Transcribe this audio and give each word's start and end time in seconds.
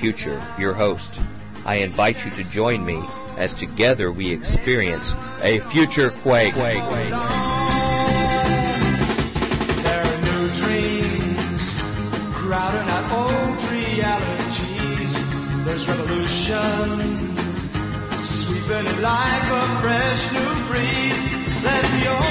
Future, 0.00 0.40
your 0.58 0.72
host. 0.72 1.10
I 1.66 1.76
invite 1.84 2.16
you 2.24 2.30
to 2.42 2.50
join 2.50 2.86
me 2.86 3.04
as 3.36 3.52
together 3.54 4.10
we 4.10 4.32
experience 4.32 5.12
a 5.42 5.60
future 5.70 6.10
quake. 6.22 6.54
There 6.54 6.64
are 10.00 10.20
new 10.24 10.48
dreams 10.56 11.64
crowding 12.32 12.88
out 12.88 13.12
old 13.12 13.60
realities. 13.70 15.12
There's 15.66 15.86
revolution 15.86 17.36
sweeping 18.24 18.86
it 18.88 19.00
like 19.00 19.44
a 19.52 19.64
fresh 19.82 20.32
new 20.32 20.52
breeze. 20.68 21.20
Let 21.62 21.82
the 21.82 22.08
old 22.08 22.29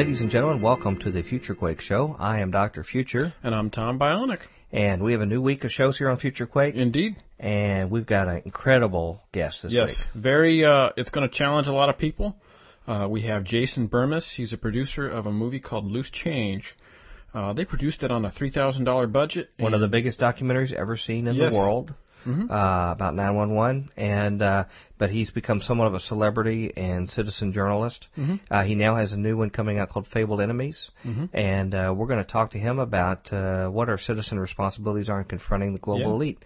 Ladies 0.00 0.22
and 0.22 0.30
gentlemen, 0.30 0.62
welcome 0.62 0.98
to 1.00 1.10
the 1.10 1.22
Future 1.22 1.54
Quake 1.54 1.82
Show. 1.82 2.16
I 2.18 2.40
am 2.40 2.50
Dr. 2.50 2.82
Future, 2.84 3.34
And 3.42 3.54
I'm 3.54 3.68
Tom 3.68 3.98
Bionic. 3.98 4.38
and 4.72 5.02
we 5.02 5.12
have 5.12 5.20
a 5.20 5.26
new 5.26 5.42
week 5.42 5.62
of 5.64 5.70
shows 5.72 5.98
here 5.98 6.08
on 6.08 6.16
Future 6.16 6.46
Quake, 6.46 6.74
Indeed. 6.74 7.16
and 7.38 7.90
we've 7.90 8.06
got 8.06 8.26
an 8.26 8.40
incredible 8.46 9.20
guest 9.30 9.62
this 9.62 9.74
yes. 9.74 9.88
week. 9.88 9.96
Very. 10.14 10.64
Uh, 10.64 10.88
it's 10.96 11.10
going 11.10 11.28
to 11.28 11.34
challenge 11.36 11.68
a 11.68 11.72
lot 11.74 11.90
of 11.90 11.98
people. 11.98 12.34
Uh, 12.88 13.08
we 13.10 13.20
have 13.26 13.44
Jason 13.44 13.88
Bermas. 13.90 14.24
He's 14.36 14.54
a 14.54 14.56
producer 14.56 15.06
of 15.06 15.26
a 15.26 15.32
movie 15.32 15.60
called 15.60 15.84
Loose 15.84 16.10
Change. 16.10 16.74
Uh, 17.34 17.52
they 17.52 17.66
produced 17.66 18.02
it 18.02 18.10
on 18.10 18.24
a 18.24 18.30
three 18.30 18.50
thousand 18.50 18.84
dollar 18.84 19.06
budget. 19.06 19.50
One 19.58 19.74
of 19.74 19.82
the 19.82 19.88
biggest 19.88 20.18
documentaries 20.18 20.72
ever 20.72 20.96
seen 20.96 21.26
in 21.26 21.36
Yes. 21.36 21.52
the 21.52 21.58
world. 21.58 21.92
Mhm. 22.26 22.50
Uh, 22.50 22.92
about 22.92 23.14
911, 23.14 23.90
and 23.96 24.42
uh, 24.42 24.64
but 24.98 25.10
he's 25.10 25.30
become 25.30 25.60
somewhat 25.60 25.86
of 25.86 25.94
a 25.94 26.00
celebrity 26.00 26.72
and 26.76 27.08
citizen 27.08 27.52
journalist. 27.52 28.08
Mhm. 28.18 28.40
Uh, 28.50 28.62
he 28.62 28.74
now 28.74 28.96
has 28.96 29.12
a 29.12 29.16
new 29.18 29.36
one 29.36 29.50
coming 29.50 29.78
out 29.78 29.88
called 29.88 30.06
Fabled 30.08 30.40
Enemies, 30.40 30.90
Mhm. 31.04 31.28
and 31.32 31.74
uh, 31.74 31.94
we're 31.96 32.06
going 32.06 32.22
to 32.24 32.30
talk 32.30 32.50
to 32.52 32.58
him 32.58 32.78
about 32.78 33.32
uh, 33.32 33.68
what 33.68 33.88
our 33.88 33.98
citizen 33.98 34.38
responsibilities 34.38 35.08
are 35.08 35.18
in 35.20 35.24
confronting 35.24 35.72
the 35.72 35.78
global 35.80 36.00
Yeah. 36.02 36.06
elite. 36.08 36.38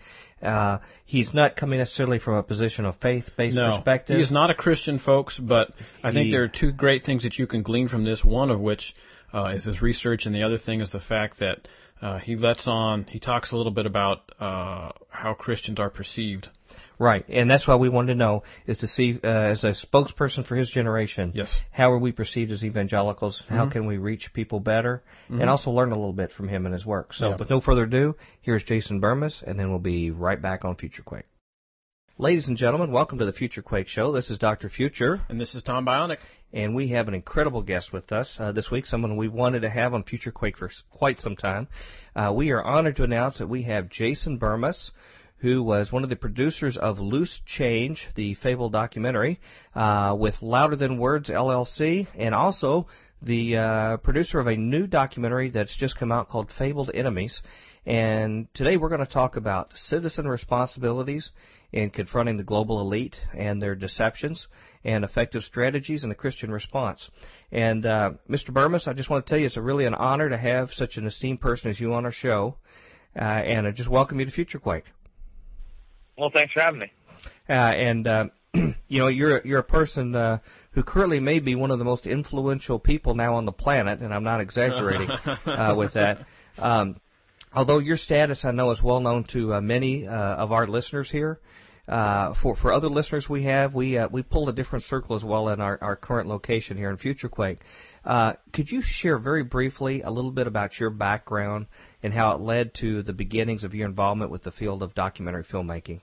Uh, 0.43 0.79
he's 1.07 1.33
not 1.33 1.57
coming 1.57 1.79
necessarily 1.79 2.19
from 2.19 2.35
a 2.35 2.43
position 2.43 2.85
of 2.85 2.97
faith-based 2.97 3.57
no, 3.57 3.71
perspective. 3.77 4.17
he 4.17 4.23
is 4.23 4.31
not 4.31 4.51
a 4.51 4.55
Christian, 4.55 4.99
folks. 4.99 5.39
But 5.39 5.71
I 6.03 6.13
think 6.13 6.31
there 6.31 6.43
are 6.43 6.49
two 6.49 6.71
great 6.71 7.03
things 7.05 7.23
that 7.23 7.39
you 7.39 7.47
can 7.47 7.63
glean 7.63 7.89
from 7.89 8.05
this. 8.05 8.23
One 8.25 8.51
of 8.51 8.61
which 8.61 8.95
uh, 9.33 9.47
is 9.57 9.65
his 9.65 9.81
research, 9.83 10.27
and 10.27 10.35
the 10.35 10.43
other 10.45 10.59
thing 10.59 10.81
is 10.81 10.91
the 10.91 11.01
fact 11.01 11.39
that 11.41 11.67
uh, 12.03 12.19
he 12.19 12.37
lets 12.37 12.69
on. 12.69 13.05
He 13.09 13.19
talks 13.19 13.53
a 13.53 13.57
little 13.57 13.73
bit 13.73 13.87
about 13.87 14.31
uh, 14.39 14.91
how 15.15 15.33
Christians 15.35 15.79
are 15.79 15.91
perceived. 15.91 16.49
Right, 16.99 17.25
and 17.29 17.49
that's 17.51 17.67
why 17.69 17.77
we 17.77 17.89
wanted 17.89 18.15
to 18.15 18.19
know 18.19 18.43
is 18.67 18.79
to 18.79 18.89
see 18.89 19.19
uh, 19.23 19.27
as 19.27 19.63
a 19.65 19.73
spokesperson 19.75 20.45
for 20.47 20.57
his 20.57 20.69
generation. 20.71 21.33
Yes. 21.35 21.55
How 21.71 21.93
are 21.93 21.99
we 21.99 22.11
perceived 22.13 22.51
as 22.53 22.65
evangelicals? 22.65 23.43
How 23.49 23.67
Mhm. 23.67 23.73
can 23.73 23.87
we 23.87 23.97
reach 23.97 24.33
people 24.33 24.61
better? 24.61 25.03
Mhm. 25.31 25.41
And 25.41 25.51
also 25.51 25.71
learn 25.71 25.93
a 25.93 25.97
little 25.97 26.13
bit 26.13 26.33
from 26.33 26.49
him 26.49 26.67
and 26.67 26.73
his 26.73 26.85
work. 26.85 27.13
So, 27.13 27.31
Yeah. 27.31 27.37
with 27.37 27.51
no 27.51 27.61
further 27.61 27.85
ado, 27.85 28.17
here's 28.43 28.65
Jason 28.65 29.01
Bermas, 29.01 29.43
and 29.43 29.59
then 29.59 29.71
we'll 29.71 29.79
be 29.79 30.11
right 30.11 30.41
back 30.41 30.65
on 30.65 30.75
Future 30.77 31.03
Quake. 31.03 31.27
Ladies 32.17 32.47
and 32.47 32.57
gentlemen, 32.57 32.93
welcome 32.93 33.19
to 33.19 33.27
the 33.27 33.33
Future 33.33 33.61
Quake 33.61 33.89
Show. 33.89 34.13
This 34.13 34.31
is 34.31 34.39
Dr. 34.39 34.69
Future, 34.69 35.23
And 35.29 35.41
this 35.41 35.55
is 35.57 35.65
Tom 35.65 35.85
Bionic. 35.85 36.19
and 36.53 36.73
we 36.73 36.89
have 36.89 37.09
an 37.09 37.15
incredible 37.15 37.61
guest 37.63 37.93
with 37.93 38.13
us 38.13 38.37
uh, 38.39 38.53
this 38.53 38.71
week, 38.71 38.87
someone 38.87 39.17
we 39.17 39.27
wanted 39.27 39.63
to 39.63 39.71
have 39.71 39.95
on 39.95 40.05
Future 40.05 40.31
Quake 40.31 40.57
for 40.57 40.71
quite 40.93 41.19
some 41.19 41.35
time. 41.35 41.67
Uh, 42.15 42.33
we 42.33 42.53
are 42.53 42.63
honored 42.63 42.95
to 42.97 43.03
announce 43.03 43.39
that 43.39 43.49
we 43.49 43.65
have 43.65 43.89
Jason 43.91 44.39
Bermas, 44.39 44.93
who 45.39 45.65
was 45.65 45.91
one 45.91 46.05
of 46.05 46.09
the 46.09 46.15
producers 46.15 46.77
of 46.77 47.01
Loose 47.01 47.41
Change, 47.47 48.07
the 48.15 48.35
Fable 48.35 48.71
documentary, 48.71 49.41
uh, 49.75 50.15
with 50.17 50.41
Louder 50.41 50.77
Than 50.77 50.99
Words 50.99 51.31
LLC, 51.31 52.07
and 52.17 52.33
also 52.33 52.87
the 53.23 53.57
uh, 53.57 53.97
producer 53.97 54.39
of 54.39 54.47
a 54.47 54.57
new 54.57 54.87
documentary 54.87 55.51
that's 55.51 55.77
just 55.77 55.99
come 55.99 56.13
out 56.13 56.29
called 56.29 56.53
Fabled 56.57 56.93
Enemies. 56.95 57.43
And 57.87 58.47
today 58.55 58.77
we're 58.77 58.89
going 58.89 59.05
to 59.05 59.13
talk 59.13 59.37
about 59.37 59.73
citizen 59.75 60.27
responsibilities 60.29 61.31
in 61.75 61.91
confronting 61.91 62.37
the 62.37 62.45
global 62.45 62.81
elite 62.81 63.17
and 63.37 63.61
their 63.61 63.75
deceptions 63.75 64.47
and 64.85 65.03
effective 65.03 65.43
strategies 65.43 66.05
in 66.05 66.09
the 66.09 66.15
Christian 66.15 66.53
response. 66.53 67.11
And 67.51 67.85
uh, 67.85 68.13
Mr. 68.31 68.51
Bermas, 68.51 68.87
I 68.87 68.93
just 68.93 69.11
want 69.11 69.27
to 69.27 69.29
tell 69.29 69.41
you 69.41 69.47
it's 69.47 69.57
a 69.57 69.63
really 69.63 69.85
an 69.85 69.95
honor 69.95 70.29
to 70.29 70.37
have 70.37 70.71
such 70.73 70.99
an 70.99 71.05
esteemed 71.05 71.41
person 71.41 71.71
as 71.71 71.81
you 71.81 71.93
on 71.95 72.05
our 72.05 72.13
show. 72.13 72.55
Uh, 73.17 73.25
and 73.25 73.67
I 73.67 73.73
just 73.73 73.91
welcome 73.91 74.21
you 74.21 74.25
to 74.25 74.31
Future 74.31 74.61
Quake. 74.61 74.85
Well, 76.17 76.31
thanks 76.33 76.53
for 76.53 76.61
having 76.61 76.79
me. 76.79 76.93
Uh, 77.49 77.53
and 77.53 78.07
uh, 78.07 78.27
you 78.55 79.01
know, 79.01 79.09
you're 79.09 79.45
you're 79.45 79.59
a 79.59 79.65
person 79.65 80.15
uh, 80.15 80.39
who 80.71 80.85
currently 80.85 81.19
may 81.19 81.41
be 81.41 81.57
one 81.57 81.73
of 81.73 81.81
the 81.81 81.85
most 81.85 82.07
influential 82.07 82.79
people 82.79 83.17
now 83.17 83.35
on 83.35 83.47
the 83.47 83.53
planet, 83.53 83.99
and 83.99 84.15
I'm 84.15 84.23
not 84.23 84.41
exaggerating 84.41 85.11
uh, 85.47 85.75
with 85.77 85.95
that. 85.95 86.25
Um, 86.57 87.01
although 87.53 87.81
your 87.81 87.97
status, 87.97 88.45
I 88.45 88.53
know, 88.53 88.71
is 88.71 88.81
well 88.81 89.01
known 89.01 89.25
to 89.33 89.55
uh, 89.55 89.61
many 89.61 90.07
uh, 90.07 90.13
of 90.13 90.53
our 90.53 90.69
listeners 90.69 91.11
here. 91.11 91.41
Uh, 91.87 92.33
for 92.43 92.57
for 92.57 92.73
other 92.73 92.89
listeners 92.89 93.29
we 93.29 93.43
have, 93.43 93.75
we 93.75 93.99
uh, 93.99 94.09
we 94.09 94.23
pulled 94.23 94.49
a 94.49 94.53
different 94.53 94.85
circle 94.85 95.17
as 95.17 95.23
well 95.23 95.51
in 95.51 95.61
our, 95.61 95.79
our 95.83 95.97
current 95.97 96.29
location 96.29 96.79
here 96.79 96.89
in 96.89 96.97
FutureQuake. 96.97 97.59
Uh, 98.05 98.35
could 98.53 98.71
you 98.71 98.81
share 98.83 99.19
very 99.19 99.45
briefly 99.45 100.01
a 100.01 100.11
little 100.11 100.31
bit 100.31 100.47
about 100.47 100.79
your 100.81 100.91
background 100.91 101.67
and 102.03 102.13
how 102.13 102.35
it 102.35 102.41
led 102.41 102.73
to 102.75 103.03
the 103.03 103.13
beginnings 103.13 103.65
of 103.65 103.75
your 103.75 103.87
involvement 103.87 104.31
with 104.31 104.43
the 104.43 104.51
field 104.51 104.83
of 104.83 104.95
documentary 104.95 105.45
filmmaking? 105.45 106.01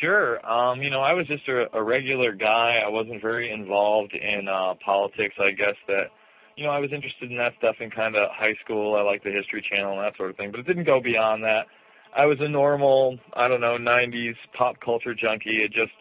Sure. 0.00 0.44
Um, 0.48 0.82
you 0.82 0.90
know, 0.90 1.00
I 1.00 1.12
was 1.12 1.26
just 1.26 1.46
a, 1.48 1.66
a 1.76 1.82
regular 1.82 2.32
guy. 2.32 2.80
I 2.84 2.88
wasn't 2.88 3.20
very 3.20 3.50
involved 3.50 4.14
in 4.14 4.48
uh, 4.48 4.74
politics. 4.84 5.34
I 5.38 5.50
guess 5.50 5.74
that, 5.88 6.10
you 6.56 6.64
know, 6.64 6.70
I 6.70 6.78
was 6.78 6.92
interested 6.92 7.30
in 7.30 7.36
that 7.38 7.54
stuff 7.58 7.76
in 7.80 7.90
kind 7.90 8.16
of 8.16 8.30
high 8.30 8.54
school. 8.64 8.94
I 8.94 9.02
liked 9.02 9.24
the 9.24 9.32
History 9.32 9.64
Channel 9.68 9.98
and 9.98 10.00
that 10.02 10.16
sort 10.16 10.30
of 10.30 10.36
thing, 10.36 10.50
but 10.50 10.60
it 10.60 10.66
didn't 10.66 10.84
go 10.84 11.00
beyond 11.00 11.44
that. 11.44 11.66
I 12.14 12.26
was 12.26 12.38
a 12.40 12.48
normal, 12.48 13.18
I 13.32 13.48
don't 13.48 13.60
know, 13.60 13.78
90s 13.78 14.36
pop 14.56 14.80
culture 14.80 15.14
junkie. 15.14 15.62
It 15.62 15.72
just, 15.72 15.92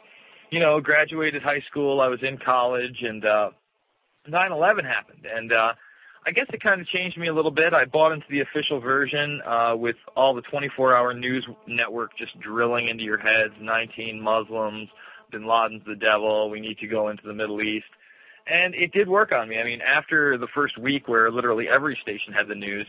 you 0.50 0.60
know, 0.60 0.82
graduated 0.82 1.42
high 1.42 1.62
school. 1.70 2.02
I 2.02 2.08
was 2.08 2.22
in 2.22 2.38
college, 2.38 3.02
and 3.02 3.26
uh, 3.26 3.52
9/11 4.30 4.86
happened, 4.86 5.26
and 5.26 5.54
uh, 5.54 5.74
I 6.26 6.32
guess 6.32 6.48
it 6.54 6.62
kind 6.62 6.82
of 6.82 6.88
changed 6.88 7.18
me 7.18 7.28
a 7.28 7.34
little 7.34 7.52
bit. 7.52 7.74
I 7.74 7.86
bought 7.86 8.12
into 8.12 8.26
the 8.30 8.42
official 8.42 8.80
version 8.80 9.42
uh, 9.46 9.76
with 9.76 9.96
all 10.16 10.36
the 10.36 10.44
24-hour 10.44 11.14
news 11.14 11.48
network 11.66 12.16
just 12.18 12.40
drilling 12.40 12.90
into 12.90 13.04
your 13.04 13.18
heads. 13.18 13.54
19 13.60 14.22
Muslims, 14.22 14.90
Bin 15.32 15.48
Laden's 15.48 15.84
the 15.88 15.96
devil. 15.96 16.50
We 16.50 16.60
need 16.60 16.78
to 16.80 16.88
go 16.88 17.08
into 17.10 17.26
the 17.26 17.34
Middle 17.34 17.62
East, 17.62 17.88
and 18.48 18.76
it 18.76 18.92
did 18.92 19.08
work 19.08 19.32
on 19.32 19.48
me. 19.48 19.60
I 19.60 19.64
mean, 19.64 19.82
after 19.82 20.38
the 20.38 20.48
first 20.48 20.78
week, 20.78 21.08
where 21.08 21.32
literally 21.32 21.70
every 21.70 21.98
station 22.02 22.34
had 22.34 22.48
the 22.50 22.56
news. 22.56 22.86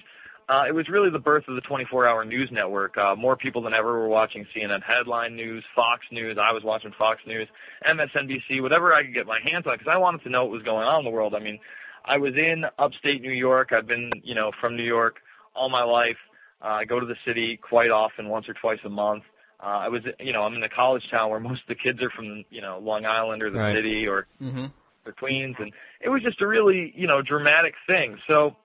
Uh, 0.49 0.65
it 0.69 0.75
was 0.75 0.89
really 0.89 1.11
the 1.11 1.19
birth 1.19 1.45
of 1.49 1.55
the 1.55 1.61
24-hour 1.63 2.25
news 2.25 2.49
network. 2.53 2.97
Uh, 2.99 3.15
more 3.17 3.37
people 3.37 3.63
than 3.63 3.73
ever 3.73 3.93
were 3.93 4.09
watching 4.09 4.47
CNN 4.55 4.83
headline 4.83 5.35
news, 5.37 5.65
Fox 5.75 6.05
News. 6.11 6.37
I 6.41 6.53
was 6.53 6.63
watching 6.65 6.93
Fox 6.99 7.21
News, 7.27 7.49
MSNBC, 7.89 8.61
whatever 8.61 8.93
I 8.93 9.03
could 9.05 9.15
get 9.15 9.27
my 9.27 9.41
hands 9.41 9.67
on, 9.67 9.75
because 9.75 9.91
I 9.91 9.97
wanted 9.97 10.23
to 10.25 10.29
know 10.31 10.43
what 10.45 10.53
was 10.53 10.63
going 10.63 10.87
on 10.87 11.01
in 11.01 11.05
the 11.05 11.11
world. 11.11 11.35
I 11.35 11.39
mean, 11.39 11.59
I 12.05 12.19
was 12.19 12.35
in 12.35 12.65
upstate 12.79 13.23
New 13.23 13.33
York. 13.33 13.73
I've 13.73 13.87
been, 13.87 14.21
you 14.25 14.35
know, 14.35 14.51
from 14.61 14.77
New 14.77 14.83
York 14.83 15.17
all 15.55 15.69
my 15.69 15.83
life. 15.85 16.17
Uh, 16.63 16.69
I 16.69 16.85
go 16.85 16.99
to 17.01 17.07
the 17.07 17.17
city 17.25 17.57
quite 17.57 17.91
often, 17.91 18.29
once 18.29 18.49
or 18.49 18.55
twice 18.55 18.81
a 18.85 18.89
month. 18.91 19.23
Uh, 19.63 19.67
I 19.67 19.89
was, 19.89 20.03
you 20.19 20.33
know, 20.33 20.43
I'm 20.43 20.55
in 20.55 20.63
a 20.65 20.69
college 20.69 21.05
town 21.11 21.31
where 21.31 21.39
most 21.41 21.63
of 21.63 21.69
the 21.69 21.75
kids 21.77 22.03
are 22.03 22.11
from, 22.11 22.45
you 22.51 22.61
know, 22.61 22.79
Long 22.83 23.05
Island 23.07 23.43
or 23.43 23.51
the 23.51 23.59
Right. 23.59 23.77
city 23.77 24.07
or 24.07 24.27
Mm-hmm. 24.43 24.67
or 25.07 25.13
Queens, 25.13 25.57
and 25.59 25.73
it 26.01 26.09
was 26.09 26.23
just 26.23 26.41
a 26.41 26.47
really 26.47 26.93
you 26.97 27.07
know 27.07 27.23
dramatic 27.23 27.75
thing. 27.87 28.17
So 28.27 28.57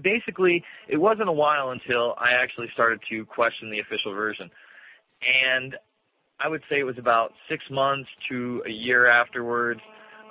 basically, 0.00 0.64
it 0.88 0.96
wasn't 0.96 1.28
a 1.28 1.32
while 1.32 1.70
until 1.70 2.14
I 2.18 2.32
actually 2.32 2.68
started 2.72 3.00
to 3.10 3.24
question 3.26 3.70
the 3.70 3.80
official 3.80 4.14
version, 4.14 4.50
and 5.44 5.76
I 6.40 6.48
would 6.48 6.62
say 6.68 6.80
it 6.80 6.84
was 6.84 6.98
about 6.98 7.32
six 7.48 7.64
months 7.70 8.08
to 8.28 8.62
a 8.66 8.70
year 8.70 9.06
afterwards. 9.06 9.80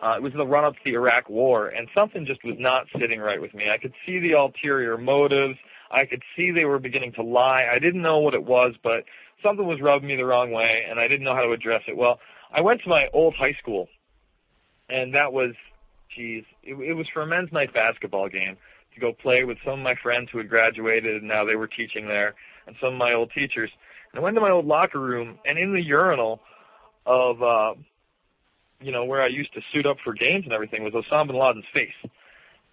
Uh, 0.01 0.15
it 0.17 0.21
was 0.23 0.31
in 0.31 0.39
the 0.39 0.47
run 0.47 0.65
up 0.65 0.73
to 0.73 0.79
the 0.83 0.93
Iraq 0.93 1.29
War, 1.29 1.67
and 1.69 1.87
something 1.93 2.25
just 2.25 2.43
was 2.43 2.55
not 2.57 2.87
sitting 2.99 3.19
right 3.19 3.39
with 3.39 3.53
me. 3.53 3.69
I 3.69 3.77
could 3.77 3.93
see 4.05 4.19
the 4.19 4.33
ulterior 4.33 4.97
motives. 4.97 5.57
I 5.91 6.05
could 6.05 6.23
see 6.35 6.51
they 6.51 6.65
were 6.65 6.79
beginning 6.79 7.13
to 7.13 7.23
lie. 7.23 7.67
I 7.71 7.77
didn't 7.77 8.01
know 8.01 8.17
what 8.19 8.33
it 8.33 8.43
was, 8.43 8.73
but 8.83 9.03
something 9.43 9.65
was 9.65 9.79
rubbing 9.79 10.07
me 10.07 10.15
the 10.15 10.25
wrong 10.25 10.51
way, 10.51 10.85
and 10.89 10.99
I 10.99 11.07
didn't 11.07 11.23
know 11.23 11.35
how 11.35 11.43
to 11.43 11.51
address 11.51 11.83
it. 11.87 11.95
Well, 11.95 12.19
I 12.51 12.61
went 12.61 12.81
to 12.81 12.89
my 12.89 13.07
old 13.13 13.35
high 13.35 13.55
school, 13.61 13.89
and 14.89 15.13
that 15.13 15.31
was, 15.31 15.53
geez, 16.15 16.43
it, 16.63 16.73
it 16.73 16.93
was 16.93 17.07
for 17.13 17.21
a 17.21 17.27
men's 17.27 17.51
night 17.51 17.73
basketball 17.73 18.27
game 18.27 18.57
go 19.01 19.13
play 19.13 19.43
with 19.43 19.57
some 19.65 19.73
of 19.73 19.79
my 19.79 19.95
friends 19.95 20.29
who 20.31 20.37
had 20.37 20.49
graduated 20.49 21.17
and 21.17 21.27
now 21.27 21.43
they 21.43 21.55
were 21.55 21.67
teaching 21.67 22.07
there, 22.07 22.35
and 22.67 22.75
some 22.79 22.93
of 22.93 22.99
my 22.99 23.13
old 23.13 23.31
teachers. 23.31 23.69
And 24.11 24.19
I 24.19 24.23
went 24.23 24.35
to 24.35 24.41
my 24.41 24.51
old 24.51 24.65
locker 24.65 24.99
room, 24.99 25.39
and 25.45 25.57
in 25.57 25.73
the 25.73 25.81
urinal 25.81 26.39
of, 27.05 27.41
uh, 27.41 27.73
you 28.79 28.91
know, 28.91 29.05
where 29.05 29.21
I 29.21 29.27
used 29.27 29.53
to 29.53 29.61
suit 29.73 29.85
up 29.85 29.97
for 30.03 30.13
games 30.13 30.45
and 30.45 30.53
everything 30.53 30.83
was 30.83 30.93
Osama 30.93 31.27
bin 31.27 31.37
Laden's 31.37 31.65
face. 31.73 32.11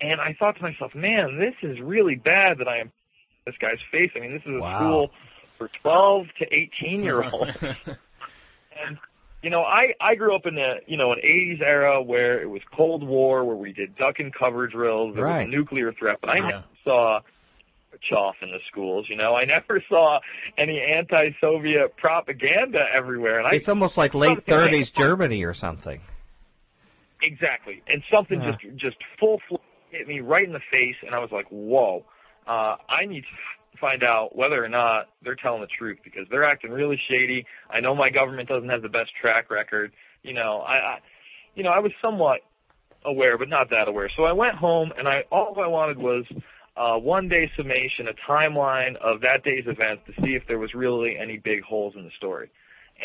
And 0.01 0.21
I 0.21 0.37
thought 0.39 0.57
to 0.57 0.63
myself, 0.63 0.95
man, 0.95 1.39
this 1.39 1.55
is 1.63 1.81
really 1.81 2.15
bad 2.15 2.59
that 2.59 2.69
I 2.69 2.79
am 2.79 2.93
this 3.47 3.57
guy's 3.61 3.79
face. 3.91 4.11
I 4.15 4.21
mean, 4.21 4.33
this 4.33 4.43
is 4.43 4.55
a 4.57 4.61
wow. 4.61 4.79
school 4.79 5.11
for 5.57 5.71
12 5.83 6.27
to 6.39 6.55
18 6.55 7.03
year 7.03 7.23
olds. 7.23 7.57
and 7.63 8.99
you 9.49 9.51
know, 9.51 9.63
I 9.63 9.95
I 9.99 10.15
grew 10.15 10.37
up 10.37 10.45
in 10.45 10.57
the 10.57 10.81
you 10.87 10.99
know 10.99 11.11
an 11.13 11.21
80s 11.25 11.63
era 11.63 12.03
where 12.03 12.39
it 12.43 12.51
was 12.51 12.61
Cold 12.77 13.03
War, 13.03 13.47
where 13.47 13.57
we 13.57 13.73
did 13.73 13.97
duck 13.97 14.19
and 14.19 14.31
cover 14.35 14.67
drills. 14.67 15.15
There 15.15 15.25
right. 15.25 15.39
was 15.39 15.47
a 15.47 15.51
nuclear 15.51 15.91
threat, 15.91 16.19
but 16.21 16.29
I 16.29 16.37
Yeah. 16.37 16.49
never 16.49 16.65
saw 16.85 17.21
chaff 18.03 18.35
in 18.43 18.51
the 18.51 18.59
schools. 18.71 19.07
You 19.09 19.17
know, 19.17 19.35
I 19.35 19.47
never 19.47 19.83
saw 19.89 20.21
any 20.59 20.83
anti-Soviet 20.83 21.97
propaganda 21.97 22.85
everywhere. 22.95 23.39
And 23.39 23.49
I 23.49 23.53
It's 23.53 23.71
almost 23.71 23.97
like 23.97 24.13
late 24.13 24.45
30s 24.45 24.93
Germany 24.95 25.43
or 25.45 25.55
something. 25.55 26.03
Exactly. 27.23 27.83
And 27.87 28.03
something 28.13 28.43
Yeah. 28.43 28.53
just 28.61 28.77
just 28.77 28.97
full 29.19 29.41
hit 29.91 30.07
me 30.07 30.21
right 30.21 30.47
in 30.47 30.53
the 30.53 30.61
face, 30.71 30.97
and 31.07 31.15
I 31.15 31.21
was 31.21 31.33
like, 31.33 31.47
"Whoa! 31.49 32.05
Uh, 32.47 32.77
I 32.87 33.07
need 33.07 33.23
to 33.23 33.37
find 33.81 34.03
out 34.03 34.37
whether 34.37 34.63
or 34.63 34.69
not 34.69 35.09
they're 35.23 35.35
telling 35.35 35.61
the 35.61 35.69
truth 35.79 35.99
because 36.05 36.27
they're 36.31 36.45
acting 36.45 36.71
really 36.71 37.01
shady. 37.09 37.45
I 37.71 37.81
know 37.81 37.95
my 37.95 38.11
government 38.11 38.49
doesn't 38.49 38.69
have 38.69 38.83
the 38.83 38.89
best 38.89 39.11
track 39.21 39.51
record. 39.51 39.93
You 40.23 40.35
know, 40.35 40.61
I, 40.61 40.75
I 40.75 40.99
you 41.55 41.63
know, 41.63 41.71
I 41.71 41.79
was 41.79 41.93
somewhat 42.01 42.41
aware, 43.05 43.39
but 43.39 43.49
not 43.49 43.71
that 43.71 43.89
aware. 43.89 44.11
So 44.17 44.25
I 44.25 44.33
went 44.33 44.55
home, 44.55 44.93
and 44.97 45.09
I 45.09 45.25
all 45.31 45.59
I 45.61 45.67
wanted 45.67 45.99
was 45.99 46.25
uh, 46.77 46.97
one 46.97 47.29
day 47.29 47.51
summation, 47.57 48.07
a 48.09 48.31
timeline 48.31 48.95
of 48.97 49.21
that 49.23 49.43
day's 49.43 49.65
events 49.67 50.03
to 50.07 50.13
see 50.23 50.35
if 50.35 50.43
there 50.47 50.59
was 50.59 50.75
really 50.75 51.17
any 51.19 51.39
big 51.39 51.63
holes 51.63 51.95
in 51.97 52.05
the 52.05 52.11
story. 52.17 52.51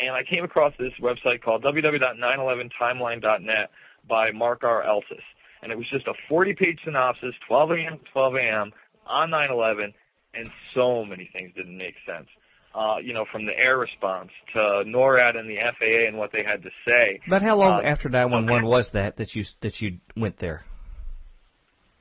And 0.00 0.14
I 0.14 0.22
came 0.24 0.44
across 0.44 0.72
this 0.78 0.92
website 1.00 1.42
called 1.42 1.64
www.911timeline.net 1.64 3.70
by 4.08 4.30
Mark 4.32 4.64
R. 4.64 4.84
Elsis. 4.84 5.22
And 5.62 5.70
it 5.72 5.78
was 5.78 5.86
just 5.90 6.06
a 6.06 6.12
40-page 6.30 6.80
synopsis, 6.84 7.34
12 7.48 7.70
a.m. 7.72 7.98
12 8.12 8.34
a.m. 8.36 8.70
on 9.06 9.30
9/11, 9.30 9.94
and 10.36 10.50
so 10.74 11.04
many 11.04 11.28
things 11.32 11.52
didn't 11.54 11.76
make 11.76 11.94
sense. 12.06 12.28
Uh, 12.74 12.96
you 13.00 13.12
know, 13.12 13.24
from 13.30 13.46
the 13.46 13.56
air 13.56 13.78
response 13.78 14.30
to 14.52 14.58
NORAD 14.84 15.36
and 15.36 15.48
the 15.48 15.58
FAA 15.78 16.08
and 16.08 16.18
what 16.18 16.32
they 16.32 16.42
had 16.42 16.60
to 16.64 16.70
say. 16.86 17.20
But 17.28 17.40
how 17.42 17.54
long 17.56 17.84
Uh, 17.84 17.88
after 17.88 18.08
911 18.08 18.66
was 18.66 18.90
that 18.90 19.16
that 19.18 19.34
you 19.36 19.44
that 19.60 19.80
you 19.80 19.98
went 20.16 20.38
there? 20.38 20.64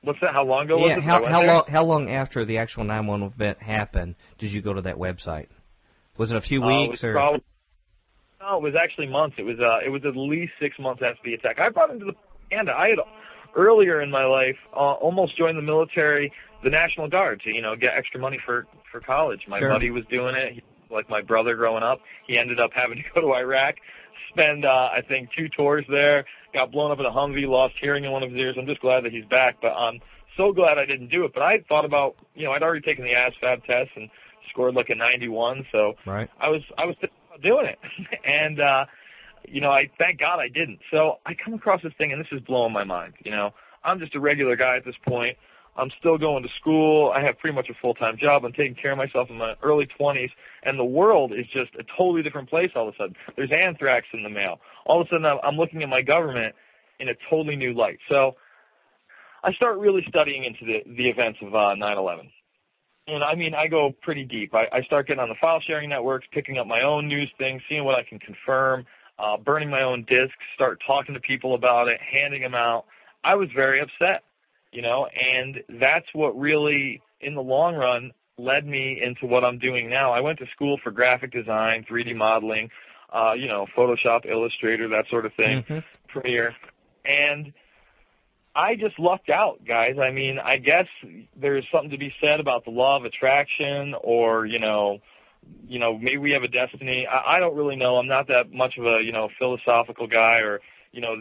What's 0.01 0.19
that? 0.21 0.33
How 0.33 0.43
long 0.43 0.65
ago 0.65 0.77
was 0.79 0.91
it? 0.91 0.95
that 0.95 1.03
how 1.03 1.25
how 1.25 1.39
there? 1.41 1.47
long 1.53 1.63
how 1.69 1.83
long 1.85 2.09
after 2.09 2.43
the 2.43 2.57
actual 2.57 2.83
911 2.83 3.33
event 3.35 3.61
happened 3.61 4.15
did 4.39 4.51
you 4.51 4.61
go 4.61 4.73
to 4.73 4.81
that 4.81 4.95
website? 4.97 5.47
Was 6.17 6.31
it 6.31 6.37
a 6.37 6.41
few 6.41 6.61
Uh, 6.63 6.67
weeks 6.67 6.91
was 7.01 7.03
or 7.03 7.13
probably, 7.13 7.43
no, 8.41 8.57
it 8.57 8.63
was 8.63 8.73
actually 8.75 9.07
months. 9.07 9.35
It 9.37 9.43
was 9.43 9.59
uh, 9.59 9.79
it 9.85 9.89
was 9.89 10.01
at 10.05 10.15
least 10.17 10.53
six 10.59 10.77
months 10.79 11.01
after 11.05 11.21
the 11.23 11.35
attack. 11.35 11.59
I 11.59 11.69
brought 11.69 11.91
into 11.91 12.05
the 12.05 12.13
propaganda. 12.13 12.73
I 12.73 12.89
had 12.89 12.99
earlier 13.55 14.01
in 14.01 14.09
my 14.11 14.25
life 14.25 14.57
uh, 14.73 14.93
almost 14.93 15.37
joined 15.37 15.57
the 15.57 15.61
military, 15.61 16.31
the 16.63 16.69
National 16.69 17.07
Guard, 17.07 17.41
to 17.41 17.49
you 17.51 17.61
know 17.61 17.75
get 17.75 17.93
extra 17.95 18.19
money 18.19 18.39
for 18.45 18.65
for 18.91 18.99
college. 18.99 19.47
My 19.47 19.59
Sure. 19.59 19.69
buddy 19.69 19.89
was 19.91 20.05
doing 20.09 20.35
it. 20.35 20.53
He, 20.53 20.63
like 20.89 21.09
my 21.09 21.21
brother 21.21 21.55
growing 21.55 21.81
up, 21.83 21.99
he 22.27 22.37
ended 22.37 22.59
up 22.59 22.71
having 22.73 22.97
to 23.03 23.03
go 23.15 23.21
to 23.21 23.33
Iraq, 23.33 23.75
spend 24.29 24.65
uh, 24.65 24.89
I 24.93 25.01
think 25.07 25.29
two 25.35 25.49
tours 25.49 25.85
there. 25.89 26.25
Got 26.53 26.71
blown 26.71 26.91
up 26.91 26.99
in 26.99 27.05
a 27.05 27.11
Humvee, 27.11 27.47
lost 27.47 27.73
hearing 27.81 28.03
in 28.03 28.11
one 28.11 28.21
of 28.23 28.29
his 28.31 28.39
ears. 28.39 28.55
I'm 28.59 28.67
just 28.67 28.81
glad 28.81 29.03
that 29.05 29.11
he's 29.11 29.25
back, 29.25 29.57
but 29.61 29.69
I'm 29.73 29.99
so 30.37 30.51
glad 30.53 30.77
I 30.77 30.85
didn't 30.85 31.09
do 31.09 31.25
it. 31.25 31.33
But 31.33 31.41
I 31.43 31.59
thought 31.67 31.83
about, 31.85 32.15
you 32.35 32.45
know, 32.45 32.51
I'd 32.51 32.61
already 32.61 32.81
taken 32.81 33.03
the 33.05 33.11
ASVAB 33.13 33.65
test 33.65 33.89
and 33.95 34.09
scored 34.51 34.75
like 34.75 34.89
a 34.91 34.95
91, 34.95 35.65
so 35.71 35.93
right? 36.05 36.29
I 36.39 36.49
was 36.49 36.61
I 36.77 36.85
was 36.85 36.95
thinking 37.01 37.17
about 37.27 37.41
doing 37.41 37.65
it, 37.65 37.79
and 38.23 38.59
uh, 38.59 38.85
you 39.47 39.61
know 39.61 39.71
I 39.71 39.89
thank 39.97 40.19
God 40.19 40.39
I 40.39 40.47
didn't. 40.47 40.79
So 40.91 41.19
I 41.25 41.33
come 41.33 41.53
across 41.53 41.81
this 41.81 41.93
thing, 41.97 42.11
and 42.11 42.19
this 42.19 42.31
is 42.31 42.41
blowing 42.41 42.73
my 42.73 42.83
mind. 42.83 43.13
You 43.23 43.31
know, 43.31 43.53
I'm 43.83 43.99
just 43.99 44.15
a 44.15 44.19
regular 44.19 44.55
guy 44.55 44.77
at 44.77 44.85
this 44.85 44.95
point. 45.05 45.37
I'm 45.75 45.89
still 45.99 46.19
going 46.19 46.43
to 46.43 46.49
school. 46.59 47.11
I 47.15 47.21
have 47.21 47.39
pretty 47.39 47.55
much 47.55 47.69
a 47.69 47.73
full 47.81 47.95
time 47.95 48.17
job. 48.17 48.45
I'm 48.45 48.53
taking 48.53 48.75
care 48.75 48.91
of 48.91 48.97
myself 48.97 49.29
in 49.29 49.37
my 49.37 49.55
early 49.63 49.87
20s, 49.99 50.29
and 50.63 50.77
the 50.77 50.85
world 50.85 51.33
is 51.33 51.47
just 51.47 51.73
a 51.75 51.83
totally 51.97 52.21
different 52.21 52.49
place 52.49 52.71
all 52.75 52.87
of 52.87 52.93
a 52.93 52.97
sudden. 52.97 53.15
There's 53.35 53.51
anthrax 53.51 54.07
in 54.13 54.23
the 54.23 54.29
mail. 54.29 54.59
All 54.85 55.01
of 55.01 55.07
a 55.07 55.09
sudden, 55.09 55.25
I'm- 55.25 55.39
I'm 55.43 55.57
looking 55.57 55.81
at 55.81 55.89
my 55.89 56.01
government 56.01 56.55
in 56.99 57.09
a 57.09 57.15
totally 57.29 57.55
new 57.55 57.73
light. 57.73 57.99
So 58.07 58.35
I 59.43 59.51
start 59.53 59.79
really 59.79 60.05
studying 60.07 60.43
into 60.43 60.63
the 60.65 60.83
the 60.85 61.09
events 61.09 61.39
of 61.41 61.55
uh, 61.55 61.75
9/11 61.75 62.29
and 63.07 63.23
I 63.23 63.35
mean, 63.35 63.53
I 63.53 63.67
go 63.67 63.93
pretty 64.01 64.23
deep. 64.23 64.53
I, 64.53 64.67
I 64.71 64.81
start 64.83 65.07
getting 65.07 65.21
on 65.21 65.29
the 65.29 65.35
file 65.35 65.59
sharing 65.59 65.89
networks, 65.89 66.25
picking 66.31 66.57
up 66.57 66.67
my 66.67 66.81
own 66.81 67.07
news 67.07 67.29
things, 67.37 67.61
seeing 67.67 67.83
what 67.83 67.95
I 67.95 68.03
can 68.03 68.19
confirm, 68.19 68.85
uh, 69.19 69.37
burning 69.37 69.69
my 69.69 69.83
own 69.83 70.05
discs, 70.07 70.35
start 70.55 70.81
talking 70.85 71.13
to 71.13 71.21
people 71.21 71.55
about 71.55 71.87
it, 71.87 71.99
handing 72.01 72.41
them 72.41 72.55
out. 72.55 72.85
I 73.23 73.35
was 73.35 73.49
very 73.55 73.79
upset, 73.79 74.23
you 74.71 74.81
know, 74.81 75.05
and 75.07 75.63
that's 75.79 76.07
what 76.13 76.37
really, 76.37 77.01
in 77.21 77.35
the 77.35 77.41
long 77.41 77.75
run, 77.75 78.11
led 78.37 78.65
me 78.65 79.01
into 79.01 79.25
what 79.25 79.43
I'm 79.43 79.59
doing 79.59 79.89
now. 79.89 80.11
I 80.11 80.19
went 80.19 80.39
to 80.39 80.45
school 80.55 80.79
for 80.83 80.91
graphic 80.91 81.31
design, 81.31 81.85
3D 81.89 82.15
modeling, 82.15 82.69
uh, 83.13 83.33
you 83.33 83.47
know, 83.47 83.67
Photoshop, 83.77 84.25
Illustrator, 84.29 84.87
that 84.89 85.05
sort 85.09 85.25
of 85.25 85.33
thing, 85.35 85.63
Mhm. 85.63 85.83
Premiere, 86.07 86.55
and 87.05 87.53
I 88.55 88.75
just 88.75 88.99
lucked 88.99 89.29
out, 89.29 89.65
guys. 89.65 89.97
I 89.99 90.11
mean, 90.11 90.37
I 90.39 90.57
guess 90.57 90.87
there's 91.35 91.65
something 91.71 91.89
to 91.91 91.97
be 91.97 92.13
said 92.21 92.39
about 92.39 92.65
the 92.65 92.71
law 92.71 92.97
of 92.97 93.05
attraction, 93.05 93.95
or 94.01 94.45
you 94.45 94.59
know, 94.59 94.99
you 95.67 95.79
know, 95.79 95.97
maybe 95.97 96.17
we 96.17 96.31
have 96.31 96.43
a 96.43 96.47
destiny. 96.47 97.07
I, 97.07 97.37
I 97.37 97.39
don't 97.39 97.55
really 97.55 97.75
know. 97.75 97.97
I'm 97.97 98.07
not 98.07 98.27
that 98.27 98.51
much 98.51 98.77
of 98.77 98.85
a 98.85 99.01
you 99.03 99.11
know 99.11 99.29
philosophical 99.39 100.07
guy, 100.07 100.39
or 100.39 100.59
you 100.91 101.01
know, 101.01 101.15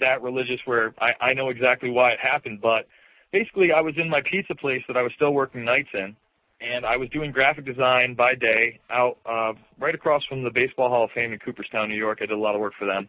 that 0.00 0.22
religious 0.22 0.60
where 0.64 0.94
I, 1.00 1.12
I 1.20 1.34
know 1.34 1.48
exactly 1.48 1.90
why 1.90 2.12
it 2.12 2.20
happened. 2.20 2.60
But 2.60 2.86
basically, 3.32 3.72
I 3.72 3.80
was 3.80 3.94
in 3.96 4.08
my 4.08 4.22
pizza 4.22 4.54
place 4.54 4.82
that 4.88 4.96
I 4.96 5.02
was 5.02 5.12
still 5.14 5.32
working 5.32 5.64
nights 5.64 5.88
in, 5.94 6.16
and 6.60 6.86
I 6.86 6.96
was 6.96 7.08
doing 7.10 7.32
graphic 7.32 7.64
design 7.64 8.14
by 8.14 8.34
day 8.34 8.80
out 8.90 9.18
uh, 9.26 9.52
right 9.78 9.94
across 9.94 10.24
from 10.24 10.44
the 10.44 10.50
Baseball 10.50 10.88
Hall 10.88 11.04
of 11.04 11.10
Fame 11.10 11.32
in 11.32 11.38
Cooperstown, 11.38 11.88
New 11.88 11.96
York. 11.96 12.18
I 12.22 12.26
did 12.26 12.36
a 12.36 12.38
lot 12.38 12.54
of 12.54 12.60
work 12.60 12.74
for 12.78 12.86
them. 12.86 13.08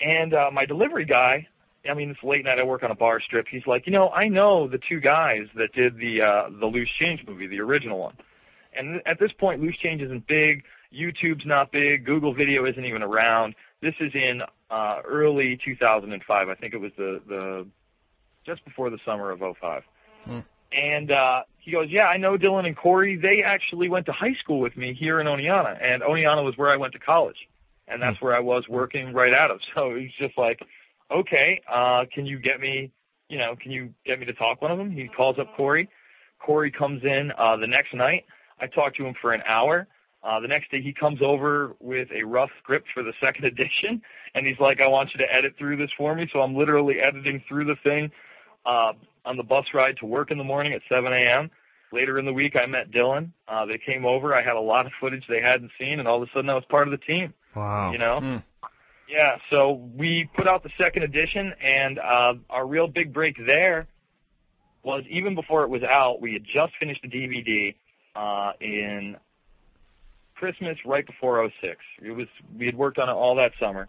And 0.00 0.34
uh, 0.34 0.50
my 0.52 0.66
delivery 0.66 1.04
guy, 1.04 1.46
I 1.88 1.94
mean, 1.94 2.10
it's 2.10 2.22
late 2.22 2.44
night. 2.44 2.58
I 2.58 2.64
work 2.64 2.82
on 2.82 2.90
a 2.90 2.94
bar 2.94 3.20
strip. 3.20 3.46
He's 3.48 3.66
like, 3.66 3.86
you 3.86 3.92
know, 3.92 4.10
I 4.10 4.28
know 4.28 4.68
the 4.68 4.78
two 4.88 5.00
guys 5.00 5.46
that 5.56 5.72
did 5.72 5.96
the 5.98 6.22
uh, 6.22 6.50
the 6.60 6.66
Loose 6.66 6.90
Change 6.98 7.24
movie, 7.26 7.46
the 7.46 7.60
original 7.60 7.98
one. 7.98 8.14
And 8.76 9.02
at 9.06 9.18
this 9.18 9.32
point, 9.32 9.60
Loose 9.60 9.76
Change 9.76 10.02
isn't 10.02 10.26
big. 10.26 10.64
YouTube's 10.94 11.46
not 11.46 11.72
big. 11.72 12.04
Google 12.04 12.34
Video 12.34 12.66
isn't 12.66 12.84
even 12.84 13.02
around. 13.02 13.54
This 13.80 13.94
is 14.00 14.12
in 14.14 14.42
uh, 14.70 15.00
early 15.06 15.58
2005. 15.64 16.48
I 16.48 16.54
think 16.54 16.74
it 16.74 16.78
was 16.78 16.92
the 16.96 17.20
the 17.26 17.66
just 18.44 18.64
before 18.64 18.90
the 18.90 18.98
summer 19.04 19.30
of 19.30 19.40
05. 19.40 19.82
Hmm. 20.24 20.40
And 20.72 21.10
uh, 21.10 21.42
he 21.58 21.70
goes, 21.70 21.88
yeah, 21.90 22.06
I 22.06 22.16
know 22.16 22.38
Dylan 22.38 22.66
and 22.66 22.76
Corey. 22.76 23.16
They 23.16 23.42
actually 23.42 23.88
went 23.88 24.06
to 24.06 24.12
high 24.12 24.34
school 24.34 24.58
with 24.58 24.76
me 24.76 24.94
here 24.94 25.20
in 25.20 25.26
Oneonta, 25.26 25.78
and 25.82 26.02
Oneonta 26.02 26.44
was 26.44 26.56
where 26.56 26.70
I 26.70 26.76
went 26.76 26.92
to 26.94 26.98
college, 26.98 27.36
and 27.88 28.00
that's 28.00 28.20
where 28.20 28.34
I 28.34 28.40
was 28.40 28.64
working 28.68 29.12
right 29.12 29.34
out 29.34 29.50
of. 29.50 29.60
So 29.74 29.94
he's 29.94 30.12
just 30.18 30.36
like, 30.38 30.60
okay, 31.10 31.60
uh, 31.70 32.06
can 32.12 32.24
you 32.26 32.38
get 32.38 32.60
me, 32.60 32.90
you 33.28 33.38
know, 33.38 33.54
can 33.54 33.70
you 33.70 33.92
get 34.06 34.18
me 34.18 34.26
to 34.26 34.32
talk 34.32 34.62
one 34.62 34.70
of 34.70 34.78
them? 34.78 34.90
He 34.90 35.08
calls 35.08 35.38
up 35.38 35.54
Corey. 35.56 35.88
Corey 36.38 36.70
comes 36.70 37.04
in 37.04 37.32
uh, 37.38 37.56
the 37.56 37.66
next 37.66 37.94
night. 37.94 38.24
I 38.62 38.66
talked 38.66 38.96
to 38.96 39.06
him 39.06 39.14
for 39.20 39.32
an 39.32 39.42
hour. 39.46 39.86
Uh, 40.22 40.38
the 40.38 40.46
next 40.46 40.70
day 40.70 40.80
he 40.80 40.92
comes 40.92 41.20
over 41.20 41.72
with 41.80 42.08
a 42.14 42.22
rough 42.22 42.50
script 42.62 42.86
for 42.94 43.02
the 43.02 43.12
second 43.20 43.44
edition, 43.44 44.00
and 44.34 44.46
he's 44.46 44.58
like, 44.60 44.80
I 44.80 44.86
want 44.86 45.10
you 45.12 45.18
to 45.18 45.34
edit 45.34 45.54
through 45.58 45.76
this 45.76 45.90
for 45.98 46.14
me. 46.14 46.28
So 46.32 46.40
I'm 46.40 46.54
literally 46.54 47.00
editing 47.00 47.42
through 47.48 47.64
the 47.64 47.76
thing 47.82 48.10
uh, 48.64 48.92
on 49.24 49.36
the 49.36 49.42
bus 49.42 49.66
ride 49.74 49.96
to 49.98 50.06
work 50.06 50.30
in 50.30 50.38
the 50.38 50.44
morning 50.44 50.72
at 50.72 50.82
7 50.88 51.12
a.m. 51.12 51.50
Later 51.92 52.18
in 52.18 52.24
the 52.24 52.32
week, 52.32 52.54
I 52.56 52.64
met 52.66 52.90
Dylan. 52.90 53.30
Uh, 53.48 53.66
they 53.66 53.78
came 53.78 54.06
over. 54.06 54.34
I 54.34 54.42
had 54.42 54.56
a 54.56 54.60
lot 54.60 54.86
of 54.86 54.92
footage 55.00 55.24
they 55.28 55.42
hadn't 55.42 55.70
seen, 55.78 55.98
and 55.98 56.08
all 56.08 56.22
of 56.22 56.28
a 56.28 56.32
sudden, 56.32 56.48
I 56.48 56.54
was 56.54 56.64
part 56.70 56.86
of 56.86 56.92
the 56.92 57.04
team. 57.04 57.34
Wow. 57.54 57.92
You 57.92 57.98
know, 57.98 58.20
Hmm. 58.20 58.36
Yeah, 59.08 59.36
so 59.50 59.90
we 59.94 60.30
put 60.34 60.48
out 60.48 60.62
the 60.62 60.70
second 60.78 61.02
edition, 61.02 61.52
and 61.62 61.98
uh, 61.98 62.34
our 62.48 62.66
real 62.66 62.86
big 62.86 63.12
break 63.12 63.36
there 63.44 63.86
was 64.84 65.04
even 65.10 65.34
before 65.34 65.64
it 65.64 65.68
was 65.68 65.82
out. 65.82 66.22
We 66.22 66.32
had 66.32 66.44
just 66.44 66.72
finished 66.80 67.02
the 67.02 67.08
DVD 67.08 67.74
in 68.60 69.16
Christmas, 70.34 70.76
right 70.84 71.06
before 71.06 71.48
'06. 71.60 71.76
It 72.02 72.12
was 72.12 72.26
we 72.58 72.66
had 72.66 72.76
worked 72.76 72.98
on 72.98 73.08
it 73.08 73.12
all 73.12 73.36
that 73.36 73.52
summer, 73.60 73.88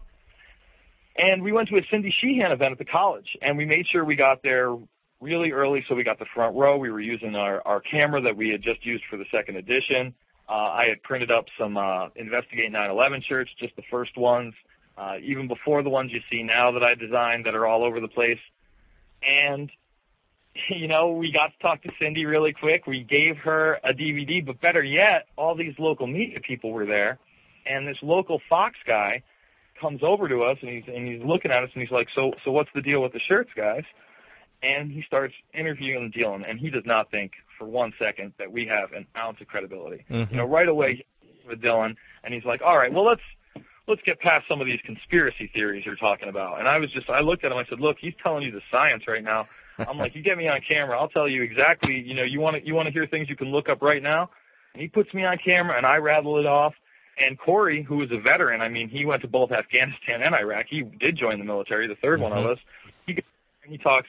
and 1.16 1.42
we 1.42 1.52
went 1.52 1.68
to 1.68 1.76
a 1.76 1.82
Cindy 1.90 2.14
Sheehan 2.20 2.52
event 2.52 2.72
at 2.72 2.78
the 2.78 2.84
college, 2.84 3.36
and 3.42 3.56
we 3.56 3.64
made 3.64 3.86
sure 3.88 4.04
we 4.04 4.16
got 4.16 4.42
there 4.42 4.76
really 5.20 5.52
early, 5.52 5.84
so 5.88 5.94
we 5.94 6.04
got 6.04 6.18
the 6.18 6.26
front 6.34 6.54
row. 6.54 6.76
We 6.76 6.90
were 6.90 7.00
using 7.00 7.34
our 7.34 7.62
our 7.66 7.80
camera 7.80 8.20
that 8.22 8.36
we 8.36 8.50
had 8.50 8.62
just 8.62 8.84
used 8.84 9.04
for 9.10 9.16
the 9.16 9.24
second 9.30 9.56
edition. 9.56 10.14
Uh, 10.48 10.52
I 10.52 10.86
had 10.88 11.02
printed 11.02 11.30
up 11.30 11.46
some 11.58 11.76
uh, 11.76 12.08
Investigate 12.16 12.70
9/11 12.70 13.24
shirts, 13.24 13.50
just 13.58 13.74
the 13.76 13.82
first 13.90 14.16
ones, 14.16 14.54
uh, 14.98 15.16
even 15.22 15.48
before 15.48 15.82
the 15.82 15.90
ones 15.90 16.12
you 16.12 16.20
see 16.30 16.42
now 16.42 16.70
that 16.72 16.82
I 16.82 16.94
designed 16.94 17.46
that 17.46 17.54
are 17.54 17.66
all 17.66 17.82
over 17.82 18.00
the 18.00 18.08
place. 18.08 18.38
And 19.22 19.70
you 20.68 20.88
know, 20.88 21.12
we 21.12 21.32
got 21.32 21.52
to 21.52 21.58
talk 21.60 21.82
to 21.82 21.90
Cindy 22.00 22.26
really 22.26 22.52
quick. 22.52 22.86
We 22.86 23.02
gave 23.02 23.36
her 23.38 23.80
a 23.84 23.92
DVD, 23.92 24.44
but 24.44 24.60
better 24.60 24.82
yet, 24.82 25.26
all 25.36 25.54
these 25.54 25.74
local 25.78 26.06
media 26.06 26.40
people 26.40 26.72
were 26.72 26.86
there, 26.86 27.18
and 27.66 27.86
this 27.86 27.98
local 28.02 28.40
Fox 28.48 28.76
guy 28.86 29.22
comes 29.80 30.00
over 30.02 30.28
to 30.28 30.42
us 30.42 30.56
and 30.62 30.70
he's 30.70 30.84
and 30.86 31.06
he's 31.06 31.22
looking 31.24 31.50
at 31.50 31.62
us 31.64 31.70
and 31.74 31.82
he's 31.82 31.90
like, 31.90 32.08
"So 32.14 32.32
so 32.44 32.52
what's 32.52 32.70
the 32.74 32.82
deal 32.82 33.02
with 33.02 33.12
the 33.12 33.20
shirts, 33.20 33.50
guys?" 33.56 33.84
And 34.62 34.90
he 34.90 35.02
starts 35.02 35.34
interviewing 35.52 36.12
Dylan, 36.12 36.48
and 36.48 36.58
he 36.58 36.70
does 36.70 36.84
not 36.86 37.10
think 37.10 37.32
for 37.58 37.66
one 37.66 37.92
second 37.98 38.32
that 38.38 38.50
we 38.50 38.66
have 38.66 38.92
an 38.92 39.06
ounce 39.16 39.40
of 39.40 39.48
credibility. 39.48 40.04
Mhm. 40.10 40.30
You 40.30 40.36
know, 40.38 40.44
right 40.44 40.68
away 40.68 41.04
with 41.46 41.60
Dylan, 41.60 41.96
and 42.22 42.32
he's 42.32 42.44
like, 42.44 42.62
"All 42.62 42.78
right, 42.78 42.92
well 42.92 43.04
let's." 43.04 43.22
Let's 43.86 44.00
get 44.00 44.18
past 44.18 44.48
some 44.48 44.62
of 44.62 44.66
these 44.66 44.80
conspiracy 44.80 45.50
theories 45.52 45.84
you're 45.84 45.94
talking 45.94 46.30
about. 46.30 46.58
And 46.58 46.66
I 46.66 46.78
was 46.78 46.90
just, 46.90 47.10
I 47.10 47.20
looked 47.20 47.44
at 47.44 47.52
him, 47.52 47.58
I 47.58 47.66
said, 47.66 47.80
look, 47.80 47.98
he's 48.00 48.14
telling 48.22 48.42
you 48.42 48.50
the 48.50 48.62
science 48.70 49.06
right 49.06 49.22
now. 49.22 49.46
I'm 49.78 49.98
like, 49.98 50.14
you 50.14 50.22
get 50.22 50.38
me 50.38 50.48
on 50.48 50.60
camera, 50.66 50.98
I'll 50.98 51.08
tell 51.08 51.28
you 51.28 51.42
exactly. 51.42 51.98
You 51.98 52.14
know, 52.14 52.22
you 52.22 52.40
want 52.40 52.56
to 52.56 52.66
you 52.66 52.74
want 52.74 52.86
to 52.86 52.92
hear 52.92 53.06
things 53.06 53.28
you 53.28 53.36
can 53.36 53.50
look 53.50 53.68
up 53.68 53.82
right 53.82 54.02
now. 54.02 54.30
And 54.72 54.82
he 54.82 54.88
puts 54.88 55.12
me 55.14 55.24
on 55.24 55.38
camera, 55.38 55.76
and 55.76 55.86
I 55.86 55.96
rattle 55.96 56.38
it 56.38 56.46
off. 56.46 56.74
And 57.18 57.38
Corey, 57.38 57.82
who 57.82 58.02
is 58.02 58.10
a 58.10 58.18
veteran, 58.18 58.60
I 58.60 58.68
mean, 58.68 58.88
he 58.88 59.04
went 59.06 59.22
to 59.22 59.28
both 59.28 59.52
Afghanistan 59.52 60.22
and 60.22 60.34
Iraq. 60.34 60.66
He 60.68 60.82
did 60.82 61.16
join 61.16 61.38
the 61.38 61.44
military, 61.44 61.86
the 61.86 61.94
3rd 61.96 62.20
one 62.20 62.32
of 62.32 62.44
Mhm. 62.44 62.52
us. 62.52 62.58
He 63.06 63.12
gets- 63.14 63.28
and 63.62 63.70
he 63.70 63.78
talks, 63.78 64.08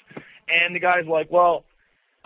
and 0.49 0.75
the 0.75 0.79
guy's 0.79 1.05
like, 1.07 1.31
well. 1.31 1.63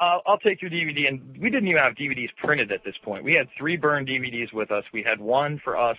Uh, 0.02 0.20
I'll 0.26 0.38
take 0.38 0.62
your 0.62 0.72
DVD, 0.72 1.08
and 1.10 1.38
we 1.38 1.50
didn't 1.50 1.68
even 1.68 1.84
have 1.84 1.94
DVDs 1.96 2.30
printed 2.38 2.72
at 2.72 2.86
this 2.86 2.96
point. 3.00 3.22
We 3.22 3.34
had 3.34 3.50
three 3.58 3.76
burned 3.76 4.08
DVDs 4.08 4.54
with 4.54 4.72
us. 4.72 4.86
We 4.94 5.04
had 5.04 5.20
one 5.20 5.60
for 5.60 5.76
us, 5.76 5.98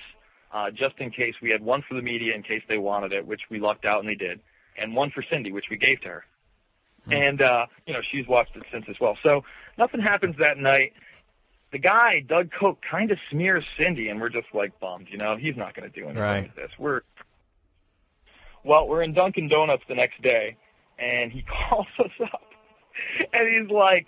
uh, 0.55 0.71
just 0.71 0.99
in 1.01 1.11
case. 1.11 1.35
We 1.43 1.51
had 1.51 1.61
one 1.63 1.83
for 1.83 1.93
the 1.93 2.01
media 2.01 2.35
in 2.35 2.43
case 2.43 2.63
they 2.67 2.79
wanted 2.79 3.13
it, 3.13 3.27
which 3.27 3.43
we 3.51 3.59
lucked 3.59 3.85
out 3.85 4.01
and 4.01 4.09
they 4.09 4.15
did, 4.15 4.41
and 4.79 4.97
one 4.97 5.11
for 5.11 5.23
Cindy, 5.23 5.53
which 5.53 5.69
we 5.69 5.77
gave 5.77 6.01
to 6.01 6.09
her 6.09 6.25
and 7.11 7.41
uh, 7.43 7.67
you 7.87 7.93
know 7.93 8.01
she's 8.13 8.27
watched 8.29 8.57
it 8.57 8.63
since 8.73 8.85
as 8.89 8.97
well. 9.01 9.17
So 9.23 9.43
nothing 9.79 10.01
happens 10.01 10.37
that 10.39 10.59
night. 10.59 10.93
The 11.73 11.79
guy 11.79 12.21
Doug 12.29 12.51
Koch 12.59 12.79
kind 12.91 13.11
of 13.11 13.19
smears 13.31 13.65
Cindy, 13.79 14.09
and 14.09 14.21
we're 14.21 14.29
just 14.29 14.49
like 14.55 14.79
bummed. 14.81 15.09
You 15.11 15.19
know, 15.19 15.37
he's 15.37 15.57
not 15.57 15.75
going 15.75 15.91
to 15.91 15.95
do 16.01 16.07
anything 16.07 16.23
Right. 16.23 16.43
with 16.45 16.57
this. 16.57 16.71
We're 16.79 17.03
well, 18.65 18.87
we're 18.89 19.03
in 19.03 19.15
Dunkin' 19.15 19.49
Donuts 19.49 19.83
the 19.89 19.95
next 19.95 20.21
day, 20.23 20.57
and 20.99 21.33
he 21.33 21.43
calls 21.69 21.87
us 21.99 22.11
up, 22.33 22.43
and 23.33 23.49
he's 23.63 23.71
like. 23.71 24.07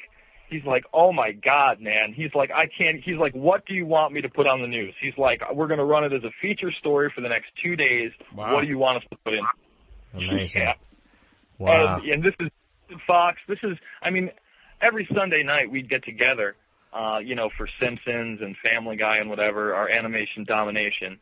He's 0.51 0.65
like, 0.67 0.85
oh 0.93 1.15
my 1.15 1.33
God, 1.33 1.81
man. 1.81 2.13
He's 2.15 2.29
like, 2.35 2.51
I 2.51 2.67
can't. 2.67 3.01
He's 3.03 3.17
like, 3.17 3.33
what 3.35 3.65
do 3.65 3.73
you 3.73 3.87
want 3.87 4.13
me 4.13 4.21
to 4.21 4.29
put 4.29 4.47
on 4.47 4.61
the 4.61 4.67
news? 4.67 4.93
He's 5.01 5.17
like, 5.17 5.41
we're 5.55 5.67
going 5.67 5.79
to 5.79 5.85
run 5.87 6.05
it 6.05 6.13
as 6.13 6.23
a 6.25 6.31
feature 6.43 6.71
story 6.71 7.11
for 7.15 7.23
the 7.23 7.29
next 7.31 7.47
two 7.65 7.75
days. 7.75 8.11
Wow. 8.37 8.53
What 8.53 8.61
do 8.61 8.67
you 8.67 8.77
want 8.77 8.99
us 8.99 9.05
to 9.13 9.17
put 9.25 9.33
in? 9.33 9.41
Amazing. 10.13 10.61
Yeah. 10.61 10.75
Wow. 11.57 12.01
And, 12.03 12.13
and 12.13 12.23
this 12.23 12.35
is 12.39 12.51
Fox. 13.07 13.39
This 13.49 13.59
is, 13.63 13.77
I 14.03 14.11
mean, 14.11 14.31
every 14.81 15.09
Sunday 15.15 15.43
night 15.43 15.71
we'd 15.71 15.89
get 15.89 16.05
together, 16.05 16.57
uh, 16.93 17.19
you 17.23 17.35
know, 17.35 17.51
for 17.57 17.69
Simpsons 17.81 18.41
and 18.41 18.57
Family 18.63 18.97
Guy 18.97 19.19
and 19.19 19.31
whatever, 19.31 19.75
our 19.75 19.89
animation 19.89 20.45
domination. 20.45 21.19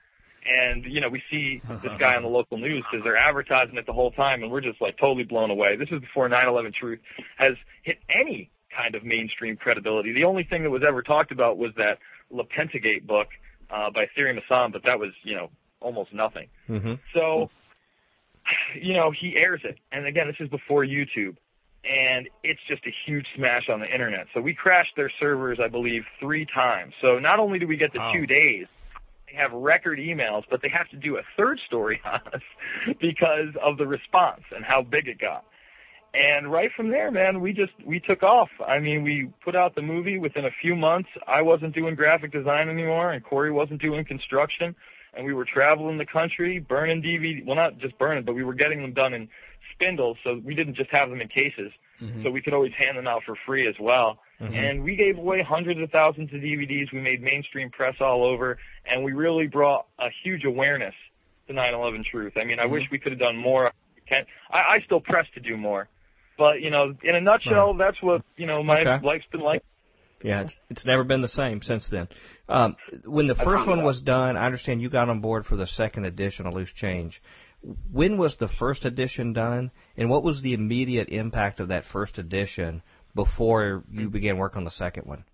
And, 0.47 0.85
you 0.87 1.01
know, 1.01 1.09
we 1.09 1.23
see 1.31 1.63
this 1.83 1.93
guy 1.99 2.17
on 2.17 2.23
the 2.23 2.29
local 2.29 2.57
news 2.57 2.83
because 2.91 3.05
they're 3.05 3.17
advertising 3.17 3.77
it 3.77 3.87
the 3.87 3.93
whole 3.93 4.11
time, 4.11 4.43
and 4.43 4.51
we're 4.51 4.63
just 4.63 4.81
like 4.81 4.97
totally 4.99 5.25
blown 5.25 5.51
away. 5.51 5.77
This 5.77 5.91
is 5.91 6.01
before 6.01 6.29
9/11 6.29 6.73
Truth 6.75 7.01
has 7.37 7.55
hit 7.83 7.99
any 8.09 8.51
kind 8.75 8.95
of 8.95 9.05
mainstream 9.05 9.57
credibility. 9.57 10.13
The 10.13 10.25
only 10.25 10.45
thing 10.45 10.63
that 10.63 10.71
was 10.71 10.83
ever 10.87 11.03
talked 11.03 11.31
about 11.31 11.59
was 11.59 11.73
that 11.77 11.99
Le 12.31 12.45
Pentagate 12.45 13.07
book 13.07 13.29
uh, 13.71 13.91
by 13.91 14.07
Thierry 14.15 14.35
Meyssan, 14.35 14.73
but 14.73 14.83
that 14.85 14.99
was, 14.99 15.11
you 15.25 15.35
know, 15.35 15.51
almost 15.81 16.13
nothing. 16.13 16.49
hmm 16.67 16.95
So, 17.15 17.51
you 18.81 18.95
know, 18.95 19.11
he 19.11 19.37
airs 19.37 19.61
it. 19.65 19.79
And 19.93 20.07
again, 20.07 20.27
this 20.27 20.37
is 20.41 20.49
before 20.49 20.85
YouTube. 20.85 21.37
And 21.85 22.29
it's 22.43 22.61
just 22.69 22.83
a 22.87 22.91
huge 23.07 23.27
smash 23.37 23.69
on 23.71 23.81
the 23.81 23.91
internet. 23.93 24.27
So 24.35 24.41
we 24.41 24.55
crashed 24.55 24.95
their 24.97 25.11
servers, 25.19 25.59
I 25.63 25.69
believe, 25.69 26.03
three 26.19 26.47
times. 26.47 26.93
So 27.01 27.19
not 27.19 27.39
only 27.39 27.59
do 27.59 27.67
we 27.67 27.77
get 27.77 27.93
the 27.93 28.01
Wow. 28.01 28.13
two 28.13 28.27
days, 28.27 28.67
they 29.31 29.37
have 29.37 29.53
record 29.53 29.99
emails, 29.99 30.45
but 30.51 30.61
they 30.61 30.69
have 30.69 30.89
to 30.91 30.97
do 30.97 31.17
a 31.17 31.23
third 31.37 31.59
story 31.67 32.01
on 32.05 32.21
us 32.35 32.43
because 33.01 33.55
of 33.63 33.79
the 33.79 33.87
response 33.87 34.43
and 34.55 34.65
how 34.65 34.83
big 34.83 35.09
it 35.09 35.19
got. 35.19 35.45
And 36.13 36.51
right 36.51 36.71
from 36.77 36.91
there, 36.91 37.11
man, 37.13 37.41
we 37.41 37.53
just 37.53 37.73
we 37.87 38.01
took 38.01 38.25
off. 38.25 38.49
I 38.67 38.81
mean, 38.81 39.05
we 39.05 39.31
put 39.45 39.55
out 39.55 39.77
the 39.77 39.83
movie 39.83 40.19
within 40.19 40.45
a 40.45 40.51
few 40.61 40.75
months. 40.75 41.09
I 41.29 41.41
wasn't 41.41 41.73
doing 41.73 41.95
graphic 41.95 42.33
design 42.33 42.69
anymore, 42.69 43.13
and 43.13 43.25
Corey 43.25 43.53
wasn't 43.53 43.81
doing 43.81 44.05
construction. 44.05 44.75
And 45.15 45.25
we 45.25 45.35
were 45.35 45.45
traveling 45.45 45.99
the 45.99 46.07
country, 46.07 46.59
burning 46.59 47.01
DVD. 47.03 47.45
Well, 47.47 47.57
not 47.57 47.79
just 47.79 47.97
burning, 47.99 48.25
but 48.25 48.35
we 48.35 48.43
were 48.45 48.55
getting 48.55 48.83
them 48.83 48.93
done 48.93 49.15
in 49.15 49.29
spindles, 49.81 50.19
so 50.25 50.41
we 50.45 50.55
didn't 50.55 50.75
just 50.75 50.91
have 50.91 51.11
them 51.11 51.21
in 51.21 51.29
cases. 51.29 51.73
Mhm. 52.03 52.23
So 52.23 52.31
we 52.31 52.41
could 52.41 52.55
always 52.55 52.73
hand 52.73 52.97
them 52.97 53.07
out 53.07 53.23
for 53.25 53.35
free 53.47 53.67
as 53.67 53.75
well. 53.79 54.19
Mhm. 54.41 54.55
And 54.55 54.85
we 54.85 54.97
gave 54.97 55.19
away 55.19 55.43
hundreds 55.43 55.81
of 55.81 55.91
thousands 55.91 56.33
of 56.33 56.41
DVDs. 56.41 56.93
We 56.93 57.01
made 57.01 57.23
mainstream 57.23 57.71
press 57.71 57.97
all 58.01 58.25
over, 58.25 58.59
and 58.87 59.05
we 59.05 59.13
really 59.13 59.47
brought 59.47 59.87
a 59.99 60.09
huge 60.23 60.45
awareness 60.45 60.95
to 61.47 61.53
9/11 61.53 62.05
Truth. 62.05 62.37
I 62.37 62.45
mean, 62.45 62.59
I 62.59 62.67
wish 62.67 62.91
we 62.91 62.99
could 62.99 63.13
have 63.13 63.19
done 63.19 63.37
more. 63.37 63.73
I, 64.11 64.25
I 64.51 64.81
still 64.87 65.01
press 65.01 65.27
to 65.35 65.41
do 65.41 65.57
more, 65.57 65.89
but 66.37 66.61
you 66.63 66.71
know, 66.71 66.95
in 67.03 67.15
a 67.15 67.21
nutshell, 67.21 67.75
that's 67.75 68.01
what 68.03 68.23
you 68.37 68.47
know 68.47 68.63
my 68.63 68.81
Okay. 68.81 69.07
life's 69.07 69.27
been 69.27 69.41
like. 69.41 69.63
Yeah, 70.23 70.43
it's, 70.43 70.55
it's 70.69 70.85
never 70.85 71.03
been 71.05 71.23
the 71.23 71.29
same 71.29 71.63
since 71.63 71.89
then. 71.89 72.07
Um, 72.49 72.77
when 73.05 73.27
the 73.27 73.35
first 73.35 73.67
one 73.67 73.83
was 73.85 74.01
done, 74.03 74.37
I 74.37 74.45
understand 74.45 74.83
you 74.83 74.91
got 74.91 75.09
on 75.09 75.21
board 75.21 75.47
for 75.47 75.57
the 75.57 75.67
second 75.67 76.05
edition 76.05 76.47
of 76.47 76.53
Loose 76.53 76.73
Change. 76.75 77.23
When 77.93 78.17
was 78.17 78.37
the 78.37 78.49
first 78.49 78.85
edition 78.85 79.33
done, 79.33 79.71
and 79.97 80.09
what 80.09 80.23
was 80.23 80.43
the 80.43 80.55
immediate 80.55 81.09
impact 81.09 81.61
of 81.61 81.69
that 81.69 81.85
first 81.85 82.19
edition 82.19 82.83
before 83.15 83.85
you 83.91 84.09
began 84.09 84.39
work 84.39 84.57
on 84.57 84.65
the 84.65 84.71
second 84.71 85.07
one? 85.07 85.25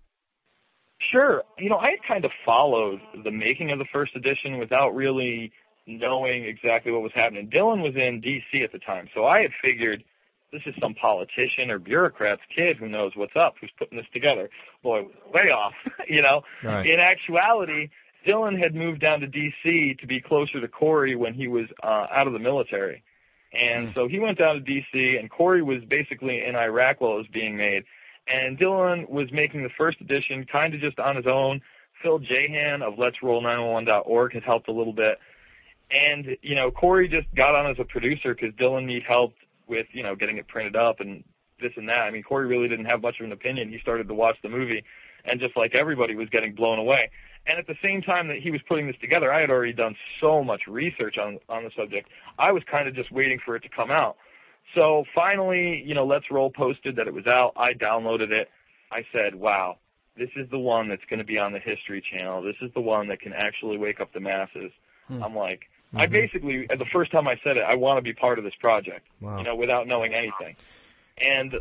Sure. 1.11 1.43
You 1.57 1.69
know, 1.69 1.77
I 1.77 1.91
had 1.91 1.99
kind 2.07 2.25
of 2.25 2.31
followed 2.45 2.99
the 3.23 3.31
making 3.31 3.71
of 3.71 3.79
the 3.79 3.85
first 3.93 4.15
edition 4.15 4.57
without 4.57 4.95
really 4.95 5.51
knowing 5.85 6.43
exactly 6.43 6.91
what 6.91 7.01
was 7.01 7.13
happening. 7.13 7.49
Dylan 7.49 7.81
was 7.81 7.95
in 7.95 8.19
D.C. 8.19 8.61
at 8.63 8.71
the 8.71 8.79
time, 8.79 9.07
so 9.13 9.25
I 9.25 9.41
had 9.41 9.51
figured 9.61 10.03
this 10.51 10.61
is 10.65 10.73
some 10.81 10.93
politician 10.93 11.69
or 11.69 11.79
bureaucrat's 11.79 12.41
kid 12.53 12.77
who 12.77 12.87
knows 12.87 13.11
what's 13.15 13.35
up, 13.35 13.55
who's 13.59 13.71
putting 13.77 13.97
this 13.97 14.07
together. 14.13 14.49
Boy, 14.81 15.03
way 15.33 15.51
off, 15.51 15.73
you 16.07 16.21
know. 16.21 16.41
Right. 16.63 16.85
In 16.85 16.99
actuality, 16.99 17.89
Dylan 18.27 18.59
had 18.59 18.75
moved 18.75 19.01
down 19.01 19.21
to 19.21 19.27
D.C. 19.27 19.95
to 19.99 20.07
be 20.07 20.19
closer 20.19 20.59
to 20.59 20.67
Corey 20.67 21.15
when 21.15 21.33
he 21.33 21.47
was 21.47 21.65
uh, 21.81 22.07
out 22.11 22.27
of 22.27 22.33
the 22.33 22.39
military. 22.39 23.03
And 23.53 23.93
so 23.95 24.07
he 24.07 24.19
went 24.19 24.37
down 24.37 24.55
to 24.55 24.61
D.C. 24.61 25.17
and 25.17 25.29
Corey 25.29 25.63
was 25.63 25.83
basically 25.85 26.43
in 26.43 26.55
Iraq 26.55 26.99
while 26.99 27.13
it 27.13 27.17
was 27.17 27.27
being 27.33 27.55
made. 27.55 27.83
And 28.27 28.59
Dylan 28.59 29.09
was 29.09 29.31
making 29.31 29.63
the 29.63 29.69
first 29.77 30.01
edition 30.01 30.45
kind 30.45 30.73
of 30.73 30.81
just 30.81 30.99
on 30.99 31.15
his 31.15 31.25
own. 31.25 31.61
Phil 32.03 32.19
Jayhan 32.19 32.81
of 32.81 32.99
Let's 32.99 33.23
Roll 33.23 33.41
911.org 33.41 34.33
had 34.33 34.43
helped 34.43 34.67
a 34.67 34.73
little 34.73 34.93
bit. 34.93 35.17
And, 35.89 36.37
you 36.41 36.55
know, 36.55 36.69
Corey 36.69 37.07
just 37.07 37.33
got 37.33 37.55
on 37.55 37.71
as 37.71 37.79
a 37.79 37.85
producer 37.85 38.35
because 38.35 38.53
Dylan 38.55 38.85
needed 38.85 39.03
help 39.03 39.33
with, 39.67 39.87
you 39.93 40.03
know, 40.03 40.15
getting 40.15 40.37
it 40.37 40.47
printed 40.49 40.75
up 40.75 40.99
and 40.99 41.23
this 41.61 41.71
and 41.77 41.87
that. 41.87 42.01
I 42.01 42.11
mean, 42.11 42.23
Corey 42.23 42.45
really 42.45 42.67
didn't 42.67 42.85
have 42.85 43.01
much 43.01 43.19
of 43.21 43.25
an 43.25 43.31
opinion. 43.31 43.69
He 43.69 43.79
started 43.79 44.09
to 44.09 44.13
watch 44.13 44.35
the 44.43 44.49
movie 44.49 44.83
and 45.27 45.39
just 45.39 45.55
like 45.55 45.75
everybody 45.75 46.15
was 46.15 46.29
getting 46.29 46.53
blown 46.53 46.79
away. 46.79 47.09
And 47.45 47.57
at 47.57 47.67
the 47.67 47.75
same 47.81 48.01
time 48.01 48.27
that 48.27 48.39
he 48.39 48.51
was 48.51 48.61
putting 48.67 48.87
this 48.87 48.95
together, 48.99 49.31
I 49.31 49.39
had 49.41 49.49
already 49.49 49.73
done 49.73 49.95
so 50.19 50.43
much 50.43 50.67
research 50.67 51.17
on 51.17 51.39
on 51.49 51.63
the 51.63 51.71
subject. 51.75 52.09
I 52.37 52.51
was 52.51 52.63
kind 52.69 52.87
of 52.87 52.95
just 52.95 53.11
waiting 53.11 53.39
for 53.43 53.55
it 53.55 53.63
to 53.63 53.69
come 53.69 53.91
out. 53.91 54.17
So 54.75 55.05
finally, 55.15 55.81
you 55.85 55.95
know, 55.95 56.05
Let's 56.05 56.29
Roll 56.29 56.49
posted 56.51 56.95
that 56.97 57.07
it 57.07 57.13
was 57.13 57.25
out. 57.25 57.53
I 57.55 57.73
downloaded 57.73 58.31
it. 58.31 58.49
I 58.91 59.05
said, 59.13 59.35
"Wow, 59.35 59.77
this 60.17 60.29
is 60.35 60.49
the 60.49 60.59
one 60.59 60.89
that's 60.89 61.05
going 61.09 61.19
to 61.19 61.25
be 61.25 61.39
on 61.39 61.53
the 61.53 61.59
History 61.59 62.03
Channel. 62.11 62.41
This 62.41 62.57
is 62.61 62.69
the 62.73 62.81
one 62.81 63.07
that 63.07 63.21
can 63.21 63.33
actually 63.33 63.77
wake 63.77 64.01
up 64.01 64.11
the 64.13 64.19
masses." 64.19 64.71
Hmm. 65.07 65.23
I'm 65.23 65.35
like, 65.35 65.69
I 65.95 66.05
basically, 66.05 66.67
the 66.67 66.85
first 66.91 67.11
time 67.11 67.27
I 67.27 67.39
said 67.43 67.55
it, 67.55 67.61
I 67.61 67.75
want 67.75 67.97
to 67.97 68.01
be 68.01 68.13
part 68.13 68.37
of 68.37 68.43
this 68.43 68.55
project. 68.59 69.07
Wow. 69.21 69.37
You 69.37 69.43
know, 69.43 69.55
without 69.55 69.87
knowing 69.87 70.13
anything. 70.13 70.55
And 71.17 71.55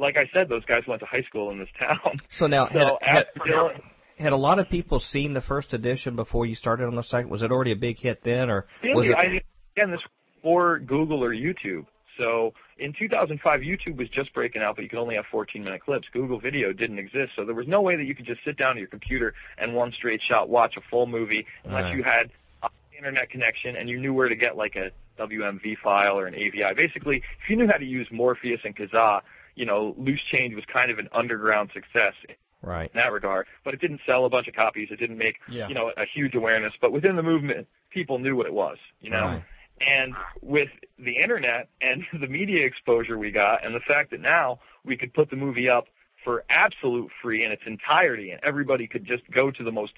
like 0.00 0.16
I 0.16 0.28
said, 0.32 0.48
those 0.48 0.64
guys 0.64 0.82
went 0.88 1.00
to 1.00 1.06
high 1.06 1.22
school 1.22 1.50
in 1.50 1.58
this 1.58 1.68
town. 1.78 1.98
So 2.30 2.46
now, 2.46 2.66
had, 2.66 2.82
So 2.82 2.98
had, 3.02 3.26
Dylan, 3.46 3.80
had 4.18 4.32
a 4.32 4.36
lot 4.36 4.58
of 4.58 4.68
people 4.68 4.98
seen 5.00 5.34
the 5.34 5.40
first 5.40 5.72
edition 5.74 6.16
before 6.16 6.46
you 6.46 6.54
started 6.54 6.86
on 6.86 6.94
the 6.94 7.02
second? 7.02 7.30
Was 7.30 7.42
it 7.42 7.50
already 7.50 7.72
a 7.72 7.76
big 7.76 7.98
hit 7.98 8.22
then, 8.22 8.50
or 8.50 8.66
was 8.82 9.06
it? 9.08 9.14
I 9.14 9.40
again, 9.76 9.90
this 9.90 10.00
for 10.42 10.78
Google 10.78 11.22
or 11.22 11.30
YouTube. 11.34 11.86
So 12.18 12.52
in 12.78 12.92
2005, 12.98 13.60
YouTube 13.60 13.96
was 13.96 14.08
just 14.10 14.32
breaking 14.34 14.62
out, 14.62 14.76
but 14.76 14.82
you 14.82 14.88
could 14.90 14.98
only 14.98 15.14
have 15.14 15.24
14 15.30 15.62
minute 15.64 15.82
clips. 15.82 16.06
Google 16.12 16.38
Video 16.38 16.72
didn't 16.72 16.98
exist, 16.98 17.32
so 17.36 17.44
there 17.44 17.54
was 17.54 17.66
no 17.68 17.80
way 17.80 17.96
that 17.96 18.04
you 18.04 18.14
could 18.14 18.26
just 18.26 18.40
sit 18.44 18.56
down 18.58 18.74
to 18.74 18.78
your 18.80 18.88
computer 18.88 19.32
and 19.58 19.74
one 19.74 19.92
straight 19.92 20.20
shot 20.28 20.48
watch 20.48 20.76
a 20.76 20.80
full 20.90 21.06
movie 21.06 21.46
unless 21.64 21.84
Right. 21.84 21.96
you 21.96 22.02
had 22.02 22.30
an 22.62 22.68
internet 22.96 23.30
connection 23.30 23.76
and 23.76 23.88
you 23.88 23.98
knew 23.98 24.12
where 24.12 24.28
to 24.28 24.36
get 24.36 24.56
like 24.56 24.76
a 24.76 24.90
WMV 25.18 25.76
file 25.82 26.18
or 26.18 26.26
an 26.26 26.34
AVI. 26.34 26.74
Basically, 26.76 27.18
if 27.42 27.48
you 27.48 27.56
knew 27.56 27.66
how 27.66 27.78
to 27.78 27.84
use 27.84 28.06
Morpheus 28.10 28.60
and 28.64 28.76
Kazaa, 28.76 29.20
you 29.54 29.66
know, 29.66 29.94
Loose 29.98 30.20
Change 30.30 30.54
was 30.54 30.64
kind 30.72 30.90
of 30.90 30.98
an 30.98 31.08
underground 31.12 31.70
success 31.74 32.14
Right. 32.62 32.90
in 32.92 32.98
that 32.98 33.12
regard. 33.12 33.46
But 33.64 33.74
it 33.74 33.80
didn't 33.80 34.00
sell 34.06 34.24
a 34.26 34.30
bunch 34.30 34.46
of 34.48 34.54
copies. 34.54 34.88
It 34.90 34.96
didn't 34.96 35.18
make 35.18 35.36
Yeah. 35.48 35.68
you 35.68 35.74
know 35.74 35.92
a 35.96 36.04
huge 36.04 36.34
awareness. 36.34 36.72
But 36.80 36.92
within 36.92 37.16
the 37.16 37.22
movement, 37.22 37.66
people 37.90 38.18
knew 38.18 38.36
what 38.36 38.46
it 38.46 38.52
was. 38.52 38.78
You 39.00 39.10
know. 39.10 39.24
Right. 39.26 39.42
And 39.80 40.14
with 40.42 40.68
the 40.98 41.16
internet 41.16 41.68
and 41.80 42.04
the 42.20 42.26
media 42.26 42.66
exposure 42.66 43.16
we 43.18 43.30
got, 43.30 43.64
and 43.64 43.74
the 43.74 43.80
fact 43.80 44.10
that 44.10 44.20
now 44.20 44.60
we 44.84 44.96
could 44.96 45.14
put 45.14 45.30
the 45.30 45.36
movie 45.36 45.68
up 45.68 45.86
for 46.22 46.44
absolute 46.50 47.10
free 47.22 47.44
in 47.44 47.50
its 47.50 47.62
entirety, 47.66 48.30
and 48.30 48.40
everybody 48.44 48.86
could 48.86 49.06
just 49.06 49.22
go 49.30 49.50
to 49.50 49.64
the 49.64 49.72
most 49.72 49.94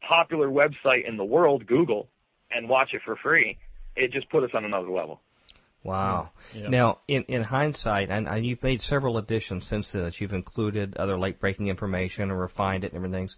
popular 0.00 0.48
website 0.48 1.04
in 1.08 1.16
the 1.16 1.24
world, 1.24 1.66
Google, 1.66 2.08
and 2.52 2.68
watch 2.68 2.94
it 2.94 3.02
for 3.04 3.16
free, 3.16 3.58
it 3.96 4.12
just 4.12 4.28
put 4.30 4.44
us 4.44 4.50
on 4.54 4.64
another 4.64 4.88
level. 4.90 5.20
Wow. 5.84 6.30
Yeah. 6.54 6.68
Now, 6.68 6.98
in 7.06 7.24
in 7.24 7.42
hindsight, 7.42 8.10
and, 8.10 8.26
and 8.26 8.44
you've 8.44 8.62
made 8.62 8.80
several 8.80 9.18
additions 9.18 9.68
since 9.68 9.92
then 9.92 10.04
that 10.04 10.20
you've 10.20 10.32
included 10.32 10.96
other 10.96 11.18
late 11.18 11.38
breaking 11.38 11.68
information 11.68 12.30
and 12.30 12.40
refined 12.40 12.84
it 12.84 12.92
and 12.92 13.04
everything. 13.04 13.28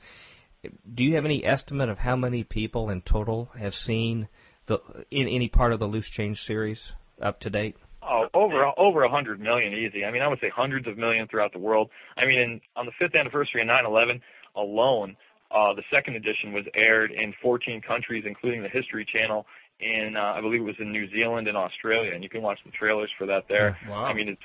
Do 0.95 1.05
you 1.05 1.17
have 1.17 1.25
any 1.25 1.45
estimate 1.45 1.89
of 1.89 1.99
how 1.99 2.17
many 2.17 2.45
people 2.45 2.91
in 2.91 3.03
total 3.03 3.51
have 3.59 3.75
seen 3.75 4.29
the 4.67 4.79
in 5.11 5.29
any 5.29 5.49
part 5.49 5.73
of 5.73 5.81
the 5.81 5.87
Loose 5.87 6.09
Change 6.09 6.41
series 6.43 6.93
up 7.21 7.41
to 7.41 7.51
date? 7.51 7.77
Oh, 8.03 8.29
over 8.33 8.65
over 8.77 9.03
a 9.03 9.11
hundred 9.11 9.41
million 9.41 9.75
easy. 9.75 10.05
I 10.05 10.13
mean, 10.13 10.23
I 10.23 10.29
would 10.29 10.39
say 10.41 10.49
hundreds 10.49 10.87
of 10.87 10.97
million 10.97 11.27
throughout 11.27 11.53
the 11.53 11.59
world. 11.59 11.91
I 12.17 12.27
mean, 12.27 12.39
in, 12.39 12.61
on 12.77 12.87
the 12.87 12.93
fifth 12.99 13.17
anniversary 13.17 13.63
of 13.63 13.69
9/11 13.69 14.21
alone, 14.55 15.17
uh, 15.51 15.75
the 15.75 15.83
second 15.91 16.15
edition 16.15 16.53
was 16.53 16.65
aired 16.75 17.11
in 17.11 17.35
14 17.43 17.81
countries, 17.81 18.25
including 18.27 18.63
the 18.63 18.69
History 18.69 19.05
Channel 19.05 19.47
in 19.81 20.17
uh, 20.17 20.35
I 20.37 20.41
believe 20.41 20.61
it 20.61 20.65
was 20.65 20.77
in 20.79 20.93
New 20.93 21.11
Zealand 21.11 21.49
and 21.49 21.57
Australia, 21.57 22.13
and 22.15 22.23
you 22.23 22.29
can 22.29 22.43
watch 22.43 22.59
the 22.65 22.71
trailers 22.71 23.11
for 23.19 23.27
that 23.27 23.45
there. 23.49 23.77
Wow. 23.89 24.05
I 24.05 24.15
mean, 24.15 24.29
it's 24.29 24.41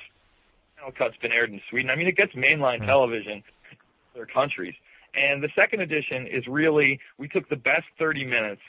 final 0.76 0.92
cut's 0.92 1.16
been 1.22 1.32
aired 1.32 1.50
in 1.50 1.60
Sweden. 1.70 1.90
I 1.90 1.96
mean, 1.96 2.08
it 2.08 2.16
gets 2.16 2.32
mainline 2.32 2.84
television 2.84 3.42
in 3.70 3.76
other 4.14 4.26
countries. 4.26 4.74
And 5.14 5.42
the 5.42 5.50
second 5.54 5.80
edition 5.80 6.26
is 6.26 6.46
really 6.46 6.98
we 7.18 7.28
took 7.28 7.48
the 7.48 7.56
best 7.56 7.84
30 7.98 8.24
minutes 8.24 8.62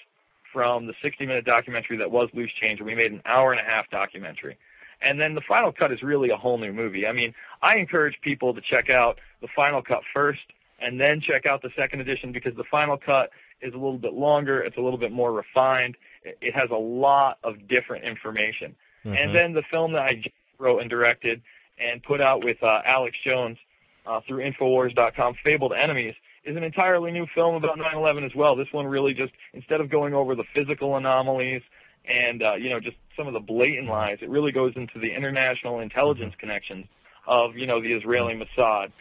from 0.52 0.86
the 0.86 0.94
60 1.02 1.26
minute 1.26 1.46
documentary 1.46 1.98
that 1.98 2.12
was 2.12 2.30
Loose 2.34 2.52
Change, 2.62 2.80
and 2.80 2.88
we 2.88 2.96
made 2.96 3.12
an 3.12 3.22
hour 3.26 3.52
and 3.52 3.60
a 3.60 3.64
half 3.64 3.90
documentary. 3.90 4.58
And 5.02 5.20
then 5.20 5.36
the 5.36 5.42
final 5.42 5.72
cut 5.72 5.92
is 5.92 6.02
really 6.02 6.30
a 6.30 6.38
whole 6.38 6.58
new 6.58 6.72
movie. 6.72 7.08
I 7.08 7.12
mean, 7.12 7.34
I 7.62 7.76
encourage 7.76 8.16
people 8.22 8.54
to 8.54 8.62
check 8.62 8.90
out 8.90 9.20
the 9.42 9.48
final 9.56 9.82
cut 9.82 10.02
first 10.14 10.42
and 10.80 11.00
then 11.00 11.20
check 11.20 11.46
out 11.46 11.62
the 11.62 11.72
second 11.76 12.02
edition 12.02 12.32
because 12.32 12.56
the 12.56 12.64
final 12.70 12.98
cut 12.98 13.32
is 13.62 13.74
a 13.74 13.78
little 13.78 13.98
bit 13.98 14.14
longer, 14.14 14.62
it's 14.62 14.78
a 14.78 14.82
little 14.82 15.00
bit 15.00 15.12
more 15.12 15.32
refined, 15.32 15.96
it 16.24 16.54
has 16.56 16.70
a 16.72 16.76
lot 16.76 17.38
of 17.44 17.68
different 17.68 18.06
information. 18.06 18.76
And 19.06 19.36
then 19.36 19.54
the 19.54 19.64
film 19.70 19.92
that 19.94 20.04
I 20.04 20.24
wrote 20.60 20.80
and 20.80 20.90
directed 20.90 21.42
and 21.78 22.02
put 22.04 22.22
out 22.22 22.44
with 22.44 22.62
uh, 22.64 22.82
Alex 22.86 23.18
Jones 23.26 23.58
uh, 24.06 24.22
through 24.28 24.50
Infowars.com, 24.50 25.36
Fabled 25.44 25.74
Enemies, 25.74 26.16
is 26.46 26.58
an 26.58 26.64
entirely 26.64 27.12
new 27.12 27.26
film 27.34 27.56
about 27.56 27.78
9/11 27.78 28.26
as 28.26 28.36
well. 28.36 28.56
This 28.56 28.68
one 28.72 28.86
really 28.86 29.14
just 29.14 29.34
instead 29.54 29.82
of 29.82 29.90
going 29.90 30.14
over 30.14 30.36
the 30.36 30.44
physical 30.54 30.98
anomalies 30.98 31.62
and 32.06 32.44
uh, 32.44 32.56
you 32.56 32.70
know 32.70 32.80
just 32.80 32.98
some 33.16 33.28
of 33.28 33.34
the 33.34 33.40
blatant 33.40 33.88
lies, 33.88 34.18
it 34.22 34.30
really 34.30 34.52
goes 34.52 34.74
into 34.76 35.00
the 35.00 35.14
international 35.14 35.80
intelligence 35.80 36.34
connections 36.38 36.86
of 37.28 37.56
you 37.56 37.66
know 37.66 37.82
the 37.82 37.94
Israeli 37.94 38.34
Mossad, 38.34 38.92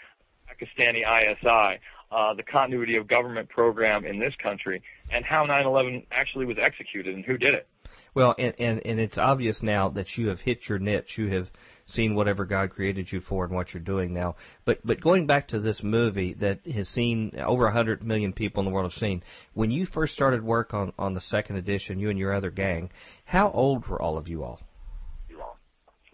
Pakistani 0.49 1.03
ISI, 1.03 1.81
uh, 2.13 2.35
the 2.35 2.43
continuity 2.43 2.97
of 2.97 3.09
government 3.09 3.49
program 3.49 4.05
in 4.05 4.19
this 4.19 4.35
country, 4.37 4.83
and 5.13 5.25
how 5.25 5.47
9/11 5.47 6.07
actually 6.11 6.47
was 6.47 6.57
executed 6.59 7.15
and 7.15 7.25
who 7.25 7.37
did 7.37 7.55
it. 7.55 7.69
Well, 8.15 8.35
and, 8.39 8.55
and 8.59 8.87
and 8.87 9.01
it's 9.01 9.19
obvious 9.19 9.63
now 9.63 9.91
that 9.91 10.17
you 10.17 10.29
have 10.29 10.41
hit 10.41 10.69
your 10.69 10.79
niche. 10.79 11.19
You 11.19 11.29
have 11.29 11.51
seen 11.87 12.15
whatever 12.15 12.45
God 12.45 12.71
created 12.71 13.11
you 13.11 13.21
for 13.21 13.45
and 13.45 13.55
what 13.55 13.73
you're 13.73 13.83
doing 13.83 14.15
now. 14.15 14.37
But 14.65 14.85
but 14.85 15.01
going 15.01 15.27
back 15.27 15.49
to 15.49 15.61
this 15.61 15.83
movie 15.83 16.35
that 16.35 16.67
has 16.67 16.89
seen 16.89 17.33
over 17.39 17.67
a 17.67 17.73
hundred 17.73 18.03
million 18.03 18.33
people 18.33 18.61
in 18.61 18.67
the 18.67 18.73
world 18.73 18.91
have 18.91 18.99
seen. 18.99 19.23
When 19.55 19.71
you 19.71 19.87
first 19.87 20.15
started 20.15 20.43
work 20.43 20.73
on 20.73 20.93
on 20.99 21.15
the 21.15 21.21
second 21.21 21.57
edition, 21.57 21.99
you 21.99 22.11
and 22.11 22.19
your 22.19 22.33
other 22.33 22.51
gang, 22.51 22.91
how 23.25 23.51
old 23.51 23.87
were 23.87 24.01
all 24.01 24.17
of 24.17 24.29
you 24.29 24.43
all? 24.43 24.61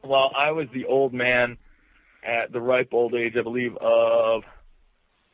Well, 0.02 0.30
I 0.36 0.52
was 0.52 0.68
the 0.72 0.84
old 0.86 1.12
man 1.12 1.58
at 2.24 2.52
the 2.52 2.60
ripe 2.60 2.90
old 2.92 3.14
age, 3.14 3.34
I 3.36 3.42
believe, 3.42 3.76
of 3.80 4.42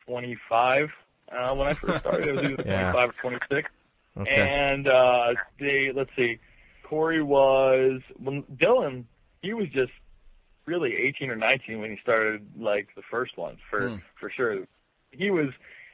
25 0.07 0.89
uh, 1.31 1.53
when 1.55 1.67
I 1.67 1.73
first 1.73 1.99
started. 2.01 2.27
It 2.27 2.35
was 2.35 2.51
either 2.51 2.63
Yeah. 2.65 2.91
25 2.91 3.09
or 3.09 3.13
26. 3.21 3.69
Okay. 4.17 4.31
And 4.31 4.87
uh, 4.87 5.33
they, 5.59 5.91
let's 5.93 6.09
see, 6.15 6.39
Corey 6.83 7.21
was, 7.21 8.01
when 8.17 8.43
Dylan, 8.43 9.03
he 9.41 9.53
was 9.53 9.67
just 9.73 9.91
really 10.65 10.93
18 10.95 11.29
or 11.29 11.35
19 11.35 11.79
when 11.81 11.91
he 11.91 11.97
started 12.01 12.45
like 12.57 12.87
the 12.95 13.01
first 13.11 13.37
one 13.37 13.57
for 13.69 13.89
Hmm. 13.89 13.95
for 14.19 14.29
sure. 14.29 14.65
He 15.11 15.29
was 15.31 15.49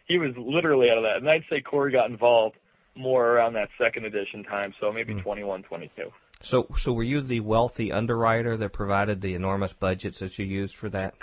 he 0.07 0.17
was 0.17 0.31
literally 0.37 0.89
out 0.89 0.97
of 0.97 1.03
that, 1.03 1.17
and 1.17 1.29
I'd 1.29 1.43
say 1.49 1.61
Corey 1.61 1.91
got 1.91 2.09
involved 2.09 2.55
more 2.95 3.25
around 3.31 3.53
that 3.53 3.69
second 3.77 4.05
edition 4.05 4.43
time, 4.43 4.73
so 4.79 4.91
maybe 4.91 5.13
21, 5.21 5.63
22. 5.63 6.11
So 6.41 6.67
so 6.77 6.93
were 6.93 7.03
you 7.03 7.21
the 7.21 7.39
wealthy 7.41 7.91
underwriter 7.91 8.55
that 8.57 8.71
provided 8.73 9.21
the 9.21 9.33
enormous 9.35 9.73
budgets 9.73 10.19
that 10.19 10.37
you 10.39 10.45
used 10.45 10.75
for 10.75 10.89
that? 10.89 11.15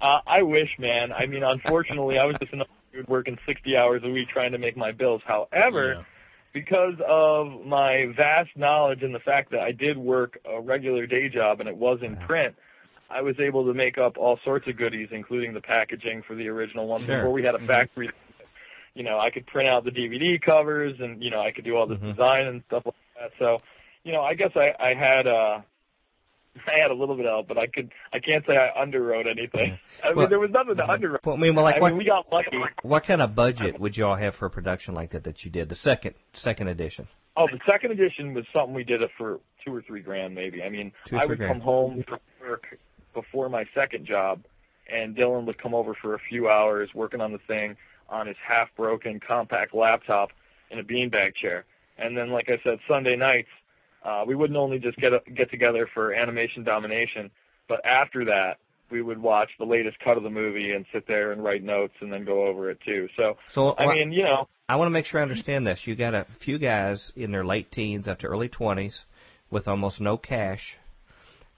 Uh, 0.00 0.20
I 0.26 0.42
wish, 0.42 0.68
man. 0.78 1.12
I 1.12 1.26
mean, 1.26 1.42
unfortunately, 1.42 2.18
I 2.18 2.24
was 2.26 2.36
just 2.40 2.52
another 2.52 2.68
dude 2.94 3.08
working 3.08 3.38
60 3.46 3.76
hours 3.76 4.02
a 4.04 4.10
week 4.10 4.28
trying 4.28 4.52
to 4.52 4.58
make 4.58 4.76
my 4.76 4.92
bills. 4.92 5.22
However, 5.26 5.94
Yeah. 5.94 6.02
because 6.52 6.94
of 7.06 7.64
my 7.66 8.06
vast 8.16 8.56
knowledge 8.56 9.02
and 9.02 9.14
the 9.14 9.18
fact 9.20 9.50
that 9.50 9.60
I 9.60 9.72
did 9.72 9.98
work 9.98 10.38
a 10.44 10.60
regular 10.60 11.06
day 11.06 11.28
job 11.28 11.60
and 11.60 11.68
it 11.68 11.76
was 11.76 12.02
in 12.02 12.16
print, 12.16 12.54
I 13.10 13.20
was 13.22 13.38
able 13.40 13.66
to 13.66 13.74
make 13.74 13.98
up 13.98 14.16
all 14.16 14.38
sorts 14.44 14.66
of 14.68 14.76
goodies, 14.76 15.08
including 15.12 15.52
the 15.52 15.60
packaging 15.60 16.22
for 16.22 16.34
the 16.34 16.48
original 16.48 16.86
one. 16.86 17.04
Sure. 17.04 17.18
Before 17.18 17.32
we 17.32 17.42
had 17.42 17.54
a 17.54 17.66
factory, 17.66 18.10
you 18.94 19.02
know, 19.02 19.18
I 19.18 19.30
could 19.30 19.46
print 19.46 19.68
out 19.68 19.84
the 19.84 19.90
DVD 19.90 20.40
covers 20.40 20.98
and 21.00 21.22
you 21.22 21.30
know 21.30 21.40
I 21.40 21.50
could 21.50 21.64
do 21.64 21.76
all 21.76 21.86
the 21.86 21.96
Mhm. 21.96 22.12
design 22.12 22.46
and 22.46 22.62
stuff 22.68 22.86
like 22.86 22.94
that. 23.18 23.32
So, 23.38 23.60
you 24.04 24.12
know, 24.12 24.22
I 24.22 24.34
guess 24.34 24.56
I 24.56 24.74
I 24.78 24.94
had 24.94 25.26
uh 25.26 25.60
I 26.66 26.78
had 26.80 26.90
a 26.90 26.94
little 26.94 27.16
bit 27.16 27.26
of 27.26 27.30
help, 27.32 27.48
but 27.48 27.58
I 27.58 27.66
could 27.66 27.90
I 28.12 28.18
can't 28.20 28.44
say 28.46 28.56
I 28.56 28.70
underwrote 28.84 29.26
anything. 29.30 29.78
I 30.02 30.08
mean, 30.08 30.16
Well- 30.16 30.28
there 30.28 30.38
was 30.38 30.50
nothing 30.50 30.76
to 30.76 30.88
underwrite. 30.88 31.24
Well, 31.26 31.36
I 31.36 31.38
mean, 31.38 31.54
well, 31.54 31.64
like 31.64 31.76
I 31.76 31.80
what 31.80 31.88
mean, 31.90 31.98
we 31.98 32.04
got 32.04 32.30
lucky. 32.32 32.58
what 32.82 33.04
kind 33.06 33.22
of 33.22 33.34
budget 33.34 33.78
would 33.80 33.96
you 33.96 34.06
all 34.06 34.16
have 34.16 34.34
for 34.36 34.46
a 34.46 34.50
production 34.50 34.94
like 34.94 35.10
that 35.12 35.24
that 35.24 35.44
you 35.44 35.50
did? 35.50 35.68
The 35.68 35.76
second 35.76 36.14
second 36.32 36.68
edition. 36.68 37.08
Oh, 37.36 37.48
the 37.50 37.58
second 37.66 37.90
edition 37.90 38.32
was 38.34 38.44
something 38.52 38.74
we 38.74 38.84
did 38.84 39.02
it 39.02 39.10
for 39.18 39.40
two 39.64 39.74
or 39.74 39.82
three 39.82 40.00
grand, 40.00 40.34
maybe. 40.36 40.62
I 40.62 40.68
mean, 40.68 40.92
Two 41.06 41.16
I 41.16 41.26
would 41.26 41.38
grand. 41.38 41.54
come 41.54 41.60
home 41.60 42.04
from 42.06 42.20
work 42.40 42.78
before 43.12 43.48
my 43.48 43.64
second 43.74 44.06
job, 44.06 44.44
and 44.92 45.16
Dylan 45.16 45.44
would 45.46 45.58
come 45.60 45.74
over 45.74 45.94
for 46.00 46.14
a 46.14 46.18
few 46.18 46.48
hours 46.48 46.90
working 46.94 47.20
on 47.20 47.32
the 47.32 47.38
thing 47.48 47.76
on 48.08 48.28
his 48.28 48.36
half-broken 48.46 49.18
compact 49.26 49.74
laptop 49.74 50.30
in 50.70 50.78
a 50.78 50.84
beanbag 50.84 51.34
chair. 51.34 51.64
And 51.98 52.16
then, 52.16 52.30
like 52.30 52.48
I 52.48 52.58
said, 52.62 52.78
Sunday 52.86 53.16
nights, 53.16 53.48
uh, 54.04 54.24
we 54.26 54.34
wouldn't 54.34 54.56
only 54.56 54.78
just 54.78 54.98
get 54.98 55.12
get 55.34 55.50
together 55.50 55.88
for 55.92 56.12
animation 56.12 56.62
domination, 56.62 57.30
but 57.68 57.84
after 57.86 58.24
that, 58.26 58.58
we 58.90 59.02
would 59.02 59.20
watch 59.20 59.50
the 59.58 59.64
latest 59.64 59.98
cut 60.00 60.16
of 60.16 60.22
the 60.22 60.30
movie 60.30 60.72
and 60.72 60.84
sit 60.92 61.06
there 61.06 61.32
and 61.32 61.42
write 61.42 61.62
notes 61.62 61.94
and 62.00 62.12
then 62.12 62.24
go 62.24 62.46
over 62.46 62.70
it 62.70 62.78
too. 62.84 63.08
So, 63.16 63.36
So 63.50 63.74
I 63.76 63.86
mean, 63.86 64.12
you 64.12 64.24
know, 64.24 64.48
I 64.68 64.76
want 64.76 64.86
to 64.86 64.90
make 64.90 65.06
sure 65.06 65.20
I 65.20 65.22
understand 65.22 65.66
this. 65.66 65.80
You 65.84 65.96
got 65.96 66.14
a 66.14 66.26
few 66.40 66.58
guys 66.58 67.12
in 67.16 67.32
their 67.32 67.44
late 67.44 67.70
teens 67.72 68.08
up 68.08 68.20
to 68.20 68.26
early 68.26 68.48
20s 68.48 69.00
with 69.50 69.68
almost 69.68 70.00
no 70.00 70.16
cash, 70.16 70.76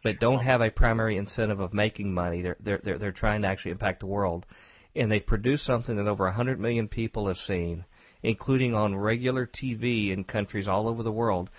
but 0.03 0.21
don't 0.21 0.45
have 0.45 0.61
a 0.61 0.71
primary 0.71 1.17
incentive 1.17 1.61
of 1.61 1.75
making 1.75 2.15
money. 2.15 2.43
They're 2.43 2.57
they're 2.61 2.81
they're, 2.83 2.99
they're 2.99 3.13
trying 3.13 3.43
to 3.43 3.49
actually 3.49 3.73
impact 3.73 4.01
the 4.01 4.07
world, 4.07 4.47
and 4.95 5.11
they 5.11 5.21
produce 5.21 5.63
something 5.63 5.97
that 5.97 6.07
over 6.07 6.25
a 6.27 6.31
100 6.31 6.61
million 6.61 6.89
people 6.89 7.27
have 7.29 7.39
seen, 7.39 7.85
including 8.23 8.75
on 8.75 8.97
regular 8.97 9.47
TV 9.47 10.13
in 10.13 10.25
countries 10.25 10.69
all 10.69 10.89
over 10.89 11.03
the 11.03 11.13
world. 11.13 11.51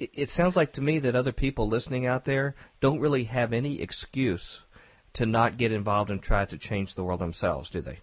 It, 0.00 0.10
it 0.14 0.28
sounds 0.30 0.56
like 0.56 0.72
to 0.72 0.80
me 0.80 0.98
that 1.00 1.14
other 1.14 1.32
people 1.32 1.68
listening 1.68 2.06
out 2.06 2.24
there 2.24 2.56
don't 2.80 3.00
really 3.00 3.24
have 3.24 3.52
any 3.52 3.80
excuse 3.80 4.62
to 5.14 5.26
not 5.26 5.58
get 5.58 5.72
involved 5.72 6.10
and 6.10 6.22
try 6.22 6.46
to 6.46 6.56
change 6.56 6.94
the 6.94 7.04
world 7.04 7.20
themselves, 7.20 7.68
do 7.70 7.82
they? 7.82 7.98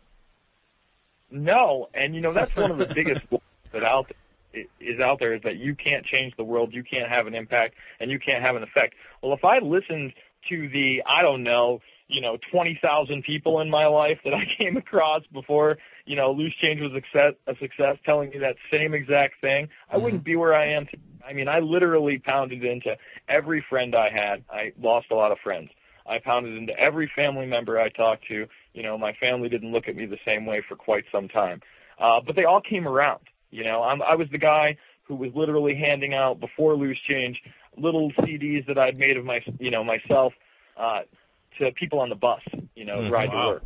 No, 1.31 1.89
and 1.93 2.15
you 2.15 2.21
know 2.21 2.33
that's 2.33 2.55
one 2.55 2.71
of 2.71 2.77
the 2.77 2.87
biggest 2.93 3.21
that 3.73 3.83
out 3.83 4.11
is 4.53 4.99
out 4.99 5.19
there 5.19 5.35
is 5.35 5.41
that 5.43 5.57
you 5.57 5.75
can't 5.75 6.05
change 6.05 6.33
the 6.37 6.43
world, 6.43 6.73
you 6.73 6.83
can't 6.83 7.09
have 7.09 7.27
an 7.27 7.35
impact, 7.35 7.75
and 7.99 8.09
you 8.09 8.19
can't 8.19 8.41
have 8.41 8.55
an 8.55 8.63
effect. 8.63 8.95
Well, 9.21 9.33
if 9.33 9.43
I 9.43 9.59
listened 9.59 10.13
to 10.49 10.69
the 10.69 11.03
I 11.05 11.21
don't 11.21 11.43
know, 11.43 11.81
you 12.07 12.21
know, 12.21 12.37
twenty 12.51 12.79
thousand 12.81 13.23
people 13.23 13.59
in 13.59 13.69
my 13.69 13.87
life 13.87 14.19
that 14.23 14.33
I 14.33 14.43
came 14.57 14.77
across 14.77 15.23
before, 15.33 15.77
you 16.05 16.15
know, 16.15 16.31
loose 16.31 16.53
change 16.61 16.79
was 16.79 16.91
a 16.91 16.95
success, 16.95 17.33
a 17.47 17.55
success, 17.57 17.97
telling 18.05 18.29
me 18.29 18.37
that 18.39 18.55
same 18.71 18.93
exact 18.93 19.41
thing, 19.41 19.67
I 19.89 19.95
mm-hmm. 19.95 20.03
wouldn't 20.03 20.23
be 20.23 20.35
where 20.35 20.53
I 20.53 20.73
am 20.73 20.85
today. 20.85 21.01
I 21.27 21.33
mean, 21.33 21.47
I 21.47 21.59
literally 21.59 22.19
pounded 22.19 22.63
into 22.63 22.95
every 23.27 23.63
friend 23.69 23.95
I 23.95 24.09
had. 24.09 24.43
I 24.49 24.71
lost 24.81 25.07
a 25.11 25.15
lot 25.15 25.31
of 25.31 25.39
friends. 25.39 25.69
I 26.05 26.19
pounded 26.19 26.57
into 26.57 26.77
every 26.79 27.11
family 27.13 27.45
member 27.45 27.79
I 27.79 27.89
talked 27.89 28.27
to. 28.29 28.47
You 28.73 28.83
know, 28.83 28.97
my 28.97 29.13
family 29.13 29.49
didn't 29.49 29.71
look 29.71 29.87
at 29.89 29.95
me 29.95 30.05
the 30.05 30.19
same 30.25 30.45
way 30.45 30.61
for 30.67 30.75
quite 30.75 31.03
some 31.11 31.27
time. 31.27 31.61
Uh, 31.99 32.21
but 32.25 32.35
they 32.35 32.45
all 32.45 32.61
came 32.61 32.87
around. 32.87 33.21
You 33.51 33.65
know, 33.65 33.83
I'm, 33.83 34.01
I 34.01 34.15
was 34.15 34.29
the 34.31 34.37
guy 34.37 34.77
who 35.03 35.15
was 35.15 35.31
literally 35.35 35.75
handing 35.75 36.13
out 36.13 36.39
before 36.39 36.75
loose 36.75 36.99
change 37.07 37.41
little 37.77 38.11
CDs 38.13 38.65
that 38.67 38.77
I'd 38.77 38.97
made 38.97 39.17
of 39.17 39.25
my, 39.25 39.43
you 39.59 39.71
know, 39.71 39.83
myself 39.83 40.33
uh, 40.77 41.01
to 41.59 41.71
people 41.71 41.99
on 41.99 42.09
the 42.09 42.15
bus. 42.15 42.41
You 42.75 42.85
know, 42.85 42.99
mm, 42.99 43.11
ride 43.11 43.29
wow. 43.33 43.41
to 43.41 43.47
work, 43.49 43.63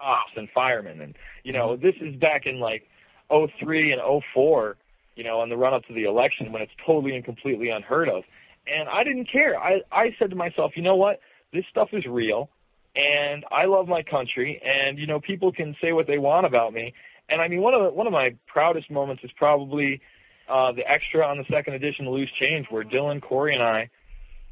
cops 0.00 0.32
and 0.36 0.48
firemen, 0.54 1.00
and 1.00 1.14
you 1.42 1.52
know, 1.52 1.76
this 1.76 1.94
is 2.00 2.16
back 2.16 2.46
in 2.46 2.60
like 2.60 2.88
'03 3.30 3.92
and 3.92 4.00
'04. 4.34 4.76
You 5.16 5.24
know, 5.24 5.40
on 5.40 5.48
the 5.48 5.56
run 5.56 5.74
up 5.74 5.84
to 5.86 5.94
the 5.94 6.04
election 6.04 6.52
when 6.52 6.62
it's 6.62 6.72
totally 6.84 7.14
and 7.14 7.24
completely 7.24 7.70
unheard 7.70 8.08
of. 8.08 8.24
And 8.66 8.88
I 8.88 9.04
didn't 9.04 9.30
care. 9.30 9.58
I 9.58 9.82
I 9.92 10.14
said 10.18 10.30
to 10.30 10.36
myself, 10.36 10.72
you 10.76 10.82
know 10.82 10.96
what? 10.96 11.20
This 11.52 11.64
stuff 11.70 11.90
is 11.92 12.04
real, 12.06 12.50
and 12.96 13.44
I 13.50 13.66
love 13.66 13.88
my 13.88 14.02
country, 14.02 14.60
and 14.64 14.98
you 14.98 15.06
know, 15.06 15.20
people 15.20 15.52
can 15.52 15.76
say 15.80 15.92
what 15.92 16.06
they 16.06 16.18
want 16.18 16.46
about 16.46 16.72
me. 16.72 16.94
And 17.28 17.40
I 17.40 17.48
mean, 17.48 17.60
one 17.60 17.74
of 17.74 17.82
the, 17.82 17.90
one 17.90 18.06
of 18.06 18.12
my 18.12 18.36
proudest 18.46 18.90
moments 18.90 19.24
is 19.24 19.30
probably 19.36 20.00
uh, 20.48 20.72
the 20.72 20.88
extra 20.88 21.26
on 21.26 21.38
the 21.38 21.44
second 21.50 21.74
edition 21.74 22.06
of 22.06 22.12
Loose 22.12 22.30
Change, 22.38 22.66
where 22.70 22.84
Dylan, 22.84 23.22
Corey, 23.22 23.54
and 23.54 23.62
I 23.62 23.88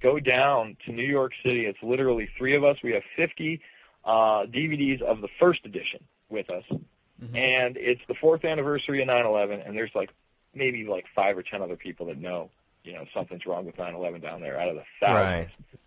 go 0.03 0.19
down 0.19 0.77
to 0.87 0.93
New 0.93 1.07
York 1.07 1.33
City. 1.45 1.67
It's 1.67 1.79
literally 1.83 2.29
three 2.39 2.57
of 2.57 2.65
us. 2.65 2.77
We 2.83 2.93
have 2.93 3.03
50 3.17 3.61
uh, 4.05 4.11
DVDs 4.47 5.03
of 5.03 5.21
the 5.21 5.29
first 5.39 5.61
edition 5.65 6.01
with 6.29 6.51
us, 6.51 6.65
mm-hmm. 6.71 7.37
and 7.37 7.77
it's 7.77 8.01
the 8.09 8.15
fourth 8.15 8.45
anniversary 8.45 9.03
of 9.03 9.09
9/11. 9.09 9.67
And 9.67 9.77
there's 9.77 9.93
like 9.95 10.11
maybe 10.55 10.85
like 10.85 11.05
five 11.15 11.37
or 11.37 11.43
ten 11.43 11.63
other 11.63 11.77
people 11.77 12.07
that 12.07 12.19
know, 12.19 12.51
you 12.85 12.93
know, 12.93 13.05
something's 13.15 13.47
wrong 13.47 13.65
with 13.67 13.77
9/11 13.77 14.23
down 14.23 14.41
there 14.41 14.61
out 14.61 14.69
of 14.69 14.77
the 14.77 14.85
thousands. 15.01 15.51
Right 15.51 15.79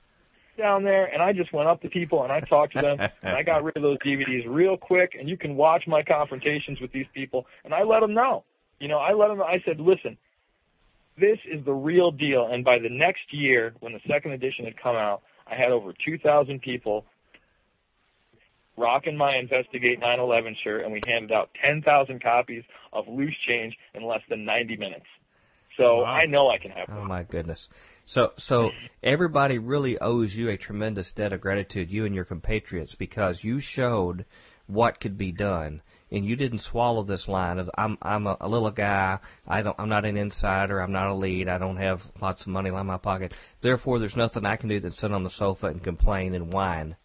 down 0.58 0.84
there 0.84 1.06
and 1.06 1.22
I 1.22 1.34
just 1.34 1.52
went 1.54 1.68
up 1.68 1.82
to 1.82 1.90
people 1.90 2.24
and 2.24 2.32
I 2.32 2.40
talked 2.40 2.76
to 2.76 2.82
them 2.82 3.00
and 3.22 3.36
I 3.36 3.44
got 3.44 3.64
rid 3.64 3.76
of 3.76 3.84
those 3.84 3.98
DVDs 4.00 4.46
real 4.48 4.78
quick 4.78 5.16
and 5.18 5.30
you 5.30 5.38
can 5.38 5.56
watch 5.56 5.88
my 5.88 6.04
confrontations 6.04 6.80
with 6.80 6.92
these 6.92 7.08
people 7.14 7.46
and 7.64 7.74
I 7.74 7.84
let 7.84 8.00
them 8.02 8.14
know. 8.14 8.44
You 8.80 8.88
know, 8.88 8.98
I 8.98 9.14
let 9.14 9.30
them 9.30 9.42
I 9.42 9.62
said, 9.66 9.80
"Listen, 9.80 10.18
this 11.18 11.40
is 11.46 11.64
the 11.64 11.74
real 11.74 12.12
deal." 12.12 12.48
And 12.48 12.64
by 12.64 12.80
the 12.80 12.90
next 12.90 13.34
year 13.34 13.74
when 13.80 13.94
the 13.94 14.02
second 14.08 14.32
edition 14.32 14.66
had 14.66 14.78
come 14.78 14.96
out, 14.96 15.22
I 15.48 15.56
had 15.56 15.72
over 15.72 15.94
2,000 15.94 16.62
people 16.62 17.06
rocking 18.78 19.18
my 19.18 19.36
Investigate 19.36 20.00
9/11 20.00 20.56
shirt 20.64 20.84
and 20.84 20.92
we 20.92 21.02
handed 21.06 21.32
out 21.32 21.50
10,000 21.62 22.22
copies 22.22 22.64
of 22.94 23.08
Loose 23.08 23.36
Change 23.48 23.78
in 23.94 24.04
less 24.04 24.22
than 24.30 24.46
90 24.46 24.78
minutes. 24.78 25.06
So 25.78 25.98
wow. 25.98 26.06
I 26.06 26.26
know 26.26 26.50
I 26.50 26.58
can 26.58 26.72
have. 26.72 26.88
Oh 26.90 27.04
my 27.04 27.24
goodness! 27.24 27.68
So 28.06 28.32
so 28.38 28.72
everybody 29.04 29.58
really 29.58 30.00
owes 30.00 30.34
you 30.34 30.50
a 30.50 30.58
tremendous 30.58 31.12
debt 31.12 31.34
of 31.34 31.42
gratitude, 31.42 31.92
you 31.92 32.06
and 32.06 32.16
your 32.16 32.24
compatriots, 32.24 32.96
because 32.96 33.44
you 33.44 33.60
showed 33.60 34.26
what 34.68 35.00
could 35.00 35.18
be 35.18 35.32
done, 35.32 35.82
and 36.12 36.26
you 36.26 36.36
didn't 36.36 36.60
swallow 36.60 37.04
this 37.04 37.28
line 37.28 37.60
of 37.60 37.70
I'm 37.78 37.98
I'm 38.02 38.26
a, 38.26 38.38
a 38.40 38.48
little 38.48 38.72
guy. 38.72 39.20
I 39.48 39.62
don't 39.64 39.78
I'm 39.78 39.90
not 39.90 40.06
an 40.06 40.18
insider. 40.18 40.80
I'm 40.80 40.94
not 40.94 41.10
a 41.10 41.14
lead. 41.14 41.50
I 41.50 41.58
don't 41.58 41.78
have 41.78 42.02
lots 42.22 42.44
of 42.44 42.48
money 42.48 42.70
in 42.70 42.86
my 42.86 42.98
pocket. 42.98 43.34
Therefore, 43.62 44.00
there's 44.00 44.16
nothing 44.16 44.46
I 44.46 44.56
can 44.56 44.70
do 44.70 44.80
than 44.80 44.94
sit 44.94 45.12
on 45.12 45.24
the 45.24 45.30
sofa 45.30 45.68
and 45.68 45.84
complain 45.84 46.36
and 46.36 46.54
whine. 46.54 46.96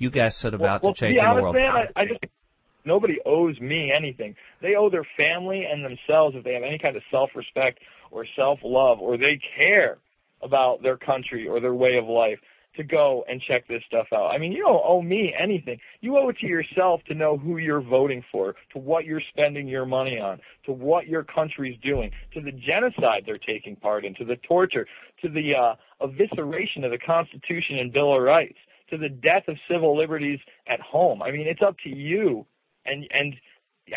You 0.00 0.10
guys 0.10 0.36
set 0.36 0.54
about 0.54 0.82
well, 0.82 0.90
well, 0.90 0.94
to 0.94 1.00
change 1.00 1.20
to 1.20 1.34
the 1.36 1.42
world. 1.42 1.54
Man, 1.54 1.70
I, 1.70 1.86
I 1.94 2.06
just 2.06 2.20
Nobody 2.84 3.18
owes 3.26 3.60
me 3.60 3.92
anything. 3.94 4.34
They 4.62 4.74
owe 4.74 4.90
their 4.90 5.06
family 5.16 5.66
and 5.70 5.84
themselves 5.84 6.34
if 6.36 6.44
they 6.44 6.54
have 6.54 6.62
any 6.62 6.78
kind 6.78 6.96
of 6.96 7.02
self-respect 7.10 7.80
or 8.10 8.24
self-love 8.36 9.00
or 9.00 9.16
they 9.16 9.38
care 9.56 9.98
about 10.42 10.82
their 10.82 10.96
country 10.96 11.46
or 11.46 11.60
their 11.60 11.74
way 11.74 11.98
of 11.98 12.06
life 12.06 12.38
to 12.76 12.84
go 12.84 13.24
and 13.28 13.42
check 13.42 13.66
this 13.68 13.82
stuff 13.86 14.06
out. 14.14 14.32
I 14.32 14.38
mean, 14.38 14.52
you 14.52 14.62
don't 14.62 14.82
owe 14.84 15.02
me 15.02 15.34
anything. 15.38 15.78
You 16.00 16.16
owe 16.16 16.28
it 16.28 16.38
to 16.38 16.46
yourself 16.46 17.02
to 17.08 17.14
know 17.14 17.36
who 17.36 17.58
you're 17.58 17.80
voting 17.80 18.24
for, 18.30 18.54
to 18.72 18.78
what 18.78 19.04
you're 19.04 19.20
spending 19.32 19.66
your 19.66 19.84
money 19.84 20.18
on, 20.18 20.40
to 20.66 20.72
what 20.72 21.08
your 21.08 21.24
country's 21.24 21.78
doing, 21.82 22.12
to 22.32 22.40
the 22.40 22.52
genocide 22.52 23.24
they're 23.26 23.38
taking 23.38 23.74
part 23.74 24.04
in, 24.04 24.14
to 24.14 24.24
the 24.24 24.36
torture, 24.36 24.86
to 25.20 25.28
the 25.28 25.54
uh, 25.54 25.74
evisceration 26.00 26.84
of 26.84 26.92
the 26.92 26.98
Constitution 26.98 27.78
and 27.78 27.92
Bill 27.92 28.14
of 28.14 28.22
Rights, 28.22 28.58
to 28.90 28.98
the 28.98 29.08
death 29.08 29.48
of 29.48 29.56
civil 29.68 29.96
liberties 29.96 30.40
at 30.66 30.80
home. 30.80 31.22
I 31.22 31.30
mean, 31.30 31.46
it's 31.46 31.62
up 31.62 31.76
to 31.84 31.88
you 31.88 32.46
and 32.86 33.06
and 33.10 33.34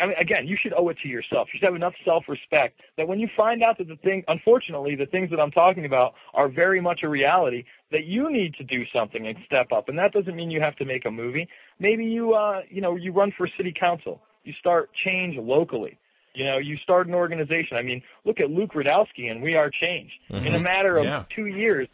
I 0.00 0.06
mean, 0.06 0.16
again, 0.18 0.46
you 0.46 0.56
should 0.60 0.72
owe 0.76 0.88
it 0.88 0.98
to 1.02 1.08
yourself. 1.08 1.48
You 1.52 1.58
should 1.58 1.66
have 1.66 1.74
enough 1.74 1.94
self-respect 2.04 2.80
that 2.96 3.06
when 3.06 3.20
you 3.20 3.28
find 3.36 3.62
out 3.62 3.78
that 3.78 3.86
the 3.86 3.96
thing, 3.96 4.24
unfortunately, 4.26 4.96
the 4.96 5.06
things 5.06 5.30
that 5.30 5.38
I'm 5.38 5.52
talking 5.52 5.84
about 5.84 6.14
are 6.32 6.48
very 6.48 6.80
much 6.80 7.04
a 7.04 7.08
reality, 7.08 7.64
that 7.92 8.04
you 8.04 8.30
need 8.30 8.54
to 8.54 8.64
do 8.64 8.84
something 8.92 9.26
and 9.26 9.36
step 9.46 9.70
up. 9.72 9.88
And 9.88 9.98
that 9.98 10.12
doesn't 10.12 10.34
mean 10.34 10.50
you 10.50 10.60
have 10.60 10.74
to 10.76 10.84
make 10.84 11.04
a 11.04 11.10
movie. 11.10 11.48
Maybe 11.78 12.04
you, 12.04 12.34
uh, 12.34 12.62
you 12.68 12.80
know, 12.80 12.96
you 12.96 13.12
run 13.12 13.32
for 13.36 13.48
city 13.56 13.72
council. 13.78 14.20
You 14.42 14.52
start 14.58 14.90
change 15.04 15.36
locally. 15.36 15.98
You 16.34 16.44
know, 16.44 16.58
you 16.58 16.76
start 16.78 17.06
an 17.06 17.14
organization. 17.14 17.76
I 17.76 17.82
mean, 17.82 18.02
look 18.24 18.40
at 18.40 18.50
Luke 18.50 18.72
Rudkowski 18.72 19.30
and 19.30 19.40
We 19.40 19.54
Are 19.54 19.70
Change. 19.70 20.10
Mm-hmm. 20.30 20.46
In 20.46 20.54
a 20.56 20.60
matter 20.60 20.98
of 20.98 21.04
yeah. 21.04 21.24
two 21.34 21.46
years, 21.46 21.86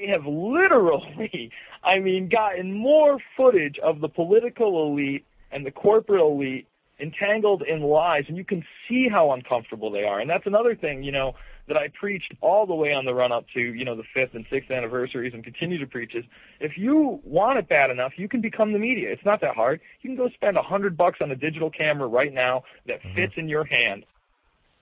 they 0.00 0.08
have 0.08 0.26
literally, 0.26 1.50
I 1.82 1.98
mean, 1.98 2.28
gotten 2.28 2.72
more 2.72 3.18
footage 3.36 3.78
of 3.78 4.00
the 4.00 4.08
political 4.08 4.88
elite 4.88 5.26
and 5.52 5.66
the 5.66 5.70
corporate 5.70 6.20
elite 6.20 6.66
entangled 7.00 7.62
in 7.62 7.80
lies, 7.80 8.24
and 8.28 8.36
you 8.36 8.44
can 8.44 8.62
see 8.88 9.08
how 9.08 9.32
uncomfortable 9.32 9.90
they 9.90 10.04
are. 10.04 10.20
And 10.20 10.28
that's 10.28 10.46
another 10.46 10.74
thing, 10.74 11.02
you 11.02 11.12
know, 11.12 11.34
that 11.66 11.76
I 11.76 11.88
preached 11.88 12.34
all 12.40 12.66
the 12.66 12.74
way 12.74 12.92
on 12.92 13.04
the 13.04 13.14
run 13.14 13.32
up 13.32 13.46
to, 13.54 13.60
you 13.60 13.84
know, 13.84 13.96
the 13.96 14.04
fifth 14.12 14.34
and 14.34 14.44
sixth 14.50 14.70
anniversaries 14.70 15.32
and 15.32 15.42
continue 15.42 15.78
to 15.78 15.86
preach 15.86 16.14
is 16.14 16.24
if 16.58 16.76
you 16.76 17.20
want 17.24 17.58
it 17.58 17.68
bad 17.68 17.90
enough, 17.90 18.12
you 18.16 18.28
can 18.28 18.40
become 18.40 18.72
the 18.72 18.78
media. 18.78 19.10
It's 19.10 19.24
not 19.24 19.40
that 19.40 19.54
hard. 19.54 19.80
You 20.02 20.10
can 20.10 20.16
go 20.16 20.28
spend 20.30 20.56
a 20.56 20.62
hundred 20.62 20.96
bucks 20.96 21.20
on 21.22 21.30
a 21.30 21.36
digital 21.36 21.70
camera 21.70 22.06
right 22.06 22.32
now 22.32 22.64
that 22.86 23.02
mm-hmm. 23.02 23.14
fits 23.14 23.34
in 23.36 23.48
your 23.48 23.64
hand 23.64 24.04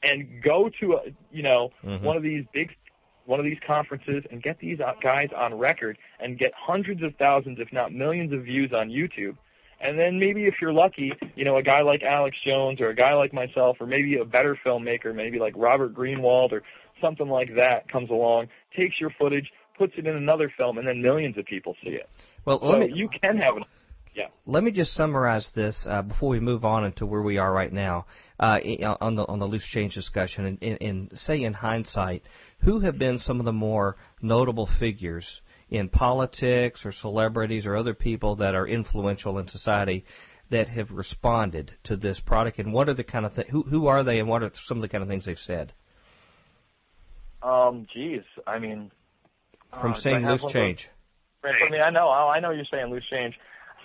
and 0.03 0.43
go 0.43 0.71
to 0.81 0.95
a, 0.95 1.01
you 1.31 1.43
know, 1.43 1.71
mm-hmm. 1.85 2.05
one 2.05 2.17
of 2.17 2.23
these 2.23 2.45
big 2.53 2.75
one 3.29 3.39
of 3.39 3.45
these 3.45 3.59
conferences 3.67 4.25
and 4.31 4.43
get 4.43 4.59
these 4.59 4.81
uh, 4.81 4.95
guys 5.03 5.29
on 5.37 5.57
record 5.57 5.99
and 6.19 6.39
get 6.39 6.53
hundreds 6.57 7.03
of 7.03 7.15
thousands, 7.17 7.59
if 7.61 7.73
not 7.73 7.93
millions 7.93 8.33
of 8.33 8.43
views 8.43 8.73
on 8.73 8.89
YouTube 8.89 9.37
and 9.81 9.99
then 9.99 10.19
maybe 10.19 10.47
if 10.47 10.55
you're 10.61 10.73
lucky, 10.73 11.13
you 11.37 11.45
know, 11.45 11.57
a 11.57 11.63
guy 11.63 11.83
like 11.83 12.03
Alex 12.03 12.37
Jones 12.45 12.81
or 12.81 12.89
a 12.89 12.95
guy 12.95 13.15
like 13.15 13.33
myself 13.33 13.77
or 13.81 13.87
maybe 13.87 14.19
a 14.19 14.25
better 14.25 14.59
filmmaker, 14.65 15.15
maybe 15.15 15.39
like 15.39 15.55
Robert 15.57 15.95
Greenwald 15.95 16.53
or 16.53 16.63
something 17.01 17.29
like 17.29 17.55
that 17.55 17.91
comes 17.91 18.11
along, 18.11 18.49
takes 18.77 19.01
your 19.01 19.11
footage, 19.19 19.53
puts 19.77 19.93
it 19.97 20.07
in 20.07 20.17
another 20.17 20.53
film, 20.57 20.79
and 20.79 20.87
then 20.87 21.01
millions 21.01 21.39
of 21.39 21.45
people 21.45 21.77
see 21.85 21.91
it. 21.91 22.09
Well, 22.45 22.59
so 22.61 22.79
me, 22.79 22.91
you 22.93 23.09
can 23.09 23.37
have 23.37 23.57
an 23.57 23.65
yeah. 24.19 24.27
Let 24.47 24.65
me 24.65 24.73
just 24.73 24.95
summarize 24.95 25.49
this 25.55 25.87
uh, 25.89 26.03
before 26.03 26.31
we 26.31 26.41
move 26.41 26.65
on 26.65 26.85
into 26.85 27.07
where 27.07 27.23
we 27.23 27.39
are 27.39 27.53
right 27.53 27.73
now 27.73 28.07
uh, 28.41 28.59
on 29.01 29.15
the 29.15 29.25
on 29.25 29.39
the 29.39 29.47
loose 29.47 29.65
change 29.65 29.95
discussion, 29.95 30.45
and, 30.45 30.59
and, 30.61 30.83
and 30.83 31.19
say 31.21 31.45
in 31.45 31.53
hindsight, 31.53 32.25
who 32.59 32.81
have 32.81 32.99
been 32.99 33.21
some 33.21 33.39
of 33.39 33.47
the 33.47 33.53
more 33.53 33.97
notable 34.21 34.69
figures 34.81 35.41
in 35.71 35.89
politics 35.89 36.85
or 36.85 36.91
celebrities 36.91 37.65
or 37.65 37.77
other 37.77 37.95
people 37.95 38.35
that 38.37 38.57
are 38.57 38.67
influential 38.67 39.39
in 39.39 39.47
society 39.47 40.05
that 40.51 40.69
have 40.69 40.91
responded 40.91 41.71
to 41.85 41.97
this 41.97 42.19
product, 42.19 42.59
and 42.59 42.73
what 42.73 42.89
are 42.89 42.95
the 42.95 43.05
kind 43.05 43.25
of 43.25 43.37
th- 43.37 43.47
who 43.47 43.63
who 43.63 43.87
are 43.87 44.03
they, 44.03 44.19
and 44.19 44.29
what 44.29 44.43
are 44.43 44.51
some 44.65 44.79
of 44.79 44.83
the 44.83 44.89
kind 44.89 45.03
of 45.03 45.09
things 45.09 45.27
they've 45.27 45.39
said? 45.39 45.73
Um, 47.41 47.87
geez, 47.95 48.23
I 48.49 48.59
mean, 48.59 48.91
from 49.81 49.93
uh, 49.93 50.01
saying 50.01 50.27
loose 50.27 50.45
change. 50.51 50.89
I 51.45 51.71
mean, 51.71 51.81
I 51.81 51.91
know, 51.91 52.11
I 52.11 52.41
know 52.41 52.51
you're 52.51 52.65
saying 52.65 52.91
loose 52.91 53.05
change. 53.09 53.39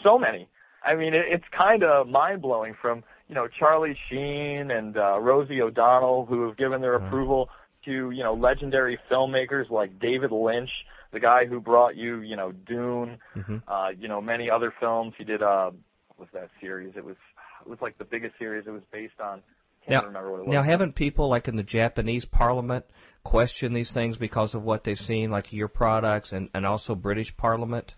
So 0.03 0.17
many. 0.17 0.47
I 0.83 0.95
mean, 0.95 1.13
it, 1.13 1.25
it's 1.29 1.45
kind 1.55 1.83
of 1.83 2.07
mind 2.07 2.41
blowing. 2.41 2.75
From 2.81 3.03
you 3.27 3.35
know 3.35 3.47
Charlie 3.47 3.97
Sheen 4.09 4.71
and 4.71 4.97
uh, 4.97 5.19
Rosie 5.19 5.61
O'Donnell, 5.61 6.25
who 6.25 6.47
have 6.47 6.57
given 6.57 6.81
their 6.81 6.97
mm-hmm. 6.97 7.07
approval 7.07 7.49
to 7.85 8.11
you 8.11 8.23
know 8.23 8.33
legendary 8.33 8.97
filmmakers 9.09 9.69
like 9.69 9.99
David 9.99 10.31
Lynch, 10.31 10.69
the 11.11 11.19
guy 11.19 11.45
who 11.45 11.61
brought 11.61 11.95
you, 11.95 12.19
you 12.19 12.35
know, 12.35 12.51
Dune, 12.51 13.17
mm-hmm. 13.35 13.57
uh, 13.67 13.89
you 13.89 14.07
know, 14.07 14.19
many 14.19 14.49
other 14.49 14.73
films. 14.79 15.13
He 15.17 15.23
did 15.23 15.41
uh, 15.41 15.71
was 16.17 16.27
that 16.33 16.49
series? 16.59 16.93
It 16.97 17.05
was 17.05 17.15
it 17.61 17.69
was 17.69 17.79
like 17.81 17.97
the 17.97 18.05
biggest 18.05 18.37
series. 18.37 18.67
It 18.67 18.71
was 18.71 18.83
based 18.91 19.19
on. 19.21 19.41
Can't 19.85 20.03
now, 20.03 20.07
remember 20.07 20.31
what 20.31 20.39
it 20.39 20.47
was. 20.47 20.53
Now, 20.53 20.63
haven't 20.63 20.95
people 20.95 21.29
like 21.29 21.49
in 21.49 21.57
the 21.57 21.63
Japanese 21.63 22.23
Parliament 22.23 22.85
questioned 23.25 23.75
these 23.75 23.91
things 23.91 24.17
because 24.17 24.53
of 24.55 24.63
what 24.63 24.85
they've 24.85 24.97
seen, 24.97 25.29
like 25.29 25.51
your 25.51 25.67
products, 25.67 26.31
and 26.31 26.49
and 26.53 26.65
also 26.65 26.95
British 26.95 27.35
Parliament 27.35 27.93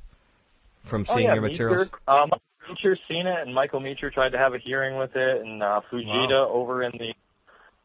from 0.89 1.05
seeing 1.05 1.19
oh, 1.19 1.21
yeah, 1.21 1.33
your 1.33 1.41
materials? 1.41 1.87
Um, 2.07 2.31
Meacher's 2.69 2.99
seen 3.07 3.27
it, 3.27 3.41
and 3.45 3.53
Michael 3.53 3.79
Meacher 3.79 4.11
tried 4.11 4.31
to 4.31 4.37
have 4.37 4.53
a 4.53 4.57
hearing 4.57 4.97
with 4.97 5.15
it, 5.15 5.41
and 5.45 5.61
uh, 5.61 5.81
Fujita 5.91 6.47
wow. 6.47 6.49
over 6.49 6.83
in 6.83 6.91
the 6.97 7.13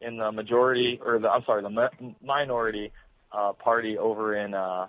in 0.01 0.17
the 0.17 0.31
majority 0.31 0.99
or 1.05 1.19
the 1.19 1.29
I'm 1.29 1.43
sorry 1.45 1.61
the 1.61 1.89
minority 2.23 2.91
uh, 3.31 3.53
party 3.53 3.97
over 3.97 4.35
in 4.35 4.53
uh, 4.53 4.87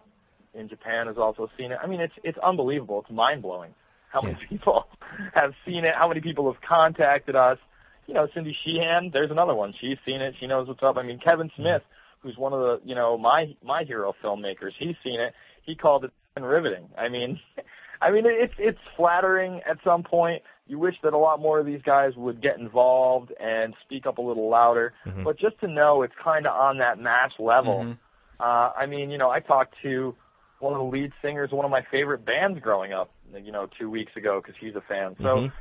in 0.54 0.68
Japan 0.68 1.06
has 1.06 1.16
also 1.16 1.50
seen 1.58 1.72
it. 1.72 1.78
I 1.82 1.86
mean, 1.86 2.00
it's 2.00 2.14
it's 2.22 2.38
unbelievable. 2.38 3.00
It's 3.00 3.10
mind 3.10 3.42
blowing 3.42 3.74
how 4.08 4.20
many 4.22 4.36
yeah. 4.40 4.48
people 4.48 4.86
have 5.34 5.52
seen 5.66 5.84
it. 5.84 5.94
How 5.94 6.08
many 6.08 6.20
people 6.20 6.50
have 6.52 6.60
contacted 6.62 7.36
us. 7.36 7.58
You 8.06 8.14
know, 8.14 8.26
Cindy 8.34 8.56
Sheehan. 8.64 9.10
There's 9.12 9.30
another 9.30 9.54
one. 9.54 9.74
She's 9.80 9.96
seen 10.04 10.20
it. 10.20 10.34
She 10.40 10.46
knows 10.46 10.68
what's 10.68 10.82
up. 10.82 10.96
I 10.96 11.02
mean, 11.02 11.18
Kevin 11.18 11.50
Smith, 11.56 11.82
who's 12.20 12.36
one 12.36 12.52
of 12.52 12.60
the 12.60 12.80
you 12.84 12.94
know 12.94 13.16
my 13.16 13.54
my 13.64 13.84
hero 13.84 14.14
filmmakers. 14.22 14.72
He's 14.78 14.96
seen 15.04 15.20
it. 15.20 15.34
He 15.62 15.74
called 15.74 16.04
it 16.04 16.12
riveting. 16.40 16.88
I 16.98 17.08
mean, 17.08 17.40
I 18.02 18.10
mean 18.10 18.24
it's 18.26 18.54
it's 18.58 18.78
flattering 18.96 19.60
at 19.68 19.78
some 19.84 20.02
point. 20.02 20.42
You 20.66 20.78
wish 20.78 20.96
that 21.02 21.12
a 21.12 21.18
lot 21.18 21.40
more 21.40 21.58
of 21.60 21.66
these 21.66 21.82
guys 21.82 22.16
would 22.16 22.40
get 22.42 22.58
involved 22.58 23.32
and 23.40 23.74
speak 23.84 24.06
up 24.06 24.18
a 24.18 24.22
little 24.22 24.48
louder. 24.48 24.92
Mhm. 25.06 25.24
But 25.24 25.38
just 25.38 25.58
to 25.60 25.68
know 25.68 26.02
it's 26.02 26.14
kind 26.22 26.46
of 26.46 26.54
on 26.54 26.78
that 26.78 26.98
match 26.98 27.34
level. 27.38 27.84
Mhm. 27.84 27.98
Uh, 28.40 28.72
I 28.76 28.86
mean, 28.86 29.10
you 29.10 29.18
know, 29.18 29.30
I 29.30 29.40
talked 29.40 29.74
to 29.82 30.14
one 30.58 30.72
of 30.72 30.78
the 30.78 30.84
lead 30.84 31.12
singers 31.22 31.50
of 31.52 31.56
one 31.56 31.64
of 31.64 31.70
my 31.70 31.82
favorite 31.82 32.24
bands 32.24 32.58
growing 32.60 32.92
up, 32.92 33.10
you 33.34 33.52
know, 33.52 33.66
two 33.78 33.88
weeks 33.90 34.16
ago 34.16 34.40
because 34.40 34.56
he's 34.60 34.74
a 34.76 34.80
fan. 34.80 35.16
So 35.18 35.22
Mhm. 35.42 35.52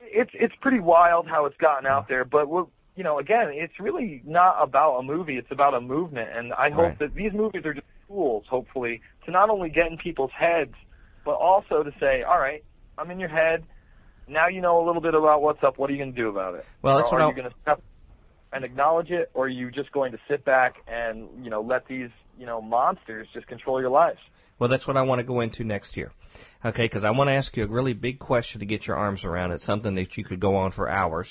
it's 0.00 0.30
it's 0.34 0.54
pretty 0.56 0.80
wild 0.80 1.28
how 1.28 1.44
it's 1.46 1.56
gotten 1.58 1.86
out 1.86 2.08
there. 2.08 2.24
But 2.24 2.48
what 2.48 2.66
you 2.96 3.04
know, 3.04 3.18
again, 3.20 3.50
it's 3.52 3.78
really 3.78 4.22
not 4.24 4.56
about 4.60 4.98
a 4.98 5.02
movie; 5.04 5.36
it's 5.38 5.52
about 5.52 5.74
a 5.74 5.80
movement. 5.80 6.30
And 6.36 6.52
I 6.54 6.70
hope 6.70 6.84
Right. 6.84 6.98
that 6.98 7.14
these 7.14 7.32
movies 7.32 7.64
are 7.64 7.74
just 7.74 7.86
tools, 8.08 8.44
hopefully, 8.48 9.00
to 9.24 9.30
not 9.30 9.50
only 9.50 9.68
get 9.68 9.86
in 9.90 9.98
people's 9.98 10.32
heads, 10.32 10.74
but 11.28 11.34
also 11.34 11.82
to 11.82 11.92
say, 12.00 12.22
all 12.22 12.38
right, 12.38 12.64
I'm 12.96 13.10
in 13.10 13.20
your 13.20 13.28
head. 13.28 13.62
Now 14.28 14.48
you 14.48 14.62
know 14.62 14.82
a 14.82 14.84
little 14.86 15.02
bit 15.02 15.12
about 15.14 15.42
what's 15.42 15.62
up. 15.62 15.76
What 15.76 15.90
are 15.90 15.92
you 15.92 15.98
going 15.98 16.14
to 16.14 16.18
do 16.18 16.30
about 16.30 16.54
it? 16.54 16.64
Well, 16.80 16.96
that's 16.96 17.10
are 17.10 17.12
what 17.12 17.20
are 17.20 17.24
I- 17.26 17.28
you 17.28 17.34
going 17.36 17.50
to 17.50 17.56
step 17.60 17.82
and 18.50 18.64
acknowledge 18.64 19.10
it, 19.10 19.30
or 19.34 19.44
are 19.44 19.48
you 19.48 19.70
just 19.70 19.92
going 19.92 20.12
to 20.12 20.18
sit 20.26 20.42
back 20.46 20.76
and 20.86 21.28
you 21.44 21.50
know 21.50 21.60
let 21.60 21.86
these 21.86 22.08
you 22.38 22.46
know 22.46 22.62
monsters 22.62 23.28
just 23.34 23.46
control 23.46 23.78
your 23.78 23.90
lives? 23.90 24.20
Well, 24.58 24.70
that's 24.70 24.86
what 24.86 24.96
I 24.96 25.02
want 25.02 25.18
to 25.18 25.22
go 25.22 25.40
into 25.40 25.64
next 25.64 25.98
year. 25.98 26.12
Okay, 26.64 26.86
because 26.86 27.04
I 27.04 27.10
want 27.10 27.28
to 27.28 27.34
ask 27.34 27.54
you 27.58 27.64
a 27.64 27.68
really 27.68 27.92
big 27.92 28.18
question 28.18 28.60
to 28.60 28.66
get 28.66 28.86
your 28.86 28.96
arms 28.96 29.24
around. 29.26 29.52
It's 29.52 29.66
something 29.66 29.96
that 29.96 30.16
you 30.16 30.24
could 30.24 30.40
go 30.40 30.56
on 30.56 30.72
for 30.72 30.88
hours. 30.88 31.28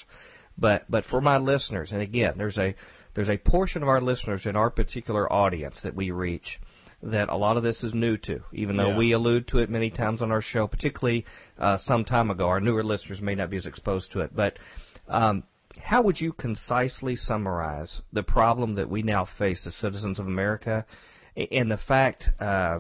But 0.59 0.85
but 0.91 1.05
for 1.05 1.21
my 1.21 1.39
listeners, 1.39 1.91
and 1.91 2.03
again, 2.03 2.35
there's 2.37 2.59
a 2.59 2.75
there's 3.15 3.29
a 3.29 3.37
portion 3.37 3.81
of 3.81 3.89
our 3.89 3.99
listeners 3.99 4.45
in 4.45 4.55
our 4.55 4.69
particular 4.69 5.31
audience 5.33 5.81
that 5.81 5.95
we 5.95 6.11
reach 6.11 6.59
that 7.03 7.29
a 7.29 7.35
lot 7.37 7.57
of 7.57 7.63
this 7.63 7.83
is 7.83 7.93
new 7.93 8.17
to, 8.17 8.41
even 8.53 8.75
though 8.77 8.89
Yeah. 8.89 8.97
we 8.97 9.11
allude 9.11 9.47
to 9.49 9.59
it 9.59 9.69
many 9.69 9.89
times 9.89 10.21
on 10.21 10.31
our 10.31 10.41
show, 10.41 10.67
particularly 10.67 11.25
uh, 11.59 11.77
some 11.77 12.03
time 12.05 12.31
ago. 12.31 12.47
Our 12.47 12.59
newer 12.59 12.83
listeners 12.83 13.21
may 13.21 13.35
not 13.35 13.49
be 13.49 13.57
as 13.57 13.65
exposed 13.65 14.11
to 14.13 14.21
it, 14.21 14.35
but 14.35 14.57
um, 15.07 15.43
how 15.79 16.01
would 16.01 16.19
you 16.19 16.33
concisely 16.33 17.15
summarize 17.15 18.01
the 18.11 18.23
problem 18.23 18.75
that 18.75 18.89
we 18.89 19.03
now 19.03 19.25
face 19.25 19.65
as 19.67 19.75
citizens 19.75 20.19
of 20.19 20.25
America, 20.27 20.85
and 21.51 21.71
the 21.71 21.77
fact? 21.77 22.29
Uh, 22.39 22.79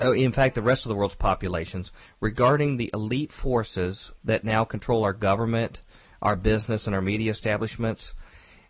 Oh, 0.00 0.12
in 0.12 0.30
fact, 0.32 0.54
the 0.54 0.62
rest 0.62 0.84
of 0.84 0.90
the 0.90 0.94
world's 0.94 1.16
populations 1.16 1.90
regarding 2.20 2.76
the 2.76 2.88
elite 2.94 3.32
forces 3.32 4.12
that 4.22 4.44
now 4.44 4.64
control 4.64 5.02
our 5.02 5.12
government, 5.12 5.80
our 6.22 6.36
business, 6.36 6.86
and 6.86 6.94
our 6.94 7.00
media 7.02 7.32
establishments, 7.32 8.12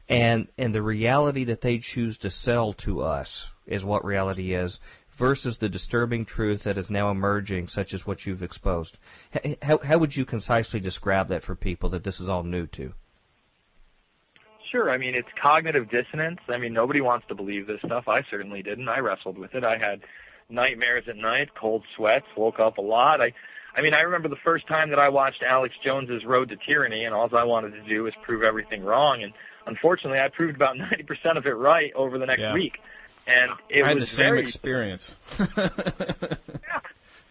and 0.09 0.49
and 0.57 0.75
the 0.75 0.81
reality 0.81 1.45
that 1.45 1.61
they 1.61 1.81
choose 1.81 2.17
to 2.19 2.31
sell 2.31 2.73
to 2.73 3.03
us 3.03 3.47
is 3.69 3.85
what 3.85 4.05
reality 4.05 4.55
is, 4.55 4.79
versus 5.19 5.59
the 5.59 5.69
disturbing 5.69 6.25
truth 6.25 6.63
that 6.65 6.79
is 6.79 6.91
now 6.91 7.11
emerging, 7.11 7.69
such 7.69 7.93
as 7.93 8.07
what 8.07 8.25
you've 8.25 8.43
exposed. 8.43 8.97
How, 9.63 9.79
how 9.79 9.99
would 9.99 10.17
you 10.17 10.25
concisely 10.25 10.81
describe 10.81 11.29
that 11.29 11.45
for 11.45 11.55
people 11.55 11.91
that 11.91 12.05
this 12.05 12.21
is 12.21 12.29
all 12.29 12.43
new 12.43 12.67
to? 12.69 12.93
Sure. 14.71 14.91
I 14.91 14.99
mean, 14.99 15.15
it's 15.15 15.29
cognitive 15.41 15.89
dissonance. 15.91 16.41
I 16.49 16.59
mean, 16.59 16.73
nobody 16.73 17.01
wants 17.01 17.27
to 17.29 17.35
believe 17.35 17.67
this 17.67 17.81
stuff. 17.85 18.07
I 18.07 18.23
certainly 18.31 18.63
didn't. 18.63 18.89
I 18.89 18.99
wrestled 18.99 19.39
with 19.39 19.55
it. 19.55 19.65
I 19.65 19.79
had 19.79 20.01
nightmares 20.51 21.05
at 21.09 21.17
night, 21.17 21.55
cold 21.55 21.83
sweats, 21.97 22.27
woke 22.37 22.59
up 22.61 22.79
a 22.79 22.83
lot. 22.83 23.21
I 23.21 23.33
I 23.77 23.81
mean, 23.81 23.95
I 23.95 24.01
remember 24.01 24.29
the 24.29 24.37
first 24.45 24.67
time 24.67 24.91
that 24.91 24.99
I 24.99 25.09
watched 25.09 25.43
Alex 25.43 25.75
Jones's 25.85 26.25
Road 26.25 26.49
to 26.49 26.57
Tyranny 26.57 27.05
and 27.05 27.15
all 27.15 27.35
I 27.35 27.45
wanted 27.45 27.73
to 27.75 27.83
do 27.89 28.03
was 28.03 28.13
prove 28.25 28.43
everything 28.43 28.83
wrong 28.83 29.23
and 29.23 29.33
unfortunately 29.67 30.19
I 30.19 30.29
proved 30.29 30.57
about 30.57 30.77
90% 30.77 31.37
of 31.37 31.47
it 31.47 31.51
right 31.51 31.93
over 31.95 32.19
the 32.19 32.27
next 32.27 32.41
Yeah. 32.41 32.55
week. 32.55 32.79
And 33.29 33.53
it 33.69 33.85
I 33.85 33.89
had 33.89 34.01
the 34.01 34.07
same 34.07 34.17
very 34.17 34.43
experience. 34.43 35.13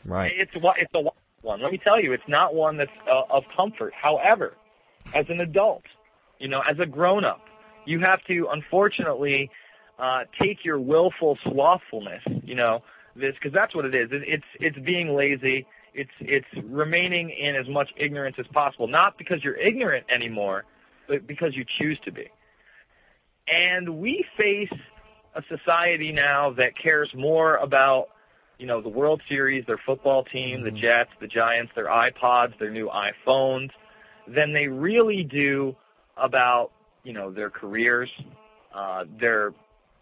Right. 0.07 0.31
It's 0.37 0.51
it's 0.55 0.91
a 0.95 0.99
wild 1.01 1.15
one. 1.41 1.61
Let 1.61 1.71
me 1.71 1.77
tell 1.77 2.01
you, 2.01 2.13
it's 2.13 2.27
not 2.27 2.55
one 2.55 2.77
that's 2.77 2.89
uh, 3.11 3.23
of 3.29 3.43
comfort. 3.55 3.93
However, 3.93 4.53
as 5.13 5.25
an 5.29 5.41
adult, 5.41 5.83
you 6.39 6.47
know, 6.47 6.61
as 6.61 6.79
a 6.79 6.85
grown 6.85 7.25
up, 7.25 7.41
you 7.85 7.99
have 7.99 8.23
to 8.27 8.47
unfortunately 8.51 9.51
uh, 9.99 10.23
take 10.41 10.63
your 10.63 10.79
willful 10.79 11.37
slothfulness, 11.43 12.23
you 12.43 12.55
know, 12.55 12.83
this 13.15 13.33
because 13.33 13.53
that's 13.53 13.75
what 13.75 13.85
it 13.85 13.93
is. 13.93 14.09
It, 14.11 14.23
it's 14.25 14.45
it's 14.59 14.79
being 14.85 15.13
lazy. 15.13 15.65
It's 15.93 16.11
it's 16.21 16.47
remaining 16.63 17.29
in 17.29 17.55
as 17.55 17.67
much 17.67 17.89
ignorance 17.97 18.37
as 18.39 18.47
possible, 18.47 18.87
not 18.87 19.17
because 19.17 19.43
you're 19.43 19.57
ignorant 19.57 20.05
anymore, 20.13 20.63
but 21.07 21.27
because 21.27 21.53
you 21.55 21.65
choose 21.77 21.99
to 22.05 22.11
be. 22.11 22.29
And 23.47 23.99
we 23.99 24.25
face 24.37 24.71
a 25.37 25.43
society 25.47 26.11
now 26.11 26.51
that 26.51 26.77
cares 26.77 27.09
more 27.15 27.57
about 27.57 28.09
you 28.57 28.65
know, 28.65 28.81
the 28.81 28.89
World 28.89 29.21
Series, 29.29 29.65
their 29.65 29.79
football 29.85 30.23
team, 30.23 30.63
the 30.63 30.71
Jets, 30.71 31.11
the 31.21 31.27
Giants, 31.27 31.71
their 31.75 31.87
iPods, 31.87 32.57
their 32.59 32.71
new 32.71 32.89
iPhones, 32.89 33.69
than 34.27 34.51
they 34.53 34.67
really 34.67 35.23
do 35.23 35.75
about, 36.17 36.71
you 37.03 37.13
know, 37.13 37.31
their 37.31 37.49
careers, 37.49 38.09
uh, 38.73 39.05
their 39.19 39.53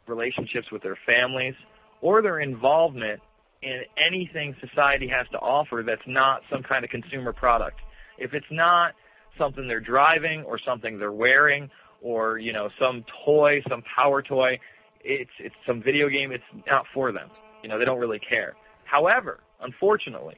relationships 0.08 0.72
with 0.72 0.82
their 0.82 0.98
families, 1.06 1.54
or 2.02 2.22
their 2.22 2.40
involvement 2.40 3.22
in 3.62 3.82
anything 3.98 4.56
society 4.62 5.08
has 5.08 5.28
to 5.32 5.40
offer 5.40 5.84
that's 5.86 6.02
not 6.08 6.42
some 6.50 6.64
kind 6.64 6.86
of 6.86 6.92
consumer 6.92 7.34
product. 7.34 7.80
If 8.18 8.34
it's 8.34 8.46
not 8.52 8.94
something 9.38 9.68
they're 9.68 9.80
driving 9.82 10.44
or 10.44 10.58
something 10.60 10.98
they're 10.98 11.12
wearing 11.12 11.70
or, 12.02 12.38
you 12.38 12.54
know, 12.54 12.70
some 12.80 13.04
toy, 13.26 13.62
some 13.68 13.84
power 13.96 14.22
toy, 14.22 14.60
it's 15.06 15.32
it's 15.40 15.56
some 15.66 15.82
video 15.82 16.10
game, 16.10 16.32
it's 16.32 16.44
not 16.68 16.86
for 16.94 17.12
them. 17.12 17.30
You 17.62 17.70
know, 17.70 17.80
they 17.80 17.86
don't 17.86 18.00
really 18.00 18.20
care. 18.20 18.56
However, 18.84 19.40
unfortunately, 19.62 20.36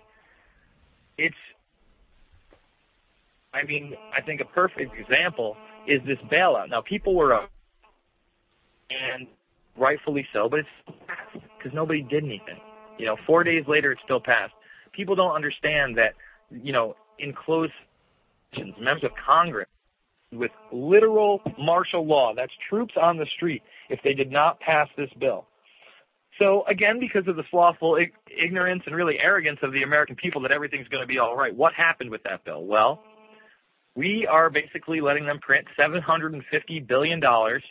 it's 1.18 1.36
I 3.54 3.64
mean, 3.64 3.96
I 4.16 4.22
think 4.22 4.42
a 4.42 4.46
perfect 4.46 4.94
example 5.00 5.58
is 5.88 6.02
this 6.06 6.20
bailout. 6.32 6.70
Now, 6.70 6.82
people 6.82 7.16
were 7.16 7.34
up, 7.34 7.50
and 8.90 9.28
rightfully 9.78 10.28
so, 10.34 10.50
but 10.50 10.60
it's 10.60 10.70
because 11.58 11.74
nobody 11.74 12.02
did 12.02 12.24
anything. 12.24 12.60
You 13.00 13.06
know, 13.06 13.18
four 13.26 13.44
days 13.44 13.64
later, 13.68 13.92
it's 13.92 14.02
still 14.04 14.20
passed. 14.20 14.54
People 14.92 15.16
don't 15.16 15.34
understand 15.34 15.98
that, 15.98 16.14
you 16.52 16.74
know, 16.74 16.96
in 17.20 17.34
closed 17.34 17.72
sessions, 18.54 18.76
members 18.80 19.04
of 19.04 19.12
Congress 19.26 19.68
with 20.32 20.52
literal 20.72 21.42
martial 21.58 22.06
law, 22.06 22.34
that's 22.36 22.52
troops 22.70 22.96
on 23.02 23.18
the 23.18 23.26
street, 23.26 23.62
if 23.90 24.02
they 24.04 24.14
did 24.14 24.32
not 24.32 24.60
pass 24.60 24.90
this 24.98 25.10
bill. 25.20 25.46
So 26.40 26.64
again, 26.68 27.00
because 27.00 27.28
of 27.28 27.36
the 27.36 27.44
slothful 27.50 27.98
ignorance 28.30 28.84
and 28.86 28.96
really 28.96 29.20
arrogance 29.20 29.60
of 29.64 29.72
the 29.72 29.84
American 29.84 30.16
people 30.16 30.42
that 30.42 30.52
everything's 30.52 30.88
going 30.88 31.02
to 31.02 31.08
be 31.08 31.18
all 31.18 31.36
right, 31.36 31.56
what 31.56 31.74
happened 31.74 32.12
with 32.12 32.22
that 32.24 32.44
bill? 32.44 32.66
Well, 32.66 33.02
we 33.96 34.28
are 34.28 34.50
basically 34.50 35.02
letting 35.02 35.26
them 35.26 35.40
print 35.40 35.68
750 35.76 36.80
billion 36.82 37.20
dollars 37.20 37.64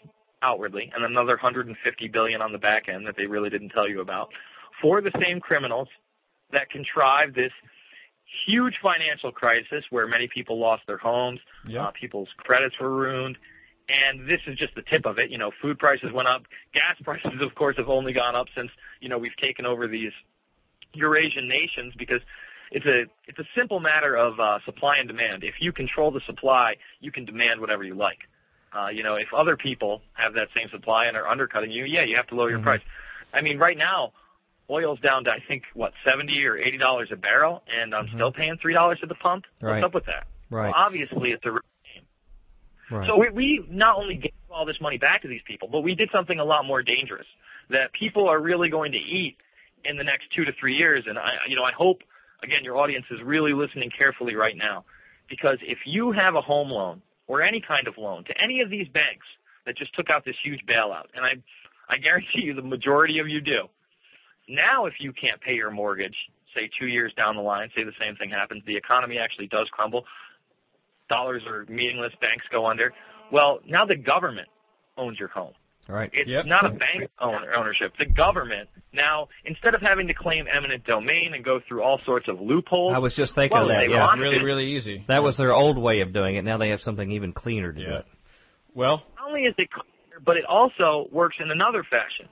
outwardly 0.42 0.90
and 0.94 1.04
another 1.04 1.32
150 1.34 2.08
billion 2.08 2.42
on 2.42 2.52
the 2.52 2.58
back 2.58 2.88
end 2.88 3.06
that 3.06 3.16
they 3.16 3.26
really 3.26 3.48
didn't 3.50 3.70
tell 3.70 3.88
you 3.88 4.00
about 4.00 4.28
for 4.82 5.00
the 5.00 5.12
same 5.20 5.40
criminals 5.40 5.88
that 6.52 6.68
contrived 6.70 7.34
this 7.34 7.52
huge 8.46 8.74
financial 8.82 9.30
crisis 9.32 9.84
where 9.90 10.06
many 10.06 10.28
people 10.28 10.58
lost 10.58 10.82
their 10.86 10.98
homes, 10.98 11.40
Yeah. 11.66 11.86
uh, 11.86 11.90
people's 11.92 12.28
credits 12.38 12.78
were 12.80 12.90
ruined, 12.90 13.38
and 13.88 14.28
this 14.28 14.40
is 14.46 14.58
just 14.58 14.74
the 14.74 14.82
tip 14.82 15.06
of 15.06 15.18
it. 15.18 15.30
You 15.30 15.38
know, 15.38 15.52
food 15.62 15.78
prices 15.78 16.12
went 16.12 16.28
up, 16.28 16.42
gas 16.74 16.96
prices, 17.04 17.40
of 17.40 17.54
course, 17.54 17.76
have 17.76 17.88
only 17.88 18.12
gone 18.12 18.34
up 18.34 18.46
since 18.54 18.70
you 19.00 19.08
know 19.08 19.18
we've 19.18 19.36
taken 19.36 19.64
over 19.66 19.86
these 19.86 20.12
Eurasian 20.94 21.48
nations 21.48 21.94
because 21.96 22.20
it's 22.70 22.86
a 22.86 23.04
it's 23.28 23.38
a 23.38 23.46
simple 23.54 23.80
matter 23.80 24.16
of 24.16 24.40
uh, 24.40 24.58
supply 24.64 24.96
and 24.96 25.06
demand. 25.08 25.44
If 25.44 25.54
you 25.60 25.72
control 25.72 26.10
the 26.10 26.20
supply, 26.26 26.76
you 27.00 27.12
can 27.12 27.24
demand 27.24 27.60
whatever 27.60 27.84
you 27.84 27.94
like. 27.94 28.18
Uh, 28.76 28.88
you 28.88 29.02
know, 29.02 29.14
if 29.14 29.32
other 29.32 29.56
people 29.56 30.02
have 30.14 30.34
that 30.34 30.48
same 30.54 30.68
supply 30.70 31.06
and 31.06 31.16
are 31.16 31.26
undercutting 31.28 31.70
you, 31.70 31.84
yeah, 31.84 32.02
you 32.02 32.16
have 32.16 32.26
to 32.26 32.34
lower 32.34 32.50
your 32.50 32.58
price. 32.60 32.82
I 33.32 33.40
mean, 33.40 33.58
right 33.58 33.78
now, 33.78 34.12
oil's 34.70 35.00
down 35.00 35.24
to 35.24 35.30
I 35.30 35.38
think 35.46 35.62
what 35.74 35.92
seventy 36.04 36.44
or 36.44 36.56
eighty 36.56 36.78
dollars 36.78 37.08
a 37.12 37.16
barrel, 37.16 37.62
and 37.68 37.94
I'm 37.94 38.06
mm-hmm. 38.06 38.16
still 38.16 38.32
paying 38.32 38.56
three 38.60 38.74
dollars 38.74 38.98
at 39.02 39.08
the 39.08 39.14
pump. 39.14 39.44
Right. 39.60 39.74
What's 39.74 39.84
up 39.84 39.94
with 39.94 40.06
that? 40.06 40.26
Right. 40.50 40.66
Well, 40.66 40.74
obviously, 40.76 41.30
it's 41.30 41.44
a 41.44 41.52
risk 41.52 41.64
game. 41.94 42.04
Right. 42.98 43.06
So 43.08 43.16
we, 43.16 43.30
we 43.30 43.66
not 43.70 43.96
only 43.96 44.16
gave 44.16 44.32
all 44.50 44.64
this 44.64 44.80
money 44.80 44.98
back 44.98 45.22
to 45.22 45.28
these 45.28 45.42
people, 45.46 45.68
but 45.70 45.80
we 45.80 45.94
did 45.94 46.08
something 46.12 46.38
a 46.38 46.44
lot 46.44 46.64
more 46.64 46.82
dangerous 46.82 47.26
that 47.70 47.92
people 47.92 48.28
are 48.28 48.40
really 48.40 48.68
going 48.68 48.92
to 48.92 48.98
eat 48.98 49.36
in 49.84 49.96
the 49.96 50.04
next 50.04 50.24
two 50.34 50.44
to 50.44 50.52
three 50.58 50.76
years. 50.76 51.04
And 51.06 51.18
I, 51.18 51.34
you 51.48 51.56
know, 51.56 51.64
I 51.64 51.72
hope 51.72 52.02
again 52.42 52.64
your 52.64 52.76
audience 52.76 53.06
is 53.10 53.20
really 53.22 53.52
listening 53.52 53.90
carefully 53.96 54.34
right 54.34 54.56
now, 54.56 54.84
because 55.28 55.58
if 55.62 55.78
you 55.84 56.12
have 56.12 56.34
a 56.34 56.40
home 56.40 56.70
loan 56.70 57.02
or 57.26 57.42
any 57.42 57.60
kind 57.60 57.88
of 57.88 57.98
loan 57.98 58.24
to 58.24 58.42
any 58.42 58.60
of 58.60 58.70
these 58.70 58.88
banks 58.88 59.26
that 59.66 59.76
just 59.76 59.92
took 59.94 60.10
out 60.10 60.24
this 60.24 60.36
huge 60.44 60.60
bailout, 60.64 61.06
and 61.14 61.24
I, 61.24 61.32
I 61.88 61.98
guarantee 61.98 62.42
you 62.42 62.54
the 62.54 62.62
majority 62.62 63.18
of 63.18 63.28
you 63.28 63.40
do. 63.40 63.68
Now, 64.48 64.86
if 64.86 64.94
you 65.00 65.12
can't 65.12 65.40
pay 65.40 65.54
your 65.54 65.70
mortgage, 65.70 66.16
say 66.54 66.70
two 66.78 66.86
years 66.86 67.12
down 67.16 67.36
the 67.36 67.42
line, 67.42 67.70
say 67.74 67.84
the 67.84 67.92
same 68.00 68.16
thing 68.16 68.30
happens, 68.30 68.62
the 68.66 68.76
economy 68.76 69.18
actually 69.18 69.48
does 69.48 69.68
crumble, 69.70 70.04
dollars 71.08 71.42
are 71.46 71.64
meaningless, 71.68 72.12
banks 72.20 72.44
go 72.50 72.66
under. 72.66 72.92
Well, 73.32 73.60
now 73.66 73.84
the 73.86 73.96
government 73.96 74.48
owns 74.96 75.18
your 75.18 75.28
home. 75.28 75.52
Right. 75.88 76.10
It's 76.12 76.28
Yep. 76.28 76.46
not 76.46 76.66
a 76.66 76.70
bank 76.70 77.08
owner 77.20 77.54
ownership. 77.54 77.92
The 77.96 78.06
government 78.06 78.68
now, 78.92 79.28
instead 79.44 79.74
of 79.74 79.80
having 79.80 80.08
to 80.08 80.14
claim 80.14 80.48
eminent 80.52 80.84
domain 80.84 81.32
and 81.34 81.44
go 81.44 81.60
through 81.60 81.82
all 81.82 81.98
sorts 81.98 82.26
of 82.28 82.40
loopholes, 82.40 82.92
I 82.94 82.98
was 82.98 83.14
just 83.14 83.36
thinking 83.36 83.54
well, 83.56 83.70
of 83.70 83.76
that. 83.76 83.88
Yeah, 83.88 84.12
Really, 84.14 84.38
to. 84.38 84.44
really 84.44 84.72
easy. 84.76 85.04
that 85.06 85.22
was 85.22 85.36
their 85.36 85.52
old 85.54 85.78
way 85.78 86.00
of 86.00 86.12
doing 86.12 86.34
it. 86.36 86.42
Now 86.42 86.56
they 86.58 86.70
have 86.70 86.80
something 86.80 87.08
even 87.12 87.32
cleaner 87.32 87.72
to 87.72 87.84
do 87.84 87.92
it. 87.94 88.06
Well, 88.74 89.04
not 89.16 89.28
only 89.28 89.42
is 89.42 89.54
it 89.58 89.70
clear, 89.70 89.84
but 90.24 90.36
it 90.36 90.44
also 90.44 91.06
works 91.12 91.36
in 91.38 91.50
another 91.52 91.84
fashion. 91.88 92.26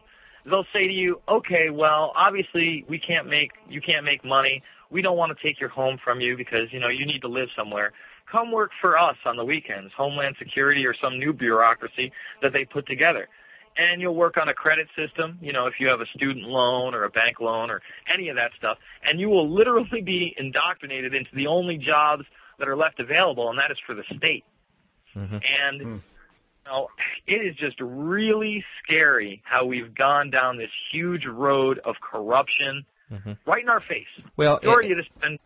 They'll 0.46 0.66
say 0.72 0.87
to 0.87 0.92
you, 0.92 1.20
okay, 1.28 1.70
well, 1.70 2.12
obviously 2.14 2.85
we 2.88 2.98
can't 2.98 3.26
make, 3.28 3.52
you 3.68 3.80
can't 3.80 4.04
make 4.04 4.24
money. 4.24 4.62
We 4.90 5.00
don't 5.02 5.16
want 5.16 5.37
to 5.37 5.42
take 5.42 5.59
your 5.59 5.70
home 5.70 5.98
from 6.02 6.20
you 6.20 6.37
because, 6.37 6.72
you 6.72 6.80
know, 6.80 6.88
you 6.88 7.07
need 7.07 7.22
to 7.22 7.28
live 7.28 7.48
somewhere. 7.57 7.92
Come 8.30 8.52
work 8.52 8.70
for 8.80 8.98
us 8.98 9.16
on 9.24 9.37
the 9.37 9.44
weekends, 9.44 9.92
Homeland 9.96 10.37
Security 10.38 10.87
or 10.87 10.94
some 10.94 11.18
new 11.18 11.33
bureaucracy 11.33 12.12
that 12.42 12.52
they 12.52 12.64
put 12.64 12.87
together. 12.87 13.28
And 13.76 14.00
you'll 14.00 14.14
work 14.14 14.37
on 14.37 14.48
a 14.48 14.54
credit 14.54 14.87
system, 14.94 15.38
you 15.40 15.52
know, 15.52 15.66
if 15.66 15.74
you 15.80 15.88
have 15.88 16.00
a 16.00 16.07
student 16.14 16.46
loan 16.46 16.94
or 16.94 17.04
a 17.04 17.11
bank 17.11 17.40
loan 17.40 17.70
or 17.70 17.83
any 18.12 18.28
of 18.28 18.37
that 18.37 18.52
stuff. 18.57 18.78
And 19.02 19.18
you 19.18 19.28
will 19.28 19.52
literally 19.52 20.00
be 20.00 20.35
indoctrinated 20.38 21.14
into 21.14 21.30
the 21.35 21.46
only 21.48 21.76
jobs 21.78 22.24
that 22.59 22.68
are 22.68 22.76
left 22.76 23.00
available, 23.00 23.50
and 23.50 23.59
that 23.59 23.70
is 23.72 23.78
for 23.85 23.94
the 23.94 24.04
state. 24.16 24.44
Mhm. 25.16 25.42
And 25.61 25.80
Hmm. 25.83 25.96
Know, 26.66 26.88
it 27.27 27.35
is 27.44 27.55
just 27.57 27.77
really 27.81 28.64
scary 28.83 29.42
how 29.44 29.64
we've 29.64 29.94
gone 29.94 30.31
down 30.31 30.57
this 30.57 30.70
huge 30.90 31.27
road 31.27 31.79
of 31.85 31.96
corruption 32.00 32.85
Mhm. 33.12 33.37
right 33.46 33.62
in 33.62 33.68
our 33.68 33.81
face. 33.81 34.09
Well, 34.37 34.57
Majority 34.57 34.92
of 34.92 34.96
this, 34.98 35.07
and, 35.22 35.38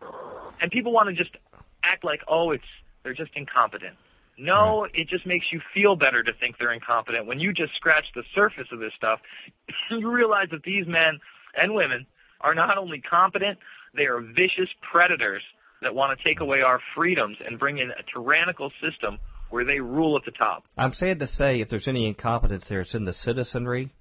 and 0.61 0.71
people 0.71 0.91
want 0.93 1.09
to 1.09 1.13
just 1.15 1.35
act 1.83 2.03
like, 2.03 2.23
oh, 2.27 2.51
it's 2.51 2.63
they're 3.03 3.13
just 3.13 3.31
incompetent. 3.35 3.97
No, 4.37 4.85
it 4.93 5.07
just 5.09 5.25
makes 5.25 5.51
you 5.51 5.59
feel 5.73 5.95
better 5.97 6.23
to 6.23 6.31
think 6.33 6.57
they're 6.57 6.71
incompetent. 6.71 7.25
When 7.25 7.39
you 7.39 7.51
just 7.51 7.75
scratch 7.75 8.05
the 8.13 8.23
surface 8.33 8.67
of 8.71 8.79
this 8.79 8.93
stuff, 8.93 9.19
you 9.89 10.09
realize 10.09 10.49
that 10.51 10.63
these 10.63 10.87
men 10.87 11.19
and 11.55 11.73
women 11.73 12.05
are 12.41 12.55
not 12.55 12.77
only 12.77 13.01
competent, 13.01 13.59
they 13.93 14.05
are 14.05 14.21
vicious 14.21 14.69
predators 14.81 15.43
that 15.81 15.93
want 15.93 16.17
to 16.17 16.23
take 16.23 16.39
away 16.39 16.61
our 16.61 16.79
freedoms 16.95 17.37
and 17.45 17.59
bring 17.59 17.79
in 17.79 17.91
a 17.91 18.03
tyrannical 18.13 18.71
system 18.81 19.17
where 19.49 19.65
they 19.65 19.79
rule 19.79 20.17
at 20.17 20.25
the 20.25 20.31
top. 20.31 20.63
I'm 20.77 20.93
sad 20.93 21.19
to 21.19 21.27
say, 21.27 21.61
if 21.61 21.69
there's 21.69 21.87
any 21.87 22.07
incompetence 22.07 22.65
there, 22.69 22.81
it's 22.81 22.93
in 22.93 23.05
the 23.05 23.13
citizenry, 23.13 23.91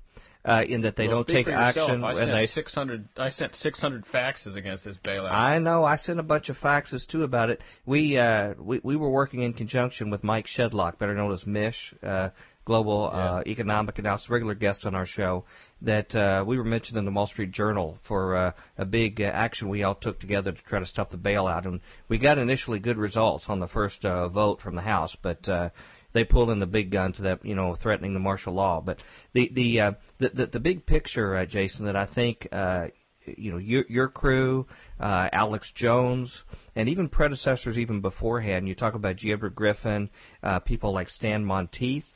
uh, 0.44 0.64
in 0.66 0.82
that 0.82 0.96
they 0.96 1.08
well, 1.08 1.16
don't 1.16 1.24
speak 1.24 1.36
take 1.36 1.46
for 1.46 1.50
yourself. 1.52 1.90
action 1.90 2.04
I 2.04 2.10
and 2.10 2.18
sent 2.18 2.32
they 2.32 2.46
600. 2.46 3.08
I 3.16 3.30
sent 3.30 3.54
600 3.54 4.04
faxes 4.06 4.56
against 4.56 4.84
this 4.84 4.96
bailout. 5.04 5.32
I 5.32 5.58
know. 5.58 5.84
I 5.84 5.96
sent 5.96 6.20
a 6.20 6.22
bunch 6.22 6.48
of 6.48 6.56
faxes 6.58 7.06
too 7.06 7.22
about 7.22 7.50
it. 7.50 7.60
We 7.86 8.18
uh, 8.18 8.54
we 8.58 8.80
we 8.82 8.96
were 8.96 9.10
working 9.10 9.42
in 9.42 9.52
conjunction 9.52 10.10
with 10.10 10.24
Mike 10.24 10.46
Shedlock, 10.46 10.98
better 10.98 11.14
known 11.14 11.32
as 11.32 11.46
Mish, 11.46 11.94
uh, 12.02 12.30
global 12.68 13.10
uh, 13.10 13.42
economic 13.46 13.98
analyst, 13.98 14.28
regular 14.28 14.54
guest 14.54 14.84
on 14.84 14.94
our 14.94 15.06
show. 15.06 15.44
That 15.80 16.14
uh, 16.14 16.44
we 16.46 16.58
were 16.58 16.64
mentioned 16.64 16.98
in 16.98 17.06
the 17.06 17.10
Wall 17.10 17.26
Street 17.26 17.50
Journal 17.50 17.98
for 18.06 18.36
uh, 18.36 18.52
a 18.76 18.84
big 18.84 19.20
uh, 19.20 19.24
action 19.24 19.70
we 19.70 19.82
all 19.82 19.94
took 19.94 20.20
together 20.20 20.52
to 20.52 20.62
try 20.68 20.78
to 20.78 20.86
stop 20.86 21.10
the 21.10 21.16
bailout, 21.16 21.66
and 21.66 21.80
we 22.08 22.18
got 22.18 22.36
initially 22.36 22.78
good 22.78 22.98
results 22.98 23.46
on 23.48 23.58
the 23.58 23.68
first 23.68 24.04
uh, 24.04 24.28
vote 24.28 24.60
from 24.60 24.76
the 24.76 24.82
House, 24.82 25.16
but. 25.20 25.48
Uh, 25.48 25.70
they 26.14 26.24
pulled 26.24 26.48
in 26.48 26.58
the 26.58 26.66
big 26.66 26.90
guns 26.90 27.18
that 27.18 27.44
you 27.44 27.54
know 27.54 27.76
threatening 27.76 28.14
the 28.14 28.18
martial 28.18 28.54
law. 28.54 28.80
But 28.80 28.96
the 29.34 29.50
the 29.52 29.80
uh, 29.80 29.92
the, 30.16 30.30
the 30.30 30.46
the 30.46 30.60
big 30.60 30.86
picture, 30.86 31.36
uh, 31.36 31.44
Jason, 31.44 31.84
that 31.84 31.96
I 31.96 32.06
think 32.06 32.48
uh, 32.50 32.86
you 33.26 33.52
know 33.52 33.58
your 33.58 33.84
your 33.90 34.08
crew, 34.08 34.66
uh, 34.98 35.28
Alex 35.30 35.70
Jones, 35.74 36.34
and 36.74 36.88
even 36.88 37.10
predecessors 37.10 37.76
even 37.76 38.00
beforehand. 38.00 38.66
You 38.66 38.74
talk 38.74 38.94
about 38.94 39.16
G. 39.16 39.32
Edward 39.32 39.54
Griffin, 39.54 40.08
uh, 40.42 40.60
people 40.60 40.94
like 40.94 41.10
Stan 41.10 41.44
Monteith, 41.44 42.06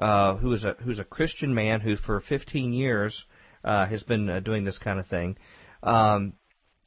uh, 0.00 0.36
who 0.36 0.52
is 0.52 0.64
a 0.64 0.76
who's 0.82 0.98
a 0.98 1.04
Christian 1.04 1.54
man 1.54 1.80
who 1.80 1.96
for 1.96 2.20
15 2.20 2.72
years 2.72 3.24
uh, 3.64 3.86
has 3.86 4.02
been 4.02 4.28
uh, 4.28 4.40
doing 4.40 4.64
this 4.64 4.78
kind 4.78 4.98
of 4.98 5.06
thing. 5.06 5.36
Um, 5.82 6.34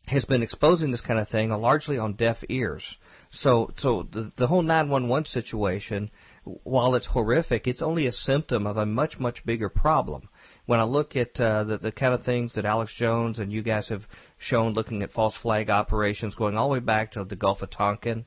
has 0.06 0.26
been 0.26 0.44
exposing 0.44 0.92
this 0.92 1.02
kind 1.02 1.20
of 1.20 1.30
thing 1.30 1.52
uh, 1.52 1.58
largely 1.58 1.98
on 1.98 2.14
deaf 2.14 2.38
ears. 2.50 2.84
So, 3.32 3.72
so 3.78 4.08
the, 4.12 4.32
the 4.36 4.48
whole 4.48 4.62
911 4.62 5.26
situation, 5.26 6.12
while 6.44 6.96
it's 6.96 7.08
horrific, 7.08 7.68
it's 7.68 7.82
only 7.82 8.06
a 8.08 8.12
symptom 8.12 8.68
of 8.68 8.78
a 8.78 8.86
much, 8.86 9.18
much 9.18 9.46
bigger 9.46 9.70
problem. 9.70 10.30
When 10.66 10.80
I 10.80 10.84
look 10.84 11.16
at 11.16 11.40
uh, 11.40 11.64
the, 11.64 11.78
the 11.78 11.92
kind 11.92 12.14
of 12.14 12.24
things 12.24 12.54
that 12.54 12.66
Alex 12.66 12.94
Jones 12.94 13.40
and 13.40 13.52
you 13.52 13.64
guys 13.64 13.90
have 13.90 14.04
shown 14.38 14.74
looking 14.74 15.04
at 15.04 15.14
false 15.14 15.36
flag 15.38 15.70
operations 15.70 16.36
going 16.36 16.58
all 16.58 16.68
the 16.68 16.74
way 16.74 16.80
back 16.80 17.14
to 17.14 17.24
the 17.24 17.36
Gulf 17.36 17.62
of 17.62 17.72
Tonkin, 17.72 18.26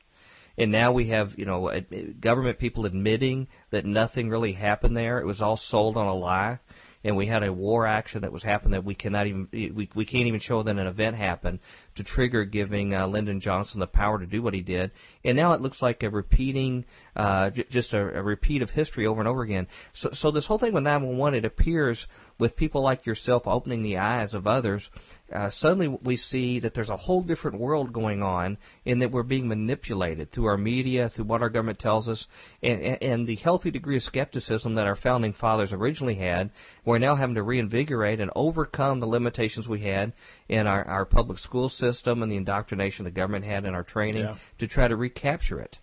and 0.57 0.71
now 0.71 0.91
we 0.91 1.09
have, 1.09 1.37
you 1.37 1.45
know, 1.45 1.71
government 2.19 2.59
people 2.59 2.85
admitting 2.85 3.47
that 3.71 3.85
nothing 3.85 4.29
really 4.29 4.53
happened 4.53 4.97
there. 4.97 5.19
It 5.19 5.25
was 5.25 5.41
all 5.41 5.57
sold 5.57 5.97
on 5.97 6.07
a 6.07 6.15
lie 6.15 6.59
and 7.03 7.15
we 7.15 7.27
had 7.27 7.43
a 7.43 7.53
war 7.53 7.85
action 7.87 8.21
that 8.21 8.31
was 8.31 8.43
happening 8.43 8.71
that 8.71 8.83
we 8.83 8.95
cannot 8.95 9.27
even 9.27 9.47
we 9.51 9.89
we 9.95 10.05
can't 10.05 10.27
even 10.27 10.39
show 10.39 10.61
that 10.63 10.77
an 10.77 10.87
event 10.87 11.15
happened 11.15 11.59
to 11.95 12.03
trigger 12.03 12.43
giving 12.43 12.93
uh, 12.93 13.07
Lyndon 13.07 13.39
Johnson 13.39 13.79
the 13.79 13.87
power 13.87 14.19
to 14.19 14.25
do 14.25 14.41
what 14.41 14.53
he 14.53 14.61
did, 14.61 14.91
and 15.23 15.37
now 15.37 15.53
it 15.53 15.61
looks 15.61 15.81
like 15.81 16.03
a 16.03 16.09
repeating, 16.09 16.85
uh, 17.15 17.49
j- 17.51 17.65
just 17.69 17.93
a, 17.93 18.19
a 18.19 18.21
repeat 18.21 18.61
of 18.61 18.69
history 18.69 19.07
over 19.07 19.21
and 19.21 19.27
over 19.27 19.41
again. 19.41 19.67
So 19.93 20.09
so 20.13 20.31
this 20.31 20.45
whole 20.45 20.59
thing 20.59 20.73
with 20.73 20.83
911, 20.83 21.39
it 21.39 21.45
appears 21.45 22.05
with 22.39 22.55
people 22.55 22.81
like 22.83 23.05
yourself 23.05 23.43
opening 23.45 23.83
the 23.83 23.97
eyes 23.97 24.33
of 24.33 24.45
others, 24.45 24.87
uh, 25.33 25.49
suddenly 25.49 25.87
we 26.03 26.15
see 26.15 26.59
that 26.59 26.73
there's 26.73 26.89
a 26.89 26.97
whole 26.97 27.21
different 27.21 27.59
world 27.59 27.91
going 27.91 28.21
on, 28.21 28.57
and 28.85 29.01
that 29.01 29.11
we're 29.11 29.23
being 29.23 29.47
manipulated 29.47 30.31
through 30.31 30.45
our 30.45 30.57
media, 30.57 31.09
through 31.09 31.25
what 31.25 31.41
our 31.41 31.49
government 31.49 31.79
tells 31.79 32.07
us, 32.07 32.27
and, 32.63 32.81
and, 33.01 33.27
the 33.27 33.35
healthy 33.35 33.71
degree 33.71 33.97
of 33.97 34.03
skepticism 34.03 34.75
that 34.75 34.85
our 34.85 34.95
founding 34.95 35.33
fathers 35.33 35.73
originally 35.73 36.15
had. 36.15 36.51
We're 36.85 36.99
now 36.99 37.15
having 37.15 37.35
to 37.35 37.43
reinvigorate 37.43 38.19
and 38.19 38.31
overcome 38.35 38.99
the 38.99 39.07
limitations 39.07 39.67
we 39.67 39.81
had 39.81 40.13
in 40.47 40.67
our, 40.67 40.87
our 40.87 41.05
public 41.05 41.39
school 41.39 41.69
system 41.69 42.23
and 42.23 42.31
the 42.31 42.37
indoctrination 42.37 43.05
the 43.05 43.11
government 43.11 43.45
had 43.45 43.65
in 43.65 43.73
our 43.73 43.83
training 43.83 44.23
Yeah. 44.23 44.35
to 44.59 44.67
try 44.67 44.87
to 44.87 44.95
recapture 44.95 45.59
it. 45.59 45.77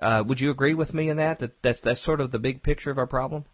Uh, 0.00 0.24
would 0.26 0.40
you 0.40 0.50
agree 0.50 0.74
with 0.74 0.94
me 0.94 1.10
in 1.10 1.18
that? 1.18 1.40
That 1.40 1.62
that's 1.62 1.80
that's 1.82 2.02
sort 2.02 2.20
of 2.20 2.30
the 2.30 2.38
big 2.38 2.62
picture 2.62 2.90
of 2.90 2.96
our 2.96 3.06
problem. 3.06 3.44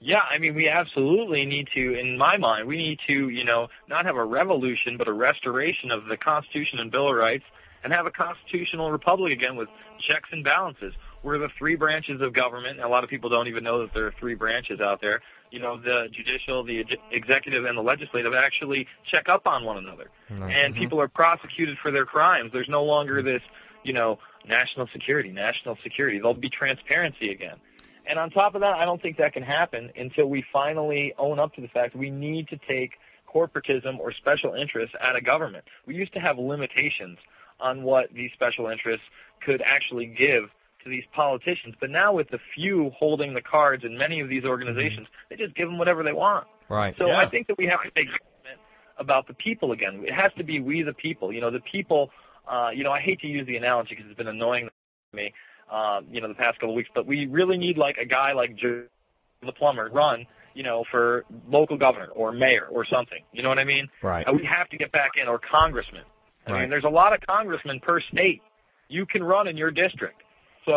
Yeah, 0.00 0.22
I 0.30 0.38
mean, 0.38 0.54
we 0.54 0.66
absolutely 0.66 1.44
need 1.44 1.68
to, 1.74 1.98
in 1.98 2.16
my 2.16 2.38
mind, 2.38 2.66
we 2.66 2.78
need 2.78 3.00
to, 3.06 3.28
you 3.28 3.44
know, 3.44 3.68
not 3.86 4.06
have 4.06 4.16
a 4.16 4.24
revolution, 4.24 4.96
but 4.96 5.08
a 5.08 5.12
restoration 5.12 5.90
of 5.90 6.06
the 6.06 6.16
Constitution 6.16 6.78
and 6.78 6.90
Bill 6.90 7.10
of 7.10 7.16
Rights, 7.16 7.44
and 7.84 7.92
have 7.92 8.06
a 8.06 8.10
constitutional 8.10 8.90
republic 8.90 9.32
again 9.32 9.56
with 9.56 9.68
checks 10.08 10.28
and 10.32 10.42
balances. 10.42 10.94
We're 11.22 11.38
the 11.38 11.48
three 11.58 11.76
branches 11.76 12.22
of 12.22 12.32
government. 12.32 12.80
A 12.80 12.88
lot 12.88 13.04
of 13.04 13.10
people 13.10 13.28
don't 13.28 13.46
even 13.46 13.62
know 13.62 13.80
that 13.80 13.92
there 13.92 14.06
are 14.06 14.14
three 14.18 14.34
branches 14.34 14.80
out 14.80 15.02
there. 15.02 15.20
You 15.50 15.58
know, 15.58 15.78
the 15.78 16.08
judicial, 16.12 16.64
the 16.64 16.80
ex- 16.80 16.94
executive, 17.10 17.66
and 17.66 17.76
the 17.76 17.82
legislative 17.82 18.32
actually 18.32 18.86
check 19.10 19.28
up 19.28 19.46
on 19.46 19.64
one 19.64 19.76
another. 19.76 20.10
Mm-hmm. 20.30 20.44
And 20.44 20.74
people 20.74 20.98
are 21.00 21.08
prosecuted 21.08 21.76
for 21.82 21.90
their 21.90 22.06
crimes. 22.06 22.50
There's 22.52 22.68
no 22.68 22.84
longer 22.84 23.22
this, 23.22 23.42
you 23.82 23.92
know, 23.92 24.18
national 24.46 24.88
security, 24.92 25.30
national 25.30 25.76
security. 25.82 26.18
There'll 26.18 26.32
be 26.32 26.48
transparency 26.48 27.32
again. 27.32 27.56
And 28.10 28.18
on 28.18 28.28
top 28.30 28.56
of 28.56 28.60
that, 28.62 28.74
I 28.74 28.84
don't 28.84 29.00
think 29.00 29.18
that 29.18 29.32
can 29.32 29.44
happen 29.44 29.90
until 29.96 30.26
we 30.26 30.44
finally 30.52 31.14
own 31.16 31.38
up 31.38 31.54
to 31.54 31.60
the 31.60 31.68
fact 31.68 31.94
we 31.94 32.10
need 32.10 32.48
to 32.48 32.58
take 32.68 32.94
corporatism 33.32 34.00
or 34.00 34.12
special 34.12 34.54
interests 34.54 34.96
out 35.00 35.14
of 35.14 35.24
government. 35.24 35.64
We 35.86 35.94
used 35.94 36.12
to 36.14 36.18
have 36.18 36.36
limitations 36.36 37.18
on 37.60 37.84
what 37.84 38.12
these 38.12 38.32
special 38.32 38.66
interests 38.66 39.04
could 39.46 39.62
actually 39.64 40.06
give 40.06 40.50
to 40.82 40.90
these 40.90 41.04
politicians, 41.14 41.76
but 41.78 41.90
now 41.90 42.12
with 42.12 42.28
the 42.30 42.40
few 42.54 42.90
holding 42.98 43.32
the 43.32 43.42
cards 43.42 43.84
in 43.84 43.96
many 43.96 44.20
of 44.20 44.28
these 44.28 44.44
organizations, 44.44 45.06
they 45.28 45.36
just 45.36 45.54
give 45.54 45.68
them 45.68 45.78
whatever 45.78 46.02
they 46.02 46.12
want. 46.12 46.48
Right. 46.68 46.96
So 46.98 47.06
Yeah. 47.06 47.18
I 47.18 47.28
think 47.28 47.46
that 47.46 47.58
we 47.58 47.66
have 47.66 47.82
to 47.82 47.90
take 47.90 48.08
government 48.08 48.60
about 48.98 49.28
the 49.28 49.34
people 49.34 49.70
again. 49.70 50.02
It 50.04 50.14
has 50.14 50.32
to 50.38 50.42
be 50.42 50.58
we 50.58 50.82
the 50.82 50.94
people. 50.94 51.32
You 51.32 51.42
know, 51.42 51.50
the 51.50 51.60
people. 51.60 52.10
Uh, 52.48 52.70
you 52.74 52.82
know, 52.82 52.90
I 52.90 53.00
hate 53.00 53.20
to 53.20 53.28
use 53.28 53.46
the 53.46 53.56
analogy 53.56 53.90
because 53.90 54.06
it's 54.06 54.16
been 54.16 54.26
annoying 54.26 54.66
to 54.66 55.16
me. 55.16 55.32
Uh, 55.70 56.00
you 56.10 56.20
know, 56.20 56.28
the 56.28 56.34
past 56.34 56.58
couple 56.58 56.70
of 56.70 56.76
weeks, 56.76 56.90
but 56.94 57.06
we 57.06 57.26
really 57.26 57.56
need 57.56 57.78
like 57.78 57.96
a 57.98 58.04
guy 58.06 58.32
like 58.32 58.56
Joe 58.56 58.84
the 59.44 59.52
plumber 59.52 59.88
run. 59.92 60.26
You 60.52 60.64
know, 60.64 60.84
for 60.90 61.24
local 61.48 61.78
governor 61.78 62.08
or 62.08 62.32
mayor 62.32 62.66
or 62.72 62.84
something. 62.84 63.20
You 63.32 63.44
know 63.44 63.48
what 63.48 63.60
I 63.60 63.64
mean? 63.64 63.88
Right. 64.02 64.26
Uh, 64.26 64.32
we 64.32 64.44
have 64.44 64.68
to 64.70 64.76
get 64.76 64.90
back 64.90 65.12
in, 65.20 65.28
or 65.28 65.38
congressman. 65.38 66.02
I 66.44 66.50
Right. 66.50 66.60
mean, 66.62 66.70
there's 66.70 66.82
a 66.84 66.88
lot 66.88 67.12
of 67.14 67.20
congressmen 67.20 67.78
per 67.78 68.00
state. 68.00 68.42
You 68.88 69.06
can 69.06 69.22
run 69.22 69.46
in 69.46 69.56
your 69.56 69.70
district. 69.70 70.22
So, 70.66 70.72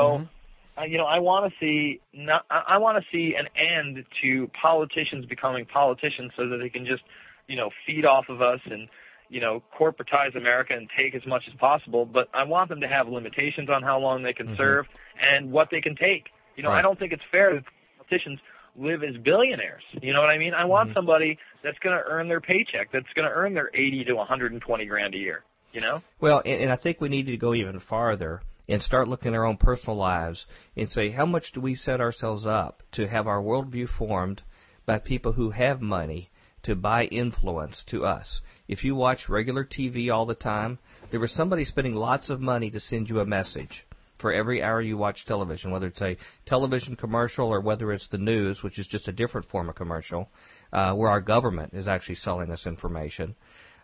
Mm-hmm. 0.77 0.91
you 0.91 0.99
know, 0.99 1.05
I 1.05 1.17
want 1.17 1.51
to 1.51 1.59
see 1.59 1.99
not, 2.13 2.45
I, 2.51 2.63
I 2.67 2.77
want 2.77 3.03
to 3.03 3.05
see 3.11 3.35
an 3.35 3.47
end 3.55 4.05
to 4.21 4.47
politicians 4.61 5.25
becoming 5.25 5.65
politicians 5.65 6.31
so 6.37 6.47
that 6.49 6.57
they 6.57 6.69
can 6.69 6.85
just, 6.85 7.03
you 7.47 7.55
know, 7.55 7.71
feed 7.87 8.05
off 8.05 8.25
of 8.29 8.43
us 8.43 8.59
and, 8.65 8.87
you 9.33 9.41
know, 9.41 9.63
corporatize 9.79 10.35
America 10.37 10.73
and 10.75 10.87
take 10.95 11.15
as 11.15 11.25
much 11.25 11.43
as 11.47 11.55
possible. 11.55 12.05
But 12.05 12.29
I 12.35 12.43
want 12.43 12.69
them 12.69 12.81
to 12.81 12.87
have 12.87 13.07
limitations 13.07 13.67
on 13.67 13.81
how 13.81 13.99
long 13.99 14.21
they 14.21 14.33
can 14.33 14.55
serve 14.55 14.85
and 15.19 15.51
what 15.51 15.69
they 15.71 15.81
can 15.81 15.95
take. 15.95 16.29
You 16.55 16.61
know, 16.61 16.69
Mm-hmm. 16.69 16.73
Right. 16.75 16.79
I 16.79 16.81
don't 16.83 16.99
think 16.99 17.13
it's 17.13 17.23
fair 17.31 17.55
that 17.55 17.63
politicians 17.97 18.39
live 18.75 19.03
as 19.03 19.17
billionaires. 19.17 19.83
You 20.01 20.13
know 20.13 20.21
what 20.21 20.29
I 20.29 20.37
mean? 20.37 20.53
I 20.53 20.65
want 20.65 20.93
somebody 20.93 21.39
that's 21.63 21.79
going 21.79 21.97
to 21.97 22.03
earn 22.05 22.27
their 22.27 22.41
paycheck, 22.41 22.91
that's 22.91 23.11
going 23.15 23.27
to 23.27 23.33
earn 23.33 23.55
their 23.55 23.71
80 23.73 24.05
to 24.05 24.13
120 24.13 24.85
grand 24.85 25.15
a 25.15 25.17
year. 25.17 25.43
You 25.71 25.81
know? 25.81 26.01
Well, 26.21 26.43
and, 26.45 26.61
and 26.61 26.71
I 26.71 26.75
think 26.75 27.01
we 27.01 27.09
need 27.09 27.25
to 27.25 27.37
go 27.37 27.55
even 27.55 27.79
farther 27.79 28.43
and 28.69 28.81
start 28.83 29.07
looking 29.07 29.33
at 29.33 29.37
our 29.37 29.45
own 29.45 29.57
personal 29.57 29.97
lives 29.97 30.45
and 30.77 30.87
say, 30.89 31.09
how 31.09 31.25
much 31.25 31.51
do 31.53 31.61
we 31.61 31.73
set 31.73 31.99
ourselves 31.99 32.45
up 32.45 32.83
to 32.93 33.07
have 33.07 33.25
our 33.25 33.41
worldview 33.41 33.89
formed 33.89 34.43
by 34.85 34.99
people 34.99 35.33
who 35.33 35.49
have 35.49 35.81
money 35.81 36.29
to 36.63 36.75
buy 36.75 37.05
influence 37.05 37.83
to 37.87 38.05
us? 38.05 38.41
If 38.67 38.83
you 38.83 38.95
watch 38.95 39.29
regular 39.29 39.65
TV 39.65 40.13
all 40.13 40.25
the 40.25 40.35
time, 40.35 40.79
there 41.11 41.19
was 41.19 41.31
somebody 41.31 41.65
spending 41.65 41.95
lots 41.95 42.29
of 42.29 42.39
money 42.39 42.71
to 42.71 42.79
send 42.79 43.09
you 43.09 43.19
a 43.19 43.25
message 43.25 43.85
for 44.23 44.31
every 44.31 44.63
hour 44.63 44.81
you 44.81 44.95
watch 44.95 45.25
television, 45.25 45.69
whether 45.69 45.87
it's 45.87 46.01
a 46.01 46.17
television 46.45 46.95
commercial 46.95 47.49
or 47.49 47.59
whether 47.59 47.91
it's 47.91 48.07
the 48.07 48.17
news, 48.17 48.63
which 48.63 48.79
is 48.79 48.87
just 48.87 49.09
a 49.09 49.11
different 49.11 49.49
form 49.49 49.67
of 49.67 49.75
commercial, 49.75 50.29
uh, 50.71 50.93
where 50.93 51.09
our 51.09 51.19
government 51.19 51.73
is 51.73 51.89
actually 51.89 52.15
selling 52.15 52.49
us 52.49 52.65
information. 52.65 53.35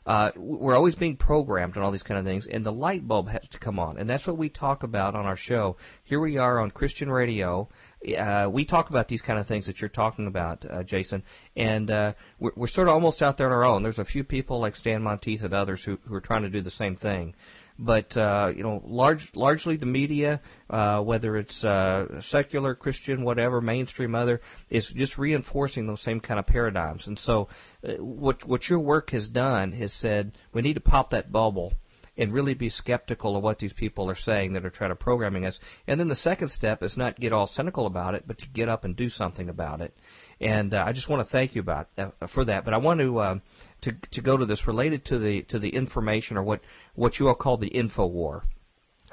Uh, 0.05 0.31
we're 0.35 0.75
always 0.75 0.95
being 0.95 1.15
programmed 1.15 1.77
on 1.77 1.83
all 1.83 1.91
these 1.91 2.03
kind 2.03 2.19
of 2.19 2.25
things, 2.25 2.47
and 2.49 2.65
the 2.65 2.71
light 2.71 3.07
bulb 3.07 3.29
has 3.29 3.47
to 3.51 3.59
come 3.59 3.79
on, 3.79 3.97
and 3.97 4.09
that's 4.09 4.25
what 4.25 4.37
we 4.37 4.49
talk 4.49 4.83
about 4.83 5.15
on 5.15 5.25
our 5.25 5.37
show. 5.37 5.77
Here 6.03 6.19
we 6.19 6.37
are 6.37 6.59
on 6.59 6.71
Christian 6.71 7.09
radio. 7.11 7.69
Uh, 8.17 8.49
we 8.51 8.65
talk 8.65 8.89
about 8.89 9.07
these 9.07 9.21
kind 9.21 9.39
of 9.39 9.47
things 9.47 9.65
that 9.65 9.79
you're 9.79 9.89
talking 9.89 10.27
about, 10.27 10.65
uh, 10.69 10.83
Jason, 10.83 11.23
and 11.55 11.91
uh, 11.91 12.13
we're, 12.39 12.51
we're 12.55 12.67
sort 12.67 12.87
of 12.87 12.93
almost 12.93 13.21
out 13.21 13.37
there 13.37 13.47
on 13.47 13.53
our 13.53 13.65
own. 13.65 13.83
There's 13.83 13.99
a 13.99 14.05
few 14.05 14.23
people 14.23 14.59
like 14.59 14.75
Stan 14.75 15.03
Monteith 15.03 15.43
and 15.43 15.53
others 15.53 15.83
who, 15.83 15.99
who 16.05 16.15
are 16.15 16.21
trying 16.21 16.43
to 16.43 16.49
do 16.49 16.61
the 16.61 16.71
same 16.71 16.95
thing 16.95 17.35
but 17.79 18.15
uh, 18.17 18.51
you 18.55 18.61
know, 18.61 18.81
large, 18.85 19.29
largely 19.33 19.77
the 19.77 19.85
media, 19.85 20.41
uh, 20.69 21.01
whether 21.01 21.37
it's 21.37 21.63
uh, 21.63 22.21
secular, 22.21 22.75
Christian, 22.75 23.23
whatever, 23.23 23.61
mainstream, 23.61 24.15
other, 24.15 24.41
is 24.69 24.85
just 24.95 25.17
reinforcing 25.17 25.87
those 25.87 26.01
same 26.01 26.19
kind 26.19 26.39
of 26.39 26.45
paradigms. 26.45 27.07
And 27.07 27.17
so, 27.17 27.47
uh, 27.83 27.93
what 27.93 28.45
what 28.45 28.67
your 28.67 28.79
work 28.79 29.11
has 29.11 29.29
done 29.29 29.71
has 29.71 29.93
said 29.93 30.33
we 30.53 30.61
need 30.61 30.73
to 30.73 30.81
pop 30.81 31.11
that 31.11 31.31
bubble 31.31 31.73
and 32.17 32.33
really 32.33 32.53
be 32.53 32.69
skeptical 32.69 33.37
of 33.37 33.43
what 33.43 33.59
these 33.59 33.71
people 33.71 34.09
are 34.09 34.15
saying 34.15 34.51
that 34.53 34.65
are 34.65 34.69
trying 34.69 34.89
to 34.89 34.95
programming 34.95 35.45
us. 35.45 35.57
And 35.87 35.97
then 35.97 36.09
the 36.09 36.17
second 36.17 36.49
step 36.49 36.83
is 36.83 36.97
not 36.97 37.17
get 37.17 37.31
all 37.31 37.47
cynical 37.47 37.85
about 37.85 38.13
it, 38.13 38.25
but 38.27 38.39
to 38.39 38.45
get 38.53 38.67
up 38.67 38.83
and 38.83 38.93
do 38.93 39.07
something 39.07 39.47
about 39.47 39.79
it. 39.79 39.95
And 40.41 40.73
uh, 40.73 40.83
I 40.85 40.91
just 40.91 41.07
want 41.07 41.25
to 41.25 41.31
thank 41.31 41.55
you 41.55 41.61
about 41.61 41.87
uh, 41.97 42.09
for 42.33 42.43
that. 42.43 42.65
But 42.65 42.73
I 42.73 42.77
want 42.77 42.99
to 42.99 43.19
uh, 43.19 43.35
to 43.81 43.93
to 44.11 44.21
go 44.21 44.37
to 44.37 44.45
this 44.45 44.67
related 44.67 45.05
to 45.05 45.19
the 45.19 45.43
to 45.43 45.59
the 45.59 45.69
information 45.69 46.37
or 46.37 46.43
what 46.43 46.61
what 46.95 47.19
you 47.19 47.27
all 47.27 47.35
call 47.35 47.57
the 47.57 47.67
info 47.67 48.05
war. 48.05 48.43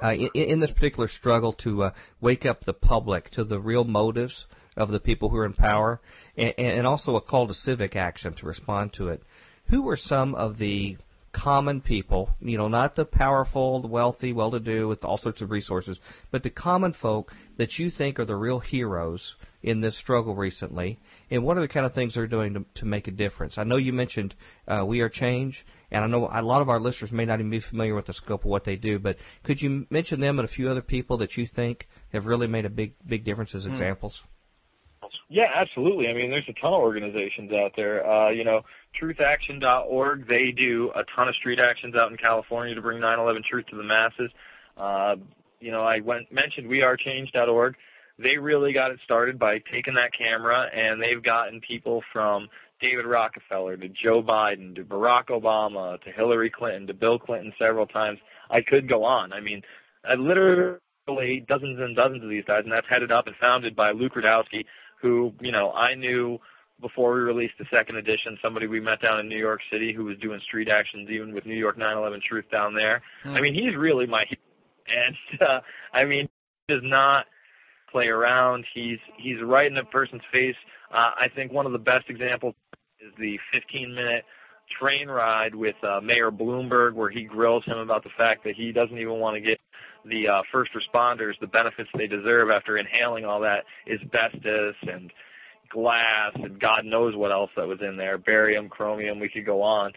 Uh, 0.01 0.13
in, 0.13 0.29
in, 0.35 0.59
this 0.59 0.69
particular 0.69 1.07
struggle 1.07 1.53
to 1.53 1.85
uh, 1.85 1.91
wake 2.21 2.45
up 2.45 2.63
the 2.63 2.73
public 2.73 3.31
to 3.31 3.43
the 3.43 3.59
real 3.59 3.83
motives 3.83 4.45
of 4.75 4.91
the 4.91 4.99
people 4.99 5.29
who 5.29 5.37
are 5.37 5.45
in 5.45 5.53
power, 5.53 5.99
and, 6.37 6.53
and 6.59 6.85
also 6.85 7.15
a 7.15 7.21
call 7.21 7.47
to 7.47 7.53
civic 7.53 7.95
action 7.95 8.31
to 8.35 8.45
respond 8.45 8.93
to 8.93 9.07
it. 9.07 9.23
Who 9.69 9.81
were 9.81 9.97
some 9.97 10.35
of 10.35 10.59
the 10.59 10.97
common 11.33 11.81
people, 11.81 12.29
you 12.39 12.57
know, 12.57 12.67
not 12.67 12.95
the 12.95 13.05
powerful, 13.05 13.81
the 13.81 13.87
wealthy, 13.87 14.33
well-to-do 14.33 14.87
with 14.87 15.03
all 15.03 15.17
sorts 15.17 15.41
of 15.41 15.51
resources, 15.51 15.97
but 16.31 16.43
the 16.43 16.49
common 16.49 16.93
folk 16.93 17.31
that 17.57 17.77
you 17.77 17.89
think 17.89 18.19
are 18.19 18.25
the 18.25 18.35
real 18.35 18.59
heroes 18.59 19.35
in 19.63 19.81
this 19.81 19.97
struggle 19.97 20.35
recently, 20.35 20.99
and 21.31 21.43
what 21.43 21.57
are 21.57 21.61
the 21.61 21.67
kind 21.67 21.85
of 21.85 21.93
things 21.93 22.13
they're 22.13 22.27
doing 22.27 22.53
to, 22.53 22.65
to 22.75 22.85
make 22.85 23.07
a 23.07 23.11
difference? 23.11 23.57
I 23.57 23.63
know 23.63 23.77
you 23.77 23.93
mentioned 23.93 24.35
uh, 24.67 24.85
We 24.85 25.01
Are 25.01 25.09
Change, 25.09 25.65
and 25.91 26.03
I 26.03 26.07
know 26.07 26.29
a 26.31 26.41
lot 26.41 26.61
of 26.61 26.69
our 26.69 26.79
listeners 26.79 27.11
may 27.11 27.25
not 27.25 27.39
even 27.39 27.49
be 27.49 27.59
familiar 27.59 27.95
with 27.95 28.05
the 28.05 28.13
scope 28.13 28.41
of 28.41 28.49
what 28.49 28.65
they 28.65 28.75
do, 28.75 28.99
but 28.99 29.17
could 29.43 29.61
you 29.61 29.87
mention 29.89 30.19
them 30.19 30.39
and 30.39 30.47
a 30.47 30.51
few 30.51 30.69
other 30.69 30.81
people 30.81 31.17
that 31.17 31.37
you 31.37 31.45
think 31.47 31.87
have 32.13 32.25
really 32.25 32.47
made 32.47 32.65
a 32.65 32.69
big, 32.69 32.93
big 33.05 33.25
difference 33.25 33.55
as 33.55 33.63
hmm. 33.63 33.71
examples? 33.71 34.21
Yeah, 35.29 35.47
absolutely. 35.53 36.07
I 36.07 36.13
mean, 36.13 36.29
there's 36.29 36.47
a 36.47 36.53
ton 36.53 36.73
of 36.73 36.79
organizations 36.79 37.51
out 37.51 37.73
there. 37.75 38.09
Uh, 38.09 38.29
you 38.29 38.43
know, 38.43 38.61
truthaction.org, 39.01 40.27
they 40.27 40.51
do 40.51 40.91
a 40.95 41.03
ton 41.15 41.27
of 41.27 41.35
street 41.35 41.59
actions 41.59 41.95
out 41.95 42.11
in 42.11 42.17
California 42.17 42.75
to 42.75 42.81
bring 42.81 42.99
9/11 42.99 43.43
truth 43.43 43.65
to 43.67 43.75
the 43.75 43.83
masses. 43.83 44.31
Uh, 44.77 45.15
you 45.59 45.71
know, 45.71 45.81
I 45.81 45.99
went 45.99 46.31
mentioned 46.31 46.69
wearechange.org. 46.69 47.75
They 48.19 48.37
really 48.37 48.73
got 48.73 48.91
it 48.91 48.99
started 49.03 49.37
by 49.37 49.59
taking 49.71 49.93
that 49.95 50.11
camera, 50.17 50.69
and 50.73 51.01
they've 51.01 51.21
gotten 51.21 51.61
people 51.61 52.03
from 52.11 52.47
David 52.79 53.05
Rockefeller 53.05 53.77
to 53.77 53.89
Joe 53.89 54.21
Biden 54.21 54.75
to 54.75 54.83
Barack 54.83 55.27
Obama 55.27 56.01
to 56.03 56.11
Hillary 56.11 56.49
Clinton 56.49 56.87
to 56.87 56.93
Bill 56.93 57.19
Clinton 57.19 57.53
several 57.59 57.85
times. 57.85 58.19
I 58.49 58.61
could 58.61 58.87
go 58.87 59.03
on. 59.03 59.33
I 59.33 59.39
mean, 59.39 59.61
I 60.03 60.15
literally 60.15 60.79
dozens 61.47 61.79
and 61.79 61.95
dozens 61.95 62.23
of 62.23 62.29
these 62.29 62.43
guys, 62.45 62.63
and 62.63 62.71
that's 62.71 62.87
headed 62.89 63.11
up 63.11 63.27
and 63.27 63.35
founded 63.37 63.75
by 63.75 63.91
Luke 63.91 64.13
Rudkowski, 64.15 64.65
who 65.01 65.33
you 65.39 65.51
know 65.51 65.71
I 65.73 65.95
knew 65.95 66.39
before 66.81 67.13
we 67.13 67.21
released 67.21 67.55
the 67.57 67.65
second 67.71 67.95
edition, 67.95 68.37
somebody 68.41 68.67
we 68.67 68.79
met 68.79 69.01
down 69.01 69.19
in 69.19 69.27
New 69.27 69.37
York 69.37 69.61
City 69.71 69.93
who 69.93 70.05
was 70.05 70.17
doing 70.19 70.39
street 70.41 70.69
actions 70.69 71.09
even 71.09 71.33
with 71.33 71.45
New 71.45 71.55
York 71.55 71.77
9/11 71.77 72.21
Truth 72.21 72.45
down 72.51 72.73
there. 72.73 73.01
Hmm. 73.23 73.35
I 73.35 73.41
mean, 73.41 73.53
he's 73.53 73.75
really 73.75 74.05
my 74.05 74.25
and 74.87 75.41
uh, 75.41 75.59
I 75.93 76.05
mean, 76.05 76.29
he 76.67 76.73
does 76.73 76.83
not 76.83 77.25
play 77.97 78.07
around. 78.09 78.63
He's 78.73 78.99
he's 79.17 79.41
right 79.41 79.69
in 79.71 79.77
a 79.77 79.83
person's 79.85 80.21
face. 80.31 80.55
Uh, 80.91 81.11
I 81.19 81.27
think 81.33 81.51
one 81.51 81.65
of 81.65 81.71
the 81.71 81.79
best 81.79 82.05
examples 82.09 82.53
is 82.99 83.11
the 83.19 83.39
15 83.51 83.93
minute 83.93 84.23
train 84.79 85.07
ride 85.07 85.55
with 85.55 85.75
uh, 85.83 85.99
Mayor 86.01 86.31
Bloomberg, 86.31 86.93
where 86.93 87.09
he 87.09 87.23
grills 87.23 87.63
him 87.65 87.77
about 87.79 88.03
the 88.03 88.11
fact 88.15 88.43
that 88.43 88.55
he 88.55 88.71
doesn't 88.71 88.97
even 88.97 89.19
want 89.19 89.35
to 89.35 89.41
get 89.41 89.59
the 90.05 90.27
uh, 90.27 90.41
first 90.51 90.71
responders 90.73 91.33
the 91.41 91.47
benefits 91.47 91.89
they 91.97 92.05
deserve 92.05 92.51
after 92.51 92.77
inhaling 92.77 93.25
all 93.25 93.39
that 93.39 93.63
asbestos 93.91 94.75
and 94.83 95.11
glass 95.69 96.31
and 96.35 96.59
God 96.59 96.85
knows 96.85 97.15
what 97.15 97.31
else 97.31 97.49
that 97.57 97.67
was 97.67 97.79
in 97.81 97.97
there, 97.97 98.17
barium, 98.17 98.69
chromium, 98.69 99.19
we 99.19 99.27
could 99.27 99.45
go 99.45 99.61
on. 99.61 99.91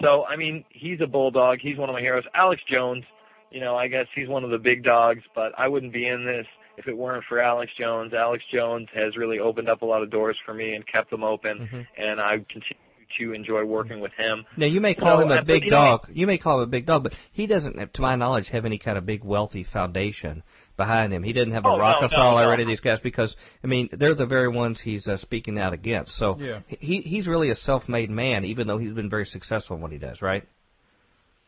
So, 0.00 0.24
I 0.24 0.36
mean, 0.36 0.64
he's 0.70 1.00
a 1.00 1.06
bulldog. 1.06 1.58
He's 1.60 1.76
one 1.76 1.90
of 1.90 1.92
my 1.92 2.00
heroes. 2.00 2.24
Alex 2.34 2.62
Jones, 2.68 3.04
you 3.50 3.60
know, 3.60 3.76
I 3.76 3.88
guess 3.88 4.06
he's 4.14 4.26
one 4.26 4.42
of 4.42 4.50
the 4.50 4.58
big 4.58 4.82
dogs, 4.82 5.22
but 5.34 5.52
I 5.58 5.68
wouldn't 5.68 5.92
be 5.92 6.08
in 6.08 6.24
this 6.24 6.46
if 6.76 6.88
it 6.88 6.96
weren't 6.96 7.24
for 7.28 7.40
Alex 7.40 7.72
Jones. 7.78 8.12
Alex 8.14 8.42
Jones 8.52 8.88
has 8.94 9.16
really 9.16 9.38
opened 9.38 9.68
up 9.68 9.82
a 9.82 9.86
lot 9.86 10.02
of 10.02 10.10
doors 10.10 10.36
for 10.44 10.54
me 10.54 10.74
and 10.74 10.86
kept 10.86 11.10
them 11.10 11.24
open, 11.24 11.58
mm-hmm. 11.58 11.80
and 12.02 12.20
I 12.20 12.36
continue 12.38 12.76
to 13.18 13.32
enjoy 13.32 13.64
working 13.64 14.00
with 14.00 14.12
him. 14.12 14.44
Now 14.56 14.66
you 14.66 14.80
may 14.80 14.94
call 14.94 15.18
so, 15.18 15.24
him 15.24 15.30
a 15.30 15.44
big 15.44 15.68
dog. 15.68 16.08
Know, 16.08 16.14
you 16.14 16.26
may 16.26 16.38
call 16.38 16.58
him 16.58 16.64
a 16.64 16.70
big 16.70 16.86
dog, 16.86 17.02
but 17.02 17.14
he 17.32 17.46
doesn't, 17.46 17.94
to 17.94 18.02
my 18.02 18.16
knowledge, 18.16 18.48
have 18.48 18.64
any 18.64 18.78
kind 18.78 18.96
of 18.96 19.06
big 19.06 19.22
wealthy 19.22 19.64
foundation 19.64 20.42
behind 20.76 21.12
him. 21.12 21.22
He 21.22 21.32
didn't 21.32 21.54
have 21.54 21.64
a 21.64 21.68
oh, 21.68 21.78
Rockefeller 21.78 22.40
no, 22.40 22.44
no, 22.44 22.48
or 22.48 22.54
any 22.54 22.62
of 22.62 22.68
these 22.68 22.80
guys 22.80 23.00
because 23.00 23.36
I 23.62 23.66
mean 23.66 23.88
they're 23.92 24.14
the 24.14 24.26
very 24.26 24.48
ones 24.48 24.80
he's 24.80 25.06
uh, 25.06 25.16
speaking 25.16 25.58
out 25.58 25.72
against. 25.72 26.16
So 26.16 26.36
yeah. 26.38 26.60
he 26.68 27.00
he's 27.00 27.26
really 27.26 27.50
a 27.50 27.56
self-made 27.56 28.10
man, 28.10 28.44
even 28.44 28.66
though 28.66 28.78
he's 28.78 28.94
been 28.94 29.10
very 29.10 29.26
successful 29.26 29.76
in 29.76 29.82
what 29.82 29.92
he 29.92 29.98
does, 29.98 30.22
right? 30.22 30.44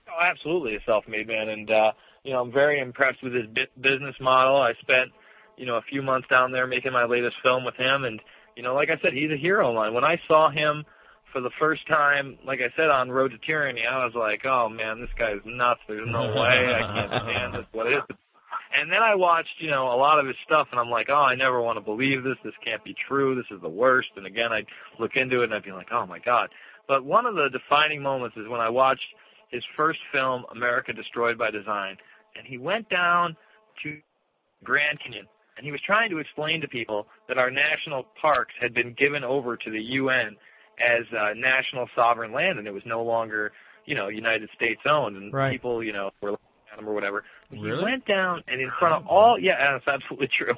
Oh, 0.09 0.22
absolutely 0.22 0.77
a 0.77 0.81
self-made 0.87 1.27
man, 1.27 1.49
and 1.49 1.70
uh, 1.70 1.93
you 2.25 2.33
know 2.33 2.41
I'm 2.41 2.53
very 2.53 2.81
impressed 2.81 3.22
with 3.22 3.35
his 3.35 3.47
business 3.81 4.16
model. 4.20 4.57
I 4.57 4.75
spent 4.81 5.11
you 5.57 5.66
know 5.66 5.77
a 5.77 5.83
few 5.83 6.03
months 6.03 6.29
down 6.29 6.51
there 6.51 6.66
making 6.66 6.93
my 6.93 7.05
latest 7.05 7.37
film 7.43 7.64
with 7.64 7.77
him, 7.77 8.05
and 8.05 8.20
you 8.57 8.62
know 8.62 8.75
like 8.75 8.91
I 8.91 8.99
said, 9.01 9.12
he's 9.12 9.31
a 9.31 9.37
hero 9.37 9.68
of 9.68 9.75
mine. 9.75 9.95
When 9.95 10.05
I 10.05 10.20
saw 10.27 10.51
him 10.51 10.85
for 11.33 11.41
the 11.41 11.51
first 11.59 11.87
time, 11.87 12.39
like 12.47 12.61
I 12.61 12.75
said, 12.77 12.91
on 12.91 13.11
Road 13.11 13.33
to 13.33 13.39
Tyranny, 13.39 13.87
I 13.87 14.05
was 14.05 14.14
like, 14.14 14.45
oh 14.47 14.68
man, 14.68 15.01
this 15.01 15.11
guy's 15.18 15.41
nuts. 15.45 15.81
There's 15.87 16.09
no 16.09 16.22
way. 16.41 16.75
I 16.75 16.81
can't 16.81 17.22
stand 17.25 17.55
this. 17.55 17.66
What 17.72 17.87
is 17.89 18.03
it? 18.09 18.16
And 18.77 18.91
then 18.91 19.03
I 19.03 19.14
watched, 19.14 19.55
you 19.59 19.70
know, 19.70 19.87
a 19.93 19.97
lot 19.97 20.18
of 20.18 20.27
his 20.27 20.35
stuff, 20.45 20.66
and 20.72 20.81
I'm 20.81 20.91
like, 20.91 21.07
oh, 21.09 21.14
I 21.14 21.37
never 21.37 21.62
want 21.62 21.77
to 21.77 21.81
believe 21.81 22.25
this. 22.25 22.37
This 22.43 22.55
can't 22.64 22.83
be 22.83 22.95
true. 23.07 23.37
This 23.37 23.47
is 23.55 23.62
the 23.62 23.68
worst. 23.68 24.09
And 24.16 24.27
again, 24.27 24.53
I'd 24.53 24.66
look 24.99 25.12
into 25.14 25.43
it, 25.43 25.45
and 25.45 25.55
I'd 25.55 25.62
be 25.62 25.70
like, 25.70 25.93
oh 25.93 26.07
my 26.07 26.18
god. 26.18 26.51
But 26.89 27.05
one 27.05 27.25
of 27.25 27.37
the 27.37 27.49
defining 27.51 28.03
moments 28.03 28.37
is 28.37 28.49
when 28.49 28.61
I 28.61 28.68
watched 28.68 29.07
his 29.55 29.64
first 29.76 30.00
film, 30.12 30.44
America 30.50 30.92
Destroyed 30.92 31.38
by 31.38 31.50
Design, 31.50 31.96
and 32.36 32.44
he 32.44 32.59
went 32.59 32.88
down 32.88 33.36
to 33.84 33.98
Grand 34.64 34.98
Canyon, 35.00 35.26
and 35.57 35.64
he 35.64 35.70
was 35.70 35.80
trying 35.86 36.11
to 36.11 36.18
explain 36.18 36.61
to 36.61 36.68
people 36.68 37.07
that 37.28 37.38
our 37.38 37.50
national 37.50 38.07
parks 38.20 38.52
had 38.61 38.74
been 38.74 38.92
given 38.94 39.22
over 39.22 39.57
to 39.57 39.70
the 39.70 39.80
UN 39.80 40.36
as 40.84 41.05
uh, 41.16 41.34
national 41.36 41.88
sovereign 41.94 42.32
land, 42.32 42.59
and 42.59 42.66
it 42.66 42.74
was 42.74 42.82
no 42.84 43.05
longer, 43.05 43.52
you 43.84 43.94
know, 43.94 44.09
United 44.09 44.50
States 44.57 44.80
owned, 44.86 45.16
and 45.16 45.32
right. 45.32 45.52
people, 45.52 45.84
you 45.84 45.92
know, 45.92 46.11
were 46.20 46.32
looking 46.32 46.46
at 46.72 46.78
him 46.80 46.88
or 46.88 46.92
whatever. 46.92 47.22
Really? 47.52 47.76
He 47.78 47.84
went 47.84 48.05
down 48.07 48.42
and 48.48 48.61
in 48.61 48.72
front 48.80 48.96
of 48.96 49.07
all 49.07 49.38
yeah, 49.38 49.78
that's 49.78 49.86
absolutely 49.86 50.28
true. 50.36 50.55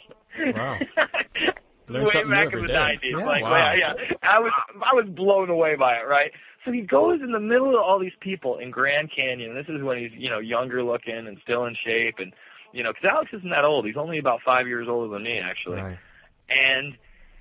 Wow. 0.54 0.78
way 1.88 2.24
back 2.24 2.52
in 2.52 2.62
the 2.62 2.72
nineties. 2.72 3.14
Yeah, 3.18 3.24
like 3.24 3.42
wow. 3.42 3.72
yeah, 3.72 3.92
I 4.22 4.38
was 4.38 4.52
I 4.82 4.94
was 4.94 5.06
blown 5.08 5.50
away 5.50 5.76
by 5.76 5.96
it, 5.96 6.06
right? 6.06 6.32
So 6.64 6.72
he 6.72 6.80
goes 6.80 7.20
in 7.22 7.30
the 7.30 7.40
middle 7.40 7.76
of 7.76 7.80
all 7.80 8.00
these 8.00 8.16
people 8.20 8.58
in 8.58 8.72
Grand 8.72 9.10
Canyon. 9.14 9.54
This 9.54 9.66
is 9.68 9.82
when 9.82 9.98
he's, 9.98 10.10
you 10.12 10.28
know, 10.28 10.40
younger 10.40 10.82
looking 10.82 11.14
and 11.14 11.38
still 11.44 11.64
in 11.66 11.76
shape 11.84 12.16
and 12.18 12.32
you 12.72 12.82
know, 12.82 12.92
because 12.92 13.08
Alex 13.10 13.30
isn't 13.32 13.50
that 13.50 13.64
old. 13.64 13.86
He's 13.86 13.96
only 13.96 14.18
about 14.18 14.40
five 14.44 14.66
years 14.66 14.86
older 14.88 15.12
than 15.12 15.22
me, 15.22 15.38
actually. 15.38 15.80
Right. 15.80 15.98
And 16.50 16.96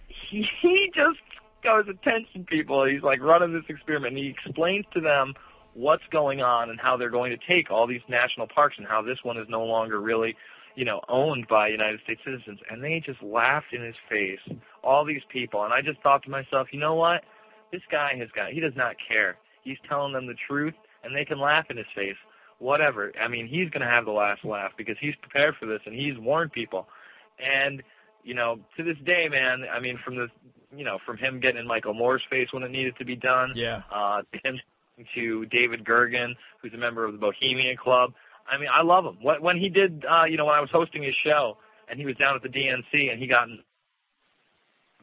he, 0.08 0.48
he 0.62 0.92
just 0.96 1.20
goes, 1.64 1.86
attention 1.90 2.46
people. 2.46 2.86
He's 2.86 3.04
like 3.04 3.22
running 3.22 3.54
this 3.54 3.66
experiment 3.68 4.16
and 4.16 4.24
he 4.24 4.30
explains 4.30 4.86
to 4.94 5.02
them 5.02 5.34
what's 5.74 6.04
going 6.10 6.42
on 6.42 6.70
and 6.70 6.80
how 6.80 6.96
they're 6.96 7.10
going 7.10 7.38
to 7.38 7.48
take 7.48 7.70
all 7.70 7.86
these 7.86 8.02
national 8.08 8.48
parks 8.48 8.76
and 8.78 8.88
how 8.88 9.02
this 9.02 9.18
one 9.24 9.38
is 9.38 9.48
no 9.50 9.66
longer 9.66 10.00
really, 10.00 10.38
you 10.76 10.86
know, 10.86 11.02
owned 11.10 11.48
by 11.48 11.68
United 11.70 12.00
States 12.04 12.22
citizens. 12.26 12.60
And 12.70 12.84
they 12.84 13.02
just 13.06 13.22
laughed 13.24 13.74
in 13.74 13.82
his 13.82 13.96
face, 14.10 14.40
all 14.84 15.06
these 15.06 15.22
people. 15.30 15.64
And 15.64 15.74
I 15.74 15.82
just 15.82 16.02
thought 16.02 16.24
to 16.24 16.30
myself, 16.30 16.68
you 16.72 16.80
know 16.80 16.96
what? 16.96 17.24
This 17.72 17.82
guy 17.92 18.16
has 18.18 18.30
got, 18.36 18.52
he 18.52 18.60
does 18.60 18.76
not 18.76 18.96
care. 19.08 19.38
He's 19.64 19.78
telling 19.90 20.14
them 20.14 20.28
the 20.28 20.36
truth 20.48 20.74
and 21.04 21.16
they 21.16 21.26
can 21.26 21.40
laugh 21.40 21.66
in 21.70 21.78
his 21.78 21.86
face. 21.96 22.16
whatever. 22.60 23.12
I 23.22 23.28
mean, 23.28 23.48
he's 23.48 23.70
going 23.70 23.82
to 23.82 23.88
have 23.88 24.06
the 24.06 24.12
last 24.12 24.46
laugh 24.46 24.72
because 24.78 24.96
he's 25.02 25.16
prepared 25.22 25.56
for 25.60 25.66
this 25.66 25.82
and 25.86 25.94
he's 25.96 26.18
warned 26.18 26.52
people. 26.54 26.88
And 27.40 27.84
you 28.24 28.34
know, 28.34 28.60
to 28.76 28.84
this 28.84 28.98
day, 29.06 29.28
man, 29.30 29.66
I 29.72 29.80
mean, 29.80 30.00
from 30.04 30.16
the, 30.16 30.28
you 30.76 30.84
know, 30.84 30.98
from 31.06 31.16
him 31.18 31.40
getting 31.40 31.60
in 31.60 31.68
Michael 31.68 31.94
Moore's 31.94 32.24
face 32.30 32.48
when 32.52 32.64
it 32.64 32.72
needed 32.72 32.96
to 32.98 33.06
be 33.06 33.16
done, 33.16 33.52
Yeah. 33.56 33.84
uh, 33.94 34.24
to 34.24 34.40
him 34.50 34.60
to 35.14 35.46
David 35.48 35.84
Gergen, 35.86 36.34
who's 36.62 36.74
a 36.74 36.78
member 36.78 37.06
of 37.06 37.12
the 37.12 37.20
Bohemian 37.20 37.78
Club. 37.78 38.14
I 38.50 38.58
mean, 38.58 38.70
I 38.72 38.84
love 38.84 39.06
him. 39.06 39.18
When, 39.22 39.42
when 39.42 39.58
he 39.58 39.70
did, 39.70 40.06
uh, 40.10 40.26
you 40.26 40.38
know, 40.38 40.46
when 40.46 40.56
I 40.56 40.62
was 40.62 40.70
hosting 40.72 41.04
his 41.04 41.16
show 41.24 41.58
and 41.90 42.00
he 42.00 42.06
was 42.06 42.16
down 42.16 42.36
at 42.36 42.44
the 42.44 42.50
DNC 42.50 43.12
and 43.12 43.20
he 43.20 43.28
got, 43.28 43.48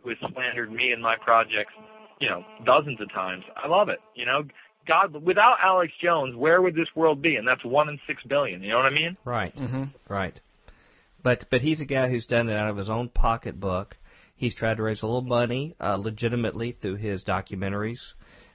who 0.02 0.10
has 0.10 0.18
slandered 0.32 0.72
me 0.72 0.92
and 0.92 1.02
my 1.02 1.16
projects, 1.16 1.72
you 2.20 2.28
know, 2.28 2.44
dozens 2.64 3.00
of 3.00 3.12
times. 3.12 3.44
I 3.56 3.66
love 3.68 3.88
it. 3.88 4.00
You 4.14 4.26
know, 4.26 4.44
God, 4.86 5.14
without 5.24 5.56
Alex 5.62 5.92
Jones, 6.00 6.34
where 6.36 6.62
would 6.62 6.74
this 6.74 6.88
world 6.94 7.22
be? 7.22 7.36
And 7.36 7.46
that's 7.46 7.64
one 7.64 7.88
in 7.88 7.98
six 8.06 8.22
billion. 8.24 8.62
You 8.62 8.70
know 8.70 8.76
what 8.76 8.86
I 8.86 8.90
mean? 8.90 9.16
Right. 9.24 9.54
Mm-hmm. 9.56 9.84
Right. 10.08 10.38
But 11.22 11.46
but 11.50 11.60
he's 11.60 11.80
a 11.80 11.84
guy 11.84 12.08
who's 12.08 12.26
done 12.26 12.48
it 12.48 12.56
out 12.56 12.70
of 12.70 12.76
his 12.76 12.90
own 12.90 13.08
pocketbook. 13.08 13.96
He's 14.34 14.56
tried 14.56 14.78
to 14.78 14.82
raise 14.82 15.02
a 15.02 15.06
little 15.06 15.22
money 15.22 15.76
uh, 15.80 15.96
legitimately 15.96 16.72
through 16.72 16.96
his 16.96 17.22
documentaries. 17.22 18.00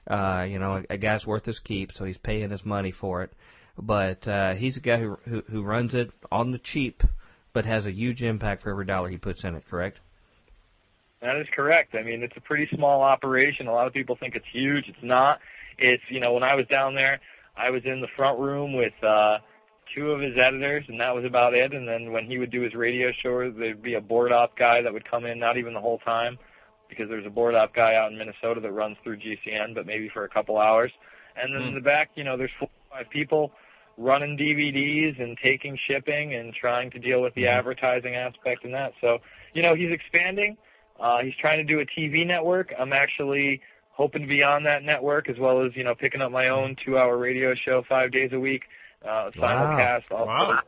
Uh, 0.06 0.46
you 0.48 0.58
know, 0.58 0.76
a, 0.90 0.94
a 0.94 0.98
guy's 0.98 1.26
worth 1.26 1.46
his 1.46 1.58
keep, 1.60 1.92
so 1.92 2.04
he's 2.04 2.18
paying 2.18 2.50
his 2.50 2.64
money 2.64 2.90
for 2.92 3.22
it. 3.22 3.32
But 3.80 4.26
uh, 4.26 4.54
he's 4.54 4.76
a 4.76 4.80
guy 4.80 4.98
who, 4.98 5.18
who 5.28 5.42
who 5.50 5.62
runs 5.62 5.94
it 5.94 6.10
on 6.32 6.50
the 6.50 6.58
cheap, 6.58 7.02
but 7.52 7.64
has 7.64 7.86
a 7.86 7.92
huge 7.92 8.22
impact 8.22 8.62
for 8.62 8.70
every 8.70 8.84
dollar 8.84 9.08
he 9.08 9.16
puts 9.16 9.44
in 9.44 9.54
it. 9.54 9.64
Correct? 9.68 9.98
That 11.20 11.36
is 11.36 11.46
correct. 11.54 11.94
I 11.98 12.04
mean, 12.04 12.22
it's 12.22 12.36
a 12.36 12.40
pretty 12.40 12.68
small 12.74 13.02
operation. 13.02 13.66
A 13.66 13.72
lot 13.72 13.86
of 13.86 13.92
people 13.92 14.16
think 14.16 14.36
it's 14.36 14.46
huge. 14.52 14.84
It's 14.88 14.98
not. 15.02 15.40
It's, 15.78 16.02
you 16.08 16.20
know, 16.20 16.32
when 16.32 16.42
I 16.42 16.54
was 16.54 16.66
down 16.66 16.94
there, 16.94 17.20
I 17.56 17.70
was 17.70 17.82
in 17.84 18.00
the 18.00 18.08
front 18.16 18.38
room 18.38 18.76
with 18.76 18.92
uh 19.02 19.38
two 19.94 20.10
of 20.10 20.20
his 20.20 20.36
editors 20.36 20.84
and 20.88 21.00
that 21.00 21.14
was 21.14 21.24
about 21.24 21.54
it. 21.54 21.72
And 21.72 21.88
then 21.88 22.12
when 22.12 22.26
he 22.26 22.38
would 22.38 22.50
do 22.50 22.60
his 22.60 22.74
radio 22.74 23.10
show, 23.22 23.50
there'd 23.50 23.82
be 23.82 23.94
a 23.94 24.00
board 24.00 24.32
op 24.32 24.56
guy 24.56 24.82
that 24.82 24.92
would 24.92 25.08
come 25.08 25.24
in, 25.24 25.38
not 25.38 25.56
even 25.56 25.72
the 25.72 25.80
whole 25.80 25.98
time, 25.98 26.38
because 26.88 27.08
there's 27.08 27.26
a 27.26 27.30
board 27.30 27.54
op 27.54 27.74
guy 27.74 27.94
out 27.94 28.12
in 28.12 28.18
Minnesota 28.18 28.60
that 28.60 28.72
runs 28.72 28.96
through 29.02 29.16
GCN, 29.16 29.74
but 29.74 29.86
maybe 29.86 30.10
for 30.12 30.24
a 30.24 30.28
couple 30.28 30.58
hours. 30.58 30.92
And 31.40 31.54
then 31.54 31.62
in 31.62 31.74
the 31.74 31.80
back, 31.80 32.10
you 32.16 32.24
know, 32.24 32.36
there's 32.36 32.50
four 32.58 32.68
or 32.90 32.98
five 32.98 33.10
people 33.10 33.52
running 33.98 34.38
DVDs 34.38 35.20
and 35.20 35.36
taking 35.42 35.76
shipping 35.88 36.34
and 36.34 36.54
trying 36.54 36.90
to 36.92 36.98
deal 36.98 37.20
with 37.20 37.34
the 37.34 37.46
advertising 37.46 38.14
aspect 38.14 38.64
and 38.64 38.72
that. 38.72 38.92
So, 39.00 39.18
you 39.54 39.62
know, 39.62 39.74
he's 39.74 39.90
expanding. 39.90 40.56
Uh, 40.98 41.18
he's 41.22 41.34
trying 41.40 41.58
to 41.58 41.64
do 41.64 41.80
a 41.80 41.86
TV 42.00 42.26
network. 42.26 42.72
I'm 42.78 42.92
actually 42.92 43.60
hoping 43.90 44.22
to 44.22 44.28
be 44.28 44.42
on 44.42 44.62
that 44.64 44.84
network 44.84 45.28
as 45.28 45.36
well 45.38 45.64
as, 45.64 45.72
you 45.74 45.84
know, 45.84 45.94
picking 45.94 46.22
up 46.22 46.30
my 46.30 46.48
own 46.48 46.76
two 46.84 46.96
hour 46.96 47.18
radio 47.18 47.54
show 47.54 47.82
five 47.88 48.12
days 48.12 48.30
a 48.32 48.38
week, 48.40 48.62
uh, 49.04 49.30
simulcast. 49.42 50.04
Also. 50.10 50.26
Wow. 50.26 50.60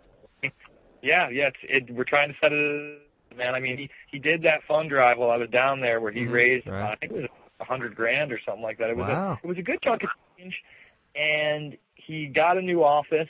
Yeah, 1.02 1.30
yeah, 1.30 1.48
it's, 1.48 1.56
it, 1.62 1.94
we're 1.94 2.04
trying 2.04 2.28
to 2.28 2.34
set 2.42 2.52
it, 2.52 3.00
man. 3.36 3.54
I 3.54 3.60
mean, 3.60 3.78
he, 3.78 3.90
he 4.10 4.18
did 4.18 4.42
that 4.42 4.60
fund 4.68 4.90
drive 4.90 5.16
while 5.18 5.30
I 5.30 5.36
was 5.38 5.48
down 5.48 5.80
there 5.80 6.00
where 6.00 6.12
he 6.12 6.26
Mhm, 6.26 6.32
raised, 6.32 6.66
right. 6.66 6.82
uh, 6.82 6.88
I 6.92 6.96
think 6.96 7.12
it 7.12 7.20
was 7.22 7.30
a 7.60 7.64
hundred 7.64 7.94
grand 7.94 8.32
or 8.32 8.40
something 8.44 8.62
like 8.62 8.76
that. 8.78 8.90
It 8.90 8.96
was 8.96 9.06
Wow. 9.06 9.38
a, 9.40 9.46
it 9.46 9.48
was 9.48 9.56
a 9.58 9.62
good 9.62 9.80
chunk 9.82 10.02
of 10.02 10.10
change 10.36 10.54
and 11.14 11.76
he 12.10 12.26
got 12.26 12.56
a 12.58 12.62
new 12.62 12.82
office 12.82 13.28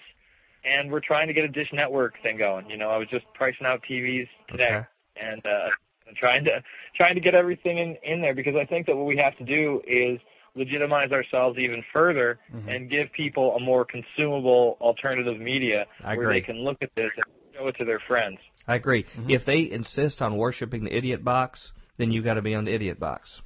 and 0.64 0.90
we're 0.90 1.00
trying 1.00 1.28
to 1.28 1.34
get 1.34 1.44
a 1.44 1.48
dish 1.48 1.68
network 1.72 2.14
thing 2.22 2.38
going. 2.38 2.68
You 2.68 2.76
know, 2.78 2.88
I 2.90 2.96
was 2.96 3.08
just 3.08 3.24
pricing 3.34 3.66
out 3.66 3.82
TVs 3.88 4.28
today 4.48 4.76
Okay. 4.76 4.86
and 5.16 5.44
uh 5.46 5.68
trying 6.16 6.44
to 6.44 6.62
trying 6.96 7.14
to 7.14 7.20
get 7.20 7.34
everything 7.34 7.78
in 7.78 7.96
in 8.02 8.20
there 8.20 8.34
because 8.34 8.56
I 8.56 8.64
think 8.64 8.86
that 8.86 8.96
what 8.96 9.06
we 9.06 9.16
have 9.18 9.36
to 9.38 9.44
do 9.44 9.80
is 9.86 10.18
legitimize 10.56 11.12
ourselves 11.12 11.56
even 11.58 11.84
further 11.92 12.38
Mhm. 12.52 12.68
and 12.74 12.90
give 12.90 13.12
people 13.12 13.54
a 13.54 13.60
more 13.60 13.84
consumable 13.84 14.76
alternative 14.80 15.38
media 15.38 15.86
I 16.02 16.16
where 16.16 16.26
agree. 16.26 16.40
they 16.40 16.46
can 16.46 16.56
look 16.64 16.78
at 16.82 16.90
this 16.96 17.10
and 17.16 17.24
show 17.54 17.68
it 17.68 17.76
to 17.76 17.84
their 17.84 18.00
friends. 18.08 18.38
I 18.66 18.74
agree. 18.74 19.04
Mhm. 19.04 19.30
If 19.30 19.44
they 19.44 19.70
insist 19.70 20.20
on 20.20 20.36
worshiping 20.36 20.82
the 20.84 20.92
idiot 20.96 21.22
box, 21.22 21.72
then 21.98 22.10
you 22.10 22.22
got 22.22 22.34
to 22.34 22.42
be 22.42 22.54
on 22.56 22.64
the 22.64 22.72
idiot 22.74 22.98
box. 22.98 23.42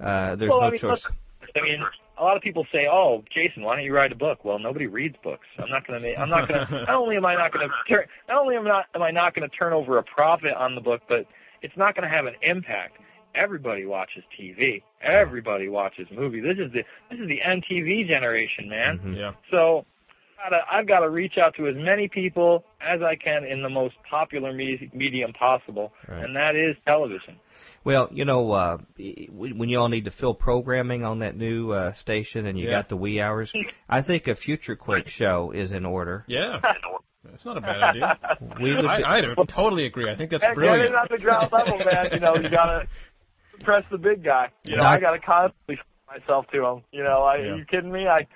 Uh, 0.00 0.34
there's 0.34 0.50
Well, 0.50 0.60
no 0.62 0.66
I 0.66 0.70
mean, 0.70 0.80
choice. 0.80 1.06
I 1.54 1.60
mean, 1.60 1.80
a 2.18 2.24
lot 2.24 2.36
of 2.36 2.42
people 2.42 2.66
say, 2.72 2.86
"Oh, 2.90 3.22
Jason, 3.32 3.62
why 3.62 3.76
don't 3.76 3.84
you 3.84 3.94
write 3.94 4.12
a 4.12 4.16
book?" 4.16 4.44
Well, 4.44 4.58
nobody 4.58 4.86
reads 4.86 5.16
books. 5.22 5.46
I'm 5.58 5.68
not 5.70 5.86
going 5.86 6.02
to. 6.02 6.14
I'm 6.20 6.28
not 6.28 6.48
going 6.48 6.66
to. 6.66 6.72
Not 6.84 6.90
only 6.90 7.16
am 7.16 7.24
I 7.26 7.34
not 7.34 7.52
going 7.52 7.68
to 7.68 7.74
turn. 7.88 8.06
Not 8.28 8.38
only 8.42 8.56
am 8.56 8.64
not 8.64 8.86
am 8.94 9.02
I 9.02 9.10
not 9.10 9.34
going 9.34 9.48
to 9.48 9.56
turn 9.56 9.72
over 9.72 9.98
a 9.98 10.02
profit 10.02 10.54
on 10.54 10.74
the 10.74 10.80
book, 10.80 11.02
but 11.08 11.26
it's 11.62 11.76
not 11.76 11.94
going 11.94 12.08
to 12.08 12.14
have 12.14 12.26
an 12.26 12.34
impact. 12.42 12.98
Everybody 13.34 13.84
watches 13.86 14.24
TV. 14.38 14.82
Everybody 15.02 15.68
watches 15.68 16.08
movies. 16.10 16.42
This 16.44 16.58
is 16.58 16.72
the 16.72 16.84
this 17.10 17.20
is 17.20 17.28
the 17.28 17.40
MTV 17.44 18.06
generation, 18.08 18.68
man. 18.68 18.98
Mhm. 18.98 19.16
Yeah. 19.16 19.32
So 19.50 19.84
gotta, 20.42 20.60
I've 20.70 20.86
got 20.86 21.00
to 21.00 21.10
reach 21.10 21.38
out 21.38 21.54
to 21.56 21.66
as 21.68 21.74
many 21.76 22.08
people 22.08 22.64
as 22.80 23.00
I 23.02 23.16
can 23.16 23.44
in 23.44 23.62
the 23.62 23.68
most 23.68 23.94
popular 24.08 24.52
me- 24.52 24.90
medium 24.94 25.32
possible, 25.32 25.92
Right. 26.08 26.24
and 26.24 26.36
that 26.36 26.54
is 26.56 26.76
television. 26.86 27.36
Well, 27.84 28.08
you 28.12 28.24
know, 28.24 28.52
uh, 28.52 28.78
when 29.30 29.58
when 29.58 29.68
you 29.68 29.78
all 29.78 29.88
need 29.88 30.04
to 30.04 30.10
fill 30.10 30.34
programming 30.34 31.04
on 31.04 31.20
that 31.20 31.36
new 31.36 31.72
uh, 31.72 31.92
station 31.94 32.46
and 32.46 32.58
you 32.58 32.66
Yeah. 32.66 32.72
got 32.78 32.88
the 32.88 32.96
wee 32.96 33.20
hours, 33.20 33.52
I 33.88 34.02
think 34.02 34.26
a 34.26 34.34
Future 34.36 34.76
Quake 34.76 35.08
show 35.08 35.50
is 35.54 35.72
in 35.72 35.84
order. 35.86 36.24
Yeah. 36.28 36.60
That's 37.24 37.44
not 37.44 37.56
a 37.58 37.60
bad 37.60 37.82
idea. 37.82 38.18
We 38.62 38.74
would 38.74 38.86
I, 38.86 39.18
I 39.18 39.22
totally 39.48 39.86
agree. 39.86 40.10
I 40.10 40.16
think 40.16 40.30
that's 40.30 40.42
And 40.44 40.54
get 40.54 40.60
brilliant. 40.60 40.90
it 40.90 40.94
on 40.94 41.06
the 41.10 41.18
ground 41.18 41.48
level, 41.52 41.78
man. 41.78 42.06
You 42.12 42.20
know, 42.20 42.36
you 42.36 42.48
gotta 42.48 42.86
press 43.64 43.84
the 43.90 43.98
big 43.98 44.24
guy. 44.24 44.50
You 44.64 44.76
know, 44.76 44.82
Doc- 44.82 44.98
I 44.98 45.00
gotta 45.00 45.18
constantly 45.18 45.78
myself 46.06 46.46
to 46.52 46.64
him. 46.64 46.82
You 46.92 47.02
know, 47.04 47.22
I, 47.22 47.36
Yeah. 47.36 47.42
are 47.50 47.56
you 47.56 47.64
kidding 47.66 47.92
me? 47.92 48.06
I 48.06 48.20
just 48.22 48.30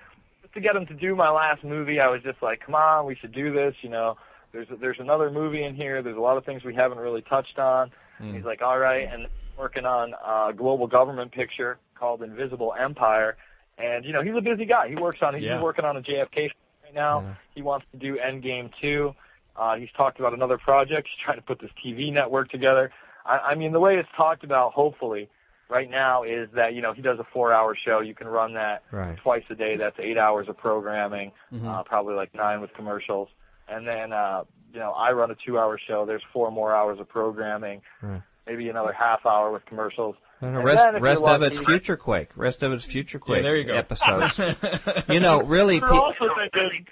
to 0.55 0.61
get 0.61 0.77
him 0.77 0.87
to 0.87 0.95
do 0.95 1.15
my 1.15 1.31
last 1.31 1.65
movie, 1.65 2.01
I 2.01 2.09
was 2.09 2.23
just 2.23 2.43
like, 2.43 2.61
come 2.65 2.75
on, 2.75 3.07
we 3.07 3.15
should 3.15 3.33
do 3.33 3.53
this. 3.53 3.75
You 3.83 3.91
know, 3.91 4.17
there's 4.53 4.69
there's 4.81 4.99
another 5.01 5.31
movie 5.31 5.65
in 5.65 5.75
here. 5.75 6.03
There's 6.03 6.17
a 6.17 6.21
lot 6.21 6.37
of 6.37 6.45
things 6.45 6.65
we 6.65 6.75
haven't 6.75 6.99
really 6.99 7.23
touched 7.23 7.59
on. 7.59 7.91
Mm. 8.21 8.35
He's 8.35 8.45
like, 8.45 8.63
all 8.63 8.79
right, 8.79 9.09
and 9.13 9.27
working 9.59 9.85
on 9.85 10.15
a 10.25 10.53
global 10.53 10.87
government 10.87 11.33
picture 11.33 11.79
called 11.95 12.23
Invisible 12.23 12.75
Empire. 12.79 13.37
And 13.79 14.05
you 14.05 14.13
know, 14.13 14.23
he's 14.23 14.35
a 14.37 14.41
busy 14.41 14.65
guy. 14.65 14.89
He 14.89 14.97
works 14.97 15.19
on 15.23 15.35
he's 15.35 15.45
Yeah. 15.45 15.61
working 15.63 15.85
on 15.85 15.97
a 15.97 16.03
JFK 16.03 16.51
right 16.85 16.95
now. 16.95 17.21
Yeah. 17.21 17.35
He 17.55 17.63
wants 17.63 17.87
to 17.93 17.99
do 17.99 18.17
Endgame 18.17 18.71
two. 18.81 19.15
Uh, 19.57 19.77
he's 19.77 19.91
talked 19.97 20.19
about 20.19 20.33
another 20.33 20.59
project. 20.59 21.09
He's 21.09 21.23
trying 21.25 21.37
to 21.37 21.43
put 21.43 21.61
this 21.61 21.71
TV 21.85 22.13
network 22.13 22.51
together. 22.51 22.91
I, 23.25 23.39
I 23.39 23.55
mean, 23.55 23.73
the 23.73 23.81
way 23.81 23.97
it's 23.99 24.09
talked 24.17 24.45
about, 24.45 24.73
hopefully, 24.73 25.29
right 25.73 25.91
now 25.91 26.23
is 26.23 26.49
that 26.55 26.75
you 26.75 26.83
know 26.83 26.93
he 26.93 27.03
does 27.03 27.19
a 27.19 27.27
four-hour 27.33 27.75
show. 27.85 28.01
You 28.01 28.15
can 28.15 28.29
run 28.29 28.55
that 28.55 28.83
Right. 28.93 29.17
twice 29.23 29.43
a 29.51 29.55
day. 29.55 29.77
That's 29.77 29.97
eight 29.99 30.19
hours 30.19 30.49
of 30.49 30.57
programming, 30.59 31.33
Mhm. 31.53 31.67
uh, 31.67 31.83
probably 31.83 32.15
like 32.15 32.35
nine 32.35 32.61
with 32.61 32.73
commercials. 32.75 33.29
And 33.69 33.87
then 33.87 34.13
uh, 34.13 34.45
you 34.73 34.79
know 34.81 34.93
I 34.93 35.13
run 35.13 35.31
a 35.31 35.37
two-hour 35.45 35.79
show. 35.89 36.05
There's 36.07 36.23
four 36.33 36.51
more 36.53 36.75
hours 36.75 37.01
of 37.01 37.09
programming, 37.09 37.81
Right. 38.03 38.23
maybe 38.47 38.69
another 38.69 38.93
half 38.93 39.25
hour 39.27 39.51
with 39.51 39.65
commercials. 39.67 40.15
And 40.43 40.55
the 40.55 40.59
And 40.59 40.67
rest, 40.67 40.85
rest 41.01 41.23
of 41.25 41.43
it's 41.43 41.55
lucky- 41.57 41.67
Future 41.67 41.97
Quake. 41.97 42.29
Rest 42.37 42.63
of 42.65 42.73
it's 42.73 42.85
Future 42.85 43.19
Quake 43.21 43.39
Yeah, 43.39 43.43
there 43.43 43.57
you 43.57 43.65
go. 43.65 43.75
episodes. 43.75 44.39
you 45.09 45.21
know, 45.21 45.41
really, 45.43 45.81
We're 45.81 45.89
pe- 45.89 45.97
also 45.97 46.27
thinking, 46.37 46.87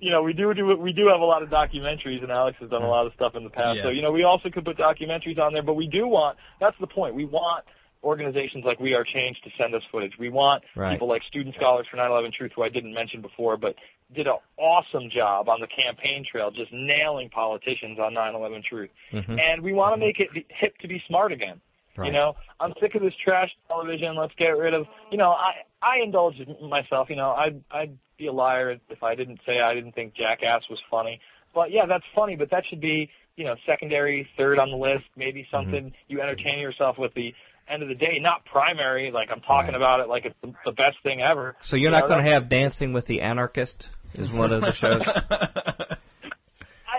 you 0.00 0.10
know, 0.10 0.22
we 0.22 0.32
do 0.32 0.52
do 0.54 0.74
we 0.76 0.92
do 0.94 1.06
have 1.08 1.20
a 1.20 1.24
lot 1.24 1.42
of 1.42 1.50
documentaries, 1.50 2.22
and 2.22 2.32
Alex 2.32 2.56
has 2.60 2.70
done 2.70 2.82
a 2.82 2.88
lot 2.88 3.06
of 3.06 3.12
stuff 3.14 3.34
in 3.36 3.44
the 3.44 3.50
past. 3.50 3.80
So 3.82 3.90
you 3.90 4.00
know, 4.02 4.10
we 4.10 4.24
also 4.24 4.48
could 4.50 4.64
put 4.64 4.76
documentaries 4.78 5.38
on 5.38 5.52
there, 5.52 5.62
but 5.62 5.74
we 5.74 5.86
do 5.86 6.06
want. 6.08 6.36
That's 6.60 6.76
the 6.80 6.86
point. 6.86 7.14
We 7.14 7.26
want 7.26 7.64
organizations 8.04 8.64
like 8.64 8.78
We 8.78 8.94
Are 8.94 9.04
Change 9.04 9.40
to 9.42 9.50
send 9.58 9.74
us 9.74 9.82
footage. 9.90 10.12
We 10.18 10.28
want 10.28 10.62
Right. 10.76 10.92
people 10.92 11.08
like 11.08 11.22
Student 11.24 11.54
Scholars 11.56 11.86
for 11.90 11.96
9/11 11.96 12.32
Truth, 12.32 12.52
who 12.54 12.62
I 12.62 12.68
didn't 12.68 12.92
mention 12.92 13.20
before, 13.20 13.56
but 13.56 13.74
did 14.12 14.26
an 14.28 14.36
awesome 14.58 15.08
job 15.10 15.48
on 15.48 15.60
the 15.60 15.66
campaign 15.66 16.24
trail, 16.24 16.50
just 16.50 16.70
nailing 16.72 17.30
politicians 17.30 17.98
on 17.98 18.14
9/11 18.14 18.62
Truth. 18.62 18.90
Mhm. 19.12 19.40
And 19.40 19.62
we 19.62 19.72
want 19.72 19.94
to 19.94 19.96
make 19.98 20.20
it 20.20 20.30
hip 20.50 20.76
to 20.78 20.88
be 20.88 21.00
smart 21.06 21.32
again. 21.32 21.60
Right. 21.96 22.06
You 22.06 22.12
know, 22.12 22.36
I'm 22.60 22.74
sick 22.80 22.94
of 22.96 23.02
this 23.02 23.14
trash 23.16 23.54
television. 23.68 24.16
Let's 24.16 24.34
get 24.34 24.56
rid 24.56 24.74
of. 24.74 24.86
You 25.10 25.18
know, 25.18 25.30
I 25.32 25.62
I 25.80 25.98
indulge 25.98 26.36
myself. 26.60 27.08
You 27.08 27.16
know, 27.16 27.32
I'd 27.32 27.62
I'd 27.70 27.96
be 28.16 28.26
a 28.26 28.32
liar 28.32 28.78
if 28.88 29.02
I 29.02 29.14
didn't 29.14 29.40
say 29.46 29.60
I 29.60 29.74
didn't 29.74 29.92
think 29.92 30.14
Jackass 30.14 30.68
was 30.68 30.80
funny. 30.90 31.20
But 31.54 31.70
yeah, 31.70 31.86
that's 31.86 32.04
funny. 32.14 32.34
But 32.36 32.50
that 32.50 32.66
should 32.66 32.80
be 32.80 33.08
you 33.36 33.44
know 33.44 33.54
secondary, 33.64 34.28
third 34.36 34.58
on 34.58 34.70
the 34.70 34.76
list. 34.76 35.04
Maybe 35.16 35.46
something 35.50 35.92
you 36.08 36.20
entertain 36.20 36.58
yourself 36.58 36.98
with. 36.98 37.14
The 37.14 37.32
end 37.68 37.82
of 37.82 37.88
the 37.88 37.94
day, 37.94 38.18
not 38.20 38.44
primary. 38.44 39.10
Like 39.10 39.30
I'm 39.30 39.40
talking 39.40 39.68
Right. 39.72 39.76
about 39.76 40.00
it 40.00 40.08
like 40.08 40.24
it's 40.26 40.36
the, 40.42 40.52
the 40.64 40.72
best 40.72 40.96
thing 41.02 41.20
ever. 41.22 41.56
so 41.62 41.76
you're 41.76 41.86
You 41.92 41.98
not 42.00 42.08
going 42.08 42.24
to 42.24 42.30
have 42.30 42.48
Dancing 42.48 42.92
with 42.92 43.06
the 43.06 43.20
Anarchist? 43.20 43.88
Is 44.14 44.30
one 44.30 44.52
of 44.52 44.60
the 44.60 44.72
shows. 44.80 45.02
I, 45.06 45.96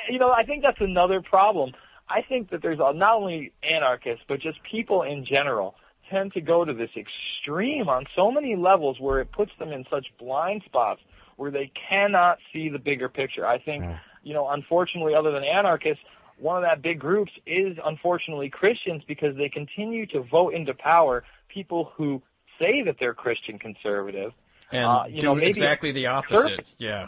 you 0.09 0.20
know, 0.20 0.32
I 0.32 0.43
think 0.43 0.63
that's 0.63 0.82
another 0.82 1.22
problem. 1.22 1.72
I 2.09 2.22
think 2.28 2.49
that 2.51 2.61
there's 2.61 2.80
a, 2.80 2.93
not 2.93 3.16
only 3.16 3.53
anarchists, 3.63 4.24
but 4.28 4.39
just 4.39 4.59
people 4.70 5.01
in 5.03 5.26
general 5.26 5.76
tend 6.11 6.34
to 6.34 6.41
go 6.41 6.63
to 6.66 6.74
this 6.74 6.91
extreme 6.95 7.89
on 7.89 8.05
so 8.16 8.32
many 8.32 8.55
levels 8.55 8.99
where 8.99 9.22
it 9.22 9.32
puts 9.32 9.51
them 9.57 9.72
in 9.72 9.86
such 9.89 10.05
blind 10.20 10.61
spots 10.66 11.01
where 11.38 11.51
they 11.51 11.72
cannot 11.89 12.38
see 12.53 12.70
the 12.70 12.78
bigger 12.80 13.09
picture. 13.09 13.45
I 13.45 13.57
think, 13.59 13.84
Yeah. 13.84 13.97
you 14.24 14.34
know, 14.34 14.47
unfortunately, 14.49 15.16
other 15.16 15.32
than 15.32 15.43
anarchists, 15.43 16.03
one 16.38 16.57
of 16.57 16.63
that 16.63 16.81
big 16.81 16.99
groups 16.99 17.31
is 17.45 17.77
unfortunately 17.86 18.49
Christians 18.49 19.03
because 19.07 19.36
they 19.38 19.49
continue 19.49 20.05
to 20.07 20.21
vote 20.21 20.53
into 20.53 20.73
power 20.73 21.23
people 21.47 21.91
who 21.95 22.21
say 22.59 22.81
that 22.83 22.97
they're 22.99 23.13
Christian 23.13 23.57
conservative. 23.59 24.31
and 24.71 24.83
Uh, 24.86 25.03
you 25.07 25.21
do 25.21 25.27
know, 25.27 25.36
maybe 25.36 25.49
exactly 25.49 25.91
the 25.91 26.07
opposite. 26.07 26.33
conservative. 26.33 26.65
Yeah. 26.77 27.07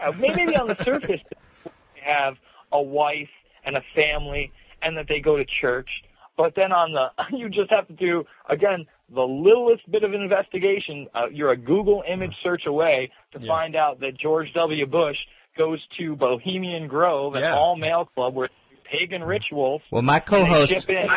uh, 0.00 0.12
maybe 0.18 0.56
on 0.56 0.68
the 0.68 0.76
surface 0.84 1.20
they 1.64 2.00
have 2.02 2.36
a 2.72 2.80
wife 2.82 3.30
and 3.64 3.76
a 3.76 3.82
family 3.94 4.52
and 4.82 4.96
that 4.96 5.06
they 5.08 5.20
go 5.20 5.36
to 5.36 5.44
church. 5.60 5.88
But 6.36 6.54
then 6.56 6.72
on 6.72 6.92
the, 6.92 7.10
you 7.36 7.48
just 7.48 7.70
have 7.70 7.86
to 7.88 7.92
do, 7.94 8.24
again, 8.48 8.86
the 9.14 9.22
littlest 9.22 9.88
bit 9.90 10.02
of 10.02 10.12
investigation. 10.14 11.06
Uh, 11.14 11.26
you're 11.30 11.52
a 11.52 11.56
Google 11.56 12.02
image 12.08 12.34
search 12.42 12.66
away 12.66 13.10
to 13.32 13.40
Yeah. 13.40 13.48
find 13.48 13.76
out 13.76 14.00
that 14.00 14.16
George 14.18 14.52
W. 14.54 14.86
Bush 14.86 15.18
goes 15.56 15.84
to 15.98 16.16
Bohemian 16.16 16.88
Grove, 16.88 17.34
an 17.34 17.42
Yeah. 17.42 17.54
all 17.54 17.76
male 17.76 18.06
club 18.06 18.34
where 18.34 18.48
pagan 18.84 19.24
rituals. 19.24 19.82
Well, 19.90 20.02
my 20.02 20.20
co-host, 20.20 20.72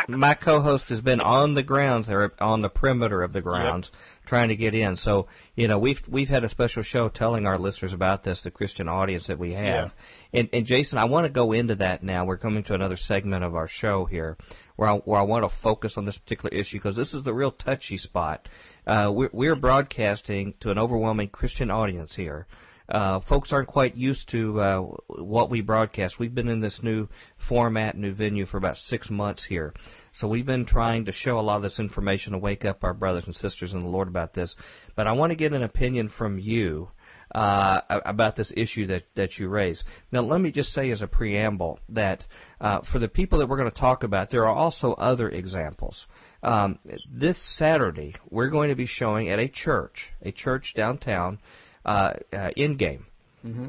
my 0.08 0.34
co-host 0.34 0.84
has 0.88 1.00
been 1.00 1.20
on 1.20 1.54
the 1.54 1.62
grounds 1.62 2.08
there, 2.08 2.32
on 2.40 2.62
the 2.62 2.68
perimeter 2.68 3.22
of 3.22 3.32
the 3.32 3.40
grounds, 3.40 3.90
trying 4.26 4.48
to 4.48 4.56
get 4.56 4.74
in. 4.74 4.96
So, 4.96 5.28
you 5.54 5.68
know, 5.68 5.78
we've 5.78 6.00
we've 6.08 6.28
had 6.28 6.44
a 6.44 6.48
special 6.48 6.82
show 6.82 7.08
telling 7.08 7.46
our 7.46 7.58
listeners 7.58 7.92
about 7.92 8.24
this, 8.24 8.40
the 8.42 8.50
Christian 8.50 8.88
audience 8.88 9.26
that 9.26 9.38
we 9.38 9.52
have. 9.52 9.92
And, 10.32 10.48
and 10.52 10.66
Jason, 10.66 10.98
I 10.98 11.04
want 11.06 11.26
to 11.26 11.32
go 11.32 11.52
into 11.52 11.76
that 11.76 12.02
now. 12.02 12.24
We're 12.24 12.38
coming 12.38 12.64
to 12.64 12.74
another 12.74 12.96
segment 12.96 13.44
of 13.44 13.54
our 13.54 13.68
show 13.68 14.04
here, 14.04 14.36
where 14.76 14.88
I, 14.88 14.94
where 14.94 15.20
I 15.20 15.24
want 15.24 15.44
to 15.48 15.56
focus 15.62 15.94
on 15.96 16.04
this 16.04 16.16
particular 16.16 16.54
issue 16.54 16.78
because 16.78 16.96
this 16.96 17.14
is 17.14 17.24
the 17.24 17.34
real 17.34 17.52
touchy 17.52 17.98
spot. 17.98 18.48
Uh, 18.86 19.10
we're, 19.14 19.30
we're 19.32 19.56
broadcasting 19.56 20.54
to 20.60 20.70
an 20.70 20.78
overwhelming 20.78 21.28
Christian 21.28 21.70
audience 21.70 22.14
here 22.14 22.46
uh, 22.88 23.20
folks 23.20 23.52
aren't 23.52 23.68
quite 23.68 23.96
used 23.96 24.28
to 24.30 24.60
uh, 24.60 24.80
what 25.08 25.50
we 25.50 25.60
broadcast. 25.60 26.18
We've 26.18 26.34
been 26.34 26.48
in 26.48 26.60
this 26.60 26.80
new 26.82 27.08
format, 27.48 27.96
new 27.96 28.14
venue 28.14 28.46
for 28.46 28.56
about 28.56 28.76
six 28.76 29.10
months 29.10 29.44
here. 29.44 29.74
So 30.14 30.26
we've 30.26 30.46
been 30.46 30.66
trying 30.66 31.04
to 31.04 31.12
show 31.12 31.38
a 31.38 31.42
lot 31.42 31.56
of 31.56 31.62
this 31.62 31.78
information 31.78 32.32
to 32.32 32.38
wake 32.38 32.64
up 32.64 32.82
our 32.84 32.94
brothers 32.94 33.24
and 33.26 33.36
sisters 33.36 33.72
in 33.74 33.80
the 33.80 33.88
Lord 33.88 34.08
about 34.08 34.32
this. 34.34 34.54
But 34.96 35.06
I 35.06 35.12
want 35.12 35.30
to 35.30 35.36
get 35.36 35.52
an 35.52 35.62
opinion 35.62 36.08
from 36.08 36.38
you 36.38 36.88
uh, 37.34 37.80
about 37.88 38.36
this 38.36 38.52
issue 38.56 38.86
that, 38.86 39.04
that 39.14 39.38
you 39.38 39.48
raise. 39.48 39.84
Now, 40.10 40.22
let 40.22 40.40
me 40.40 40.50
just 40.50 40.72
say 40.72 40.90
as 40.90 41.02
a 41.02 41.06
preamble 41.06 41.78
that 41.90 42.24
uh, 42.60 42.80
for 42.90 42.98
the 42.98 43.08
people 43.08 43.38
that 43.38 43.48
we're 43.48 43.58
going 43.58 43.70
to 43.70 43.78
talk 43.78 44.02
about, 44.02 44.30
there 44.30 44.46
are 44.46 44.54
also 44.54 44.94
other 44.94 45.28
examples. 45.28 46.06
Um, 46.42 46.78
this 47.10 47.38
Saturday, 47.56 48.14
we're 48.30 48.48
going 48.48 48.70
to 48.70 48.76
be 48.76 48.86
showing 48.86 49.28
at 49.28 49.38
a 49.38 49.48
church, 49.48 50.08
a 50.22 50.32
church 50.32 50.72
downtown, 50.74 51.38
uh, 51.84 52.14
uh, 52.32 52.50
Endgame. 52.56 53.02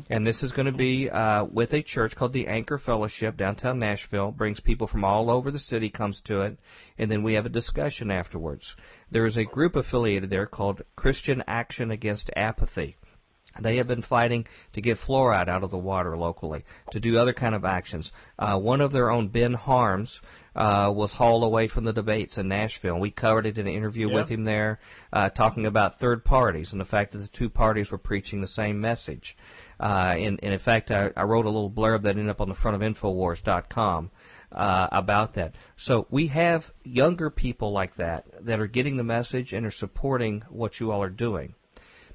And 0.10 0.26
this 0.26 0.42
is 0.42 0.52
going 0.52 0.66
to 0.66 0.72
be 0.72 1.10
uh, 1.10 1.46
with 1.46 1.74
a 1.74 1.84
church 1.84 2.16
called 2.16 2.34
the 2.34 2.48
Anchor 2.48 2.80
Fellowship 2.80 3.38
downtown 3.38 3.80
Nashville. 3.80 4.32
Brings 4.32 4.60
people 4.60 4.88
from 4.88 5.04
all 5.04 5.30
over 5.30 5.52
the 5.52 5.60
city, 5.60 5.90
comes 5.90 6.22
to 6.26 6.42
it, 6.42 6.58
and 6.98 7.10
then 7.10 7.22
we 7.22 7.36
have 7.36 7.46
a 7.46 7.50
discussion 7.50 8.10
afterwards. 8.10 8.76
There 9.12 9.28
is 9.28 9.38
a 9.38 9.44
group 9.44 9.76
affiliated 9.76 10.30
there 10.32 10.48
called 10.48 10.82
Christian 10.96 11.44
Action 11.48 11.92
Against 11.92 12.32
Apathy. 12.36 12.98
They 13.60 13.78
have 13.78 13.88
been 13.88 14.04
fighting 14.04 14.46
to 14.74 14.82
get 14.82 15.00
fluoride 15.00 15.50
out 15.50 15.64
of 15.64 15.72
the 15.72 15.78
water 15.78 16.16
locally, 16.18 16.64
to 16.92 17.00
do 17.00 17.18
other 17.18 17.34
kind 17.34 17.56
of 17.56 17.66
actions. 17.66 18.12
Uh, 18.38 18.58
one 18.60 18.80
of 18.80 18.92
their 18.92 19.10
own, 19.10 19.30
Ben 19.30 19.54
Harms, 19.54 20.22
uh, 20.56 20.92
was 20.94 21.12
hauled 21.12 21.44
away 21.44 21.68
from 21.68 21.84
the 21.84 21.94
debates 21.94 22.38
in 22.38 22.48
Nashville. 22.48 23.00
We 23.00 23.12
covered 23.12 23.46
it 23.46 23.58
in 23.58 23.68
an 23.68 23.74
interview 23.74 24.08
Yeah. 24.10 24.16
with 24.16 24.30
him 24.30 24.44
there, 24.44 24.80
uh, 25.14 25.30
talking 25.30 25.66
about 25.66 26.00
third 26.00 26.24
parties 26.24 26.72
and 26.72 26.82
the 26.82 26.86
fact 26.86 27.14
that 27.14 27.20
the 27.20 27.28
two 27.28 27.50
parties 27.50 27.92
were 27.92 27.98
preaching 27.98 28.42
the 28.42 28.48
same 28.48 28.80
message. 28.80 29.36
Uh, 29.80 30.14
and, 30.18 30.40
and 30.44 30.54
in 30.54 30.60
fact, 30.60 30.92
I, 30.92 31.10
I 31.16 31.24
wrote 31.24 31.46
a 31.46 31.50
little 31.50 31.72
blurb 31.72 32.04
that 32.04 32.10
ended 32.12 32.30
up 32.30 32.42
on 32.42 32.50
the 32.50 32.56
front 32.56 32.76
of 32.76 32.82
Infowars.com 32.82 34.12
uh, 34.52 34.88
about 34.92 35.36
that. 35.36 35.54
So 35.78 36.08
we 36.10 36.28
have 36.28 36.66
younger 36.84 37.30
people 37.30 37.72
like 37.72 37.96
that 37.98 38.26
that 38.46 38.60
are 38.60 38.68
getting 38.68 38.98
the 38.98 39.04
message 39.04 39.54
and 39.54 39.66
are 39.66 39.72
supporting 39.72 40.42
what 40.50 40.80
you 40.80 40.92
all 40.92 41.02
are 41.02 41.10
doing. 41.10 41.56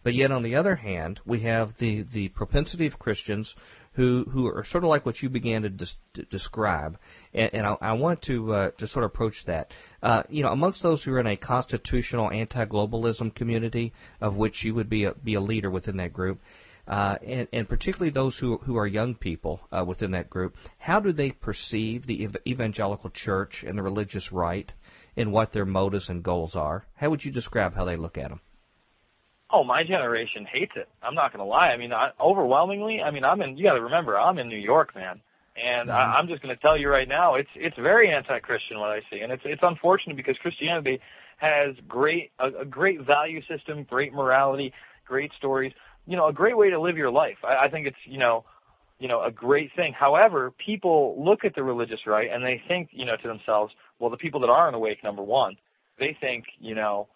But 0.05 0.15
yet, 0.15 0.31
on 0.31 0.43
the 0.43 0.57
other 0.57 0.77
hand, 0.77 1.21
we 1.25 1.41
have 1.41 1.79
the, 1.79 2.03
the 2.03 2.29
propensity 2.29 2.87
of 2.87 2.99
Christians 2.99 3.55
who, 3.95 4.25
who 4.31 4.47
are 4.47 4.63
sort 4.65 4.85
of 4.85 4.91
like 4.91 5.07
what 5.07 5.23
you 5.23 5.31
began 5.31 5.63
to, 5.63 5.71
to 6.15 6.23
describe, 6.25 6.99
and, 7.33 7.55
and 7.55 7.67
I, 7.67 7.77
I 7.81 7.93
want 7.95 8.21
to 8.23 8.53
uh, 8.53 8.71
to 8.73 8.87
sort 8.87 9.05
of 9.05 9.13
approach 9.13 9.47
that. 9.47 9.71
Uh, 10.03 10.25
you 10.29 10.43
know, 10.43 10.51
amongst 10.51 10.83
those 10.83 11.03
who 11.03 11.13
are 11.13 11.21
in 11.21 11.27
a 11.27 11.37
constitutional 11.37 12.31
anti-globalism 12.31 13.35
community, 13.35 13.95
of 14.21 14.37
which 14.37 14.63
you 14.63 14.75
would 14.75 14.91
be 14.91 15.05
a, 15.05 15.15
be 15.15 15.35
a 15.35 15.41
leader 15.41 15.71
within 15.71 15.97
that 15.97 16.13
group, 16.13 16.39
uh, 16.87 17.17
and, 17.27 17.49
and 17.53 17.67
particularly 17.67 18.11
those 18.11 18.37
who 18.37 18.59
who 18.59 18.77
are 18.77 18.87
young 18.87 19.15
people 19.15 19.61
uh, 19.73 19.83
within 19.87 20.11
that 20.11 20.29
group, 20.29 20.55
how 20.77 21.01
do 21.01 21.13
they 21.13 21.31
perceive 21.31 22.07
the 22.07 22.25
ev- 22.25 22.37
evangelical 22.47 23.09
church 23.09 23.65
and 23.67 23.79
the 23.79 23.83
religious 23.83 24.31
right, 24.33 24.71
and 25.17 25.33
what 25.33 25.55
their 25.55 25.65
motives 25.65 26.11
and 26.11 26.23
goals 26.23 26.55
are? 26.55 26.85
How 26.97 27.09
would 27.09 27.25
you 27.25 27.33
describe 27.33 27.75
how 27.75 27.87
they 27.87 27.97
look 27.97 28.19
at 28.19 28.29
them? 28.29 28.41
Oh, 29.51 29.63
my 29.63 29.85
generation 29.85 30.47
hates 30.47 30.73
it. 30.77 30.89
I'm 31.03 31.15
not 31.15 31.33
gonna 31.33 31.45
lie. 31.45 31.69
I 31.69 31.77
mean, 31.77 31.93
I, 31.93 32.11
overwhelmingly. 32.21 33.03
I 33.03 33.11
mean, 33.11 33.25
I'm 33.25 33.43
in. 33.43 33.57
You 33.57 33.65
got 33.65 33.75
to 33.75 33.83
remember, 33.83 34.19
I'm 34.19 34.39
in 34.39 34.49
New 34.49 34.57
York, 34.59 34.95
man. 34.95 35.21
And 35.57 35.91
I, 35.91 35.95
mm-hmm. 35.95 36.17
I'm 36.17 36.29
just 36.29 36.43
going 36.43 36.55
to 36.55 36.61
tell 36.61 36.77
you 36.77 36.89
right 36.89 37.09
now, 37.09 37.37
it's 37.37 37.51
it's 37.55 37.77
very 37.77 38.11
anti-Christian 38.11 38.79
what 38.81 38.91
I 38.91 39.01
see, 39.11 39.21
and 39.21 39.31
it's 39.31 39.43
it's 39.45 39.63
unfortunate 39.63 40.17
because 40.17 40.37
Christianity 40.39 41.01
has 41.37 41.77
great 41.87 42.33
a, 42.41 42.49
a 42.61 42.65
great 42.65 43.03
value 43.03 43.41
system, 43.47 43.85
great 43.85 44.13
morality, 44.13 44.73
great 45.07 45.33
stories. 45.39 45.73
You 46.07 46.17
know, 46.17 46.27
a 46.27 46.33
great 46.33 46.57
way 46.57 46.71
to 46.71 46.81
live 46.81 46.97
your 46.97 47.11
life. 47.11 47.37
I, 47.45 47.67
I 47.67 47.71
think 47.71 47.87
it's 47.87 47.97
you 48.05 48.19
know, 48.19 48.45
you 48.99 49.07
know, 49.07 49.23
a 49.23 49.31
great 49.31 49.71
thing. 49.77 49.93
However, 49.93 50.53
people 50.53 51.23
look 51.23 51.45
at 51.45 51.55
the 51.55 51.63
religious 51.63 52.01
right 52.05 52.31
and 52.33 52.45
they 52.45 52.61
think 52.67 52.89
you 52.91 53.05
know 53.05 53.17
to 53.17 53.29
themselves, 53.29 53.73
well, 54.01 54.11
the 54.11 54.17
people 54.17 54.41
that 54.41 54.51
aren't 54.51 54.75
awake, 54.75 55.05
number 55.05 55.23
one, 55.23 55.57
they 56.01 56.17
think 56.21 56.47
you 56.59 56.75
know, 56.75 57.07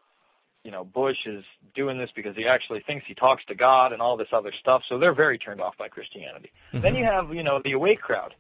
you 0.65 0.71
know, 0.71 0.85
Bush 0.85 1.27
is 1.27 1.45
doing 1.75 1.99
this 1.99 2.11
because 2.15 2.37
he 2.37 2.47
actually 2.47 2.81
thinks 2.81 3.07
he 3.07 3.15
talks 3.15 3.45
to 3.47 3.55
God 3.55 3.93
and 3.93 4.03
all 4.03 4.17
this 4.17 4.29
other 4.33 4.53
stuff. 4.61 4.83
So 4.89 4.99
they're 4.99 5.15
very 5.15 5.39
turned 5.39 5.61
off 5.61 5.77
by 5.79 5.89
Christianity. 5.89 6.51
Mm-hmm. 6.73 6.81
Then 6.81 6.95
you 6.95 7.05
have, 7.05 7.33
you 7.33 7.43
know, 7.43 7.61
the 7.63 7.73
awake 7.73 8.01
crowd. 8.01 8.35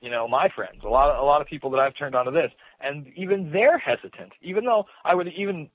You 0.00 0.10
know, 0.10 0.26
my 0.26 0.48
friends, 0.48 0.82
a 0.84 0.88
lot 0.88 1.10
of 1.10 1.22
a 1.22 1.24
lot 1.24 1.40
of 1.40 1.46
people 1.46 1.70
that 1.70 1.80
I've 1.80 1.96
turned 1.96 2.16
on 2.16 2.24
to 2.24 2.32
this, 2.32 2.50
and 2.80 3.06
even 3.14 3.52
they're 3.52 3.78
hesitant. 3.78 4.32
Even 4.42 4.64
though 4.64 4.86
I 5.04 5.14
would 5.14 5.28
even 5.28 5.70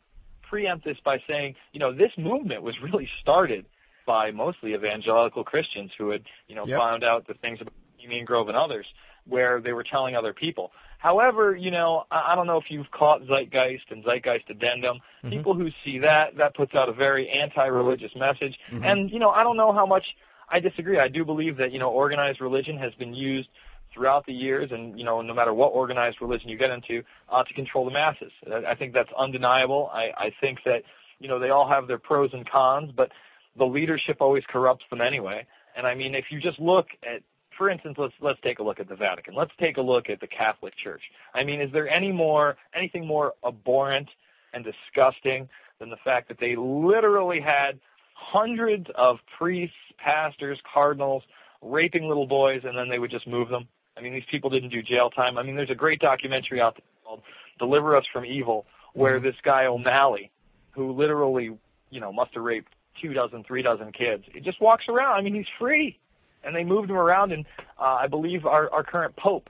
preempt 0.50 0.84
this 0.84 0.98
by 1.04 1.22
saying, 1.28 1.56
you 1.72 1.80
know, 1.80 1.94
this 1.94 2.12
movement 2.18 2.62
was 2.62 2.76
really 2.82 3.08
started 3.22 3.66
by 4.06 4.32
mostly 4.32 4.74
evangelical 4.74 5.44
Christians 5.44 5.92
who 5.98 6.10
had, 6.10 6.24
you 6.48 6.56
know, 6.56 6.66
Yep. 6.66 6.80
found 6.80 7.04
out 7.04 7.28
the 7.28 7.34
things 7.36 7.60
about 7.62 7.74
Bohemian 7.98 8.26
Grove 8.26 8.48
and 8.48 8.58
others, 8.58 8.86
where 9.28 9.62
they 9.62 9.74
were 9.74 9.84
telling 9.84 10.16
other 10.16 10.34
people. 10.34 10.72
However, 11.00 11.56
you 11.56 11.72
know, 11.72 12.06
I, 12.10 12.32
I 12.32 12.36
don't 12.36 12.48
know 12.48 12.58
if 12.58 12.70
you've 12.70 12.90
caught 12.92 13.22
Zeitgeist 13.28 13.92
and 13.92 14.04
Zeitgeist 14.04 14.50
Addendum. 14.50 15.00
People 15.30 15.54
who 15.54 15.70
see 15.84 16.00
that, 16.00 16.36
that 16.38 16.56
puts 16.56 16.74
out 16.74 16.90
a 16.90 16.94
very 16.94 17.30
anti-religious 17.30 18.12
message. 18.16 18.58
And, 18.84 19.12
you 19.12 19.20
know, 19.20 19.30
I 19.30 19.44
don't 19.44 19.58
know 19.58 19.72
how 19.74 19.86
much 19.86 20.06
I 20.50 20.60
disagree. 20.60 20.98
I 20.98 21.08
do 21.08 21.24
believe 21.26 21.58
that, 21.58 21.72
you 21.72 21.80
know, 21.80 21.90
organized 21.90 22.42
religion 22.42 22.78
has 22.78 22.94
been 22.96 23.14
used 23.14 23.50
throughout 23.94 24.26
the 24.26 24.34
years 24.34 24.72
and, 24.72 24.98
you 24.98 25.06
know, 25.06 25.22
no 25.22 25.34
matter 25.34 25.54
what 25.54 25.70
organized 25.70 26.18
religion 26.22 26.50
you 26.50 26.58
get 26.58 26.70
into, 26.70 27.04
uh, 27.30 27.44
to 27.44 27.54
control 27.54 27.86
the 27.86 27.92
masses. 27.92 28.32
I 28.52 28.72
I 28.72 28.76
think 28.76 28.94
that's 28.94 29.10
undeniable. 29.18 29.90
I, 29.94 30.12
I 30.18 30.32
think 30.42 30.60
that, 30.66 30.84
you 31.20 31.28
know, 31.28 31.40
they 31.40 31.50
all 31.50 31.68
have 31.68 31.88
their 31.88 31.98
pros 31.98 32.30
and 32.34 32.50
cons, 32.50 32.92
but 32.96 33.12
the 33.58 33.66
leadership 33.66 34.18
always 34.20 34.44
corrupts 34.48 34.86
them 34.90 35.02
anyway. 35.02 35.46
And 35.76 35.86
I 35.86 35.96
mean, 35.96 36.16
if 36.16 36.26
you 36.32 36.40
just 36.40 36.60
look 36.60 36.88
at, 37.04 37.22
for 37.58 37.70
instance, 37.70 37.96
let's 37.98 38.14
let's 38.22 38.40
take 38.42 38.60
a 38.60 38.64
look 38.64 38.80
at 38.80 38.88
the 38.88 38.96
Vatican. 38.96 39.34
Let's 39.36 39.52
take 39.60 39.78
a 39.78 39.82
look 39.82 40.10
at 40.10 40.20
the 40.20 40.28
Catholic 40.28 40.74
Church. 40.78 41.02
I 41.34 41.44
mean, 41.44 41.62
is 41.62 41.72
there 41.72 41.90
any 41.90 42.12
more 42.12 42.58
anything 42.76 43.06
more 43.06 43.34
abhorrent 43.46 44.08
and 44.54 44.64
disgusting 44.64 45.50
than 45.80 45.90
the 45.90 45.98
fact 46.04 46.28
that 46.30 46.40
they 46.40 46.56
literally 46.56 47.40
had 47.40 47.80
hundreds 48.14 48.88
of 48.96 49.18
priests, 49.38 49.76
pastors, 49.98 50.60
cardinals 50.72 51.24
raping 51.62 52.08
little 52.08 52.28
boys, 52.28 52.62
and 52.64 52.78
then 52.78 52.90
they 52.90 53.00
would 53.00 53.12
just 53.12 53.28
move 53.28 53.50
them? 53.50 53.68
I 53.98 54.02
mean, 54.02 54.14
these 54.14 54.24
people 54.30 54.50
didn't 54.50 54.70
do 54.70 54.82
jail 54.82 55.10
time. 55.10 55.38
I 55.38 55.44
mean, 55.44 55.56
there's 55.56 55.72
a 55.72 55.76
great 55.76 56.00
documentary 56.00 56.62
out 56.62 56.76
there 56.76 56.86
called 57.04 57.22
"Deliver 57.60 57.96
Us 57.96 58.06
from 58.14 58.26
Evil," 58.26 58.66
where 58.94 59.16
mm-hmm. 59.16 59.26
this 59.26 59.36
guy 59.44 59.66
O'Malley, 59.66 60.32
who 60.72 60.92
literally, 60.92 61.58
you 61.90 62.00
know, 62.00 62.14
must 62.14 62.34
have 62.34 62.44
raped 62.44 62.74
two 63.02 63.14
dozen, 63.14 63.44
three 63.44 63.62
dozen 63.62 63.92
kids, 63.92 64.24
he 64.32 64.40
just 64.40 64.62
walks 64.62 64.86
around. 64.88 65.18
I 65.18 65.22
mean, 65.22 65.36
he's 65.36 65.46
free 65.60 65.98
and 66.44 66.56
they 66.56 66.64
moved 66.64 66.90
him 66.90 66.98
around. 66.98 67.32
And 67.32 67.46
uh, 67.80 67.98
I 68.02 68.08
believe 68.08 68.46
our 68.46 68.72
our 68.72 68.84
current 68.84 69.16
pope 69.16 69.50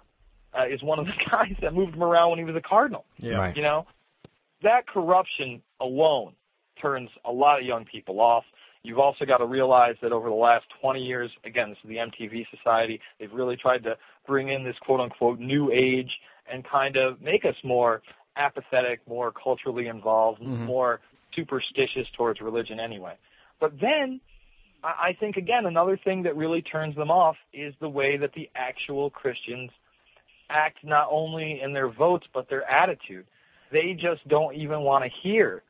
uh, 0.58 0.68
is 0.68 0.82
one 0.82 1.00
of 1.00 1.06
the 1.06 1.14
guys 1.30 1.56
that 1.62 1.74
moved 1.74 1.96
him 1.96 2.04
around 2.04 2.32
when 2.32 2.40
he 2.40 2.46
was 2.46 2.56
a 2.56 2.62
cardinal. 2.62 3.06
Yeah. 3.18 3.36
Right. 3.36 3.56
You 3.56 3.64
know, 3.64 3.86
that 4.64 4.88
corruption 4.88 5.62
alone 5.80 6.34
turns 6.82 7.10
a 7.26 7.32
lot 7.32 7.60
of 7.60 7.66
young 7.66 7.86
people 7.86 8.20
off. 8.20 8.44
You've 8.84 9.00
also 9.00 9.26
got 9.26 9.38
to 9.38 9.46
realize 9.46 9.96
that 10.02 10.12
over 10.12 10.30
the 10.30 10.36
last 10.36 10.66
20 10.82 11.04
years, 11.04 11.30
again, 11.44 11.70
this 11.70 11.78
is 11.84 11.90
the 11.90 11.98
MTV 11.98 12.46
Society, 12.56 13.02
they've 13.20 13.34
really 13.34 13.58
tried 13.58 13.84
to 13.84 13.98
bring 14.26 14.50
in 14.50 14.64
this 14.64 14.76
quote 14.82 15.00
unquote 15.00 15.40
new 15.40 15.72
age 15.72 16.12
and 16.52 16.64
kind 16.64 16.96
of 16.96 17.22
make 17.22 17.44
us 17.44 17.56
more 17.64 18.02
apathetic, 18.38 19.02
more 19.08 19.32
culturally 19.32 19.88
involved, 19.88 20.42
more 20.42 21.02
superstitious 21.34 22.08
towards 22.16 22.40
religion 22.40 22.80
anyway. 22.80 23.16
But 23.60 23.74
then 23.82 24.22
I 24.88 25.18
think 25.20 25.38
again 25.38 25.66
another 25.66 25.98
thing 25.98 26.24
that 26.24 26.36
really 26.36 26.62
turns 26.62 26.96
them 26.96 27.12
off 27.12 27.36
is 27.54 27.74
the 27.80 27.90
way 27.90 28.18
that 28.18 28.34
the 28.34 28.50
actual 28.56 29.10
Christians 29.10 29.72
act 30.50 30.78
not 30.84 31.08
only 31.12 31.62
in 31.62 31.74
their 31.74 31.90
votes 31.90 32.28
but 32.34 32.50
their 32.50 32.70
attitude. 32.70 33.26
They 33.72 33.94
just 33.94 34.26
don't 34.28 34.56
even 34.56 34.82
want 34.82 35.04
to 35.04 35.10
hear 35.22 35.62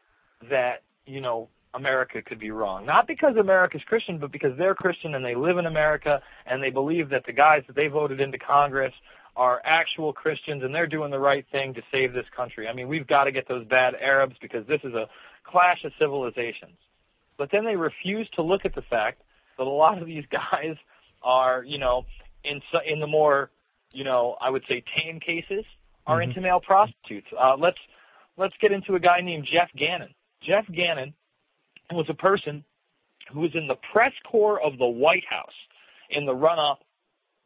that, 0.49 0.83
you 1.05 1.19
know, 1.19 1.49
America 1.73 2.21
could 2.21 2.39
be 2.39 2.51
wrong. 2.51 2.85
Not 2.85 3.07
because 3.07 3.35
America's 3.37 3.81
Christian, 3.87 4.17
but 4.19 4.31
because 4.31 4.57
they're 4.57 4.75
Christian 4.75 5.15
and 5.15 5.25
they 5.25 5.35
live 5.35 5.57
in 5.57 5.65
America 5.65 6.21
and 6.45 6.61
they 6.61 6.69
believe 6.69 7.09
that 7.09 7.25
the 7.25 7.33
guys 7.33 7.63
that 7.67 7.75
they 7.75 7.87
voted 7.87 8.21
into 8.21 8.37
Congress 8.37 8.93
are 9.35 9.61
actual 9.63 10.13
Christians 10.13 10.63
and 10.63 10.73
they're 10.73 10.87
doing 10.87 11.11
the 11.11 11.19
right 11.19 11.45
thing 11.51 11.73
to 11.75 11.81
save 11.91 12.13
this 12.13 12.25
country. 12.35 12.67
I 12.67 12.73
mean, 12.73 12.87
we've 12.87 13.07
got 13.07 13.25
to 13.25 13.31
get 13.31 13.47
those 13.47 13.65
bad 13.65 13.95
Arabs 13.95 14.35
because 14.41 14.65
this 14.67 14.81
is 14.83 14.93
a 14.93 15.07
clash 15.43 15.83
of 15.83 15.91
civilizations. 15.99 16.77
But 17.37 17.49
then 17.51 17.65
they 17.65 17.75
refuse 17.75 18.27
to 18.33 18.41
look 18.41 18.65
at 18.65 18.75
the 18.75 18.81
fact 18.83 19.21
that 19.57 19.63
a 19.63 19.69
lot 19.69 20.01
of 20.01 20.07
these 20.07 20.25
guys 20.31 20.75
are, 21.23 21.63
you 21.63 21.77
know, 21.77 22.05
in 22.43 22.61
in 22.85 22.99
the 22.99 23.07
more, 23.07 23.51
you 23.91 24.03
know, 24.03 24.37
I 24.41 24.49
would 24.49 24.63
say 24.67 24.83
tame 24.95 25.19
cases 25.19 25.65
are 26.05 26.19
mm-hmm. 26.19 26.29
into 26.29 26.41
male 26.41 26.59
prostitutes. 26.59 27.27
Uh, 27.39 27.55
let's 27.57 27.79
let's 28.37 28.55
get 28.61 28.71
into 28.71 28.95
a 28.95 28.99
guy 28.99 29.21
named 29.21 29.47
Jeff 29.51 29.69
Gannon. 29.75 30.13
Jeff 30.41 30.65
Gannon 30.73 31.13
was 31.91 32.05
a 32.09 32.13
person 32.13 32.63
who 33.31 33.41
was 33.41 33.51
in 33.55 33.67
the 33.67 33.77
press 33.91 34.13
corps 34.29 34.61
of 34.61 34.77
the 34.77 34.85
White 34.85 35.25
House 35.29 35.53
in 36.09 36.25
the 36.25 36.33
run-up 36.33 36.79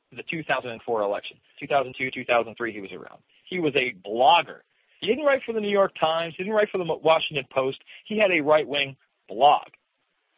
to 0.09 0.15
the 0.15 0.23
2004 0.29 1.01
election. 1.01 1.37
2002, 1.59 2.11
2003, 2.11 2.73
he 2.73 2.81
was 2.81 2.91
around. 2.91 3.19
He 3.45 3.59
was 3.59 3.73
a 3.75 3.95
blogger. 4.07 4.59
He 4.99 5.07
didn't 5.07 5.25
write 5.25 5.41
for 5.45 5.53
the 5.53 5.59
New 5.59 5.69
York 5.69 5.93
Times. 5.99 6.35
He 6.37 6.43
didn't 6.43 6.55
write 6.55 6.69
for 6.69 6.77
the 6.77 6.83
Washington 6.83 7.45
Post. 7.51 7.79
He 8.05 8.19
had 8.19 8.31
a 8.31 8.41
right-wing 8.41 8.95
blog. 9.27 9.67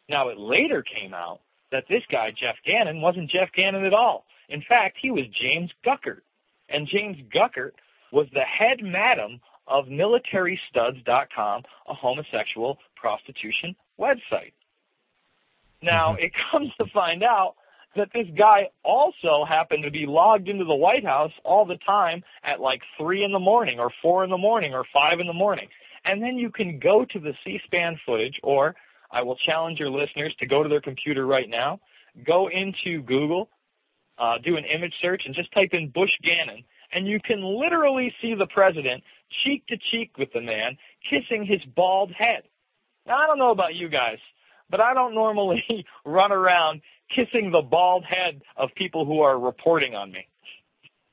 Now, 0.08 0.28
it 0.28 0.38
later 0.38 0.82
came 0.82 1.14
out 1.14 1.40
that 1.72 1.84
this 1.88 2.02
guy, 2.10 2.30
Jeff 2.30 2.56
Gannon, 2.64 3.00
wasn't 3.00 3.30
Jeff 3.30 3.50
Gannon 3.52 3.84
at 3.84 3.94
all. 3.94 4.24
In 4.48 4.62
fact, 4.62 4.98
he 5.00 5.10
was 5.10 5.24
James 5.32 5.70
Guckert. 5.84 6.20
And 6.68 6.86
James 6.86 7.16
Guckert 7.34 7.72
was 8.12 8.26
the 8.32 8.40
head 8.40 8.78
madam 8.82 9.40
of 9.66 9.86
militarystuds.com, 9.86 11.62
a 11.88 11.94
homosexual 11.94 12.78
prostitution 12.96 13.74
website. 13.98 14.52
Now, 15.82 16.12
mm-hmm. 16.12 16.24
it 16.24 16.32
comes 16.50 16.70
to 16.78 16.86
find 16.92 17.22
out 17.22 17.54
that 17.96 18.08
this 18.12 18.26
guy 18.36 18.70
also 18.82 19.44
happened 19.44 19.84
to 19.84 19.90
be 19.90 20.06
logged 20.06 20.48
into 20.48 20.64
the 20.64 20.74
White 20.74 21.04
House 21.04 21.32
all 21.44 21.64
the 21.64 21.78
time 21.86 22.22
at 22.42 22.60
like 22.60 22.82
3 22.98 23.24
in 23.24 23.32
the 23.32 23.38
morning 23.38 23.78
or 23.78 23.90
4 24.02 24.24
in 24.24 24.30
the 24.30 24.38
morning 24.38 24.74
or 24.74 24.84
5 24.92 25.20
in 25.20 25.26
the 25.26 25.32
morning. 25.32 25.68
And 26.04 26.22
then 26.22 26.36
you 26.36 26.50
can 26.50 26.78
go 26.78 27.04
to 27.04 27.18
the 27.18 27.32
C-SPAN 27.44 27.98
footage, 28.04 28.38
or 28.42 28.74
I 29.14 29.22
will 29.22 29.36
challenge 29.36 29.78
your 29.78 29.90
listeners 29.90 30.34
to 30.40 30.46
go 30.46 30.62
to 30.64 30.68
their 30.68 30.80
computer 30.80 31.24
right 31.24 31.48
now, 31.48 31.78
go 32.26 32.48
into 32.48 33.00
Google, 33.02 33.48
uh, 34.18 34.38
do 34.44 34.56
an 34.56 34.64
image 34.64 34.94
search, 35.00 35.22
and 35.24 35.34
just 35.34 35.52
type 35.52 35.70
in 35.72 35.90
Bush 35.90 36.10
Gannon, 36.22 36.64
and 36.92 37.06
you 37.06 37.20
can 37.24 37.42
literally 37.42 38.12
see 38.20 38.34
the 38.34 38.46
president 38.46 39.04
cheek 39.44 39.66
to 39.68 39.76
cheek 39.90 40.18
with 40.18 40.32
the 40.32 40.40
man, 40.40 40.76
kissing 41.08 41.46
his 41.46 41.60
bald 41.76 42.10
head. 42.10 42.42
Now, 43.06 43.18
I 43.18 43.26
don't 43.28 43.38
know 43.38 43.50
about 43.52 43.76
you 43.76 43.88
guys, 43.88 44.18
but 44.68 44.80
I 44.80 44.94
don't 44.94 45.14
normally 45.14 45.62
run 46.04 46.32
around 46.32 46.80
kissing 47.14 47.52
the 47.52 47.62
bald 47.62 48.04
head 48.04 48.42
of 48.56 48.70
people 48.74 49.04
who 49.04 49.20
are 49.20 49.38
reporting 49.38 49.94
on 49.94 50.10
me. 50.10 50.26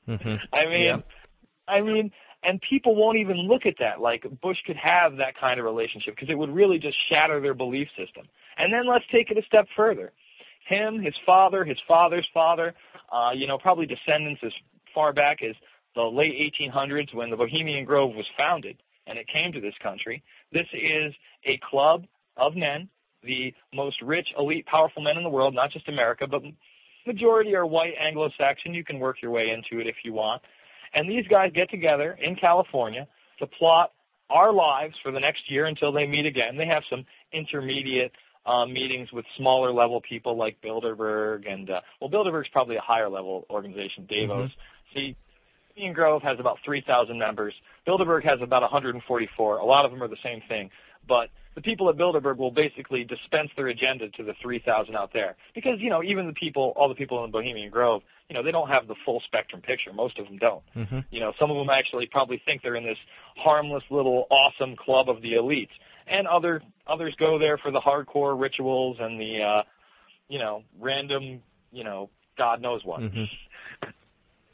Mm-hmm. 0.08 0.34
I 0.52 0.66
mean, 0.66 0.84
yeah. 0.84 0.96
I 1.68 1.80
mean, 1.80 2.10
and 2.44 2.60
people 2.60 2.96
won't 2.96 3.18
even 3.18 3.36
look 3.36 3.66
at 3.66 3.74
that. 3.78 4.00
Like 4.00 4.24
Bush 4.40 4.58
could 4.66 4.76
have 4.76 5.16
that 5.16 5.38
kind 5.38 5.58
of 5.58 5.64
relationship 5.66 6.14
because 6.14 6.30
it 6.30 6.38
would 6.38 6.50
really 6.50 6.78
just 6.78 6.96
shatter 7.08 7.40
their 7.40 7.54
belief 7.54 7.88
system. 7.96 8.26
And 8.58 8.72
then 8.72 8.86
let's 8.86 9.04
take 9.12 9.30
it 9.30 9.38
a 9.38 9.42
step 9.42 9.66
further. 9.76 10.12
Him, 10.66 11.00
his 11.00 11.14
father, 11.26 11.64
his 11.64 11.78
father's 11.86 12.26
father, 12.32 12.74
uh, 13.12 13.30
you 13.34 13.46
know, 13.46 13.58
probably 13.58 13.86
descendants 13.86 14.40
as 14.44 14.52
far 14.94 15.12
back 15.12 15.42
as 15.42 15.54
the 15.94 16.02
late 16.02 16.54
1800s 16.58 17.14
when 17.14 17.30
the 17.30 17.36
Bohemian 17.36 17.84
Grove 17.84 18.14
was 18.14 18.26
founded 18.36 18.76
and 19.06 19.18
it 19.18 19.26
came 19.28 19.52
to 19.52 19.60
this 19.60 19.74
country. 19.82 20.22
This 20.52 20.66
is 20.72 21.12
a 21.44 21.58
club 21.68 22.04
of 22.36 22.54
men, 22.54 22.88
the 23.22 23.54
most 23.74 24.00
rich, 24.02 24.28
elite, 24.38 24.66
powerful 24.66 25.02
men 25.02 25.16
in 25.16 25.22
the 25.22 25.28
world, 25.28 25.54
not 25.54 25.70
just 25.70 25.88
America, 25.88 26.26
but 26.26 26.42
majority 27.06 27.54
are 27.54 27.66
white 27.66 27.94
Anglo-Saxon. 27.98 28.74
You 28.74 28.84
can 28.84 28.98
work 28.98 29.20
your 29.20 29.30
way 29.30 29.50
into 29.50 29.80
it 29.80 29.86
if 29.86 29.96
you 30.04 30.12
want. 30.12 30.42
And 30.94 31.08
these 31.08 31.26
guys 31.28 31.52
get 31.54 31.70
together 31.70 32.18
in 32.20 32.36
California 32.36 33.06
to 33.38 33.46
plot 33.46 33.92
our 34.30 34.52
lives 34.52 34.94
for 35.02 35.12
the 35.12 35.20
next 35.20 35.50
year 35.50 35.66
until 35.66 35.92
they 35.92 36.06
meet 36.06 36.26
again. 36.26 36.56
They 36.56 36.66
have 36.66 36.82
some 36.88 37.04
intermediate 37.32 38.12
uh, 38.46 38.66
meetings 38.66 39.12
with 39.12 39.24
smaller 39.36 39.72
level 39.72 40.00
people 40.00 40.36
like 40.36 40.60
Bilderberg 40.62 41.50
and 41.50 41.70
uh, 41.70 41.80
well, 42.00 42.10
Bilderberg's 42.10 42.48
probably 42.48 42.76
a 42.76 42.80
higher 42.80 43.08
level 43.08 43.46
organization. 43.50 44.06
Davos. 44.08 44.50
Mm-hmm. 44.50 44.98
See, 44.98 45.16
Bohemian 45.74 45.94
Grove 45.94 46.22
has 46.22 46.38
about 46.38 46.58
3,000 46.64 47.18
members. 47.18 47.54
Bilderberg 47.86 48.24
has 48.24 48.40
about 48.42 48.62
144. 48.62 49.58
A 49.58 49.64
lot 49.64 49.84
of 49.84 49.90
them 49.90 50.02
are 50.02 50.08
the 50.08 50.16
same 50.22 50.42
thing, 50.48 50.70
but 51.08 51.30
the 51.54 51.60
people 51.60 51.88
at 51.88 51.96
Bilderberg 51.96 52.38
will 52.38 52.50
basically 52.50 53.04
dispense 53.04 53.50
their 53.56 53.68
agenda 53.68 54.08
to 54.10 54.22
the 54.22 54.34
3,000 54.40 54.96
out 54.96 55.12
there 55.12 55.36
because 55.54 55.80
you 55.80 55.90
know 55.90 56.02
even 56.02 56.26
the 56.26 56.32
people, 56.32 56.72
all 56.76 56.88
the 56.88 56.94
people 56.94 57.24
in 57.24 57.30
Bohemian 57.30 57.70
Grove, 57.70 58.02
you 58.28 58.34
know 58.34 58.42
they 58.42 58.50
don't 58.50 58.68
have 58.68 58.88
the 58.88 58.94
full 59.04 59.20
spectrum 59.26 59.60
picture. 59.60 59.92
Most 59.92 60.18
of 60.18 60.26
them 60.26 60.38
don't. 60.38 60.62
Mm-hmm. 60.76 61.00
You 61.10 61.20
know 61.20 61.32
some 61.38 61.50
of 61.50 61.56
them 61.56 61.70
actually 61.70 62.06
probably 62.06 62.40
think 62.44 62.62
they're 62.62 62.76
in 62.76 62.84
this 62.84 62.98
harmless 63.36 63.84
little 63.90 64.26
awesome 64.30 64.76
club 64.76 65.08
of 65.08 65.20
the 65.22 65.32
elites, 65.32 65.70
and 66.06 66.26
other 66.26 66.62
others 66.86 67.14
go 67.18 67.38
there 67.38 67.58
for 67.58 67.70
the 67.70 67.80
hardcore 67.80 68.38
rituals 68.40 68.96
and 69.00 69.20
the 69.20 69.42
uh, 69.42 69.62
you 70.28 70.38
know 70.38 70.62
random 70.80 71.42
you 71.72 71.84
know 71.84 72.08
God 72.38 72.62
knows 72.62 72.82
what. 72.84 73.00
Mm-hmm. 73.00 73.24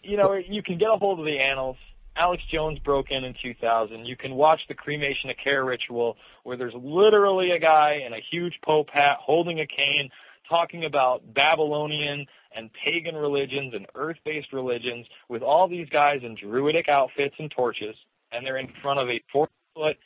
you 0.03 0.17
know 0.17 0.35
you 0.35 0.63
can 0.63 0.79
get 0.79 0.89
a 0.89 0.97
hold 0.97 1.21
of 1.21 1.27
the 1.27 1.39
annals 1.39 1.77
Alex 2.19 2.43
Jones 2.51 2.79
broke 2.81 3.11
in 3.11 3.25
in 3.25 3.35
2000. 3.41 4.05
You 4.05 4.17
can 4.17 4.35
watch 4.35 4.61
the 4.69 4.75
cremation 4.75 5.31
of 5.31 5.37
care 5.43 5.65
ritual 5.65 6.17
where 6.43 6.57
there's 6.57 6.75
literally 6.75 7.53
a 7.53 7.61
guy 7.61 8.03
in 8.05 8.13
a 8.13 8.21
huge 8.31 8.59
pope 8.65 8.91
hat 8.91 9.19
holding 9.21 9.61
a 9.61 9.67
cane 9.67 10.11
talking 10.49 10.85
about 10.85 11.23
Babylonian 11.35 12.27
and 12.57 12.71
pagan 12.85 13.15
religions 13.15 13.75
and 13.75 13.87
earth-based 13.95 14.53
religions 14.53 15.07
with 15.29 15.43
all 15.43 15.69
these 15.69 15.89
guys 15.91 16.21
in 16.23 16.35
druidic 16.35 16.89
outfits 16.89 17.35
and 17.39 17.51
torches, 17.51 17.95
and 18.33 18.45
they're 18.45 18.57
in 18.57 18.69
front 18.83 18.99
of 18.99 19.09
a 19.09 19.23
four-foot 19.33 19.97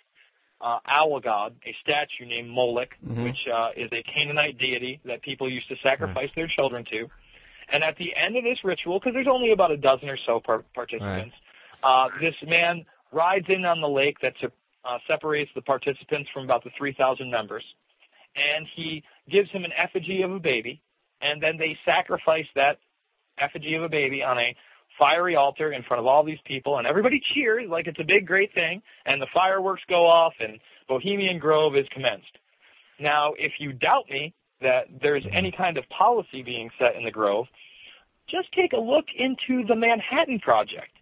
uh, 0.60 0.78
owl 0.86 1.18
god, 1.20 1.54
a 1.64 1.74
statue 1.80 2.26
named 2.26 2.50
Moloch, 2.50 2.90
mm-hmm. 3.04 3.24
which 3.24 3.38
uh, 3.52 3.70
is 3.76 3.88
a 3.92 4.02
Canaanite 4.02 4.58
deity 4.58 5.00
that 5.04 5.22
people 5.22 5.50
used 5.50 5.68
to 5.68 5.76
sacrifice 5.82 6.16
right. 6.16 6.32
their 6.36 6.48
children 6.48 6.84
to. 6.90 7.08
And 7.72 7.82
at 7.82 7.96
the 7.96 8.14
end 8.14 8.36
of 8.36 8.44
this 8.44 8.58
ritual, 8.64 8.98
because 8.98 9.14
there's 9.14 9.28
only 9.30 9.52
about 9.52 9.70
a 9.70 9.76
dozen 9.76 10.08
or 10.08 10.18
so 10.26 10.40
par- 10.44 10.64
participants, 10.74 11.32
right 11.32 11.32
uh, 11.82 12.08
this 12.20 12.34
man 12.46 12.84
rides 13.12 13.46
in 13.48 13.64
on 13.64 13.80
the 13.80 13.88
lake 13.88 14.16
that 14.22 14.34
uh, 14.84 14.98
separates 15.06 15.50
the 15.54 15.62
participants 15.62 16.28
from 16.32 16.44
about 16.44 16.64
the 16.64 16.70
3,000 16.76 17.30
members, 17.30 17.64
and 18.36 18.66
he 18.74 19.02
gives 19.30 19.50
him 19.50 19.64
an 19.64 19.72
effigy 19.76 20.22
of 20.22 20.32
a 20.32 20.40
baby, 20.40 20.80
and 21.20 21.42
then 21.42 21.56
they 21.58 21.76
sacrifice 21.84 22.46
that 22.54 22.78
effigy 23.38 23.74
of 23.74 23.82
a 23.82 23.88
baby 23.88 24.22
on 24.22 24.38
a 24.38 24.54
fiery 24.98 25.36
altar 25.36 25.72
in 25.72 25.82
front 25.82 26.00
of 26.00 26.06
all 26.06 26.24
these 26.24 26.38
people, 26.44 26.78
and 26.78 26.86
everybody 26.86 27.20
cheers 27.34 27.68
like 27.68 27.86
it's 27.86 28.00
a 28.00 28.04
big, 28.04 28.26
great 28.26 28.52
thing, 28.54 28.82
and 29.06 29.20
the 29.20 29.26
fireworks 29.32 29.82
go 29.88 30.06
off, 30.06 30.34
and 30.40 30.58
Bohemian 30.88 31.38
Grove 31.38 31.76
is 31.76 31.86
commenced. 31.92 32.38
Now, 32.98 33.32
if 33.38 33.52
you 33.58 33.72
doubt 33.72 34.04
me 34.10 34.34
that 34.60 34.86
there's 35.00 35.24
any 35.32 35.50
kind 35.50 35.76
of 35.76 35.88
policy 35.88 36.42
being 36.42 36.70
set 36.78 36.94
in 36.94 37.04
the 37.04 37.10
Grove, 37.10 37.46
just 38.28 38.52
take 38.52 38.72
a 38.72 38.80
look 38.80 39.06
into 39.16 39.66
the 39.66 39.74
Manhattan 39.74 40.38
Project. 40.38 40.92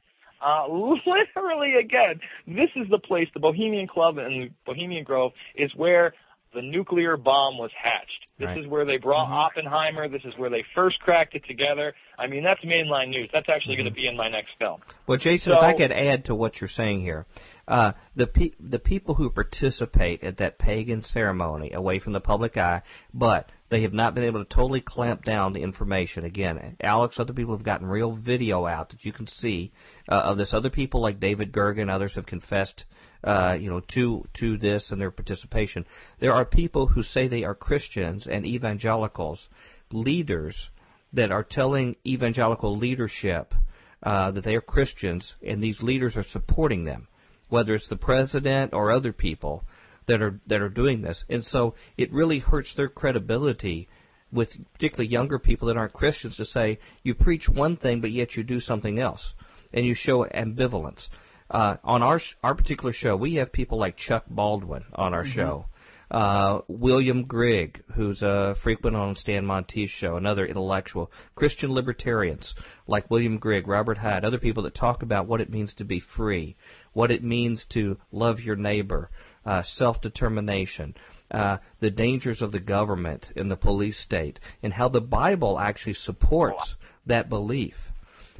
Uh, 0.40 0.66
literally, 1.06 1.74
again, 1.80 2.20
this 2.46 2.70
is 2.76 2.88
the 2.90 2.98
place, 2.98 3.28
the 3.34 3.40
Bohemian 3.40 3.86
Club 3.86 4.18
and 4.18 4.50
Bohemian 4.64 5.04
Grove 5.04 5.32
is 5.54 5.74
where 5.74 6.14
the 6.52 6.62
nuclear 6.62 7.16
bomb 7.16 7.58
was 7.58 7.70
hatched. 7.80 8.26
This 8.38 8.46
right. 8.46 8.58
is 8.58 8.66
where 8.66 8.84
they 8.84 8.96
brought 8.96 9.26
mm-hmm. 9.26 9.34
Oppenheimer. 9.34 10.08
This 10.08 10.22
is 10.24 10.34
where 10.36 10.50
they 10.50 10.64
first 10.74 10.98
cracked 11.00 11.34
it 11.34 11.44
together. 11.46 11.94
I 12.18 12.26
mean, 12.26 12.42
that's 12.42 12.60
mainline 12.62 13.10
news. 13.10 13.28
That's 13.32 13.48
actually 13.48 13.74
mm-hmm. 13.74 13.84
going 13.84 13.94
to 13.94 14.00
be 14.00 14.08
in 14.08 14.16
my 14.16 14.28
next 14.28 14.50
film. 14.58 14.80
Well, 15.06 15.18
Jason, 15.18 15.52
so, 15.52 15.58
if 15.58 15.62
I 15.62 15.74
could 15.76 15.92
add 15.92 16.24
to 16.24 16.34
what 16.34 16.60
you're 16.60 16.68
saying 16.68 17.02
here, 17.02 17.26
uh, 17.70 17.92
the 18.16 18.26
pe- 18.26 18.56
the 18.58 18.80
people 18.80 19.14
who 19.14 19.30
participate 19.30 20.24
at 20.24 20.38
that 20.38 20.58
pagan 20.58 21.00
ceremony 21.00 21.70
away 21.70 22.00
from 22.00 22.12
the 22.12 22.20
public 22.20 22.56
eye, 22.56 22.82
but 23.14 23.48
they 23.68 23.82
have 23.82 23.92
not 23.92 24.12
been 24.12 24.24
able 24.24 24.44
to 24.44 24.54
totally 24.54 24.80
clamp 24.80 25.24
down 25.24 25.52
the 25.52 25.62
information. 25.62 26.24
Again, 26.24 26.76
Alex, 26.82 27.20
other 27.20 27.32
people 27.32 27.56
have 27.56 27.64
gotten 27.64 27.86
real 27.86 28.16
video 28.16 28.66
out 28.66 28.90
that 28.90 29.04
you 29.04 29.12
can 29.12 29.28
see 29.28 29.70
uh, 30.08 30.16
of 30.16 30.36
this. 30.36 30.52
Other 30.52 30.68
people 30.68 31.00
like 31.00 31.20
David 31.20 31.52
Gergen, 31.52 31.88
others 31.88 32.16
have 32.16 32.26
confessed, 32.26 32.84
uh, 33.22 33.56
you 33.58 33.70
know, 33.70 33.78
to 33.94 34.24
to 34.40 34.56
this 34.58 34.90
and 34.90 35.00
their 35.00 35.12
participation. 35.12 35.86
There 36.18 36.34
are 36.34 36.44
people 36.44 36.88
who 36.88 37.04
say 37.04 37.28
they 37.28 37.44
are 37.44 37.54
Christians 37.54 38.26
and 38.26 38.44
evangelicals, 38.44 39.48
leaders 39.92 40.70
that 41.12 41.30
are 41.30 41.44
telling 41.44 41.94
evangelical 42.04 42.76
leadership 42.76 43.54
uh, 44.02 44.32
that 44.32 44.42
they 44.42 44.56
are 44.56 44.60
Christians, 44.60 45.34
and 45.46 45.62
these 45.62 45.80
leaders 45.80 46.16
are 46.16 46.24
supporting 46.24 46.84
them 46.84 47.06
whether 47.50 47.74
it's 47.74 47.88
the 47.88 47.96
president 47.96 48.72
or 48.72 48.90
other 48.90 49.12
people 49.12 49.64
that 50.06 50.22
are 50.22 50.40
that 50.46 50.62
are 50.62 50.68
doing 50.68 51.02
this. 51.02 51.24
And 51.28 51.44
so 51.44 51.74
it 51.96 52.12
really 52.12 52.38
hurts 52.38 52.74
their 52.74 52.88
credibility 52.88 53.88
with 54.32 54.50
particularly 54.72 55.10
younger 55.10 55.38
people 55.38 55.68
that 55.68 55.76
aren't 55.76 55.92
Christians 55.92 56.36
to 56.36 56.44
say 56.44 56.78
you 57.02 57.14
preach 57.14 57.48
one 57.48 57.76
thing 57.76 58.00
but 58.00 58.10
yet 58.10 58.36
you 58.36 58.42
do 58.42 58.60
something 58.60 58.98
else, 58.98 59.34
and 59.72 59.84
you 59.84 59.94
show 59.94 60.24
ambivalence. 60.24 61.06
Uh, 61.50 61.76
on 61.82 62.02
our 62.02 62.20
our 62.44 62.54
particular 62.54 62.92
show, 62.92 63.16
we 63.16 63.34
have 63.34 63.52
people 63.52 63.78
like 63.78 63.96
Chuck 63.96 64.24
Baldwin 64.28 64.84
on 64.94 65.14
our 65.14 65.24
mm-hmm. 65.24 65.32
show. 65.32 65.66
Uh, 66.10 66.62
William 66.66 67.24
Grigg, 67.24 67.84
who's 67.94 68.20
a 68.20 68.56
frequent 68.64 68.96
on 68.96 69.14
Stan 69.14 69.46
Monteith's 69.46 69.92
show, 69.92 70.16
another 70.16 70.44
intellectual. 70.44 71.12
Christian 71.36 71.72
libertarians 71.72 72.52
like 72.88 73.10
William 73.10 73.38
Grigg, 73.38 73.68
Robert 73.68 73.98
Hyde, 73.98 74.24
other 74.24 74.38
people 74.38 74.64
that 74.64 74.74
talk 74.74 75.04
about 75.04 75.28
what 75.28 75.40
it 75.40 75.50
means 75.50 75.72
to 75.74 75.84
be 75.84 76.00
free, 76.00 76.56
what 76.92 77.12
it 77.12 77.22
means 77.22 77.64
to 77.70 77.96
love 78.10 78.40
your 78.40 78.56
neighbor, 78.56 79.08
uh, 79.46 79.62
self-determination. 79.62 80.96
Uh, 81.30 81.58
the 81.78 81.92
dangers 81.92 82.42
of 82.42 82.50
the 82.50 82.58
government 82.58 83.28
and 83.36 83.48
the 83.48 83.56
police 83.56 83.96
state, 83.96 84.40
and 84.64 84.72
how 84.72 84.88
the 84.88 85.00
Bible 85.00 85.60
actually 85.60 85.94
supports 85.94 86.74
that 87.06 87.28
belief. 87.28 87.76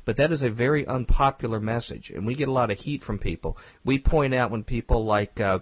But 0.04 0.16
that 0.16 0.32
is 0.32 0.42
a 0.42 0.50
very 0.50 0.84
unpopular 0.84 1.60
message, 1.60 2.10
and 2.10 2.26
we 2.26 2.34
get 2.34 2.48
a 2.48 2.52
lot 2.52 2.72
of 2.72 2.78
heat 2.78 3.04
from 3.04 3.20
people. 3.20 3.56
We 3.84 4.00
point 4.00 4.34
out 4.34 4.50
when 4.50 4.64
people 4.64 5.04
like 5.04 5.38
uh, 5.38 5.60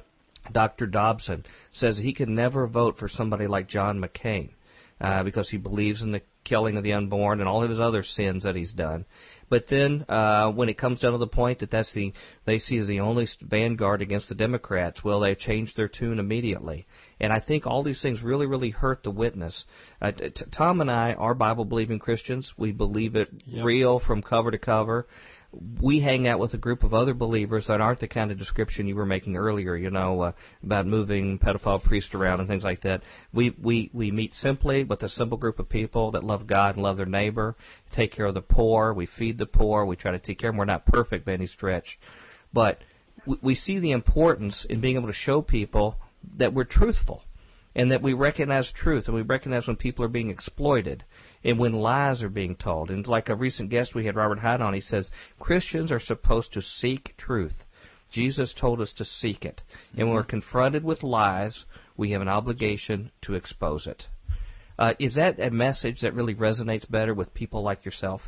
Dr. 0.53 0.86
Dobson 0.86 1.44
says 1.72 1.99
he 1.99 2.12
can 2.12 2.34
never 2.34 2.66
vote 2.66 2.99
for 2.99 3.09
somebody 3.09 3.46
like 3.46 3.68
John 3.68 4.01
McCain 4.01 4.51
uh, 5.01 5.22
because 5.22 5.49
he 5.49 5.57
believes 5.57 6.03
in 6.03 6.12
the 6.12 6.22
killing 6.44 6.76
of 6.76 6.82
the 6.82 6.94
unborn 6.94 7.40
and 7.40 7.49
all 7.49 7.62
of 7.62 7.70
his 7.70 7.80
other 7.80 8.03
sins 8.03 8.44
that 8.44 8.57
he's 8.57 8.72
done. 8.72 9.05
But 9.51 9.68
then, 9.68 10.05
uh, 10.09 10.51
when 10.53 10.68
it 10.68 10.76
comes 10.76 11.01
down 11.01 11.12
to 11.12 11.18
the 11.18 11.26
point 11.26 11.61
that 11.61 11.70
that's 11.70 11.92
the 11.92 12.12
they 12.44 12.59
see 12.59 12.78
as 12.78 12.86
the 12.86 13.01
only 13.01 13.26
vanguard 13.40 14.03
against 14.03 14.28
the 14.28 14.34
Democrats, 14.34 15.03
well, 15.03 15.20
they 15.20 15.34
change 15.34 15.74
their 15.74 15.88
tune 15.88 16.18
immediately. 16.18 16.86
And 17.18 17.32
I 17.32 17.40
think 17.40 17.66
all 17.66 17.82
these 17.82 18.03
things 18.03 18.22
really, 18.22 18.46
really 18.46 18.70
hurt 18.70 19.03
the 19.03 19.11
witness. 19.11 19.64
Uh, 20.03 20.12
t- 20.12 20.30
Tom 20.51 20.80
and 20.82 20.90
I 20.90 21.14
are 21.14 21.34
Bible 21.34 21.64
believing 21.64 21.99
Christians. 21.99 22.53
We 22.59 22.72
believe 22.72 23.16
it 23.16 23.28
yep. 23.46 23.64
real 23.64 24.01
from 24.01 24.22
cover 24.22 24.51
to 24.51 24.59
cover 24.59 25.07
we 25.51 26.01
hang 26.01 26.28
out 26.28 26.38
with 26.38 26.53
a 26.53 26.59
group 26.59 26.84
of 26.84 26.92
other 26.92 27.14
believers 27.14 27.66
that 27.68 27.80
aren't 27.80 28.01
the 28.01 28.09
kind 28.09 28.30
of 28.30 28.38
description 28.38 28.86
you 28.86 28.94
were 28.94 29.07
making 29.07 29.36
earlier, 29.36 29.74
you 29.76 29.90
know, 29.90 30.20
uh, 30.20 30.32
about 30.62 30.86
moving 30.86 31.38
pedophile 31.38 31.82
priests 31.82 32.14
around 32.14 32.40
and 32.40 32.49
things 32.49 32.64
like 32.64 32.82
that. 32.82 33.03
We, 33.32 33.57
we, 33.62 33.90
we 33.94 34.11
meet 34.11 34.34
simply 34.34 34.84
with 34.84 35.03
a 35.03 35.09
simple 35.09 35.38
group 35.38 35.59
of 35.59 35.68
people 35.68 36.11
that 36.12 36.22
love 36.22 36.46
God 36.46 36.74
and 36.74 36.82
love 36.82 36.99
their 36.99 37.07
neighbor, 37.07 37.57
take 37.92 38.12
care 38.12 38.26
of 38.26 38.34
the 38.34 38.42
poor, 38.42 38.92
we 38.92 39.07
feed 39.07 39.38
the 39.38 39.46
poor, 39.46 39.86
we 39.86 39.96
try 39.96 40.12
to 40.12 40.18
take 40.18 40.38
care 40.38 40.51
of 40.51 40.55
them. 40.55 40.59
We're 40.59 40.66
not 40.66 40.84
perfect 40.84 41.24
by 41.24 41.32
any 41.32 41.46
stretch. 41.46 41.99
But 42.53 42.82
we, 43.26 43.38
we 43.42 43.55
see 43.55 43.78
the 43.78 43.92
importance 43.92 44.66
in 44.68 44.82
being 44.82 44.96
able 44.96 45.09
to 45.09 45.14
show 45.14 45.40
people 45.40 45.96
that 46.36 46.53
we're 46.53 46.64
truthful 46.64 47.22
and 47.74 47.92
that 47.92 48.03
we 48.03 48.12
recognize 48.12 48.70
truth 48.70 49.07
and 49.07 49.14
we 49.14 49.22
recognize 49.22 49.66
when 49.66 49.76
people 49.76 50.05
are 50.05 50.09
being 50.09 50.30
exploited 50.30 51.05
and 51.45 51.59
when 51.59 51.72
lies 51.72 52.22
are 52.22 52.28
being 52.28 52.57
told. 52.57 52.91
And 52.91 53.07
like 53.07 53.28
a 53.28 53.34
recent 53.34 53.70
guest 53.70 53.95
we 53.95 54.07
had, 54.07 54.16
Robert 54.16 54.39
Hyde, 54.39 54.61
on, 54.61 54.74
he 54.74 54.80
says 54.80 55.11
Christians 55.39 55.93
are 55.93 56.01
supposed 56.01 56.53
to 56.55 56.62
seek 56.62 57.16
truth. 57.16 57.64
Jesus 58.11 58.55
told 58.55 58.80
us 58.80 58.93
to 58.95 59.05
seek 59.05 59.45
it. 59.45 59.62
And 59.97 60.09
when 60.09 60.14
we're 60.14 60.22
mm-hmm. 60.22 60.30
confronted 60.30 60.84
with 60.84 61.03
lies, 61.03 61.64
we 61.97 62.12
have 62.12 62.22
an 62.22 62.28
obligation 62.28 63.11
to 63.22 63.34
expose 63.34 63.86
it. 63.86 64.07
Uh, 64.78 64.95
is 64.99 65.16
that 65.16 65.41
a 65.41 65.51
message 65.51 66.01
that 66.01 66.14
really 66.14 66.34
resonates 66.34 66.89
better 66.89 67.12
with 67.12 67.34
people 67.34 67.62
like 67.62 67.84
yourself? 67.84 68.22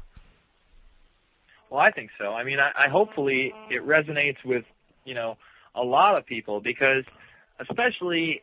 Well, 1.71 1.81
I 1.81 1.93
think 1.93 2.11
so. 2.19 2.33
I 2.33 2.43
mean, 2.43 2.59
I, 2.59 2.87
I 2.87 2.89
hopefully 2.89 3.55
it 3.71 3.87
resonates 3.87 4.45
with 4.45 4.65
you 5.05 5.15
know 5.15 5.37
a 5.77 5.83
lot 5.83 6.17
of 6.19 6.27
people 6.27 6.61
because, 6.61 7.05
especially 7.61 8.43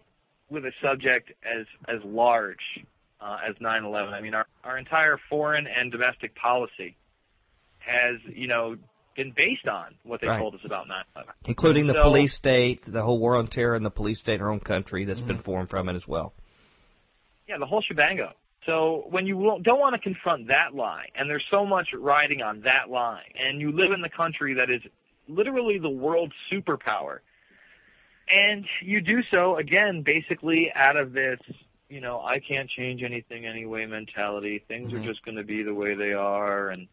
with 0.49 0.63
a 0.63 0.71
subject 0.81 1.33
as 1.43 1.65
as 1.89 2.01
large 2.05 2.85
as 3.21 3.55
9/11. 3.55 4.13
I 4.13 4.21
mean, 4.21 4.33
our 4.33 4.47
our 4.63 4.77
entire 4.77 5.17
foreign 5.29 5.67
and 5.67 5.91
domestic 5.91 6.35
policy 6.35 6.95
has, 7.79 8.19
you 8.33 8.47
know, 8.47 8.75
been 9.15 9.31
based 9.35 9.67
on 9.67 9.95
what 10.03 10.21
they 10.21 10.27
right. 10.27 10.39
told 10.39 10.53
us 10.55 10.61
about 10.63 10.87
9/11, 10.87 11.25
including 11.45 11.87
the 11.87 11.95
police 11.95 12.33
state, 12.33 12.83
the 12.85 13.01
whole 13.01 13.19
war 13.19 13.35
on 13.35 13.47
terror, 13.47 13.75
and 13.75 13.85
the 13.85 13.89
police 13.89 14.19
state 14.19 14.35
in 14.35 14.41
our 14.41 14.51
own 14.51 14.59
country 14.59 15.05
that's 15.05 15.19
mm-hmm. 15.19 15.27
been 15.27 15.41
formed 15.41 15.69
from 15.69 15.89
it 15.89 15.95
as 15.95 16.07
well. 16.07 16.33
Yeah, 17.47 17.57
the 17.57 17.65
whole 17.65 17.81
shebango. 17.81 18.33
So 18.65 19.05
when 19.09 19.25
you 19.25 19.59
don't 19.63 19.79
want 19.79 19.95
to 19.95 20.01
confront 20.01 20.47
that 20.47 20.75
lie, 20.75 21.05
and 21.15 21.29
there's 21.29 21.45
so 21.49 21.65
much 21.65 21.87
riding 21.93 22.41
on 22.41 22.61
that 22.61 22.89
lie, 22.89 23.23
and 23.39 23.61
you 23.61 23.71
live 23.71 23.91
in 23.91 24.01
the 24.01 24.09
country 24.09 24.55
that 24.55 24.69
is 24.69 24.81
literally 25.29 25.79
the 25.79 25.89
world's 25.89 26.33
superpower, 26.51 27.19
and 28.29 28.65
you 28.81 28.99
do 28.99 29.23
so 29.31 29.57
again 29.57 30.03
basically 30.03 30.69
out 30.75 30.97
of 30.97 31.13
this 31.13 31.39
you 31.89 32.01
know, 32.01 32.21
I 32.21 32.39
can't 32.39 32.69
change 32.69 33.03
anything 33.03 33.45
anyway 33.45 33.85
mentality. 33.85 34.63
Things 34.67 34.91
mm-hmm. 34.91 35.03
are 35.03 35.05
just 35.05 35.23
going 35.23 35.37
to 35.37 35.43
be 35.43 35.63
the 35.63 35.73
way 35.73 35.95
they 35.95 36.13
are, 36.13 36.69
and 36.69 36.87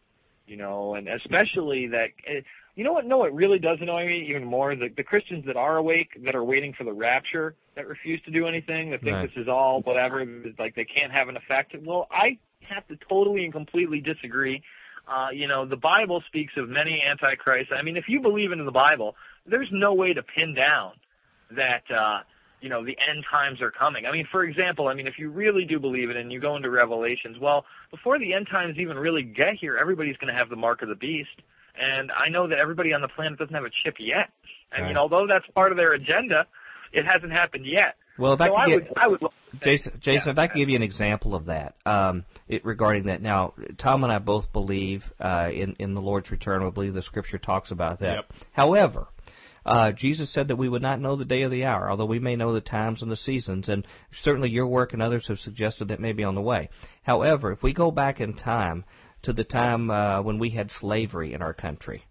you 0.47 0.57
know, 0.57 0.95
and 0.95 1.07
especially 1.07 1.87
that. 1.87 2.09
Eh, 2.27 2.41
you 2.75 2.83
know 2.83 2.91
what? 2.91 3.05
No, 3.05 3.23
it 3.23 3.33
really 3.33 3.57
does 3.57 3.77
annoy 3.79 4.05
me 4.05 4.27
even 4.29 4.43
more. 4.43 4.75
The, 4.75 4.89
the 4.89 5.03
Christians 5.03 5.45
that 5.45 5.55
are 5.55 5.77
awake, 5.77 6.09
that 6.25 6.35
are 6.35 6.43
waiting 6.43 6.73
for 6.73 6.83
the 6.83 6.91
rapture, 6.91 7.55
that 7.75 7.87
refuse 7.87 8.21
to 8.23 8.31
do 8.31 8.47
anything, 8.47 8.91
that 8.91 9.01
think 9.01 9.15
right. 9.15 9.29
this 9.33 9.41
is 9.41 9.47
all 9.47 9.81
whatever, 9.83 10.25
like 10.59 10.75
they 10.75 10.83
can't 10.83 11.09
have 11.13 11.29
an 11.29 11.37
effect. 11.37 11.73
Well, 11.81 12.09
I 12.11 12.37
have 12.67 12.85
to 12.89 12.97
totally 13.07 13.45
and 13.45 13.53
completely 13.53 14.01
disagree. 14.01 14.61
Uh, 15.07 15.29
you 15.31 15.47
know, 15.47 15.65
the 15.65 15.77
Bible 15.77 16.21
speaks 16.27 16.53
of 16.57 16.67
many 16.67 17.01
antichrists. 17.01 17.71
I 17.73 17.81
mean, 17.81 17.95
if 17.95 18.09
you 18.09 18.19
believe 18.19 18.51
in 18.51 18.65
the 18.65 18.71
Bible, 18.71 19.15
there's 19.45 19.69
no 19.71 19.93
way 19.93 20.13
to 20.13 20.23
pin 20.23 20.53
down 20.53 20.93
that 21.51 21.83
uh, 21.91 22.19
you 22.65 22.71
know 22.71 22.83
the 22.83 22.97
end 23.07 23.23
times 23.29 23.61
are 23.61 23.69
coming. 23.69 24.07
I 24.07 24.11
mean, 24.11 24.27
for 24.31 24.43
example, 24.43 24.87
I 24.87 24.95
mean 24.95 25.05
if 25.05 25.19
you 25.19 25.29
really 25.29 25.65
do 25.65 25.79
believe 25.79 26.09
it 26.09 26.15
and 26.15 26.31
you 26.31 26.39
go 26.39 26.55
into 26.55 26.71
Revelations, 26.71 27.37
well, 27.39 27.63
before 27.91 28.17
the 28.17 28.33
end 28.33 28.47
times 28.49 28.79
even 28.79 28.97
really 28.97 29.21
get 29.21 29.53
here, 29.61 29.77
everybody's 29.77 30.17
going 30.17 30.33
to 30.33 30.37
have 30.37 30.49
the 30.49 30.55
mark 30.55 30.81
of 30.81 30.89
the 30.89 30.95
beast. 30.95 31.43
And 31.79 32.11
I 32.11 32.29
know 32.29 32.47
that 32.47 32.57
everybody 32.57 32.91
on 32.91 33.01
the 33.01 33.07
planet 33.07 33.37
doesn't 33.37 33.53
have 33.53 33.65
a 33.65 33.69
chip 33.83 33.97
yet. 33.99 34.31
I 34.71 34.81
right. 34.81 34.87
mean, 34.87 34.97
although 34.97 35.27
that's 35.27 35.45
part 35.53 35.71
of 35.71 35.77
their 35.77 35.93
agenda, 35.93 36.47
it 36.91 37.05
hasn't 37.05 37.33
happened 37.33 37.67
yet. 37.67 37.97
Well, 38.17 38.33
if 38.33 38.39
so 38.39 38.55
I, 38.55 38.65
could 38.65 38.83
get, 38.83 38.89
would, 38.89 38.97
I 38.97 39.07
would 39.07 39.21
Jason, 39.61 39.99
Jason, 39.99 40.29
yeah, 40.29 40.31
if 40.31 40.37
I 40.39 40.47
could 40.47 40.57
give 40.57 40.69
you 40.69 40.75
an 40.75 40.81
example 40.81 41.35
of 41.35 41.45
that, 41.45 41.75
um, 41.85 42.25
it, 42.47 42.65
regarding 42.65 43.03
that. 43.07 43.21
Now, 43.21 43.53
Tom 43.77 44.03
and 44.03 44.11
I 44.11 44.17
both 44.17 44.51
believe 44.51 45.03
uh, 45.19 45.49
in 45.53 45.75
in 45.77 45.93
the 45.93 46.01
Lord's 46.01 46.31
return. 46.31 46.63
We 46.63 46.71
believe 46.71 46.95
the 46.95 47.03
Scripture 47.03 47.37
talks 47.37 47.69
about 47.69 47.99
that. 47.99 48.15
Yep. 48.15 48.33
However, 48.53 49.07
uh, 49.65 49.91
Jesus 49.91 50.31
said 50.31 50.49
that 50.49 50.57
we 50.57 50.69
would 50.69 50.81
not 50.81 51.01
know 51.01 51.15
the 51.15 51.25
day 51.25 51.43
or 51.43 51.49
the 51.49 51.65
hour, 51.65 51.89
although 51.89 52.05
we 52.05 52.19
may 52.19 52.35
know 52.35 52.53
the 52.53 52.61
times 52.61 53.01
and 53.01 53.11
the 53.11 53.15
seasons, 53.15 53.67
and 53.67 53.85
certainly 54.21 54.49
your 54.49 54.67
work 54.67 54.93
and 54.93 55.01
others 55.01 55.27
have 55.27 55.39
suggested 55.39 55.87
that 55.87 55.99
may 55.99 56.13
be 56.13 56.23
on 56.23 56.35
the 56.35 56.41
way. 56.41 56.69
However, 57.03 57.51
if 57.51 57.63
we 57.63 57.73
go 57.73 57.89
back 57.91 58.21
in 58.21 58.35
time 58.35 58.85
to 59.23 59.33
the 59.33 59.43
time 59.43 59.89
uh, 59.89 60.21
when 60.21 60.37
we 60.37 60.51
had 60.51 60.69
slavery 60.69 61.33
in 61.33 61.41
our 61.41 61.53
country, 61.53 62.03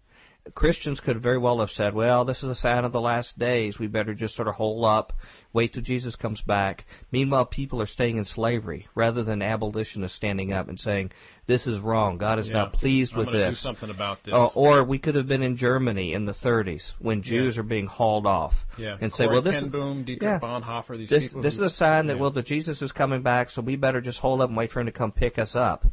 Christians 0.53 0.99
could 0.99 1.21
very 1.21 1.39
well 1.39 1.59
have 1.59 1.71
said, 1.71 1.95
well, 1.95 2.23
this 2.23 2.43
is 2.43 2.49
a 2.49 2.55
sign 2.55 2.85
of 2.85 2.91
the 2.91 3.01
last 3.01 3.37
days. 3.39 3.79
We 3.79 3.87
better 3.87 4.13
just 4.13 4.35
sort 4.35 4.47
of 4.47 4.55
hole 4.55 4.85
up, 4.85 5.13
wait 5.53 5.73
till 5.73 5.81
Jesus 5.81 6.15
comes 6.15 6.39
back. 6.41 6.85
Meanwhile, 7.11 7.47
people 7.47 7.81
are 7.81 7.87
staying 7.87 8.17
in 8.17 8.25
slavery 8.25 8.87
rather 8.93 9.23
than 9.23 9.41
abolitionists 9.41 10.15
standing 10.15 10.53
up 10.53 10.69
and 10.69 10.79
saying, 10.79 11.11
this 11.47 11.65
is 11.65 11.79
wrong. 11.79 12.17
God 12.17 12.37
is 12.37 12.47
yeah, 12.47 12.53
not 12.53 12.73
pleased 12.73 13.13
I'm 13.13 13.19
with 13.19 13.31
this. 13.31 13.55
Do 13.55 13.67
something 13.67 13.89
about 13.89 14.23
this. 14.23 14.33
Uh, 14.33 14.47
or 14.47 14.83
we 14.83 14.99
could 14.99 15.15
have 15.15 15.27
been 15.27 15.41
in 15.41 15.57
Germany 15.57 16.13
in 16.13 16.25
the 16.25 16.33
30s 16.33 16.91
when 16.99 17.23
Jews 17.23 17.55
yeah. 17.55 17.61
are 17.61 17.65
being 17.65 17.87
hauled 17.87 18.27
off. 18.27 18.53
Yeah. 18.77 18.97
And 19.01 19.11
say, 19.13 19.25
well, 19.25 19.41
this 19.41 19.63
is, 19.63 19.69
Boom, 19.69 20.03
Dietrich 20.05 20.21
yeah, 20.21 20.39
Bonhoeffer, 20.39 20.97
these 20.97 21.09
this, 21.09 21.23
people 21.23 21.41
this 21.41 21.57
who, 21.57 21.65
is 21.65 21.73
a 21.73 21.75
sign 21.75 22.07
that, 22.07 22.19
well, 22.19 22.31
the 22.31 22.43
Jesus 22.43 22.83
is 22.83 22.91
coming 22.91 23.23
back, 23.23 23.49
so 23.49 23.61
we 23.63 23.77
better 23.77 23.99
just 23.99 24.19
hold 24.19 24.41
up 24.41 24.49
and 24.49 24.57
wait 24.57 24.71
for 24.71 24.79
him 24.79 24.85
to 24.85 24.91
come 24.91 25.11
pick 25.11 25.39
us 25.39 25.55
up 25.55 25.85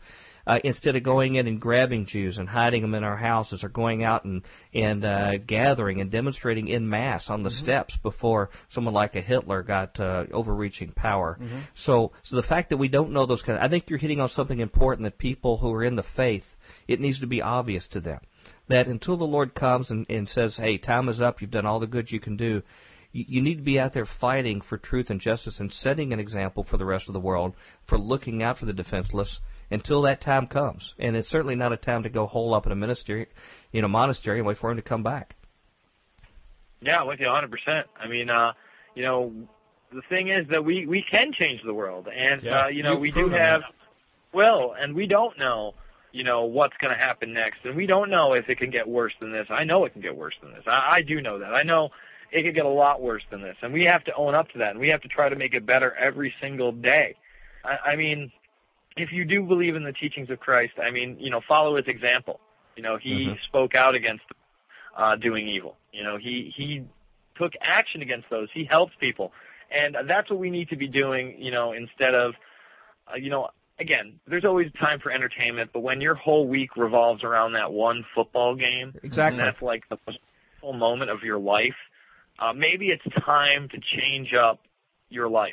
uh, 0.47 0.59
instead 0.65 0.97
of 0.97 1.03
going 1.03 1.37
in 1.37 1.47
and 1.47 1.61
grabbing 1.61 2.07
Jews 2.07 2.39
and 2.39 2.49
hiding 2.49 2.83
them 2.83 2.95
in 2.95 3.05
our 3.05 3.17
houses 3.17 3.65
or 3.65 3.69
going 3.69 4.05
out 4.05 4.25
and 4.25 4.43
and 4.75 5.05
uh, 5.05 5.39
gathering 5.39 6.01
and 6.01 6.11
demonstrating 6.11 6.69
in 6.69 6.89
mass 6.89 7.29
on 7.29 7.43
the 7.43 7.51
mm-hmm. 7.51 7.65
steps 7.65 7.97
before 8.03 8.51
someone 8.71 8.95
like 8.95 9.15
a 9.17 9.21
Hitler 9.21 9.63
got 9.63 9.99
uh, 10.01 10.25
overreaching 10.33 10.93
power. 10.93 11.39
Mm-hmm. 11.41 11.61
So 11.75 12.13
so 12.23 12.37
the 12.37 12.43
fact 12.43 12.71
that 12.71 12.79
we 12.79 12.89
don't 12.89 13.13
know 13.13 13.27
those 13.27 13.43
kind 13.43 13.59
of, 13.59 13.65
I 13.65 13.69
think 13.69 13.89
you're 13.89 13.99
hitting 13.99 14.21
on 14.21 14.29
something 14.29 14.61
important 14.61 15.05
that 15.05 15.19
people 15.19 15.57
who 15.59 15.73
are 15.73 15.85
in 15.85 15.97
the 15.97 16.05
faith 16.17 16.45
it 16.89 17.01
needs 17.01 17.21
to 17.21 17.27
be 17.27 17.43
obvious 17.43 17.87
to 17.89 18.01
them 18.01 18.21
that 18.69 18.87
until 18.87 19.17
the 19.17 19.25
Lord 19.25 19.55
comes 19.55 19.91
and, 19.91 20.07
and 20.09 20.29
says, 20.29 20.57
"Hey, 20.57 20.79
time 20.79 21.09
is 21.09 21.21
up. 21.21 21.41
You've 21.41 21.51
done 21.51 21.67
all 21.67 21.81
the 21.81 21.87
good 21.87 22.11
you 22.11 22.21
can 22.21 22.37
do." 22.37 22.63
you 23.13 23.43
need 23.43 23.57
to 23.57 23.63
be 23.63 23.79
out 23.79 23.93
there 23.93 24.07
fighting 24.07 24.63
for 24.63 24.79
truth 24.79 25.11
and 25.11 25.21
justice 25.21 25.61
and 25.61 25.71
setting 25.71 26.13
an 26.13 26.21
example 26.21 26.65
for 26.65 26.79
the 26.79 26.85
rest 26.85 27.09
of 27.09 27.13
the 27.13 27.21
world 27.21 27.55
for 27.87 27.99
looking 27.99 28.43
out 28.43 28.57
for 28.57 28.65
the 28.65 28.73
defenseless 28.73 29.39
until 29.73 30.03
that 30.03 30.21
time 30.21 30.47
comes. 30.47 30.95
And 30.99 31.17
it's 31.17 31.29
certainly 31.29 31.57
not 31.57 31.73
a 31.73 31.77
time 31.77 32.03
to 32.03 32.09
go 32.09 32.27
hole 32.27 32.55
up 32.55 32.67
in 32.67 32.73
a 32.73 32.77
monastery, 32.77 33.27
you 33.73 33.83
know, 33.83 33.89
monastery 33.89 34.39
and 34.39 34.47
wait 34.47 34.59
for 34.59 34.71
him 34.71 34.77
to 34.77 34.83
come 34.83 35.03
back. 35.03 35.37
Yeah, 36.81 37.05
with 37.05 37.21
you 37.21 37.27
100%. 37.27 37.85
I 38.01 38.09
mean, 38.09 38.29
uh, 38.29 38.53
you 38.95 39.03
know, 39.03 39.33
the 39.93 40.03
thing 40.09 40.29
is 40.29 40.47
that 40.49 40.65
we 40.65 40.87
we 40.87 41.05
can 41.09 41.33
change 41.33 41.61
the 41.65 41.75
world, 41.75 42.09
and 42.09 42.43
yeah, 42.43 42.65
uh, 42.65 42.69
you 42.69 42.83
know, 42.83 42.97
we 42.97 43.11
do 43.11 43.29
have 43.29 43.61
that. 43.61 43.71
will, 44.33 44.75
and 44.79 44.95
we 44.95 45.07
don't 45.07 45.39
know, 45.39 45.75
you 46.13 46.25
know, 46.25 46.45
what's 46.45 46.77
going 46.79 46.93
to 46.93 46.99
happen 46.99 47.33
next, 47.33 47.59
and 47.65 47.77
we 47.77 47.87
don't 47.87 48.11
know 48.11 48.33
if 48.33 48.49
it 48.49 48.59
can 48.59 48.71
get 48.71 48.89
worse 48.89 49.13
than 49.21 49.33
this. 49.33 49.47
I 49.51 49.65
know 49.65 49.85
it 49.85 49.93
can 49.93 50.03
get 50.03 50.17
worse 50.17 50.35
than 50.43 50.53
this. 50.53 50.65
I, 50.67 50.97
I 50.97 51.03
do 51.03 51.21
know 51.21 51.39
that. 51.39 51.55
I 51.55 51.63
know 51.63 51.91
it 52.31 52.43
could 52.43 52.55
get 52.55 52.65
a 52.65 52.71
lot 52.71 53.03
worse 53.03 53.23
than 53.31 53.43
this, 53.43 53.57
and 53.63 53.73
we 53.73 53.85
have 53.85 54.05
to 54.05 54.15
own 54.15 54.35
up 54.35 54.49
to 54.51 54.59
that, 54.59 54.71
and 54.71 54.81
we 54.81 54.89
have 54.89 55.03
to 55.03 55.09
try 55.09 55.29
to 55.29 55.37
make 55.37 55.55
it 55.55 55.67
better 55.67 55.95
every 55.95 56.35
single 56.41 56.73
day. 56.73 57.15
I, 57.65 57.93
I 57.93 57.97
mean, 57.97 58.33
if 58.97 59.13
you 59.13 59.25
do 59.25 59.43
believe 59.43 59.77
in 59.77 59.85
the 59.85 59.93
teachings 59.93 60.31
of 60.31 60.41
Christ, 60.41 60.75
I 60.83 60.91
mean, 60.91 61.17
you 61.19 61.31
know, 61.31 61.41
follow 61.47 61.77
his 61.77 61.87
example. 61.87 62.41
You 62.77 62.83
know, 62.83 62.97
he 62.97 63.27
mm-hmm. 63.27 63.35
spoke 63.45 63.75
out 63.75 63.95
against 63.95 64.25
uh, 64.97 65.17
doing 65.17 65.49
evil. 65.49 65.77
You 65.93 66.05
know, 66.05 66.17
he 66.17 66.53
he 66.57 66.85
took 67.37 67.53
action 67.61 68.03
against 68.03 68.29
those. 68.31 68.49
He 68.53 68.65
helped 68.65 68.99
people, 68.99 69.33
And 69.71 69.97
that's 70.07 70.31
what 70.31 70.39
we 70.39 70.51
need 70.51 70.69
to 70.69 70.77
be 70.77 70.89
doing, 70.89 71.35
you 71.39 71.51
know, 71.51 71.73
instead 71.73 72.15
of, 72.15 72.35
uh, 73.11 73.17
you 73.17 73.31
know, 73.31 73.49
again, 73.79 74.21
there's 74.27 74.45
always 74.45 74.71
time 74.79 75.01
for 75.01 75.11
entertainment, 75.11 75.71
but 75.73 75.81
when 75.81 76.01
your 76.01 76.15
whole 76.15 76.47
week 76.47 76.77
revolves 76.77 77.25
around 77.25 77.55
that 77.55 77.73
one 77.73 78.05
football 78.15 78.55
game, 78.55 78.95
Exactly. 79.03 79.39
and 79.39 79.47
that's 79.47 79.63
like 79.63 79.89
the 79.89 79.99
full 80.61 80.73
moment 80.75 81.11
of 81.11 81.23
your 81.23 81.39
life, 81.39 81.75
uh, 82.39 82.53
maybe 82.53 82.89
it's 82.89 83.05
time 83.25 83.69
to 83.71 83.79
change 83.97 84.35
up 84.35 84.61
your 85.09 85.29
life 85.29 85.53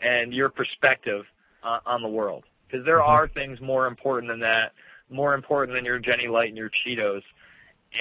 and 0.00 0.32
your 0.32 0.48
perspective 0.48 1.24
uh, 1.62 1.80
on 1.86 2.02
the 2.02 2.08
world. 2.08 2.44
Because 2.70 2.84
there 2.84 2.98
Mm-hmm. 2.98 3.10
are 3.10 3.28
things 3.28 3.60
more 3.60 3.86
important 3.86 4.30
than 4.30 4.40
that, 4.40 4.72
more 5.10 5.34
important 5.34 5.76
than 5.76 5.84
your 5.84 5.98
Jenny 5.98 6.28
Light 6.28 6.48
and 6.48 6.56
your 6.56 6.70
Cheetos. 6.70 7.22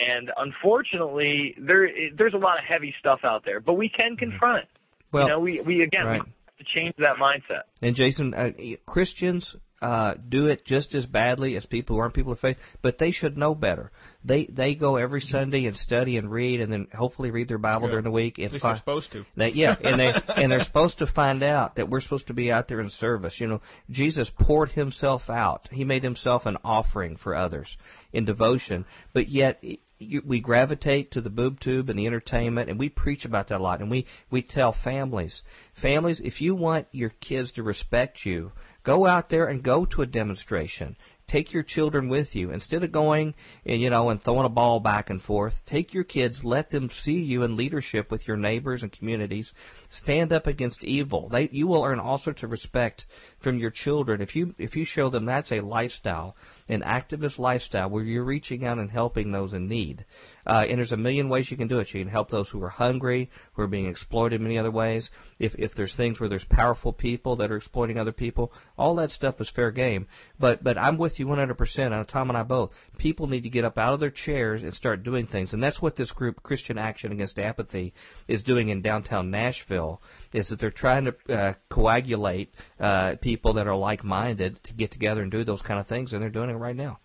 And 0.08 0.32
unfortunately, 0.38 1.56
there 1.58 1.90
there's 2.16 2.36
a 2.36 2.38
lot 2.38 2.60
of 2.60 2.64
heavy 2.64 2.94
stuff 3.00 3.22
out 3.24 3.44
there, 3.46 3.60
but 3.60 3.74
we 3.74 3.90
can 3.90 4.16
confront 4.16 4.60
it. 4.60 4.64
Mm-hmm. 4.64 5.18
Well, 5.18 5.24
you 5.24 5.30
know, 5.30 5.40
we 5.40 5.62
we 5.62 5.82
again 5.82 6.06
right. 6.06 6.22
we 6.22 6.28
have 6.46 6.58
to 6.58 6.64
change 6.64 6.96
that 7.00 7.16
mindset. 7.16 7.64
And 7.82 7.96
Jason, 7.96 8.34
uh, 8.34 8.52
Christians 8.86 9.56
uh, 9.82 10.16
do 10.28 10.48
it 10.48 10.66
just 10.66 10.94
as 10.94 11.06
badly 11.06 11.56
as 11.56 11.66
people 11.66 11.96
who 11.96 12.02
aren't 12.02 12.14
people 12.14 12.34
of 12.34 12.40
faith, 12.40 12.58
but 12.82 12.98
they 12.98 13.12
should 13.12 13.38
know 13.38 13.56
better. 13.56 13.92
They 14.24 14.46
they 14.46 14.76
go 14.76 14.98
every 14.98 15.22
Sunday 15.22 15.66
and 15.66 15.78
study 15.78 16.18
and 16.18 16.30
read, 16.30 16.60
and 16.60 16.72
then 16.72 16.88
hopefully 16.94 17.32
read 17.32 17.48
their 17.48 17.58
Bible 17.58 17.88
Good. 17.88 17.92
during 17.92 18.04
the 18.04 18.12
week. 18.12 18.40
At 18.40 18.52
least 18.52 18.64
they're 18.64 18.76
supposed 18.76 19.12
to. 19.14 19.26
They, 19.38 19.52
yeah, 19.52 19.76
and 19.82 20.00
they 20.00 20.14
and 20.36 20.52
they're 20.52 20.64
supposed 20.64 21.00
to 21.00 21.08
find 21.08 21.42
out 21.44 21.76
that 21.76 21.90
we're 21.90 22.02
supposed 22.02 22.28
to 22.28 22.34
be 22.34 22.52
out 22.52 22.68
there 22.68 22.82
in 22.82 22.90
service. 22.90 23.40
You 23.40 23.48
know, 23.48 23.62
Jesus 23.90 24.30
poured 24.38 24.70
himself 24.70 25.30
out. 25.30 25.70
He 25.72 25.86
made 25.86 26.04
himself 26.04 26.46
an 26.46 26.58
offering 26.64 27.16
for 27.16 27.36
others 27.36 27.78
in 28.12 28.26
devotion, 28.26 28.86
but 29.14 29.30
yet 29.30 29.64
we 30.00 30.40
gravitate 30.40 31.12
to 31.12 31.22
the 31.22 31.30
boob 31.30 31.60
tube 31.60 31.90
and 31.90 32.00
the 32.00 32.08
entertainment, 32.08 32.70
and 32.70 32.80
we 32.80 32.90
preach 32.90 33.26
about 33.26 33.50
that 33.50 33.60
a 33.60 33.64
lot. 33.64 33.82
And 33.82 33.92
we 33.92 34.06
we 34.32 34.42
tell 34.42 34.72
families, 34.72 35.42
families, 35.82 36.22
if 36.24 36.42
you 36.42 36.56
want 36.56 36.88
your 36.92 37.10
kids 37.10 37.52
to 37.54 37.64
respect 37.64 38.26
you, 38.26 38.52
go 38.84 39.06
out 39.06 39.30
there 39.30 39.46
and 39.46 39.64
go 39.64 39.86
to 39.86 40.02
a 40.02 40.08
demonstration. 40.08 40.96
Take 41.28 41.54
your 41.54 41.62
children 41.62 42.10
with 42.10 42.34
you 42.34 42.50
instead 42.50 42.84
of 42.84 42.92
going, 42.92 43.36
and, 43.64 43.80
you 43.80 43.92
know, 43.92 44.10
and 44.10 44.20
throwing 44.20 44.48
a 44.48 44.50
ball 44.50 44.80
back 44.80 45.12
and 45.12 45.22
forth. 45.22 45.54
Take 45.68 45.94
your 45.94 46.04
kids, 46.04 46.44
let 46.44 46.72
them 46.72 46.90
see 46.90 47.20
you 47.20 47.44
in 47.44 47.56
leadership 47.56 48.10
with 48.10 48.28
your 48.28 48.36
neighbors 48.36 48.82
and 48.82 48.92
communities. 48.92 49.54
Stand 49.92 50.34
up 50.34 50.48
against 50.48 50.84
evil. 50.84 51.30
They, 51.30 51.48
you 51.52 51.68
will 51.68 51.84
earn 51.84 52.00
all 52.00 52.18
sorts 52.18 52.42
of 52.42 52.50
respect 52.50 53.06
from 53.42 53.58
your 53.58 53.72
children 53.72 54.22
if 54.22 54.36
you 54.36 54.54
if 54.58 54.76
you 54.76 54.86
show 54.86 55.10
them 55.10 55.26
that's 55.26 55.52
a 55.52 55.62
lifestyle, 55.62 56.36
an 56.68 56.82
activist 56.82 57.40
lifestyle 57.40 57.90
where 57.90 58.04
you're 58.04 58.24
reaching 58.24 58.66
out 58.66 58.78
and 58.78 58.92
helping 58.92 59.32
those 59.32 59.54
in 59.54 59.68
need. 59.68 60.06
Uh, 60.46 60.66
and 60.68 60.80
there's 60.80 60.92
a 60.92 60.98
million 60.98 61.30
ways 61.30 61.52
you 61.52 61.58
can 61.58 61.68
do 61.68 61.78
it. 61.78 61.94
You 61.94 62.04
can 62.04 62.12
help 62.12 62.32
those 62.32 62.50
who 62.50 62.64
are 62.64 62.70
hungry, 62.70 63.30
who 63.54 63.62
are 63.62 63.68
being 63.68 63.88
exploited 63.88 64.38
in 64.38 64.44
many 64.44 64.58
other 64.58 64.72
ways. 64.72 65.10
If 65.38 65.54
if 65.56 65.76
there's 65.76 65.96
things 65.96 66.20
where 66.20 66.28
there's 66.28 66.46
powerful 66.46 66.92
people 66.92 67.36
that 67.38 67.52
are 67.52 67.58
exploiting 67.58 68.00
other 68.00 68.12
people, 68.12 68.52
all 68.78 68.96
that 68.96 69.12
stuff 69.12 69.40
is 69.40 69.50
fair 69.50 69.72
game. 69.72 70.08
But 70.40 70.64
but 70.64 70.78
I'm 70.78 70.98
with 70.98 71.20
you 71.20 71.28
100%. 71.28 71.92
On 71.92 72.06
Tom 72.06 72.30
and 72.30 72.38
I 72.38 72.44
both. 72.44 72.72
People 72.98 73.28
need 73.28 73.44
to 73.44 73.50
get 73.50 73.64
up 73.64 73.78
out 73.78 73.94
of 73.94 74.00
their 74.00 74.10
chairs 74.10 74.64
and 74.64 74.74
start 74.74 75.04
doing 75.04 75.28
things, 75.28 75.54
and 75.54 75.62
that's 75.62 75.82
what 75.82 75.96
this 75.96 76.12
group 76.12 76.42
Christian 76.42 76.78
Action 76.78 77.12
Against 77.12 77.38
Apathy 77.38 77.94
is 78.28 78.44
doing 78.44 78.70
in 78.70 78.82
downtown 78.82 79.30
Nashville. 79.30 80.02
Is 80.34 80.50
that 80.50 80.60
they're 80.60 80.72
trying 80.72 81.06
to 81.06 81.34
uh, 81.34 81.54
coagulate 81.70 82.54
uh, 82.80 83.16
people 83.22 83.29
that 83.36 83.68
are 83.68 83.76
like-minded 83.76 84.64
to 84.64 84.74
get 84.74 84.92
together 84.92 85.22
and 85.22 85.32
do 85.32 85.44
those 85.44 85.62
kind 85.62 85.80
of 85.80 85.88
things, 85.88 86.14
and 86.14 86.22
they're 86.22 86.30
doing 86.30 86.50
it 86.50 86.54
right 86.54 86.76
now. 86.76 87.00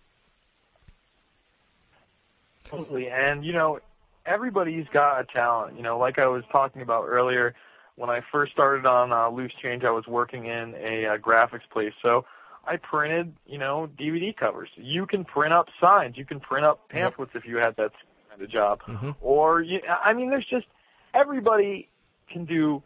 Totally. 2.69 3.09
And, 3.09 3.45
you 3.45 3.53
know, 3.53 3.79
everybody's 4.25 4.87
got 4.91 5.19
a 5.19 5.25
talent. 5.25 5.77
You 5.77 5.83
know, 5.83 5.97
like 5.97 6.19
I 6.19 6.27
was 6.27 6.43
talking 6.51 6.81
about 6.81 7.05
earlier, 7.05 7.53
when 7.95 8.09
I 8.09 8.21
first 8.31 8.51
started 8.51 8.85
on 8.85 9.11
uh, 9.11 9.29
Loose 9.29 9.53
Change, 9.61 9.83
I 9.83 9.91
was 9.91 10.05
working 10.07 10.47
in 10.47 10.75
a 10.75 11.05
uh, 11.05 11.17
graphics 11.17 11.69
place. 11.71 11.93
So 12.01 12.25
I 12.65 12.77
printed, 12.77 13.33
you 13.45 13.57
know, 13.57 13.89
DVD 13.99 14.35
covers. 14.35 14.69
You 14.75 15.05
can 15.05 15.23
print 15.23 15.53
up 15.53 15.67
signs. 15.79 16.17
You 16.17 16.25
can 16.25 16.39
print 16.39 16.65
up 16.65 16.89
pamphlets 16.89 17.31
if 17.35 17.45
you 17.45 17.57
had 17.57 17.75
that 17.77 17.91
kind 18.29 18.41
of 18.41 18.49
job. 18.49 18.81
Mhm. 18.87 19.15
Or, 19.21 19.61
you, 19.61 19.79
I 20.03 20.13
mean, 20.13 20.29
there's 20.29 20.47
just, 20.49 20.65
everybody 21.13 21.87
can 22.29 22.45
do 22.45 22.81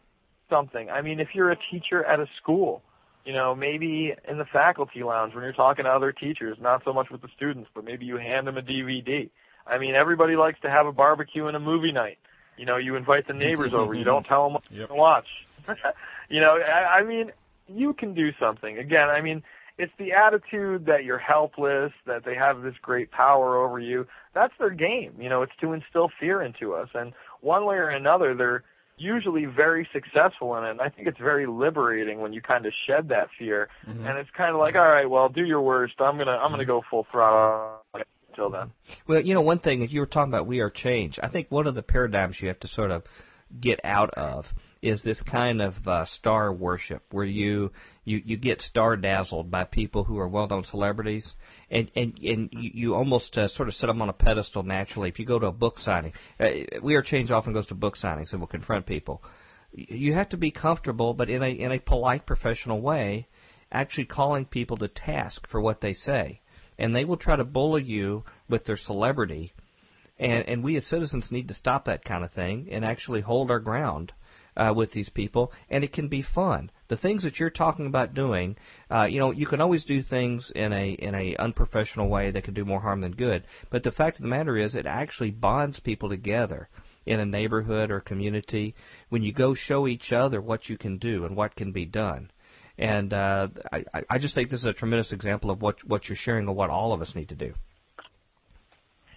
something. 0.49 0.89
I 0.89 1.01
mean, 1.01 1.19
if 1.19 1.29
you're 1.33 1.51
a 1.51 1.57
teacher 1.71 2.03
at 2.03 2.19
a 2.19 2.27
school, 2.41 2.83
you 3.25 3.33
know, 3.33 3.53
maybe 3.55 4.13
in 4.27 4.37
the 4.37 4.45
faculty 4.45 5.03
lounge 5.03 5.33
when 5.33 5.43
you're 5.43 5.53
talking 5.53 5.85
to 5.85 5.91
other 5.91 6.11
teachers, 6.11 6.57
not 6.59 6.83
so 6.83 6.93
much 6.93 7.09
with 7.09 7.21
the 7.21 7.27
students, 7.35 7.69
but 7.73 7.83
maybe 7.83 8.05
you 8.05 8.17
hand 8.17 8.47
them 8.47 8.57
a 8.57 8.61
DVD. 8.61 9.29
I 9.67 9.77
mean, 9.77 9.93
everybody 9.95 10.35
likes 10.35 10.59
to 10.61 10.69
have 10.69 10.87
a 10.87 10.91
barbecue 10.91 11.47
and 11.47 11.55
a 11.55 11.59
movie 11.59 11.91
night. 11.91 12.17
You 12.57 12.65
know, 12.65 12.77
you 12.77 12.95
invite 12.95 13.27
the 13.27 13.33
neighbors 13.33 13.73
over. 13.73 13.93
You 13.93 14.03
don't 14.03 14.23
tell 14.27 14.45
them 14.45 14.53
what 14.53 14.63
Yep. 14.71 14.87
to 14.89 14.95
watch. 14.95 15.27
you 16.29 16.41
know, 16.41 16.57
I, 16.57 16.99
I 16.99 17.03
mean, 17.03 17.31
you 17.67 17.93
can 17.93 18.13
do 18.13 18.31
something. 18.39 18.77
Again, 18.77 19.09
I 19.09 19.21
mean, 19.21 19.43
it's 19.77 19.93
the 19.97 20.11
attitude 20.13 20.85
that 20.87 21.03
you're 21.05 21.17
helpless, 21.19 21.93
that 22.05 22.25
they 22.25 22.35
have 22.35 22.63
this 22.63 22.73
great 22.81 23.11
power 23.11 23.57
over 23.63 23.79
you. 23.79 24.07
That's 24.33 24.53
their 24.59 24.71
game. 24.71 25.13
You 25.19 25.29
know, 25.29 25.41
it's 25.41 25.55
to 25.61 25.71
instill 25.73 26.09
fear 26.19 26.41
into 26.41 26.73
us. 26.73 26.89
And 26.93 27.13
one 27.41 27.65
way 27.65 27.75
or 27.77 27.89
another, 27.89 28.33
they're 28.35 28.63
usually 28.99 29.45
very 29.45 29.87
successful 29.93 30.55
in 30.57 30.63
it. 30.63 30.71
And 30.71 30.81
I 30.81 30.89
think 30.89 31.07
it's 31.07 31.17
very 31.17 31.47
liberating 31.47 32.19
when 32.19 32.33
you 32.33 32.41
kind 32.41 32.65
of 32.65 32.73
shed 32.87 33.09
that 33.09 33.29
fear. 33.37 33.69
Mm-hmm. 33.87 34.05
And 34.05 34.17
it's 34.17 34.29
kind 34.35 34.53
of 34.53 34.59
like, 34.59 34.75
all 34.75 34.87
right, 34.87 35.09
well, 35.09 35.29
do 35.29 35.43
your 35.43 35.61
worst. 35.61 35.95
I'm 35.99 36.17
gonna, 36.17 36.31
I'm 36.31 36.51
gonna 36.51 36.65
go 36.65 36.83
full 36.89 37.05
throttle 37.11 37.81
until 38.29 38.49
then. 38.49 38.71
Well, 39.07 39.21
you 39.21 39.33
know, 39.33 39.41
one 39.41 39.59
thing 39.59 39.81
if 39.81 39.91
you 39.91 39.99
were 39.99 40.05
talking 40.05 40.31
about 40.31 40.47
we 40.47 40.59
are 40.59 40.69
change, 40.69 41.19
I 41.21 41.29
think 41.29 41.49
one 41.49 41.67
of 41.67 41.75
the 41.75 41.83
paradigms 41.83 42.41
you 42.41 42.47
have 42.47 42.59
to 42.61 42.67
sort 42.67 42.91
of 42.91 43.03
get 43.59 43.79
out 43.83 44.11
of 44.13 44.45
is 44.81 45.03
this 45.03 45.21
kind 45.21 45.61
of 45.61 45.87
uh, 45.87 46.05
star 46.05 46.53
worship 46.53 47.03
where 47.11 47.25
you 47.25 47.71
you 48.05 48.21
you 48.23 48.37
get 48.37 48.61
star 48.61 48.95
dazzled 48.95 49.51
by 49.51 49.65
people 49.65 50.05
who 50.05 50.17
are 50.17 50.27
well-known 50.27 50.63
celebrities 50.63 51.29
and 51.69 51.91
and 51.95 52.17
and 52.19 52.49
you, 52.53 52.71
you 52.73 52.95
almost 52.95 53.37
uh, 53.37 53.47
sort 53.49 53.67
of 53.67 53.75
set 53.75 53.87
them 53.87 54.01
on 54.01 54.09
a 54.09 54.13
pedestal 54.13 54.63
naturally. 54.63 55.09
If 55.09 55.19
you 55.19 55.25
go 55.25 55.39
to 55.39 55.47
a 55.47 55.51
book 55.51 55.79
signing 55.79 56.13
uh, 56.39 56.49
we 56.81 56.95
are 56.95 57.01
change 57.01 57.29
often 57.31 57.53
goes 57.53 57.67
to 57.67 57.75
book 57.75 57.97
signings 57.97 58.31
and 58.31 58.39
will 58.39 58.47
confront 58.47 58.85
people. 58.85 59.21
You 59.73 60.13
have 60.13 60.29
to 60.29 60.37
be 60.37 60.51
comfortable 60.51 61.13
but 61.13 61.29
in 61.29 61.43
a 61.43 61.49
in 61.49 61.71
a 61.71 61.79
polite 61.79 62.25
professional 62.25 62.81
way 62.81 63.27
actually 63.71 64.05
calling 64.05 64.45
people 64.45 64.77
to 64.77 64.87
task 64.87 65.47
for 65.47 65.61
what 65.61 65.81
they 65.81 65.93
say. 65.93 66.41
And 66.77 66.95
they 66.95 67.03
will 67.03 67.17
try 67.17 67.35
to 67.35 67.43
bully 67.43 67.83
you 67.83 68.23
with 68.47 68.65
their 68.65 68.77
celebrity. 68.77 69.53
And 70.17 70.47
and 70.47 70.63
we 70.63 70.77
as 70.77 70.85
citizens 70.85 71.31
need 71.31 71.49
to 71.49 71.53
stop 71.53 71.85
that 71.85 72.05
kind 72.05 72.23
of 72.23 72.31
thing 72.31 72.69
and 72.71 72.85
actually 72.85 73.19
hold 73.19 73.51
our 73.51 73.59
ground 73.59 74.13
uh, 74.59 74.73
with 74.73 74.91
these 74.91 75.09
people, 75.09 75.51
and 75.69 75.83
it 75.83 75.93
can 75.93 76.09
be 76.09 76.21
fun. 76.21 76.69
The 76.89 76.97
things 76.97 77.23
that 77.23 77.39
you're 77.39 77.49
talking 77.49 77.85
about 77.85 78.13
doing, 78.13 78.57
uh, 78.91 79.07
you 79.09 79.19
know, 79.19 79.31
you 79.31 79.47
can 79.47 79.61
always 79.61 79.83
do 79.85 80.01
things 80.01 80.51
in 80.53 80.73
a 80.73 80.91
in 80.91 81.15
a 81.15 81.35
unprofessional 81.37 82.09
way 82.09 82.31
that 82.31 82.43
can 82.43 82.53
do 82.53 82.65
more 82.65 82.81
harm 82.81 83.01
than 83.01 83.13
good. 83.13 83.45
But 83.69 83.83
the 83.83 83.91
fact 83.91 84.17
of 84.17 84.23
the 84.23 84.27
matter 84.27 84.57
is, 84.57 84.75
it 84.75 84.85
actually 84.85 85.31
bonds 85.31 85.79
people 85.79 86.09
together 86.09 86.67
in 87.05 87.19
a 87.19 87.25
neighborhood 87.25 87.89
or 87.89 88.01
community 88.01 88.75
when 89.09 89.23
you 89.23 89.31
go 89.31 89.53
show 89.53 89.87
each 89.87 90.11
other 90.11 90.41
what 90.41 90.67
you 90.67 90.77
can 90.77 90.97
do 90.97 91.25
and 91.25 91.35
what 91.35 91.55
can 91.55 91.71
be 91.71 91.85
done. 91.85 92.29
And 92.77 93.13
uh, 93.13 93.47
I, 93.71 93.83
I 94.09 94.17
just 94.19 94.35
think 94.35 94.49
this 94.49 94.61
is 94.61 94.65
a 94.65 94.73
tremendous 94.73 95.11
example 95.11 95.51
of 95.51 95.61
what 95.61 95.83
what 95.85 96.09
you're 96.09 96.15
sharing 96.15 96.47
and 96.47 96.55
what 96.55 96.69
all 96.69 96.91
of 96.91 97.01
us 97.01 97.15
need 97.15 97.29
to 97.29 97.35
do. 97.35 97.53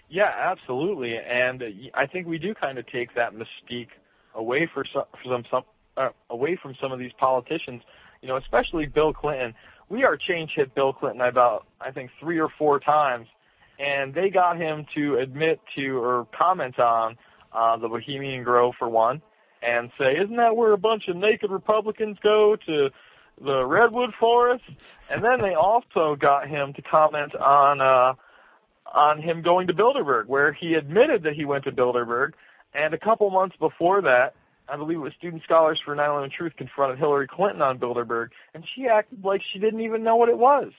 Yeah, 0.08 0.30
absolutely. 0.52 1.14
And 1.16 1.62
uh, 1.62 1.66
I 1.94 2.06
think 2.06 2.26
we 2.26 2.38
do 2.38 2.54
kind 2.54 2.78
of 2.78 2.86
take 2.88 3.14
that 3.14 3.32
mystique 3.32 3.88
away 4.34 4.68
for 4.72 4.84
some, 4.92 5.04
from 5.22 5.44
some 5.50 5.62
uh, 5.96 6.10
away 6.30 6.56
from 6.56 6.74
some 6.80 6.92
of 6.92 6.98
these 6.98 7.12
politicians. 7.18 7.82
You 8.20 8.28
know, 8.28 8.36
especially 8.36 8.86
Bill 8.86 9.12
Clinton. 9.12 9.54
We 9.88 10.04
are 10.04 10.16
change 10.16 10.52
hit 10.54 10.74
Bill 10.74 10.92
Clinton 10.92 11.20
about 11.20 11.66
I 11.80 11.90
think 11.90 12.10
three 12.20 12.38
or 12.38 12.48
four 12.48 12.80
times, 12.80 13.26
and 13.78 14.14
they 14.14 14.30
got 14.30 14.56
him 14.56 14.86
to 14.94 15.16
admit 15.16 15.60
to 15.76 15.98
or 15.98 16.26
comment 16.36 16.78
on 16.78 17.16
uh, 17.52 17.76
the 17.76 17.88
Bohemian 17.88 18.42
Grove 18.44 18.74
for 18.78 18.88
one, 18.88 19.22
and 19.62 19.90
say, 19.98 20.16
"Isn't 20.16 20.36
that 20.36 20.56
where 20.56 20.72
a 20.72 20.78
bunch 20.78 21.08
of 21.08 21.16
naked 21.16 21.50
Republicans 21.50 22.18
go 22.22 22.56
to?" 22.66 22.90
the 23.40 23.64
redwood 23.64 24.12
forest 24.20 24.62
and 25.10 25.24
then 25.24 25.40
they 25.40 25.54
also 25.54 26.14
got 26.14 26.46
him 26.46 26.74
to 26.74 26.82
comment 26.82 27.34
on 27.34 27.80
uh 27.80 28.12
on 28.92 29.20
him 29.20 29.42
going 29.42 29.66
to 29.66 29.74
Bilderberg, 29.74 30.26
where 30.26 30.52
he 30.52 30.74
admitted 30.74 31.22
that 31.24 31.34
he 31.34 31.44
went 31.44 31.64
to 31.64 31.72
Bilderberg. 31.72 32.32
And 32.74 32.94
a 32.94 32.98
couple 32.98 33.30
months 33.30 33.56
before 33.58 34.02
that, 34.02 34.34
I 34.68 34.76
believe 34.76 34.98
it 34.98 35.00
was 35.00 35.12
Student 35.14 35.42
Scholars 35.42 35.80
for 35.84 35.94
9/11 35.94 36.32
Truth 36.32 36.56
confronted 36.56 36.98
Hillary 36.98 37.26
Clinton 37.26 37.62
on 37.62 37.78
Bilderberg, 37.78 38.30
and 38.54 38.64
she 38.74 38.86
acted 38.86 39.24
like 39.24 39.42
she 39.42 39.58
didn't 39.58 39.80
even 39.80 40.02
know 40.02 40.16
what 40.16 40.28
it 40.28 40.38
was. 40.38 40.72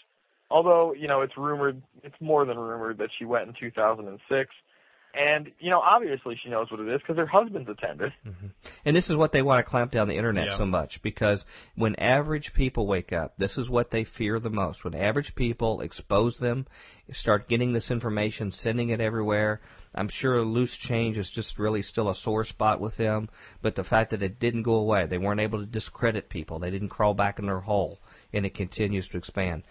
Although, 0.49 0.93
you 0.93 1.07
know, 1.07 1.21
it's 1.21 1.37
rumored, 1.37 1.81
it's 2.03 2.19
more 2.19 2.45
than 2.45 2.57
rumored 2.57 2.97
that 2.99 3.09
she 3.17 3.25
went 3.25 3.47
in 3.47 3.53
2006. 3.53 4.53
And 5.13 5.51
you 5.59 5.69
know, 5.69 5.79
obviously 5.79 6.39
she 6.43 6.49
knows 6.49 6.71
what 6.71 6.79
it 6.79 6.87
is 6.87 6.99
because 7.01 7.17
her 7.17 7.27
husband's 7.27 7.69
attended. 7.69 8.13
Mm-hmm. 8.25 8.47
And 8.85 8.95
this 8.95 9.09
is 9.09 9.15
what 9.15 9.31
they 9.31 9.43
want 9.43 9.63
to 9.63 9.69
clamp 9.69 9.91
down 9.91 10.07
the 10.07 10.17
internet 10.17 10.47
Yeah. 10.47 10.57
so 10.57 10.65
much 10.65 11.01
because 11.03 11.45
when 11.75 11.95
average 11.97 12.53
people 12.53 12.87
wake 12.87 13.13
up, 13.13 13.37
this 13.37 13.57
is 13.57 13.69
what 13.69 13.91
they 13.91 14.05
fear 14.05 14.39
the 14.39 14.49
most. 14.49 14.83
When 14.83 14.95
average 14.95 15.35
people 15.35 15.81
expose 15.81 16.37
them, 16.37 16.65
start 17.11 17.47
getting 17.47 17.73
this 17.73 17.91
information, 17.91 18.51
sending 18.51 18.89
it 18.89 19.01
everywhere. 19.01 19.61
I'm 19.95 20.09
sure 20.09 20.41
loose 20.41 20.75
change 20.75 21.17
is 21.17 21.29
just 21.29 21.59
really 21.59 21.83
still 21.83 22.09
a 22.09 22.15
sore 22.15 22.45
spot 22.45 22.79
with 22.79 22.97
them, 22.97 23.29
but 23.61 23.75
the 23.75 23.83
fact 23.83 24.09
that 24.11 24.23
it 24.23 24.39
didn't 24.39 24.63
go 24.63 24.75
away, 24.75 25.05
they 25.05 25.19
weren't 25.19 25.39
able 25.39 25.59
to 25.59 25.67
discredit 25.67 26.29
people, 26.29 26.57
they 26.57 26.71
didn't 26.71 26.89
crawl 26.89 27.13
back 27.13 27.37
in 27.37 27.45
their 27.45 27.59
hole, 27.59 27.99
and 28.33 28.45
it 28.45 28.55
continues 28.55 29.07
to 29.09 29.17
expand. 29.17 29.63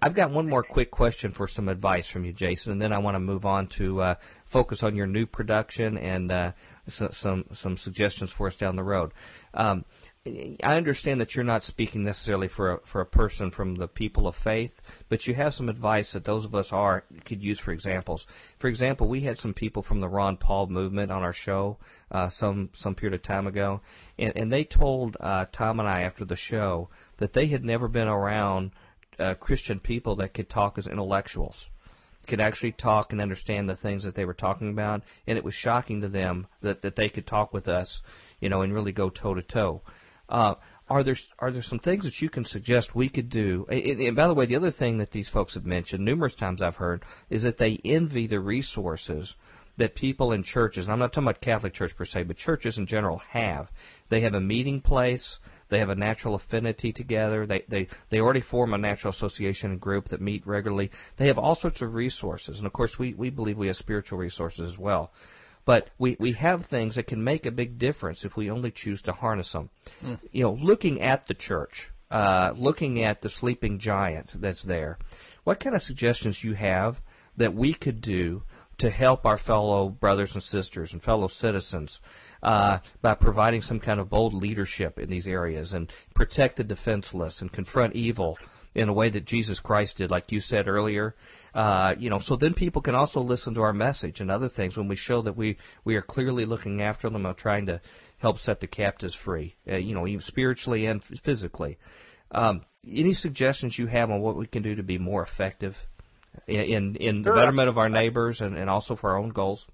I've 0.00 0.14
got 0.14 0.30
one 0.30 0.48
more 0.48 0.62
quick 0.62 0.90
question 0.90 1.32
for 1.32 1.48
some 1.48 1.68
advice 1.68 2.08
from 2.08 2.24
you, 2.24 2.32
Jason, 2.32 2.72
and 2.72 2.82
then 2.82 2.92
I 2.92 2.98
want 2.98 3.16
to 3.16 3.20
move 3.20 3.44
on 3.44 3.68
to 3.78 4.00
uh, 4.00 4.14
focus 4.52 4.82
on 4.82 4.94
your 4.94 5.06
new 5.06 5.26
production 5.26 5.98
and 5.98 6.30
uh, 6.30 6.52
so, 6.88 7.08
some 7.12 7.44
some 7.52 7.76
suggestions 7.76 8.32
for 8.32 8.46
us 8.46 8.56
down 8.56 8.76
the 8.76 8.84
road. 8.84 9.12
Um, 9.54 9.84
I 10.24 10.76
understand 10.76 11.20
that 11.20 11.34
you're 11.34 11.44
not 11.44 11.64
speaking 11.64 12.04
necessarily 12.04 12.46
for 12.46 12.74
a, 12.74 12.78
for 12.92 13.00
a 13.00 13.06
person 13.06 13.50
from 13.50 13.74
the 13.74 13.88
people 13.88 14.28
of 14.28 14.36
faith, 14.36 14.70
but 15.08 15.26
you 15.26 15.34
have 15.34 15.52
some 15.52 15.68
advice 15.68 16.12
that 16.12 16.24
those 16.24 16.44
of 16.44 16.54
us 16.54 16.68
are 16.70 17.02
could 17.24 17.42
use 17.42 17.58
for 17.58 17.72
examples. 17.72 18.24
For 18.60 18.68
example, 18.68 19.08
we 19.08 19.22
had 19.22 19.38
some 19.38 19.52
people 19.52 19.82
from 19.82 20.00
the 20.00 20.08
Ron 20.08 20.36
Paul 20.36 20.68
movement 20.68 21.10
on 21.10 21.22
our 21.22 21.32
show 21.32 21.78
uh, 22.12 22.28
some 22.28 22.70
some 22.72 22.94
period 22.94 23.18
of 23.18 23.24
time 23.24 23.48
ago, 23.48 23.80
and, 24.16 24.36
and 24.36 24.52
they 24.52 24.62
told 24.62 25.16
uh, 25.18 25.46
Tom 25.52 25.80
and 25.80 25.88
I 25.88 26.02
after 26.02 26.24
the 26.24 26.36
show 26.36 26.88
that 27.16 27.32
they 27.32 27.48
had 27.48 27.64
never 27.64 27.88
been 27.88 28.08
around 28.08 28.70
uh, 29.22 29.34
Christian 29.34 29.80
people 29.80 30.16
that 30.16 30.34
could 30.34 30.50
talk 30.50 30.78
as 30.78 30.86
intellectuals 30.86 31.66
could 32.26 32.40
actually 32.40 32.72
talk 32.72 33.12
and 33.12 33.20
understand 33.20 33.68
the 33.68 33.76
things 33.76 34.04
that 34.04 34.14
they 34.14 34.24
were 34.24 34.34
talking 34.34 34.70
about, 34.70 35.02
and 35.26 35.36
it 35.36 35.44
was 35.44 35.54
shocking 35.54 36.00
to 36.02 36.08
them 36.08 36.46
that, 36.62 36.82
that 36.82 36.94
they 36.94 37.08
could 37.08 37.26
talk 37.26 37.52
with 37.52 37.66
us, 37.66 38.00
you 38.40 38.48
know, 38.48 38.62
and 38.62 38.72
really 38.72 38.92
go 38.92 39.10
toe 39.10 39.34
to 39.34 39.42
toe. 39.42 39.82
Are 40.92 41.02
there 41.02 41.16
are 41.38 41.50
there 41.50 41.62
some 41.62 41.78
things 41.78 42.04
that 42.04 42.20
you 42.20 42.28
can 42.28 42.44
suggest 42.44 42.94
we 42.94 43.08
could 43.08 43.30
do? 43.30 43.66
And, 43.70 44.00
and 44.00 44.16
by 44.16 44.26
the 44.26 44.34
way, 44.34 44.44
the 44.44 44.56
other 44.56 44.70
thing 44.70 44.98
that 44.98 45.10
these 45.10 45.28
folks 45.28 45.54
have 45.54 45.64
mentioned 45.64 46.04
numerous 46.04 46.34
times 46.34 46.60
I've 46.60 46.76
heard 46.76 47.02
is 47.30 47.44
that 47.44 47.56
they 47.56 47.80
envy 47.84 48.26
the 48.26 48.40
resources 48.40 49.34
that 49.78 49.94
people 49.94 50.32
in 50.32 50.42
churches, 50.42 50.84
and 50.84 50.92
I'm 50.92 50.98
not 50.98 51.12
talking 51.12 51.28
about 51.28 51.40
Catholic 51.40 51.72
Church 51.72 51.96
per 51.96 52.04
se, 52.04 52.24
but 52.24 52.36
churches 52.36 52.76
in 52.76 52.86
general 52.86 53.18
have. 53.30 53.70
They 54.10 54.20
have 54.20 54.34
a 54.34 54.40
meeting 54.40 54.82
place. 54.82 55.38
They 55.72 55.78
have 55.78 55.88
a 55.88 55.94
natural 55.94 56.34
affinity 56.34 56.92
together. 56.92 57.46
They 57.46 57.64
they 57.66 57.88
they 58.10 58.20
already 58.20 58.42
form 58.42 58.74
a 58.74 58.78
natural 58.78 59.14
association 59.14 59.70
and 59.70 59.80
group 59.80 60.10
that 60.10 60.20
meet 60.20 60.46
regularly. 60.46 60.90
They 61.16 61.28
have 61.28 61.38
all 61.38 61.54
sorts 61.54 61.80
of 61.80 61.94
resources, 61.94 62.58
and 62.58 62.66
of 62.66 62.74
course 62.74 62.98
we 62.98 63.14
we 63.14 63.30
believe 63.30 63.56
we 63.56 63.68
have 63.68 63.76
spiritual 63.76 64.18
resources 64.18 64.70
as 64.70 64.78
well. 64.78 65.12
But 65.64 65.88
we 65.98 66.14
we 66.20 66.32
have 66.34 66.66
things 66.66 66.96
that 66.96 67.06
can 67.06 67.24
make 67.24 67.46
a 67.46 67.50
big 67.50 67.78
difference 67.78 68.22
if 68.22 68.36
we 68.36 68.50
only 68.50 68.70
choose 68.70 69.00
to 69.02 69.12
harness 69.12 69.50
them. 69.52 69.70
You 70.30 70.42
know, 70.42 70.52
looking 70.60 71.00
at 71.00 71.26
the 71.26 71.34
church, 71.34 71.88
uh, 72.10 72.52
looking 72.54 73.02
at 73.02 73.22
the 73.22 73.30
sleeping 73.30 73.78
giant 73.78 74.30
that's 74.34 74.62
there. 74.62 74.98
What 75.44 75.58
kind 75.58 75.74
of 75.74 75.80
suggestions 75.80 76.44
you 76.44 76.52
have 76.52 76.98
that 77.38 77.54
we 77.54 77.72
could 77.72 78.02
do 78.02 78.42
to 78.78 78.90
help 78.90 79.24
our 79.24 79.38
fellow 79.38 79.88
brothers 79.88 80.34
and 80.34 80.42
sisters 80.42 80.92
and 80.92 81.02
fellow 81.02 81.28
citizens 81.28 81.98
uh, 82.42 82.78
by 83.00 83.14
providing 83.14 83.62
some 83.62 83.80
kind 83.80 84.00
of 84.00 84.10
bold 84.10 84.34
leadership 84.34 84.98
in 84.98 85.08
these 85.08 85.26
areas 85.26 85.72
and 85.72 85.92
protect 86.14 86.56
the 86.56 86.64
defenseless 86.64 87.40
and 87.40 87.52
confront 87.52 87.94
evil 87.94 88.36
in 88.74 88.88
a 88.88 88.92
way 88.92 89.10
that 89.10 89.24
Jesus 89.24 89.60
Christ 89.60 89.98
did, 89.98 90.10
like 90.10 90.32
you 90.32 90.40
said 90.40 90.66
earlier. 90.66 91.14
Uh, 91.54 91.94
you 91.98 92.08
know, 92.08 92.18
so 92.18 92.36
then 92.36 92.54
people 92.54 92.80
can 92.80 92.94
also 92.94 93.20
listen 93.20 93.54
to 93.54 93.60
our 93.60 93.72
message 93.72 94.20
and 94.20 94.30
other 94.30 94.48
things 94.48 94.76
when 94.76 94.88
we 94.88 94.96
show 94.96 95.22
that 95.22 95.36
we 95.36 95.58
we 95.84 95.96
are 95.96 96.02
clearly 96.02 96.46
looking 96.46 96.80
after 96.80 97.10
them 97.10 97.26
and 97.26 97.36
trying 97.36 97.66
to 97.66 97.80
help 98.18 98.38
set 98.38 98.60
the 98.60 98.66
captives 98.66 99.14
free. 99.14 99.54
Uh, 99.70 99.76
you 99.76 99.94
know, 99.94 100.06
even 100.06 100.22
spiritually 100.22 100.86
and 100.86 101.02
physically. 101.22 101.78
Um, 102.30 102.64
any 102.86 103.12
suggestions 103.14 103.78
you 103.78 103.86
have 103.86 104.10
on 104.10 104.20
what 104.20 104.36
we 104.36 104.46
can 104.46 104.62
do 104.62 104.74
to 104.76 104.82
be 104.82 104.98
more 104.98 105.22
effective 105.22 105.76
in 106.46 106.60
in, 106.60 106.96
in 106.96 107.22
the 107.22 107.32
betterment 107.32 107.68
of 107.68 107.76
our 107.76 107.90
neighbors 107.90 108.40
and, 108.40 108.56
and 108.56 108.70
also 108.70 108.96
for 108.96 109.10
our 109.10 109.18
own 109.18 109.28
goals? 109.28 109.66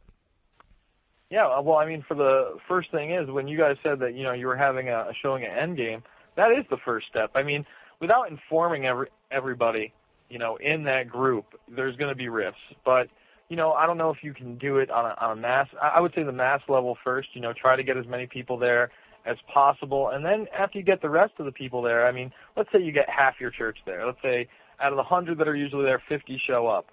Yeah, 1.30 1.46
uh, 1.46 1.60
well, 1.60 1.76
I 1.76 1.86
mean, 1.86 2.04
for 2.08 2.14
the 2.14 2.56
first 2.68 2.90
thing 2.90 3.12
is 3.12 3.28
when 3.30 3.48
you 3.48 3.58
guys 3.58 3.76
said 3.82 3.98
that 4.00 4.14
you 4.14 4.22
know 4.22 4.32
you 4.32 4.46
were 4.46 4.56
having 4.56 4.88
a, 4.88 5.08
showing 5.22 5.44
at 5.44 5.58
Endgame, 5.58 6.02
that 6.36 6.50
is 6.52 6.64
the 6.70 6.78
first 6.84 7.06
step. 7.08 7.30
I 7.34 7.42
mean, 7.42 7.66
without 8.00 8.30
informing 8.30 8.86
every 8.86 9.08
everybody, 9.30 9.92
you 10.30 10.38
know, 10.38 10.56
in 10.56 10.84
that 10.84 11.08
group, 11.08 11.44
there's 11.68 11.96
going 11.96 12.10
to 12.10 12.16
be 12.16 12.28
rifts. 12.28 12.60
But 12.84 13.08
you 13.48 13.56
know, 13.56 13.72
I 13.72 13.86
don't 13.86 13.98
know 13.98 14.10
if 14.10 14.18
you 14.22 14.32
can 14.32 14.56
do 14.56 14.78
it 14.78 14.90
on 14.90 15.04
a, 15.04 15.14
on 15.20 15.38
a 15.38 15.40
mass. 15.40 15.68
I 15.80 15.88
I 15.96 16.00
would 16.00 16.14
say 16.14 16.22
the 16.22 16.32
mass 16.32 16.62
level 16.68 16.96
first. 17.04 17.28
You 17.34 17.42
know, 17.42 17.52
try 17.52 17.76
to 17.76 17.82
get 17.82 17.98
as 17.98 18.06
many 18.06 18.26
people 18.26 18.56
there 18.56 18.90
as 19.26 19.36
possible, 19.52 20.08
and 20.08 20.24
then 20.24 20.46
after 20.58 20.78
you 20.78 20.84
get 20.84 21.02
the 21.02 21.10
rest 21.10 21.34
of 21.38 21.44
the 21.44 21.52
people 21.52 21.82
there, 21.82 22.06
I 22.06 22.12
mean, 22.12 22.32
let's 22.56 22.70
say 22.72 22.80
you 22.80 22.92
get 22.92 23.10
half 23.10 23.34
your 23.38 23.50
church 23.50 23.76
there. 23.84 24.06
Let's 24.06 24.22
say 24.22 24.48
out 24.80 24.92
of 24.92 24.96
the 24.96 25.02
hundred 25.02 25.38
that 25.38 25.48
are 25.48 25.56
usually 25.56 25.84
there, 25.84 26.00
50 26.08 26.40
show 26.46 26.66
up, 26.66 26.86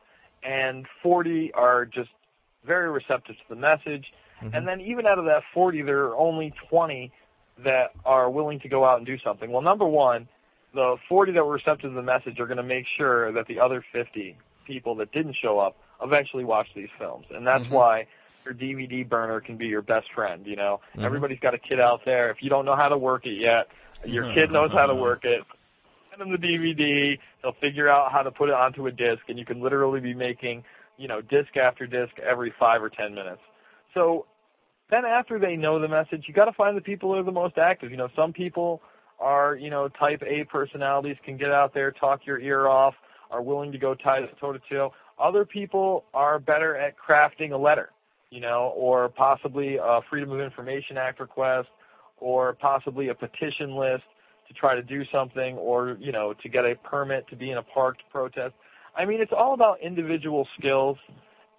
and 0.44 0.86
40 1.02 1.54
are 1.54 1.86
just 1.86 2.10
very 2.66 2.90
receptive 2.92 3.36
to 3.36 3.44
the 3.50 3.56
message. 3.56 4.06
Mm-hmm. 4.44 4.56
And 4.56 4.68
then 4.68 4.82
even 4.82 5.06
out 5.06 5.20
of 5.20 5.26
that 5.26 5.44
40, 5.54 5.82
there 5.84 6.06
are 6.06 6.18
only 6.18 6.54
20 6.70 7.12
that 7.64 7.92
are 8.06 8.30
willing 8.30 8.60
to 8.62 8.70
go 8.70 8.84
out 8.84 8.98
and 8.98 9.06
do 9.06 9.18
something. 9.24 9.52
Well, 9.52 9.62
number 9.62 9.86
one, 9.86 10.28
the 10.74 10.98
40 11.08 11.32
that 11.34 11.46
were 11.46 11.54
receptive 11.54 11.92
to 11.92 11.96
the 11.96 12.02
message 12.02 12.40
are 12.40 12.48
going 12.48 12.58
to 12.58 12.64
make 12.64 12.86
sure 12.98 13.32
that 13.32 13.48
the 13.48 13.60
other 13.60 13.84
50 13.94 14.38
people 14.68 14.96
that 14.96 15.12
didn't 15.12 15.36
show 15.42 15.60
up 15.60 15.78
eventually 16.02 16.44
watch 16.44 16.68
these 16.76 16.90
films. 17.00 17.26
And 17.32 17.48
that's 17.48 17.64
mm-hmm. 17.64 17.74
why 17.74 18.08
your 18.44 18.54
DVD 18.54 19.08
burner 19.08 19.40
can 19.40 19.58
be 19.58 19.68
your 19.68 19.82
best 19.82 20.08
friend, 20.14 20.46
you 20.46 20.56
know. 20.56 20.82
Mm-hmm. 20.92 21.06
Everybody's 21.06 21.40
got 21.40 21.54
a 21.54 21.58
kid 21.58 21.80
out 21.80 22.02
there. 22.06 22.30
If 22.30 22.38
you 22.42 22.50
don't 22.50 22.66
know 22.66 22.76
how 22.76 22.90
to 22.90 22.98
work 22.98 23.26
it 23.26 23.40
yet, 23.40 23.68
your 24.06 24.34
kid 24.34 24.52
knows 24.52 24.72
how 24.72 24.86
to 24.86 24.96
work 24.96 25.24
it. 25.24 25.42
Send 26.12 26.22
them 26.22 26.32
the 26.32 26.48
DVD. 26.48 27.18
They'll 27.42 27.56
figure 27.60 27.90
out 27.90 28.12
how 28.12 28.22
to 28.22 28.32
put 28.32 28.50
it 28.50 28.56
onto 28.56 28.88
a 28.88 28.92
disc, 28.92 29.22
and 29.28 29.40
you 29.40 29.46
can 29.46 29.62
literally 29.62 30.00
be 30.00 30.14
making, 30.14 30.64
you 30.98 31.08
know, 31.08 31.22
disc 31.22 31.58
after 31.58 31.88
disc 31.88 32.14
every 32.20 32.54
five 32.60 32.84
or 32.84 32.90
ten 32.90 33.14
minutes. 33.14 33.42
So 33.96 34.28
then 34.92 35.06
after 35.06 35.40
they 35.40 35.56
know 35.56 35.80
the 35.80 35.88
message, 35.88 36.26
you 36.28 36.34
got 36.34 36.46
to 36.46 36.54
find 36.54 36.78
the 36.78 36.82
people 36.82 37.12
who 37.12 37.20
are 37.20 37.24
the 37.24 37.32
most 37.32 37.58
active. 37.58 37.90
You 37.90 37.98
know, 37.98 38.10
some 38.16 38.32
people 38.32 38.82
are, 39.20 39.56
you 39.56 39.70
know, 39.72 39.88
type 39.88 40.22
A 40.28 40.44
personalities, 40.44 41.18
can 41.26 41.38
get 41.38 41.50
out 41.50 41.74
there, 41.74 41.92
talk 41.92 42.26
your 42.26 42.40
ear 42.40 42.68
off, 42.68 42.94
are 43.32 43.42
willing 43.42 43.72
to 43.72 43.78
go 43.78 43.96
tie 43.96 44.22
toe 44.40 44.54
to 44.54 44.60
toe. 44.70 44.94
Other 45.18 45.46
people 45.46 46.04
are 46.14 46.38
better 46.40 46.76
at 46.76 46.96
crafting 46.98 47.54
a 47.54 47.58
letter, 47.58 47.92
you 48.30 48.42
know, 48.42 48.74
or 48.76 49.10
possibly 49.10 49.78
a 49.78 50.02
Freedom 50.10 50.32
of 50.32 50.42
Information 50.42 50.98
Act 50.98 51.20
request, 51.20 51.70
or 52.18 52.54
possibly 52.54 53.10
a 53.10 53.16
petition 53.16 53.76
list 53.76 54.04
to 54.48 54.54
try 54.54 54.76
to 54.76 54.84
do 54.84 55.04
something, 55.12 55.58
or 55.58 55.98
you 56.00 56.12
know, 56.12 56.34
to 56.34 56.50
get 56.50 56.66
a 56.66 56.76
permit 56.76 57.28
to 57.30 57.36
be 57.36 57.52
in 57.52 57.58
a 57.58 57.64
park 57.64 57.98
to 57.98 58.04
protest. 58.12 58.54
I 58.96 59.06
mean, 59.06 59.22
it's 59.22 59.34
all 59.36 59.54
about 59.54 59.82
individual 59.82 60.48
skills, 60.58 60.98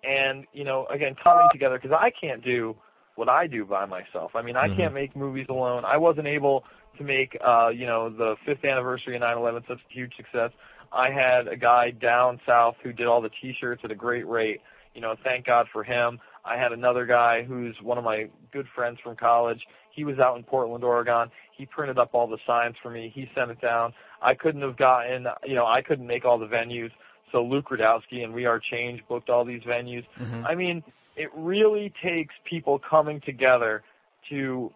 and 0.05 0.47
you 0.53 0.65
know, 0.65 0.87
again, 0.87 1.15
coming 1.23 1.47
together 1.53 1.79
because 1.81 1.97
I 1.99 2.11
can't 2.11 2.45
do 2.45 2.77
what 3.17 3.29
I 3.29 3.47
do 3.47 3.65
by 3.65 3.87
myself. 3.87 4.33
I 4.35 4.43
mean, 4.43 4.57
I 4.57 4.69
can't 4.77 4.93
make 4.93 5.17
movies 5.17 5.47
alone. 5.49 5.85
I 5.87 5.97
wasn't 5.97 6.27
able 6.27 6.65
to 6.99 7.05
make, 7.05 7.37
uh, 7.45 7.69
you 7.69 7.87
know, 7.87 8.11
the 8.11 8.37
fifth 8.45 8.65
anniversary 8.65 9.17
of 9.17 9.23
9/11 9.23 9.67
such 9.67 9.79
a 9.79 9.93
huge 9.93 10.15
success. 10.17 10.51
I 10.93 11.11
had 11.11 11.49
a 11.49 11.57
guy 11.57 11.91
down 11.91 12.41
south 12.47 12.77
who 12.83 12.93
did 12.93 13.07
all 13.07 13.21
the 13.21 13.31
T-shirts 13.41 13.83
at 13.85 13.91
a 13.91 13.95
great 13.95 14.27
rate. 14.27 14.61
You 14.95 15.01
know, 15.01 15.15
thank 15.25 15.47
God 15.47 15.67
for 15.73 15.83
him. 15.83 16.21
I 16.45 16.57
had 16.57 16.73
another 16.73 17.07
guy 17.07 17.43
who's 17.43 17.77
one 17.83 17.99
of 17.99 18.05
my 18.05 18.29
good 18.53 18.67
friends 18.75 18.99
from 19.03 19.17
college. 19.17 19.67
He 19.91 20.05
was 20.05 20.19
out 20.19 20.37
in 20.37 20.45
Portland, 20.45 20.85
Oregon. 20.85 21.31
He 21.53 21.67
printed 21.67 21.99
up 21.99 22.11
all 22.13 22.27
the 22.27 22.39
signs 22.47 22.77
for 22.83 22.91
me. 22.91 23.11
He 23.15 23.29
sent 23.35 23.51
it 23.51 23.61
down. 23.61 23.93
I 24.23 24.35
couldn't 24.35 24.63
have 24.63 24.77
gotten, 24.77 25.27
you 25.45 25.55
know, 25.55 25.67
I 25.67 25.83
couldn't 25.83 26.07
make 26.07 26.25
all 26.25 26.39
the 26.39 26.47
venues. 26.47 26.91
So 27.33 27.43
Luke 27.45 27.69
Rudkowski 27.71 28.25
and 28.25 28.33
We 28.33 28.47
Are 28.47 28.59
Change 28.59 29.03
booked 29.09 29.31
all 29.31 29.45
these 29.45 29.63
venues. 29.63 30.05
I 30.47 30.55
mean, 30.55 30.83
it 31.17 31.31
really 31.35 31.93
takes 32.03 32.35
people 32.45 32.79
coming 32.79 33.21
together 33.21 33.83
to 34.31 34.73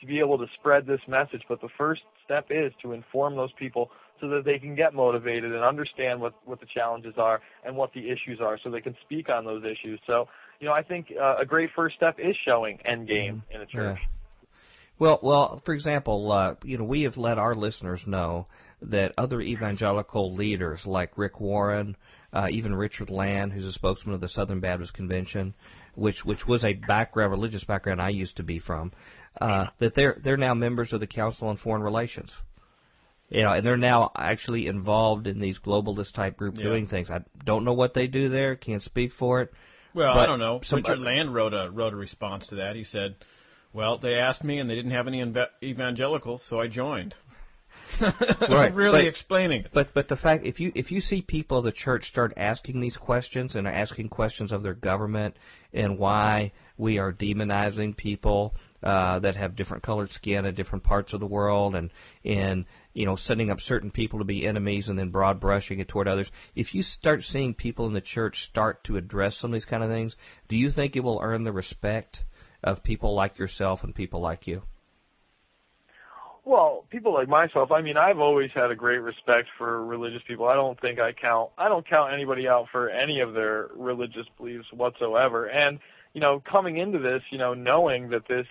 to 0.00 0.06
be 0.06 0.18
able 0.18 0.36
to 0.38 0.46
spread 0.54 0.86
this 0.86 1.00
message. 1.06 1.42
But 1.48 1.60
the 1.60 1.68
first 1.78 2.02
step 2.24 2.46
is 2.50 2.72
to 2.82 2.92
inform 2.92 3.36
those 3.36 3.52
people 3.52 3.90
so 4.20 4.28
that 4.28 4.44
they 4.44 4.58
can 4.58 4.74
get 4.74 4.94
motivated 4.94 5.52
and 5.52 5.62
understand 5.62 6.20
what 6.20 6.34
what 6.44 6.60
the 6.60 6.66
challenges 6.66 7.14
are 7.18 7.40
and 7.64 7.76
what 7.76 7.92
the 7.92 8.10
issues 8.10 8.40
are, 8.40 8.58
so 8.62 8.70
they 8.70 8.80
can 8.80 8.96
speak 9.02 9.28
on 9.28 9.44
those 9.44 9.64
issues. 9.64 10.00
So, 10.06 10.28
you 10.60 10.66
know, 10.66 10.72
I 10.72 10.82
think 10.82 11.12
uh, 11.20 11.36
a 11.38 11.44
great 11.44 11.70
first 11.74 11.96
step 11.96 12.18
is 12.18 12.36
showing 12.44 12.78
Endgame 12.88 13.42
in 13.50 13.60
a 13.60 13.66
church. 13.66 13.98
Well, 14.98 15.18
well, 15.22 15.60
for 15.64 15.74
example, 15.74 16.30
uh, 16.30 16.54
you 16.64 16.78
know, 16.78 16.84
we 16.84 17.02
have 17.02 17.16
let 17.16 17.38
our 17.38 17.54
listeners 17.54 18.02
know 18.06 18.46
that 18.82 19.12
other 19.18 19.40
evangelical 19.40 20.34
leaders 20.34 20.86
like 20.86 21.16
Rick 21.18 21.40
Warren, 21.40 21.96
uh, 22.32 22.48
even 22.50 22.74
Richard 22.74 23.10
Land, 23.10 23.52
who's 23.52 23.64
a 23.66 23.72
spokesman 23.72 24.14
of 24.14 24.20
the 24.20 24.28
Southern 24.28 24.60
Baptist 24.60 24.94
Convention, 24.94 25.54
which 25.94 26.24
which 26.24 26.46
was 26.46 26.64
a 26.64 26.74
background, 26.74 27.32
religious 27.32 27.64
background 27.64 28.00
I 28.00 28.10
used 28.10 28.36
to 28.36 28.42
be 28.42 28.58
from, 28.58 28.92
uh, 29.40 29.66
that 29.78 29.94
they're 29.94 30.20
they're 30.22 30.36
now 30.36 30.54
members 30.54 30.92
of 30.92 31.00
the 31.00 31.06
Council 31.06 31.48
on 31.48 31.56
Foreign 31.56 31.82
Relations. 31.82 32.32
You 33.30 33.42
know, 33.42 33.52
and 33.52 33.66
they're 33.66 33.76
now 33.78 34.12
actually 34.14 34.66
involved 34.68 35.26
in 35.26 35.40
these 35.40 35.58
globalist 35.58 36.12
type 36.12 36.36
group 36.36 36.56
Yeah. 36.56 36.64
doing 36.64 36.86
things. 36.86 37.10
I 37.10 37.20
don't 37.44 37.64
know 37.64 37.72
what 37.72 37.94
they 37.94 38.06
do 38.06 38.28
there, 38.28 38.54
can't 38.54 38.82
speak 38.82 39.12
for 39.12 39.40
it, 39.40 39.52
Well, 39.94 40.16
I 40.16 40.26
don't 40.26 40.38
know. 40.38 40.60
some- 40.62 40.78
Richard 40.80 41.00
Land 41.00 41.34
wrote 41.34 41.54
a 41.54 41.70
wrote 41.70 41.94
a 41.94 41.96
response 41.96 42.46
to 42.48 42.56
that. 42.56 42.76
He 42.76 42.84
said, 42.84 43.16
"Well, 43.74 43.98
they 43.98 44.14
asked 44.14 44.44
me, 44.44 44.58
and 44.58 44.70
they 44.70 44.76
didn't 44.76 44.92
have 44.92 45.08
any 45.08 45.20
inve- 45.20 45.48
evangelicals, 45.62 46.42
so 46.48 46.60
I 46.60 46.68
joined." 46.68 47.14
Right, 48.00 48.74
really 48.74 49.02
but- 49.02 49.08
explaining 49.08 49.64
it. 49.64 49.70
But 49.72 49.94
but 49.94 50.08
the 50.08 50.16
fact 50.16 50.44
if 50.44 50.58
you 50.58 50.72
if 50.74 50.90
you 50.90 51.00
see 51.00 51.22
people 51.22 51.58
of 51.58 51.64
the 51.64 51.72
church 51.72 52.08
start 52.08 52.32
asking 52.36 52.80
these 52.80 52.96
questions 52.96 53.54
and 53.54 53.66
are 53.66 53.72
asking 53.72 54.08
questions 54.08 54.52
of 54.52 54.62
their 54.62 54.74
government 54.74 55.36
and 55.72 55.98
why 55.98 56.52
we 56.76 56.98
are 56.98 57.12
demonizing 57.12 57.96
people 57.96 58.54
uh, 58.82 59.18
that 59.20 59.36
have 59.36 59.56
different 59.56 59.82
colored 59.82 60.10
skin 60.10 60.44
in 60.44 60.54
different 60.54 60.84
parts 60.84 61.12
of 61.12 61.20
the 61.20 61.26
world 61.26 61.74
and 61.74 61.90
and 62.24 62.64
you 62.94 63.06
know 63.06 63.16
setting 63.16 63.50
up 63.50 63.60
certain 63.60 63.90
people 63.90 64.18
to 64.18 64.24
be 64.24 64.46
enemies 64.46 64.88
and 64.88 64.98
then 64.98 65.10
broad 65.10 65.38
brushing 65.40 65.78
it 65.78 65.88
toward 65.88 66.08
others. 66.08 66.30
If 66.54 66.74
you 66.74 66.82
start 66.82 67.22
seeing 67.22 67.54
people 67.54 67.86
in 67.86 67.92
the 67.92 68.00
church 68.00 68.46
start 68.48 68.82
to 68.84 68.96
address 68.96 69.36
some 69.36 69.50
of 69.50 69.54
these 69.54 69.64
kind 69.64 69.82
of 69.82 69.90
things, 69.90 70.16
do 70.48 70.56
you 70.56 70.70
think 70.70 70.96
it 70.96 71.04
will 71.04 71.20
earn 71.22 71.44
the 71.44 71.52
respect 71.52 72.22
of 72.64 72.82
people 72.82 73.14
like 73.14 73.38
yourself 73.38 73.84
and 73.84 73.94
people 73.94 74.20
like 74.20 74.46
you? 74.46 74.62
Well, 76.46 76.84
people 76.90 77.14
like 77.14 77.28
myself, 77.28 77.72
I 77.72 77.80
mean, 77.80 77.96
I've 77.96 78.18
always 78.18 78.50
had 78.54 78.70
a 78.70 78.74
great 78.74 78.98
respect 78.98 79.48
for 79.56 79.84
religious 79.84 80.20
people. 80.28 80.46
I 80.46 80.54
don't 80.54 80.78
think 80.80 80.98
I 80.98 81.12
count 81.12 81.50
I 81.56 81.68
don't 81.68 81.88
count 81.88 82.12
anybody 82.12 82.46
out 82.48 82.66
for 82.70 82.90
any 82.90 83.20
of 83.20 83.32
their 83.32 83.68
religious 83.74 84.26
beliefs 84.36 84.66
whatsoever. 84.72 85.46
And, 85.46 85.78
you 86.12 86.20
know, 86.20 86.42
coming 86.50 86.76
into 86.76 86.98
this, 86.98 87.22
you 87.30 87.38
know, 87.38 87.54
knowing 87.54 88.10
that 88.10 88.28
this 88.28 88.46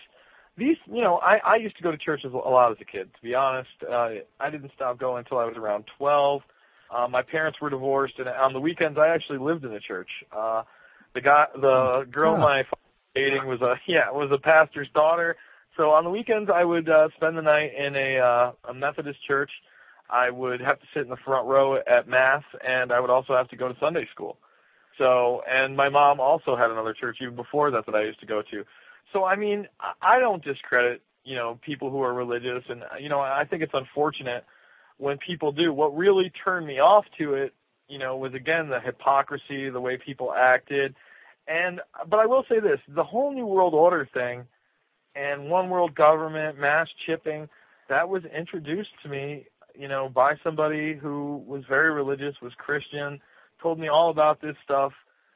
these, 0.58 0.78
you 0.88 1.02
know, 1.02 1.18
I 1.20 1.38
I 1.38 1.56
used 1.58 1.78
to 1.78 1.84
go 1.84 1.92
to 1.92 1.98
church 1.98 2.24
a 2.24 2.30
lot 2.30 2.72
as 2.72 2.78
a 2.82 2.86
kid, 2.86 3.14
to 3.14 3.22
be 3.22 3.36
honest. 3.36 3.70
Uh 3.88 4.10
I 4.40 4.50
didn't 4.50 4.72
stop 4.76 4.98
going 4.98 5.20
until 5.20 5.38
I 5.38 5.46
was 5.46 5.58
around 5.58 5.86
12. 5.98 6.42
Uh, 6.90 7.08
my 7.08 7.22
parents 7.22 7.60
were 7.62 7.70
divorced 7.70 8.18
and 8.20 8.28
on 8.28 8.54
the 8.54 8.60
weekends 8.60 8.98
I 8.98 9.10
actually 9.10 9.40
lived 9.40 9.66
in 9.66 9.72
the 9.72 9.80
church. 9.80 10.10
Uh 10.32 10.64
the 11.14 11.22
guy 11.22 11.46
the 11.54 12.08
girl 12.12 12.36
Huh. 12.36 12.42
my 12.42 12.64
father 12.64 12.83
dating 13.16 13.46
was 13.46 13.62
a 13.62 13.76
yeah, 13.88 14.12
was 14.12 14.32
a 14.32 14.38
pastor's 14.38 14.90
daughter. 14.94 15.36
So 15.78 15.92
on 15.92 16.04
the 16.04 16.10
weekends, 16.10 16.52
I 16.54 16.64
would 16.64 16.88
uh, 16.88 17.10
spend 17.16 17.38
the 17.38 17.42
night 17.42 17.74
in 17.76 17.96
a, 17.96 18.20
uh, 18.20 18.52
a 18.70 18.74
Methodist 18.74 19.20
church. 19.26 19.50
I 20.10 20.30
would 20.30 20.62
have 20.62 20.80
to 20.80 20.86
sit 20.94 21.04
in 21.04 21.10
the 21.10 21.18
front 21.18 21.48
row 21.48 21.78
at 21.88 22.08
mass, 22.08 22.44
and 22.66 22.92
I 22.92 23.00
would 23.00 23.10
also 23.10 23.36
have 23.36 23.50
to 23.50 23.56
go 23.56 23.68
to 23.68 23.80
Sunday 23.80 24.08
school. 24.14 24.38
So, 25.00 25.42
and 25.50 25.76
my 25.76 25.90
mom 25.90 26.20
also 26.20 26.56
had 26.56 26.70
another 26.70 26.94
church 26.94 27.18
even 27.22 27.36
before 27.36 27.72
that 27.72 27.88
that 27.88 27.96
I 27.96 28.04
used 28.04 28.20
to 28.20 28.28
go 28.28 28.44
to. 28.52 28.64
So, 29.12 29.26
I 29.26 29.36
mean, 29.36 29.68
I 30.02 30.20
don't 30.20 30.44
discredit, 30.44 31.02
you 31.24 31.36
know, 31.36 31.60
people 31.66 31.90
who 31.90 32.02
are 32.02 32.14
religious, 32.14 32.64
and 32.70 32.84
you 33.00 33.10
know, 33.10 33.20
I 33.20 33.46
think 33.46 33.64
it's 33.64 33.74
unfortunate 33.74 34.46
when 34.98 35.18
people 35.18 35.52
do. 35.52 35.74
What 35.74 35.96
really 35.96 36.32
turned 36.44 36.68
me 36.68 36.80
off 36.80 37.06
to 37.18 37.34
it, 37.34 37.54
you 37.88 37.98
know, 37.98 38.16
was 38.18 38.36
again 38.36 38.70
the 38.70 38.80
hypocrisy, 38.80 39.70
the 39.70 39.82
way 39.82 39.98
people 39.98 40.32
acted, 40.32 40.94
and 41.48 41.82
but 42.10 42.20
I 42.20 42.26
will 42.26 42.46
say 42.50 42.60
this: 42.60 42.80
the 42.88 43.04
whole 43.04 43.34
New 43.34 43.46
World 43.46 43.74
Order 43.74 44.08
thing 44.14 44.46
and 45.16 45.50
one 45.50 45.70
world 45.70 45.96
government, 45.96 46.60
mass 46.60 46.88
chipping, 47.06 47.48
that 47.90 48.10
was 48.10 48.24
introduced 48.26 48.90
to 49.04 49.10
me, 49.10 49.46
you 49.78 49.88
know, 49.88 50.10
by 50.10 50.36
somebody 50.44 50.96
who 50.96 51.44
was 51.46 51.64
very 51.70 51.92
religious, 51.94 52.36
was 52.42 52.54
Christian, 52.58 53.20
told 53.62 53.80
me 53.80 53.88
all 53.88 54.10
about 54.10 54.42
this 54.42 54.56
stuff 54.64 54.92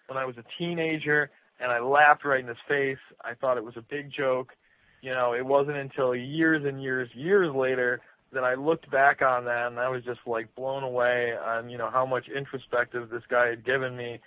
when 0.07 0.17
I 0.17 0.25
was 0.25 0.35
a 0.37 0.43
teenager, 0.57 1.29
and 1.59 1.71
I 1.71 1.79
laughed 1.79 2.25
right 2.25 2.39
in 2.39 2.47
his 2.47 2.57
face. 2.67 2.97
I 3.23 3.33
thought 3.33 3.57
it 3.57 3.63
was 3.63 3.77
a 3.77 3.81
big 3.81 4.11
joke. 4.11 4.53
You 5.01 5.11
know, 5.11 5.33
it 5.33 5.45
wasn't 5.45 5.77
until 5.77 6.15
years 6.15 6.65
and 6.65 6.81
years, 6.81 7.09
years 7.13 7.53
later 7.53 8.01
that 8.33 8.43
I 8.43 8.55
looked 8.55 8.89
back 8.91 9.21
on 9.21 9.45
that 9.45 9.67
and 9.67 9.79
I 9.79 9.89
was 9.89 10.03
just 10.03 10.19
like 10.25 10.53
blown 10.55 10.83
away 10.83 11.33
on, 11.37 11.69
you 11.69 11.77
know, 11.77 11.89
how 11.89 12.05
much 12.05 12.27
introspective 12.27 13.09
this 13.09 13.23
guy 13.29 13.47
had 13.47 13.63
given 13.63 13.95
me. 13.95 14.19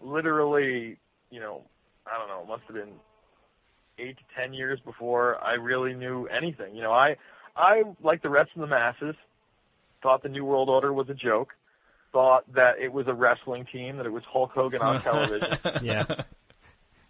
Literally, 0.00 0.98
you 1.34 1.40
know, 1.40 1.62
I 2.06 2.16
don't 2.18 2.28
know, 2.28 2.42
it 2.42 2.48
must 2.48 2.62
have 2.68 2.76
been 2.76 2.94
eight 3.98 4.16
to 4.18 4.22
ten 4.36 4.54
years 4.54 4.78
before 4.84 5.42
I 5.42 5.54
really 5.54 5.94
knew 5.94 6.26
anything. 6.26 6.76
You 6.76 6.82
know, 6.82 6.92
I 6.92 7.16
I 7.56 7.82
like 8.02 8.22
the 8.22 8.30
rest 8.30 8.50
of 8.54 8.60
the 8.60 8.66
masses 8.68 9.16
thought 10.02 10.22
the 10.22 10.28
New 10.28 10.44
World 10.44 10.68
Order 10.68 10.92
was 10.92 11.08
a 11.08 11.14
joke, 11.14 11.54
thought 12.12 12.44
that 12.54 12.78
it 12.78 12.92
was 12.92 13.08
a 13.08 13.14
wrestling 13.14 13.66
team, 13.72 13.96
that 13.96 14.06
it 14.06 14.12
was 14.12 14.22
Hulk 14.30 14.52
Hogan 14.52 14.82
on 14.82 15.02
television. 15.08 15.58
Yeah. 15.82 16.04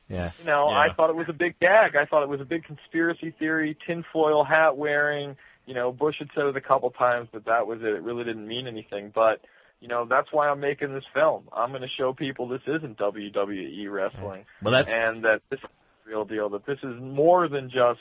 Yeah. 0.08 0.30
You 0.38 0.44
know, 0.44 0.70
Yeah. 0.70 0.78
I 0.78 0.92
thought 0.92 1.10
it 1.10 1.16
was 1.16 1.28
a 1.28 1.32
big 1.34 1.58
gag. 1.60 1.96
I 1.96 2.04
thought 2.04 2.22
it 2.22 2.28
was 2.28 2.40
a 2.40 2.44
big 2.44 2.64
conspiracy 2.64 3.32
theory, 3.38 3.76
tinfoil 3.86 4.44
hat 4.44 4.76
wearing. 4.76 5.36
You 5.66 5.74
know, 5.74 5.90
Bush 5.92 6.16
had 6.20 6.28
said 6.34 6.46
it 6.46 6.56
a 6.56 6.60
couple 6.60 6.90
times, 6.90 7.28
but 7.32 7.46
that 7.46 7.66
was 7.66 7.80
it. 7.80 7.88
It 7.88 8.02
really 8.02 8.22
didn't 8.24 8.46
mean 8.46 8.66
anything. 8.66 9.10
But 9.14 9.40
you 9.84 9.88
know, 9.88 10.06
that's 10.06 10.32
why 10.32 10.48
I'm 10.48 10.60
making 10.60 10.94
this 10.94 11.04
film. 11.12 11.44
I'm 11.52 11.68
going 11.68 11.82
to 11.82 11.88
show 11.88 12.14
people 12.14 12.48
this 12.48 12.62
isn't 12.66 12.96
WWE 12.96 13.92
wrestling 13.92 14.40
mm. 14.40 14.62
Well, 14.62 14.72
that's 14.72 14.88
and 14.88 15.22
that 15.26 15.42
this 15.50 15.58
is 15.58 15.68
the 16.06 16.10
real 16.10 16.24
deal, 16.24 16.48
that 16.48 16.64
this 16.64 16.78
is 16.82 16.98
more 17.02 17.48
than 17.48 17.68
just, 17.68 18.00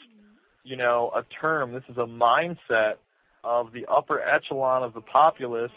you 0.64 0.78
know, 0.78 1.12
a 1.14 1.24
term. 1.42 1.74
This 1.74 1.84
is 1.90 1.98
a 1.98 2.06
mindset 2.06 2.94
of 3.44 3.74
the 3.74 3.86
upper 3.92 4.22
echelon 4.22 4.84
of 4.84 4.94
the 4.94 5.02
populace, 5.02 5.74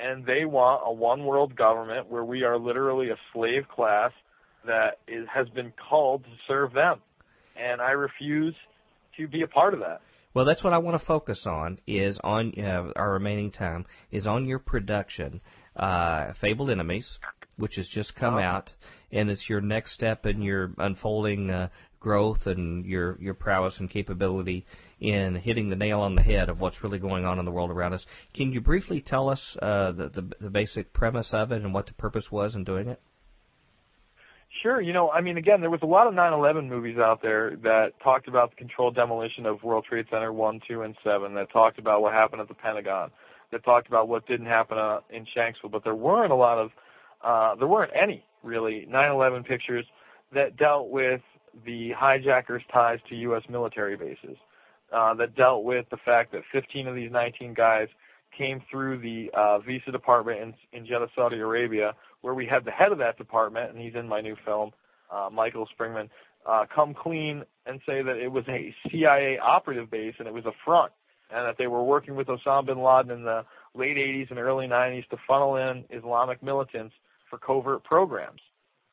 and 0.00 0.24
they 0.24 0.44
want 0.44 0.82
a 0.86 0.92
one 0.92 1.24
world 1.24 1.56
government 1.56 2.08
where 2.08 2.24
we 2.24 2.44
are 2.44 2.56
literally 2.56 3.10
a 3.10 3.16
slave 3.32 3.64
class 3.68 4.12
that 4.64 5.00
is, 5.08 5.26
has 5.26 5.48
been 5.48 5.72
called 5.88 6.22
to 6.22 6.30
serve 6.46 6.72
them. 6.72 7.00
And 7.56 7.80
I 7.80 7.90
refuse 7.90 8.54
to 9.16 9.26
be 9.26 9.42
a 9.42 9.48
part 9.48 9.74
of 9.74 9.80
that. 9.80 10.02
Well, 10.38 10.44
that's 10.46 10.62
what 10.62 10.72
I 10.72 10.78
want 10.78 10.96
to 11.00 11.04
focus 11.04 11.46
on. 11.46 11.80
Is 11.84 12.16
on 12.22 12.52
uh, 12.56 12.92
our 12.94 13.14
remaining 13.14 13.50
time 13.50 13.86
is 14.12 14.24
on 14.24 14.46
your 14.46 14.60
production, 14.60 15.40
uh, 15.74 16.32
Fabled 16.40 16.70
Enemies, 16.70 17.18
which 17.56 17.74
has 17.74 17.88
just 17.88 18.14
come 18.14 18.34
Oh. 18.34 18.38
out, 18.38 18.72
and 19.10 19.30
it's 19.30 19.48
your 19.48 19.60
next 19.60 19.94
step 19.94 20.26
in 20.26 20.40
your 20.40 20.74
unfolding 20.78 21.50
uh, 21.50 21.70
growth 21.98 22.46
and 22.46 22.86
your 22.86 23.20
your 23.20 23.34
prowess 23.34 23.80
and 23.80 23.90
capability 23.90 24.64
in 25.00 25.34
hitting 25.34 25.70
the 25.70 25.74
nail 25.74 26.02
on 26.02 26.14
the 26.14 26.22
head 26.22 26.48
of 26.48 26.60
what's 26.60 26.84
really 26.84 27.00
going 27.00 27.24
on 27.24 27.40
in 27.40 27.44
the 27.44 27.50
world 27.50 27.72
around 27.72 27.94
us. 27.94 28.06
Can 28.32 28.52
you 28.52 28.60
briefly 28.60 29.00
tell 29.00 29.28
us 29.30 29.56
uh, 29.60 29.90
the, 29.90 30.08
the 30.08 30.32
the 30.40 30.50
basic 30.50 30.92
premise 30.92 31.34
of 31.34 31.50
it 31.50 31.62
and 31.62 31.74
what 31.74 31.86
the 31.86 31.94
purpose 31.94 32.30
was 32.30 32.54
in 32.54 32.62
doing 32.62 32.86
it? 32.86 33.00
Sure. 34.62 34.80
You 34.80 34.92
know, 34.92 35.10
I 35.10 35.20
mean, 35.20 35.36
again, 35.36 35.60
there 35.60 35.70
was 35.70 35.82
a 35.82 35.86
lot 35.86 36.06
of 36.06 36.14
9/11 36.14 36.68
movies 36.68 36.98
out 36.98 37.20
there 37.22 37.56
that 37.62 37.98
talked 38.00 38.28
about 38.28 38.50
the 38.50 38.56
controlled 38.56 38.94
demolition 38.94 39.46
of 39.46 39.62
World 39.62 39.84
Trade 39.84 40.06
Center 40.10 40.32
one, 40.32 40.60
two, 40.66 40.82
and 40.82 40.96
seven. 41.04 41.34
That 41.34 41.50
talked 41.50 41.78
about 41.78 42.00
what 42.02 42.12
happened 42.14 42.40
at 42.40 42.48
the 42.48 42.54
Pentagon. 42.54 43.10
That 43.52 43.62
talked 43.64 43.88
about 43.88 44.08
what 44.08 44.26
didn't 44.26 44.46
happen 44.46 44.78
uh, 44.78 45.00
in 45.10 45.26
Shanksville. 45.26 45.70
But 45.70 45.84
there 45.84 45.94
weren't 45.94 46.32
a 46.32 46.36
lot 46.36 46.58
of, 46.58 46.70
uh, 47.22 47.54
there 47.56 47.68
weren't 47.68 47.92
any 47.94 48.24
really 48.42 48.86
9/11 48.90 49.44
pictures 49.44 49.84
that 50.32 50.56
dealt 50.56 50.88
with 50.88 51.20
the 51.64 51.92
hijackers' 51.92 52.62
ties 52.72 53.00
to 53.08 53.16
U.S. 53.16 53.42
military 53.48 53.96
bases. 53.96 54.36
Uh, 54.90 55.12
that 55.12 55.34
dealt 55.34 55.64
with 55.64 55.84
the 55.90 55.98
fact 55.98 56.32
that 56.32 56.42
15 56.50 56.88
of 56.88 56.94
these 56.94 57.10
19 57.12 57.52
guys 57.52 57.88
came 58.36 58.62
through 58.70 58.98
the 58.98 59.30
uh, 59.34 59.58
visa 59.58 59.92
department 59.92 60.40
in, 60.40 60.54
in 60.78 60.86
Jeddah, 60.86 61.08
Saudi 61.14 61.38
Arabia, 61.40 61.94
where 62.22 62.34
we 62.34 62.46
had 62.46 62.64
the 62.64 62.70
head 62.70 62.92
of 62.92 62.98
that 62.98 63.16
department, 63.18 63.70
and 63.70 63.80
he's 63.80 63.94
in 63.94 64.08
my 64.08 64.20
new 64.20 64.36
film, 64.44 64.72
uh, 65.10 65.28
Michael 65.32 65.68
Springmann, 65.78 66.08
uh, 66.46 66.64
come 66.72 66.94
clean 66.94 67.44
and 67.66 67.80
say 67.86 68.02
that 68.02 68.16
it 68.16 68.30
was 68.30 68.44
a 68.48 68.74
CIA 68.90 69.38
operative 69.38 69.90
base 69.90 70.14
and 70.18 70.26
it 70.26 70.34
was 70.34 70.46
a 70.46 70.52
front, 70.64 70.92
and 71.30 71.46
that 71.46 71.56
they 71.58 71.66
were 71.66 71.82
working 71.82 72.14
with 72.14 72.28
Osama 72.28 72.66
bin 72.66 72.82
Laden 72.82 73.10
in 73.10 73.24
the 73.24 73.44
late 73.74 73.96
80s 73.96 74.30
and 74.30 74.38
early 74.38 74.66
90s 74.66 75.08
to 75.08 75.16
funnel 75.26 75.56
in 75.56 75.84
Islamic 75.90 76.42
militants 76.42 76.94
for 77.28 77.38
covert 77.38 77.84
programs. 77.84 78.40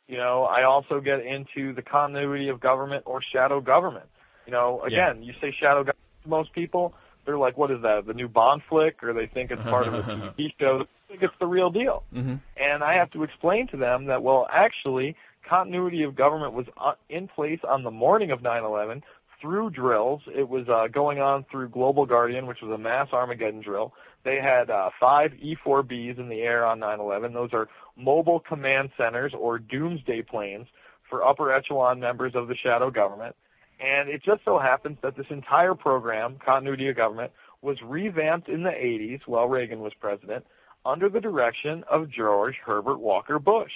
You 0.07 0.17
know, 0.17 0.43
I 0.43 0.63
also 0.63 0.99
get 0.99 1.25
into 1.25 1.73
the 1.73 1.81
continuity 1.81 2.49
of 2.49 2.59
government 2.59 3.03
or 3.05 3.21
shadow 3.21 3.59
government. 3.59 4.05
You 4.45 4.51
know, 4.51 4.81
again, 4.83 5.23
you 5.23 5.33
say 5.41 5.51
shadow 5.59 5.79
government 5.79 5.97
to 6.23 6.29
most 6.29 6.53
people, 6.53 6.93
they're 7.25 7.37
like, 7.37 7.57
what 7.57 7.71
is 7.71 7.81
that, 7.81 8.05
the 8.05 8.13
new 8.13 8.27
Bond 8.27 8.61
flick? 8.69 9.01
Or 9.01 9.13
they 9.13 9.25
think 9.25 9.49
it's 9.49 9.61
part 9.63 9.87
of 9.87 9.95
a 9.95 10.01
TV 10.37 10.53
show. 10.59 10.79
They 10.79 10.85
think 11.07 11.23
it's 11.23 11.33
the 11.39 11.47
real 11.47 11.69
deal. 11.69 12.03
Mm-hmm. 12.13 12.35
And 12.57 12.83
I 12.83 12.93
have 12.93 13.11
to 13.11 13.23
explain 13.23 13.67
to 13.69 13.77
them 13.77 14.05
that, 14.05 14.23
well, 14.23 14.47
actually, 14.51 15.15
continuity 15.47 16.03
of 16.03 16.15
government 16.15 16.53
was 16.53 16.65
uh, 16.77 16.93
in 17.09 17.27
place 17.27 17.59
on 17.67 17.83
the 17.83 17.91
morning 17.91 18.31
of 18.31 18.39
9/11 18.41 19.01
through 19.41 19.69
drills. 19.69 20.21
It 20.27 20.49
was 20.49 20.67
uh, 20.69 20.87
going 20.87 21.19
on 21.19 21.45
through 21.51 21.69
Global 21.69 22.05
Guardian, 22.05 22.47
which 22.47 22.61
was 22.61 22.71
a 22.71 22.77
mass 22.77 23.09
Armageddon 23.13 23.61
drill. 23.61 23.93
They 24.23 24.37
had 24.41 24.69
uh, 24.71 24.89
five 24.99 25.33
E-4Bs 25.39 26.17
in 26.17 26.29
the 26.29 26.41
air 26.41 26.65
on 26.65 26.79
9/11. 26.79 27.33
Those 27.33 27.53
are 27.53 27.67
mobile 27.95 28.39
command 28.39 28.89
centers 28.97 29.33
or 29.37 29.59
doomsday 29.59 30.23
planes 30.23 30.67
for 31.09 31.23
upper 31.23 31.51
echelon 31.51 31.99
members 31.99 32.33
of 32.35 32.47
the 32.47 32.55
shadow 32.55 32.89
government. 32.89 33.35
And 33.79 34.09
it 34.09 34.23
just 34.23 34.43
so 34.45 34.57
happens 34.57 34.97
that 35.03 35.17
this 35.17 35.25
entire 35.29 35.75
program, 35.75 36.37
Continuity 36.43 36.87
of 36.87 36.95
Government, 36.95 37.31
was 37.61 37.77
revamped 37.83 38.47
in 38.47 38.63
the 38.63 38.69
80s 38.69 39.21
while 39.25 39.47
Reagan 39.47 39.81
was 39.81 39.93
president 39.99 40.45
under 40.85 41.09
the 41.09 41.19
direction 41.19 41.83
of 41.89 42.09
George 42.09 42.55
Herbert 42.65 42.99
Walker 42.99 43.39
Bush. 43.39 43.71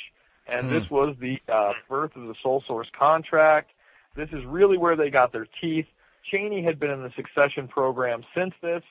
And 0.48 0.72
this 0.72 0.90
was 0.90 1.16
the 1.20 1.38
uh, 1.52 1.74
birth 1.88 2.16
of 2.16 2.24
the 2.24 2.36
sole 2.42 2.64
source 2.68 2.88
contract. 2.98 3.70
This 4.16 4.30
is 4.30 4.44
really 4.48 4.78
where 4.78 4.96
they 4.96 5.10
got 5.10 5.32
their 5.32 5.48
teeth. 5.62 5.86
Cheney 6.32 6.64
had 6.64 6.80
been 6.80 6.90
in 6.90 7.04
the 7.04 7.12
succession 7.16 7.68
program 7.68 8.24
since 8.36 8.54
this, 8.62 8.82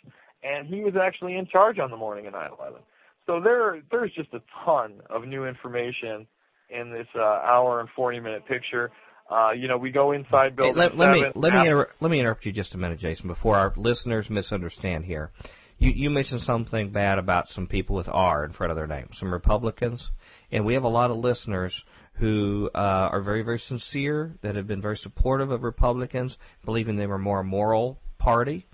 and 0.42 0.66
he 0.66 0.80
was 0.82 0.94
actually 1.00 1.36
in 1.36 1.46
charge 1.46 1.78
on 1.78 1.90
the 1.90 1.96
morning 1.96 2.26
of 2.26 2.34
9/11. 2.34 2.80
So 3.26 3.40
there, 3.40 3.82
there's 3.90 4.12
just 4.12 4.32
a 4.32 4.40
ton 4.64 5.02
of 5.10 5.26
new 5.26 5.44
information 5.44 6.26
in 6.70 6.90
this 6.92 7.06
uh, 7.14 7.20
hour 7.22 7.80
and 7.80 7.88
40 7.94 8.20
minute 8.20 8.46
picture. 8.46 8.90
Uh, 9.30 9.50
you 9.50 9.68
know, 9.68 9.76
we 9.76 9.90
go 9.90 10.12
inside 10.12 10.52
Hey, 10.52 10.56
building 10.56 10.76
let, 10.76 10.96
let 10.96 11.10
me 11.10 11.24
let 11.34 11.52
me 11.52 11.60
inter- 11.60 11.90
let 12.00 12.10
me 12.10 12.18
interrupt 12.18 12.46
you 12.46 12.52
just 12.52 12.74
a 12.74 12.78
minute, 12.78 12.98
Jason, 12.98 13.28
before 13.28 13.56
our 13.56 13.74
listeners 13.76 14.30
misunderstand 14.30 15.04
here. 15.04 15.30
You 15.78 15.92
you 15.94 16.10
mentioned 16.10 16.42
something 16.42 16.90
bad 16.90 17.18
about 17.18 17.48
some 17.50 17.66
people 17.66 17.94
with 17.94 18.09
R 18.09 18.44
in 18.44 18.52
front 18.52 18.72
of 18.72 18.76
their 18.76 18.86
name, 18.86 19.10
some 19.14 19.32
Republicans, 19.32 20.10
and 20.50 20.64
we 20.64 20.74
have 20.74 20.84
a 20.84 20.88
lot 20.88 21.10
of 21.10 21.18
listeners 21.18 21.80
who 22.14 22.68
uh, 22.74 22.78
are 23.12 23.22
very 23.22 23.42
very 23.42 23.59
sincere 23.59 24.34
that 24.42 24.56
have 24.56 24.66
been 24.66 24.82
very 24.82 24.96
supportive 24.96 25.52
of 25.52 25.62
Republicans, 25.62 26.36
believing 26.64 26.96
they 26.96 27.06
were 27.06 27.18
more 27.18 27.44
moral 27.44 28.00
party. 28.18 28.66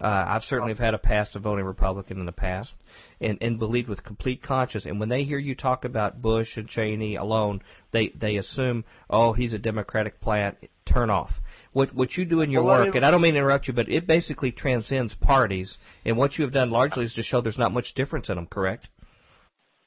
Uh, 0.00 0.24
I've 0.28 0.42
certainly 0.42 0.72
have 0.72 0.78
had 0.78 0.94
a 0.94 0.98
past 0.98 1.34
of 1.36 1.42
voting 1.42 1.64
Republican 1.64 2.18
in 2.18 2.26
the 2.26 2.32
past, 2.32 2.72
and, 3.20 3.38
and 3.40 3.58
believed 3.58 3.88
with 3.88 4.02
complete 4.02 4.42
conscience. 4.42 4.84
And 4.84 5.00
when 5.00 5.08
they 5.08 5.24
hear 5.24 5.38
you 5.38 5.54
talk 5.54 5.84
about 5.84 6.20
Bush 6.20 6.56
and 6.56 6.68
Cheney 6.68 7.16
alone, 7.16 7.62
they 7.92 8.08
they 8.08 8.36
assume, 8.36 8.84
oh, 9.08 9.32
he's 9.32 9.54
a 9.54 9.58
Democratic 9.58 10.20
plant. 10.20 10.58
Turn 10.84 11.10
off. 11.10 11.32
What 11.74 11.92
what 11.92 12.16
you 12.16 12.24
do 12.24 12.40
in 12.40 12.50
your 12.50 12.62
Well, 12.62 12.86
work, 12.86 12.94
and 12.94 13.04
I 13.04 13.10
don't 13.10 13.20
mean 13.20 13.34
to 13.34 13.40
interrupt 13.40 13.66
you, 13.68 13.74
but 13.74 13.88
it 13.88 14.06
basically 14.06 14.52
transcends 14.52 15.14
parties. 15.14 15.76
And 16.04 16.16
what 16.16 16.38
you 16.38 16.44
have 16.44 16.54
done 16.54 16.70
largely 16.70 17.04
is 17.04 17.14
to 17.14 17.22
show 17.22 17.40
there's 17.40 17.58
not 17.58 17.72
much 17.72 17.94
difference 17.94 18.28
in 18.28 18.36
them. 18.36 18.46
Correct? 18.46 18.88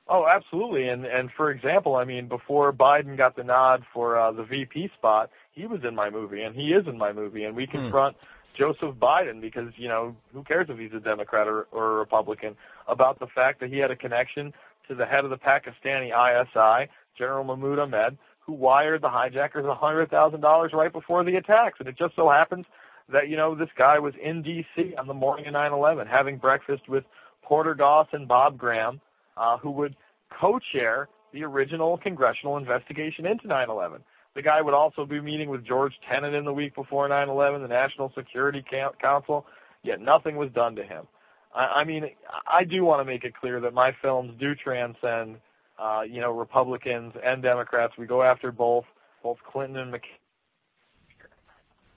Oh, 0.09 0.25
absolutely. 0.27 0.89
And 0.89 1.05
and 1.05 1.29
for 1.35 1.49
example, 1.49 1.95
I 1.95 2.03
mean, 2.03 2.27
before 2.27 2.73
Biden 2.73 3.17
got 3.17 3.37
the 3.37 3.43
nod 3.43 3.83
for 3.93 4.19
uh, 4.19 4.33
the 4.33 4.43
VP 4.43 4.89
spot, 4.97 5.29
he 5.53 5.65
was 5.65 5.79
in 5.87 5.95
my 5.95 6.09
movie, 6.09 6.43
and 6.43 6.53
he 6.53 6.73
is 6.73 6.85
in 6.87 6.97
my 6.97 7.13
movie, 7.13 7.45
and 7.45 7.55
we 7.55 7.65
confront 7.65 8.17
Joseph 8.57 8.95
Biden 8.95 9.39
because 9.39 9.71
you 9.77 9.87
know 9.87 10.13
who 10.33 10.43
cares 10.43 10.67
if 10.69 10.77
he's 10.77 10.93
a 10.93 10.99
Democrat 10.99 11.47
or, 11.47 11.67
or 11.71 11.95
a 11.95 11.99
Republican 11.99 12.55
about 12.89 13.17
the 13.19 13.27
fact 13.27 13.61
that 13.61 13.69
he 13.69 13.77
had 13.77 13.91
a 13.91 13.95
connection 13.95 14.53
to 14.89 14.95
the 14.95 15.05
head 15.05 15.23
of 15.23 15.29
the 15.29 15.37
Pakistani 15.37 16.11
ISI, 16.11 16.89
General 17.17 17.43
Mahmoud 17.43 17.79
Ahmed, 17.79 18.17
who 18.47 18.53
wired 18.53 19.01
the 19.01 19.09
hijackers 19.09 19.65
a 19.65 19.75
hundred 19.75 20.09
thousand 20.09 20.41
dollars 20.41 20.71
right 20.73 20.91
before 20.91 21.23
the 21.23 21.35
attacks, 21.35 21.79
and 21.79 21.87
it 21.87 21.97
just 21.97 22.15
so 22.15 22.29
happens 22.29 22.65
that 23.11 23.29
you 23.29 23.37
know 23.37 23.53
this 23.53 23.69
guy 23.77 23.99
was 23.99 24.13
in 24.23 24.41
D.C. 24.41 24.95
on 24.97 25.05
the 25.05 25.13
morning 25.13 25.45
of 25.45 25.53
9/11 25.53 26.07
having 26.07 26.37
breakfast 26.37 26.87
with 26.87 27.03
Porter 27.43 27.75
Goss 27.75 28.07
and 28.13 28.27
Bob 28.27 28.57
Graham 28.57 28.99
uh, 29.35 29.57
who 29.57 29.71
would 29.71 29.95
co-chair 30.39 31.07
the 31.33 31.43
original 31.43 31.97
congressional 31.97 32.57
investigation 32.57 33.25
into 33.25 33.47
9/11. 33.47 33.99
The 34.35 34.41
guy 34.41 34.61
would 34.61 34.73
also 34.73 35.05
be 35.05 35.19
meeting 35.19 35.49
with 35.49 35.65
George 35.65 35.93
Tenet 36.09 36.33
in 36.33 36.45
the 36.45 36.53
week 36.53 36.75
before 36.75 37.07
9/11, 37.09 37.61
the 37.61 37.67
National 37.67 38.11
Security 38.15 38.63
Council. 39.01 39.45
Yet 39.83 40.01
nothing 40.01 40.35
was 40.35 40.49
done 40.51 40.75
to 40.75 40.83
him. 40.83 41.07
I, 41.55 41.81
I 41.81 41.83
mean, 41.83 42.09
I 42.45 42.63
do 42.63 42.83
want 42.83 43.01
to 43.01 43.05
make 43.05 43.23
it 43.23 43.35
clear 43.35 43.59
that 43.61 43.73
my 43.73 43.95
films 44.01 44.33
do 44.39 44.55
transcend, 44.55 45.37
uh, 45.79 46.01
you 46.01 46.21
know, 46.21 46.31
Republicans 46.31 47.13
and 47.23 47.41
Democrats. 47.41 47.93
We 47.97 48.05
go 48.05 48.23
after 48.23 48.51
both, 48.51 48.85
both 49.23 49.37
Clinton 49.49 49.77
and 49.77 49.93
McCain. 49.93 50.01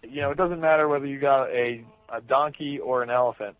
You 0.03 0.23
know, 0.23 0.31
it 0.31 0.39
doesn't 0.39 0.61
matter 0.61 0.89
whether 0.89 1.07
you 1.07 1.21
got 1.21 1.51
a, 1.51 1.85
a 2.09 2.21
donkey 2.23 2.79
or 2.79 3.03
an 3.03 3.11
elephant. 3.11 3.57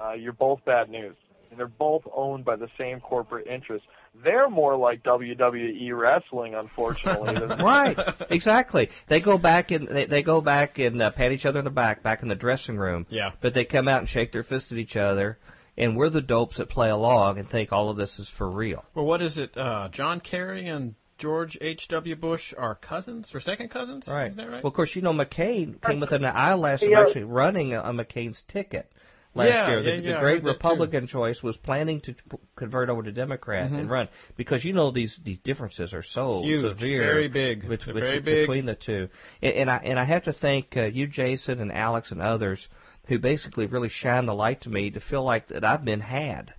Uh, 0.00 0.12
you're 0.12 0.32
both 0.32 0.64
bad 0.64 0.88
news 0.88 1.16
and 1.50 1.58
they're 1.58 1.66
both 1.66 2.02
owned 2.14 2.44
by 2.44 2.56
the 2.56 2.68
same 2.78 3.00
corporate 3.00 3.46
interests. 3.46 3.86
They're 4.24 4.48
more 4.48 4.76
like 4.76 5.02
WWE 5.02 5.96
wrestling, 5.96 6.54
unfortunately. 6.54 7.34
right. 7.62 7.98
Exactly. 8.30 8.88
They 9.08 9.20
go 9.20 9.38
back 9.38 9.70
and 9.70 9.88
they, 9.88 10.06
they 10.06 10.22
go 10.22 10.40
back 10.40 10.78
and 10.78 11.00
uh, 11.00 11.10
pat 11.10 11.32
each 11.32 11.46
other 11.46 11.58
in 11.58 11.64
the 11.64 11.70
back, 11.70 12.02
back 12.02 12.22
in 12.22 12.28
the 12.28 12.34
dressing 12.34 12.76
room. 12.76 13.06
Yeah. 13.08 13.32
But 13.40 13.54
they 13.54 13.64
come 13.64 13.88
out 13.88 14.00
and 14.00 14.08
shake 14.08 14.32
their 14.32 14.44
fists 14.44 14.72
at 14.72 14.78
each 14.78 14.96
other, 14.96 15.38
and 15.80 15.96
we're 15.96 16.10
the 16.10 16.20
dopes 16.22 16.58
that 16.58 16.68
play 16.68 16.90
along 16.90 17.38
and 17.38 17.48
think 17.50 17.72
all 17.72 17.90
of 17.90 17.96
this 17.96 18.18
is 18.18 18.28
for 18.38 18.48
real. 18.48 18.84
Well, 18.94 19.04
what 19.06 19.22
is 19.22 19.38
it? 19.38 19.56
Uh, 19.56 19.88
John 19.90 20.20
Kerry 20.20 20.68
and 20.68 20.94
George 21.18 21.58
H. 21.60 21.86
W. 21.88 22.16
Bush 22.16 22.54
are 22.56 22.74
cousins 22.76 23.30
or 23.34 23.40
second 23.40 23.70
cousins? 23.70 24.06
Right. 24.08 24.30
Is 24.30 24.36
that 24.36 24.48
right? 24.48 24.62
Well, 24.62 24.70
of 24.70 24.74
course, 24.74 24.94
you 24.94 25.02
know 25.02 25.12
McCain 25.12 25.80
came 25.82 26.00
within 26.00 26.24
an 26.24 26.32
eyelash 26.34 26.82
of 26.82 26.90
Yeah. 26.90 27.00
actually 27.00 27.24
running 27.24 27.74
a, 27.74 27.80
a 27.80 27.92
McCain's 27.92 28.42
ticket 28.48 28.90
last 29.34 29.48
Yeah, 29.48 29.68
year. 29.68 29.80
yeah, 29.80 29.84
The, 29.84 29.90
yeah, 29.90 29.96
I 29.96 30.00
the 30.00 30.12
heard 30.12 30.20
great 30.22 30.34
that 30.36 30.40
too. 30.40 30.46
Republican 30.54 31.06
choice 31.08 31.42
was 31.42 31.56
planning 31.58 32.00
to 32.02 32.14
p- 32.14 32.20
convert 32.56 32.88
over 32.88 33.02
to 33.02 33.12
Democrat 33.12 33.70
Mhm. 33.70 33.80
and 33.80 33.90
run 33.90 34.08
because 34.36 34.64
you 34.64 34.72
know 34.72 34.90
these 34.90 35.18
these 35.22 35.38
differences 35.40 35.92
are 35.92 36.02
so 36.02 36.42
Huge, 36.42 36.62
severe, 36.62 37.06
very 37.06 37.28
big. 37.28 37.68
bet- 37.68 37.80
They're 37.84 37.94
bet- 37.94 38.02
very 38.02 38.20
big. 38.20 38.42
between 38.46 38.64
the 38.66 38.74
two. 38.74 39.08
And, 39.42 39.54
and 39.54 39.70
I 39.70 39.76
and 39.84 39.98
I 39.98 40.04
have 40.04 40.24
to 40.24 40.32
thank 40.32 40.74
uh, 40.76 40.84
you, 40.86 41.06
Jason, 41.06 41.60
and 41.60 41.70
Alex, 41.70 42.10
and 42.12 42.22
others 42.22 42.66
who 43.10 43.18
basically 43.18 43.66
really 43.66 43.88
shine 43.88 44.24
the 44.24 44.32
light 44.32 44.60
to 44.60 44.70
me 44.70 44.88
to 44.88 45.00
feel 45.00 45.24
like 45.24 45.48
that 45.48 45.64
I've 45.64 45.84
been 45.84 46.00
had. 46.00 46.54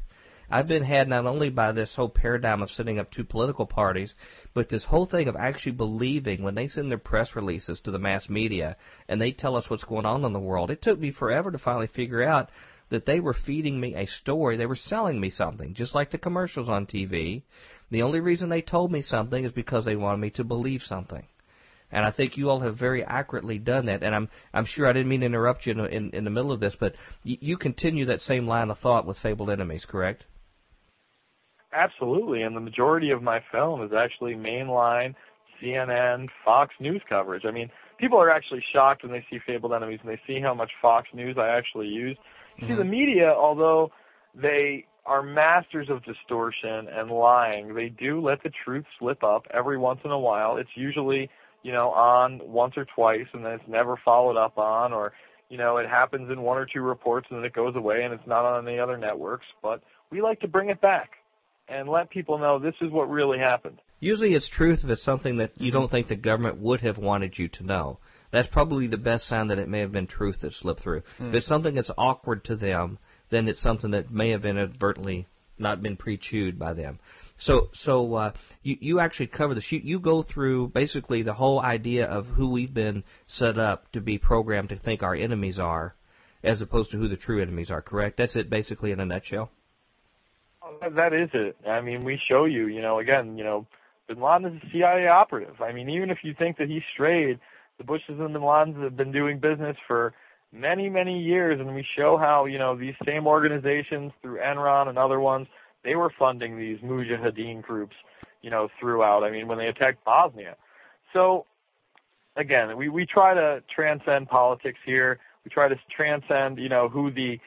I've 0.49 0.67
been 0.67 0.83
had 0.83 1.07
not 1.07 1.25
only 1.25 1.49
by 1.49 1.71
this 1.71 1.95
whole 1.95 2.09
paradigm 2.09 2.61
of 2.61 2.69
setting 2.69 2.99
up 2.99 3.09
two 3.09 3.23
political 3.23 3.65
parties, 3.65 4.13
but 4.53 4.67
this 4.67 4.83
whole 4.83 5.05
thing 5.05 5.29
of 5.29 5.37
actually 5.37 5.71
believing 5.71 6.43
when 6.43 6.55
they 6.55 6.67
send 6.67 6.91
their 6.91 6.97
press 6.97 7.37
releases 7.37 7.79
to 7.81 7.91
the 7.91 7.99
mass 7.99 8.27
media 8.27 8.75
and 9.07 9.21
they 9.21 9.31
tell 9.31 9.55
us 9.55 9.69
what's 9.69 9.85
going 9.85 10.05
on 10.05 10.25
in 10.25 10.33
the 10.33 10.39
world. 10.39 10.71
It 10.71 10.81
took 10.81 10.99
me 10.99 11.11
forever 11.11 11.51
to 11.51 11.57
finally 11.57 11.87
figure 11.87 12.21
out 12.21 12.49
that 12.89 13.05
they 13.05 13.21
were 13.21 13.33
feeding 13.33 13.79
me 13.79 13.95
a 13.95 14.05
story. 14.05 14.57
They 14.57 14.65
were 14.65 14.75
selling 14.75 15.21
me 15.21 15.29
something, 15.29 15.73
just 15.73 15.95
like 15.95 16.11
the 16.11 16.17
commercials 16.17 16.67
on 16.67 16.85
TV. 16.85 17.43
The 17.91 18.01
only 18.01 18.19
reason 18.19 18.49
they 18.49 18.61
told 18.61 18.91
me 18.91 19.03
something 19.03 19.45
is 19.45 19.53
because 19.53 19.85
they 19.85 19.95
wanted 19.95 20.17
me 20.17 20.31
to 20.31 20.43
believe 20.43 20.81
something. 20.81 21.25
And 21.91 22.05
I 22.05 22.11
think 22.11 22.37
you 22.37 22.49
all 22.49 22.59
have 22.61 22.77
very 22.77 23.03
accurately 23.03 23.57
done 23.57 23.85
that. 23.87 24.03
And 24.03 24.15
I'm 24.15 24.29
I'm 24.53 24.65
sure 24.65 24.87
I 24.87 24.93
didn't 24.93 25.09
mean 25.09 25.21
to 25.21 25.25
interrupt 25.25 25.65
you 25.65 25.73
in 25.73 25.79
in, 25.79 26.09
in 26.11 26.23
the 26.23 26.29
middle 26.29 26.51
of 26.51 26.59
this, 26.59 26.75
but 26.79 26.93
y- 27.25 27.37
you 27.41 27.57
continue 27.57 28.05
that 28.05 28.21
same 28.21 28.47
line 28.47 28.69
of 28.69 28.79
thought 28.79 29.05
with 29.05 29.17
Fabled 29.17 29.49
Enemies, 29.49 29.85
correct? 29.85 30.25
Absolutely, 31.73 32.43
and 32.43 32.55
the 32.55 32.61
majority 32.61 33.11
of 33.11 33.23
my 33.23 33.41
film 33.51 33.81
is 33.81 33.91
actually 33.93 34.33
mainline 34.33 35.15
CNN, 35.61 36.27
Fox 36.43 36.73
News 36.79 37.01
coverage. 37.07 37.43
I 37.45 37.51
mean, 37.51 37.69
people 37.97 38.19
are 38.19 38.29
actually 38.29 38.63
shocked 38.73 39.03
when 39.03 39.11
they 39.11 39.25
see 39.29 39.39
Fabled 39.45 39.73
Enemies 39.73 39.99
and 40.01 40.11
they 40.11 40.19
see 40.27 40.41
how 40.41 40.53
much 40.53 40.71
Fox 40.81 41.07
News 41.13 41.37
I 41.37 41.49
actually 41.49 41.87
use. 41.87 42.17
You 42.57 42.67
See, 42.67 42.73
the 42.73 42.81
mm-hmm. 42.81 42.91
media, 42.91 43.33
although 43.33 43.91
they 44.35 44.85
are 45.05 45.23
masters 45.23 45.89
of 45.89 46.03
distortion 46.03 46.87
and 46.89 47.09
lying, 47.09 47.73
they 47.73 47.89
do 47.89 48.21
let 48.21 48.43
the 48.43 48.51
truth 48.65 48.85
slip 48.99 49.23
up 49.23 49.45
every 49.53 49.77
once 49.77 49.99
in 50.03 50.11
a 50.11 50.19
while. 50.19 50.57
It's 50.57 50.69
usually, 50.75 51.29
you 51.63 51.71
know, 51.71 51.89
on 51.91 52.39
once 52.43 52.73
or 52.77 52.85
twice 52.95 53.27
and 53.33 53.45
then 53.45 53.53
it's 53.53 53.67
never 53.67 53.99
followed 54.03 54.37
up 54.37 54.57
on 54.57 54.93
or, 54.93 55.13
you 55.49 55.57
know, 55.57 55.77
it 55.77 55.87
happens 55.87 56.29
in 56.31 56.41
one 56.41 56.57
or 56.57 56.65
two 56.65 56.81
reports 56.81 57.27
and 57.29 57.39
then 57.39 57.45
it 57.45 57.53
goes 57.53 57.75
away 57.75 58.03
and 58.03 58.13
it's 58.13 58.27
not 58.27 58.45
on 58.45 58.67
any 58.67 58.79
other 58.79 58.97
networks. 58.97 59.45
But 59.61 59.81
we 60.11 60.21
like 60.21 60.39
to 60.41 60.47
bring 60.47 60.69
it 60.69 60.81
back 60.81 61.11
and 61.67 61.87
let 61.87 62.09
people 62.09 62.37
know 62.37 62.59
this 62.59 62.75
is 62.81 62.91
what 62.91 63.09
really 63.09 63.39
happened. 63.39 63.79
Usually 63.99 64.33
it's 64.33 64.49
truth 64.49 64.79
if 64.83 64.89
it's 64.89 65.03
something 65.03 65.37
that 65.37 65.51
you 65.61 65.71
don't 65.71 65.89
think 65.89 66.07
the 66.07 66.15
government 66.15 66.57
would 66.57 66.81
have 66.81 66.97
wanted 66.97 67.37
you 67.37 67.47
to 67.49 67.63
know. 67.63 67.99
That's 68.31 68.47
probably 68.47 68.87
the 68.87 68.97
best 68.97 69.27
sign 69.27 69.47
that 69.47 69.59
it 69.59 69.69
may 69.69 69.79
have 69.79 69.91
been 69.91 70.07
truth 70.07 70.41
that 70.41 70.53
slipped 70.53 70.81
through. 70.81 71.03
Hmm. 71.17 71.27
If 71.27 71.35
it's 71.35 71.47
something 71.47 71.75
that's 71.75 71.91
awkward 71.97 72.43
to 72.45 72.55
them, 72.55 72.97
then 73.29 73.47
it's 73.47 73.61
something 73.61 73.91
that 73.91 74.11
may 74.11 74.31
have 74.31 74.45
inadvertently 74.45 75.27
not 75.59 75.81
been 75.81 75.97
pre-chewed 75.97 76.57
by 76.57 76.73
them. 76.73 76.99
So, 77.41 77.69
so 77.73 78.13
uh, 78.13 78.33
you 78.61 78.77
you 78.79 78.99
actually 78.99 79.27
cover 79.27 79.55
this. 79.55 79.71
You 79.71 79.81
you 79.83 79.99
go 79.99 80.21
through 80.21 80.67
basically 80.69 81.23
the 81.23 81.33
whole 81.33 81.59
idea 81.59 82.05
of 82.05 82.27
who 82.27 82.51
we've 82.51 82.73
been 82.73 83.03
set 83.25 83.57
up 83.57 83.91
to 83.93 83.99
be 83.99 84.19
programmed 84.19 84.69
to 84.69 84.75
think 84.75 85.01
our 85.01 85.15
enemies 85.15 85.57
are, 85.57 85.95
as 86.43 86.61
opposed 86.61 86.91
to 86.91 86.97
who 86.97 87.07
the 87.07 87.17
true 87.17 87.41
enemies 87.41 87.71
are. 87.71 87.81
Correct? 87.81 88.17
That's 88.17 88.35
it, 88.35 88.49
basically 88.51 88.91
in 88.91 88.99
a 88.99 89.05
nutshell. 89.07 89.49
That- 90.81 90.95
That 90.95 91.13
is 91.13 91.29
it. 91.33 91.57
I 91.67 91.81
mean, 91.81 92.03
we 92.05 92.21
show 92.29 92.45
you, 92.45 92.67
you 92.67 92.81
know, 92.81 92.99
again, 92.99 93.37
you 93.39 93.43
know, 93.43 93.65
Bin 94.07 94.21
Laden 94.21 94.45
is 94.55 94.61
a 94.63 94.71
CIA 94.71 95.07
operative. 95.07 95.59
I 95.61 95.71
mean, 95.71 95.89
even 95.89 96.11
if 96.11 96.19
you 96.23 96.35
think 96.37 96.57
that 96.57 96.67
he 96.67 96.81
strayed, 96.93 97.39
the 97.79 97.83
Bushes 97.83 98.19
and 98.19 98.33
Bin 98.33 98.43
Ladens 98.43 98.81
have 98.83 98.95
been 98.95 99.11
doing 99.11 99.39
business 99.39 99.75
for 99.87 100.13
many, 100.51 100.89
many 100.89 101.19
years, 101.19 101.59
and 101.59 101.73
we 101.73 101.83
show 101.97 102.17
how, 102.17 102.45
you 102.45 102.59
know, 102.59 102.75
these 102.77 102.95
same 103.03 103.25
organizations 103.25 104.11
through 104.21 104.37
Enron 104.39 104.89
and 104.89 104.97
other 104.99 105.19
ones, 105.19 105.47
they 105.83 105.95
were 105.95 106.11
funding 106.17 106.57
these 106.57 106.79
Mujahideen 106.79 107.61
groups, 107.61 107.95
you 108.41 108.49
know, 108.49 108.69
throughout. 108.79 109.23
I 109.23 109.31
mean, 109.31 109.47
when 109.47 109.57
they 109.57 109.67
attacked 109.67 110.03
Bosnia. 110.03 110.55
So, 111.13 111.45
again, 112.35 112.77
we, 112.77 112.89
we 112.89 113.05
try 113.05 113.33
to 113.33 113.63
transcend 113.73 114.29
politics 114.29 114.79
here. 114.85 115.19
We 115.43 115.49
try 115.49 115.67
to 115.67 115.79
transcend, 115.89 116.59
you 116.59 116.69
know, 116.69 116.87
who 116.87 117.11
the 117.11 117.39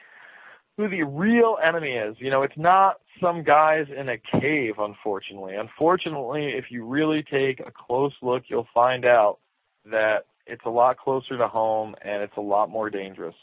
who 0.77 0.89
the 0.89 1.03
real 1.03 1.57
enemy 1.63 1.93
is. 1.93 2.17
You 2.19 2.29
know, 2.29 2.43
it's 2.43 2.57
not 2.57 2.99
some 3.21 3.43
guys 3.43 3.87
in 3.95 4.09
a 4.09 4.17
cave, 4.17 4.75
unfortunately. 4.77 5.55
Unfortunately, 5.55 6.47
if 6.47 6.69
you 6.69 6.85
really 6.85 7.23
take 7.23 7.61
a 7.61 7.71
close 7.71 8.13
look, 8.21 8.43
you'll 8.47 8.67
find 8.73 9.05
out 9.05 9.39
that 9.85 10.25
it's 10.45 10.65
a 10.65 10.69
lot 10.69 10.97
closer 10.97 11.37
to 11.37 11.47
home 11.47 11.95
and 12.01 12.21
it's 12.21 12.35
a 12.37 12.41
lot 12.41 12.69
more 12.69 12.89
dangerous. 12.89 13.35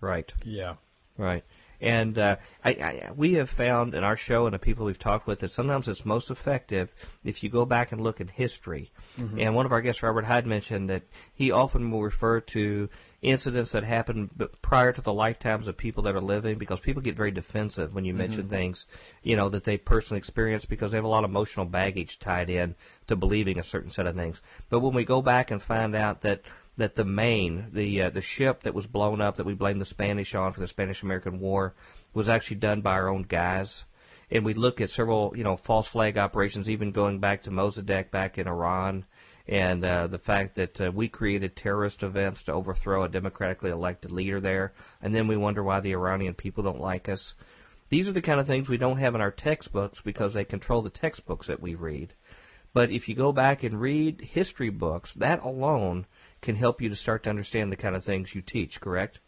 Right. 0.00 0.30
Yeah. 0.44 0.74
Right. 1.16 1.44
And 1.80 2.18
uh, 2.18 2.36
I, 2.64 2.70
I, 2.70 3.10
we 3.16 3.34
have 3.34 3.48
found 3.50 3.94
in 3.94 4.04
our 4.04 4.16
show 4.16 4.46
and 4.46 4.54
the 4.54 4.58
people 4.58 4.86
we've 4.86 4.98
talked 4.98 5.26
with 5.26 5.40
that 5.40 5.50
sometimes 5.50 5.88
it's 5.88 6.04
most 6.04 6.30
effective 6.30 6.88
if 7.24 7.42
you 7.42 7.50
go 7.50 7.64
back 7.64 7.92
and 7.92 8.00
look 8.00 8.20
in 8.20 8.28
history. 8.28 8.90
Mm-hmm. 9.18 9.40
And 9.40 9.54
one 9.54 9.66
of 9.66 9.72
our 9.72 9.82
guests, 9.82 10.02
Robert 10.02 10.24
Hyde, 10.24 10.46
mentioned 10.46 10.90
that 10.90 11.02
he 11.34 11.50
often 11.50 11.90
will 11.90 12.02
refer 12.02 12.40
to 12.40 12.88
incidents 13.22 13.72
that 13.72 13.84
happened 13.84 14.30
prior 14.60 14.92
to 14.92 15.00
the 15.00 15.12
lifetimes 15.12 15.66
of 15.66 15.76
people 15.76 16.02
that 16.04 16.14
are 16.14 16.20
living 16.20 16.58
because 16.58 16.78
people 16.80 17.02
get 17.02 17.16
very 17.16 17.30
defensive 17.30 17.94
when 17.94 18.04
you 18.04 18.12
mm-hmm. 18.12 18.18
mention 18.18 18.48
things, 18.48 18.84
you 19.22 19.36
know, 19.36 19.48
that 19.48 19.64
they 19.64 19.76
personally 19.76 20.18
experienced 20.18 20.68
because 20.68 20.92
they 20.92 20.98
have 20.98 21.04
a 21.04 21.08
lot 21.08 21.24
of 21.24 21.30
emotional 21.30 21.64
baggage 21.64 22.18
tied 22.20 22.50
in 22.50 22.74
to 23.08 23.16
believing 23.16 23.58
a 23.58 23.64
certain 23.64 23.90
set 23.90 24.06
of 24.06 24.14
things. 24.14 24.40
But 24.70 24.80
when 24.80 24.94
we 24.94 25.04
go 25.04 25.22
back 25.22 25.50
and 25.50 25.62
find 25.62 25.94
out 25.94 26.22
that 26.22 26.42
that 26.76 26.96
the 26.96 27.04
Maine, 27.04 27.70
the 27.72 28.02
uh, 28.02 28.10
the 28.10 28.20
ship 28.20 28.62
that 28.62 28.74
was 28.74 28.86
blown 28.86 29.20
up 29.20 29.36
that 29.36 29.46
we 29.46 29.54
blamed 29.54 29.80
the 29.80 29.86
Spanish 29.86 30.34
on 30.34 30.52
for 30.52 30.60
the 30.60 30.68
Spanish-American 30.68 31.40
War, 31.40 31.74
was 32.12 32.28
actually 32.28 32.56
done 32.56 32.80
by 32.80 32.92
our 32.92 33.08
own 33.08 33.22
guys. 33.22 33.84
And 34.30 34.44
we 34.44 34.54
look 34.54 34.80
at 34.80 34.90
several, 34.90 35.34
you 35.36 35.44
know, 35.44 35.56
false 35.56 35.86
flag 35.86 36.16
operations, 36.18 36.68
even 36.68 36.92
going 36.92 37.20
back 37.20 37.42
to 37.44 37.50
Mossadegh 37.50 38.10
back 38.10 38.38
in 38.38 38.48
Iran, 38.48 39.04
and 39.46 39.84
uh, 39.84 40.06
the 40.06 40.18
fact 40.18 40.56
that 40.56 40.80
uh, 40.80 40.90
we 40.90 41.08
created 41.08 41.54
terrorist 41.54 42.02
events 42.02 42.42
to 42.44 42.52
overthrow 42.52 43.04
a 43.04 43.08
democratically 43.08 43.70
elected 43.70 44.10
leader 44.10 44.40
there, 44.40 44.72
and 45.02 45.14
then 45.14 45.28
we 45.28 45.36
wonder 45.36 45.62
why 45.62 45.80
the 45.80 45.92
Iranian 45.92 46.34
people 46.34 46.64
don't 46.64 46.80
like 46.80 47.08
us. 47.08 47.34
These 47.90 48.08
are 48.08 48.12
the 48.12 48.22
kind 48.22 48.40
of 48.40 48.46
things 48.46 48.68
we 48.68 48.78
don't 48.78 48.98
have 48.98 49.14
in 49.14 49.20
our 49.20 49.30
textbooks 49.30 50.00
because 50.02 50.32
they 50.32 50.44
control 50.44 50.82
the 50.82 50.90
textbooks 50.90 51.48
that 51.48 51.60
we 51.60 51.74
read. 51.74 52.14
But 52.72 52.90
if 52.90 53.08
you 53.08 53.14
go 53.14 53.30
back 53.30 53.62
and 53.62 53.80
read 53.80 54.20
history 54.20 54.70
books, 54.70 55.12
that 55.16 55.44
alone 55.44 56.06
can 56.44 56.54
help 56.54 56.80
you 56.80 56.88
to 56.90 56.96
start 56.96 57.24
to 57.24 57.30
understand 57.30 57.72
the 57.72 57.76
kind 57.76 57.96
of 57.96 58.04
things 58.04 58.32
you 58.32 58.42
teach, 58.42 58.80
correct? 58.80 59.18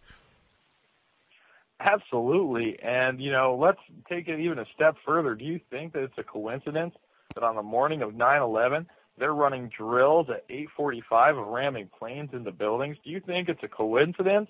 Absolutely. 1.80 2.78
And, 2.80 3.20
you 3.20 3.32
know, 3.32 3.58
let's 3.60 3.80
take 4.08 4.28
it 4.28 4.38
even 4.38 4.60
a 4.60 4.66
step 4.74 4.96
further. 5.04 5.34
Do 5.34 5.44
you 5.44 5.60
think 5.70 5.92
that 5.94 6.04
it's 6.04 6.18
a 6.18 6.22
coincidence 6.22 6.94
that 7.34 7.42
on 7.42 7.56
the 7.56 7.62
morning 7.62 8.02
of 8.02 8.12
9-11, 8.12 8.86
they're 9.18 9.34
running 9.34 9.70
drills 9.76 10.28
at 10.30 10.44
845 10.48 11.38
of 11.38 11.46
ramming 11.48 11.90
planes 11.98 12.30
into 12.32 12.52
buildings? 12.52 12.96
Do 13.04 13.10
you 13.10 13.20
think 13.20 13.48
it's 13.48 13.62
a 13.62 13.68
coincidence 13.68 14.48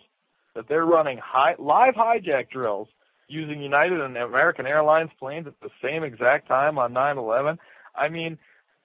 that 0.55 0.69
they're 0.69 0.87
running 0.87 1.19
high, 1.19 1.55
live 1.59 1.95
hijack 1.95 2.51
drills 2.51 2.89
using 3.29 3.61
United 3.61 4.01
and 4.01 4.17
American 4.17 4.67
Airlines 4.67 5.11
planes 5.19 5.47
at 5.47 5.59
the 5.61 5.71
same 5.83 6.05
exact 6.05 6.49
time 6.49 6.79
on 6.79 6.93
9/11. 6.93 7.59
I 7.95 8.09
mean, 8.09 8.39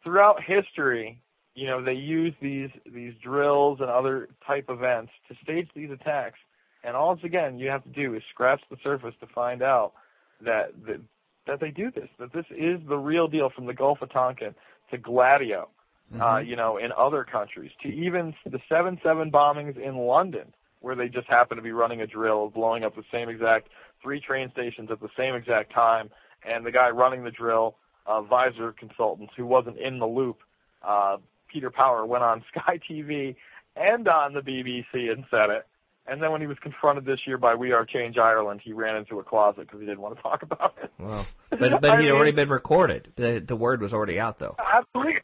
throughout 0.03 0.43
history, 0.43 1.21
you 1.55 1.67
know, 1.67 1.83
they 1.83 1.93
use 1.93 2.33
these 2.41 2.69
these 2.85 3.13
drills 3.21 3.79
and 3.81 3.89
other 3.89 4.29
type 4.45 4.65
events 4.69 5.11
to 5.27 5.35
stage 5.43 5.69
these 5.75 5.91
attacks. 5.91 6.39
And 6.83 6.95
all 6.95 7.13
it's 7.13 7.23
again 7.23 7.59
you 7.59 7.69
have 7.69 7.83
to 7.83 7.89
do 7.89 8.15
is 8.15 8.23
scratch 8.29 8.61
the 8.69 8.77
surface 8.83 9.15
to 9.19 9.27
find 9.27 9.61
out 9.61 9.93
that 10.41 10.71
that, 10.87 11.01
that 11.47 11.59
they 11.59 11.71
do 11.71 11.91
this. 11.91 12.09
That 12.19 12.33
this 12.33 12.45
is 12.51 12.79
the 12.87 12.97
real 12.97 13.27
deal 13.27 13.49
from 13.49 13.65
the 13.65 13.73
Gulf 13.73 14.01
of 14.01 14.11
Tonkin 14.11 14.55
to 14.91 14.97
Gladio, 14.97 15.69
uh, 16.13 16.15
mm-hmm. 16.15 16.21
uh, 16.21 16.37
you 16.39 16.55
know, 16.55 16.77
in 16.77 16.91
other 16.97 17.23
countries, 17.23 17.71
to 17.83 17.89
even 17.89 18.33
the 18.45 18.59
seven 18.69 18.99
seven 19.03 19.31
bombings 19.31 19.77
in 19.77 19.97
London, 19.97 20.53
where 20.79 20.95
they 20.95 21.09
just 21.09 21.27
happen 21.27 21.57
to 21.57 21.63
be 21.63 21.71
running 21.71 22.01
a 22.01 22.07
drill, 22.07 22.49
blowing 22.49 22.83
up 22.83 22.95
the 22.95 23.03
same 23.11 23.29
exact 23.29 23.67
three 24.01 24.19
train 24.19 24.49
stations 24.51 24.89
at 24.89 24.99
the 24.99 25.09
same 25.17 25.35
exact 25.35 25.73
time, 25.73 26.09
and 26.43 26.65
the 26.65 26.71
guy 26.71 26.89
running 26.89 27.23
the 27.23 27.31
drill, 27.31 27.75
uh, 28.05 28.21
visor 28.21 28.71
consultants 28.71 29.33
who 29.37 29.45
wasn't 29.45 29.77
in 29.77 29.99
the 29.99 30.07
loop, 30.07 30.39
uh, 30.83 31.17
Peter 31.51 31.69
Power 31.69 32.05
went 32.05 32.23
on 32.23 32.43
Sky 32.55 32.79
TV 32.89 33.35
and 33.75 34.07
on 34.07 34.33
the 34.33 34.41
BBC 34.41 35.11
and 35.11 35.25
said 35.29 35.49
it. 35.49 35.67
And 36.07 36.21
then 36.21 36.31
when 36.31 36.41
he 36.41 36.47
was 36.47 36.57
confronted 36.61 37.05
this 37.05 37.19
year 37.27 37.37
by 37.37 37.53
We 37.55 37.71
Are 37.73 37.85
Change 37.85 38.17
Ireland, 38.17 38.61
he 38.63 38.73
ran 38.73 38.95
into 38.95 39.19
a 39.19 39.23
closet 39.23 39.61
because 39.61 39.79
he 39.79 39.85
didn't 39.85 40.01
want 40.01 40.15
to 40.15 40.21
talk 40.23 40.41
about 40.41 40.75
it. 40.81 40.91
Well, 40.99 41.25
but 41.49 41.81
but 41.81 41.99
he'd 42.01 42.11
already 42.11 42.31
been 42.31 42.49
recorded. 42.49 43.13
The 43.15 43.43
the 43.45 43.55
word 43.55 43.81
was 43.81 43.93
already 43.93 44.19
out 44.19 44.39
though. 44.39 44.55
Absolutely. 44.59 45.21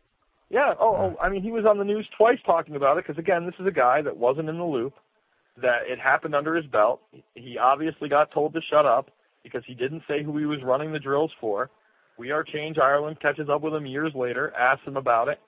Yeah. 0.49 0.75
Oh, 0.79 0.95
oh, 0.95 1.17
I 1.21 1.29
mean, 1.29 1.41
he 1.41 1.51
was 1.51 1.65
on 1.65 1.77
the 1.77 1.83
news 1.83 2.07
twice 2.17 2.37
talking 2.45 2.75
about 2.75 2.97
it 2.97 3.05
because 3.05 3.19
again, 3.19 3.45
this 3.45 3.55
is 3.59 3.65
a 3.65 3.71
guy 3.71 4.01
that 4.01 4.15
wasn't 4.15 4.49
in 4.49 4.57
the 4.57 4.63
loop. 4.63 4.93
That 5.59 5.87
it 5.87 5.99
happened 5.99 6.35
under 6.35 6.55
his 6.55 6.67
belt. 6.67 7.01
He 7.33 7.57
obviously 7.57 8.09
got 8.09 8.31
told 8.31 8.53
to 8.53 8.61
shut 8.69 8.85
up 8.85 9.09
because 9.43 9.63
he 9.65 9.73
didn't 9.73 10.03
say 10.07 10.21
who 10.21 10.37
he 10.37 10.45
was 10.45 10.59
running 10.63 10.93
the 10.93 10.99
drills 10.99 11.31
for. 11.41 11.71
We 12.17 12.29
Are 12.31 12.43
Change 12.43 12.77
Ireland 12.77 13.19
catches 13.19 13.49
up 13.49 13.61
with 13.61 13.73
him 13.73 13.87
years 13.87 14.13
later, 14.13 14.53
asks 14.55 14.85
him 14.85 14.97
about 14.97 15.29
it, 15.29 15.39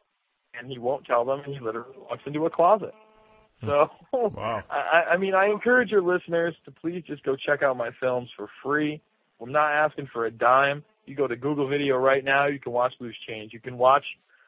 and 0.58 0.70
he 0.70 0.78
won't 0.78 1.06
tell 1.06 1.26
them, 1.26 1.42
and 1.46 1.54
he 1.54 1.60
literally 1.60 1.96
walks 1.98 2.24
into 2.26 2.46
a 2.46 2.50
closet. 2.50 2.94
Hmm. 3.62 3.68
So, 3.68 3.90
wow. 4.14 4.64
I, 4.70 5.14
I 5.14 5.18
mean, 5.18 5.34
I 5.36 5.48
encourage 5.48 5.92
your 5.92 6.02
listeners 6.02 6.56
to 6.66 6.72
please 6.72 7.04
just 7.06 7.24
go 7.24 7.36
check 7.36 7.64
out 7.64 7.78
my 7.78 7.92
films 8.00 8.30
for 8.36 8.48
free. 8.64 9.02
I'm 9.42 9.52
not 9.52 9.72
asking 9.72 10.10
for 10.12 10.26
a 10.26 10.32
dime. 10.32 10.84
You 11.06 11.16
go 11.16 11.28
to 11.28 11.36
Google 11.36 11.68
Video 11.68 11.98
right 11.98 12.24
now. 12.24 12.48
You 12.48 12.60
can 12.60 12.72
watch 12.72 12.94
Loose 13.00 13.16
Change. 13.28 13.54
You 13.54 13.60
can 13.60 13.78
watch 13.78 14.04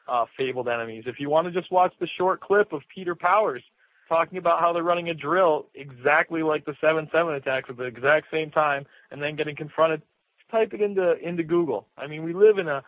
uh, 0.06 0.26
Fabled 0.36 0.68
Enemies. 0.68 1.04
If 1.06 1.18
you 1.18 1.30
want 1.30 1.46
to 1.46 1.52
just 1.52 1.72
watch 1.72 1.92
the 1.98 2.06
short 2.18 2.40
clip 2.40 2.72
of 2.72 2.82
Peter 2.94 3.14
Powers 3.14 3.62
talking 4.08 4.38
about 4.38 4.60
how 4.60 4.72
they're 4.72 4.82
running 4.82 5.08
a 5.08 5.14
drill 5.14 5.66
exactly 5.74 6.42
like 6.42 6.64
the 6.66 6.72
7-7 6.82 7.36
attacks 7.36 7.70
at 7.70 7.76
the 7.76 7.84
exact 7.84 8.26
same 8.30 8.50
time, 8.50 8.84
and 9.10 9.22
then 9.22 9.36
getting 9.36 9.56
confronted, 9.56 10.02
type 10.50 10.74
it 10.74 10.82
into 10.82 11.16
into 11.18 11.42
Google. 11.42 11.86
I 11.96 12.06
mean, 12.06 12.22
we 12.22 12.34
live 12.34 12.58
in 12.58 12.68
a 12.68 12.84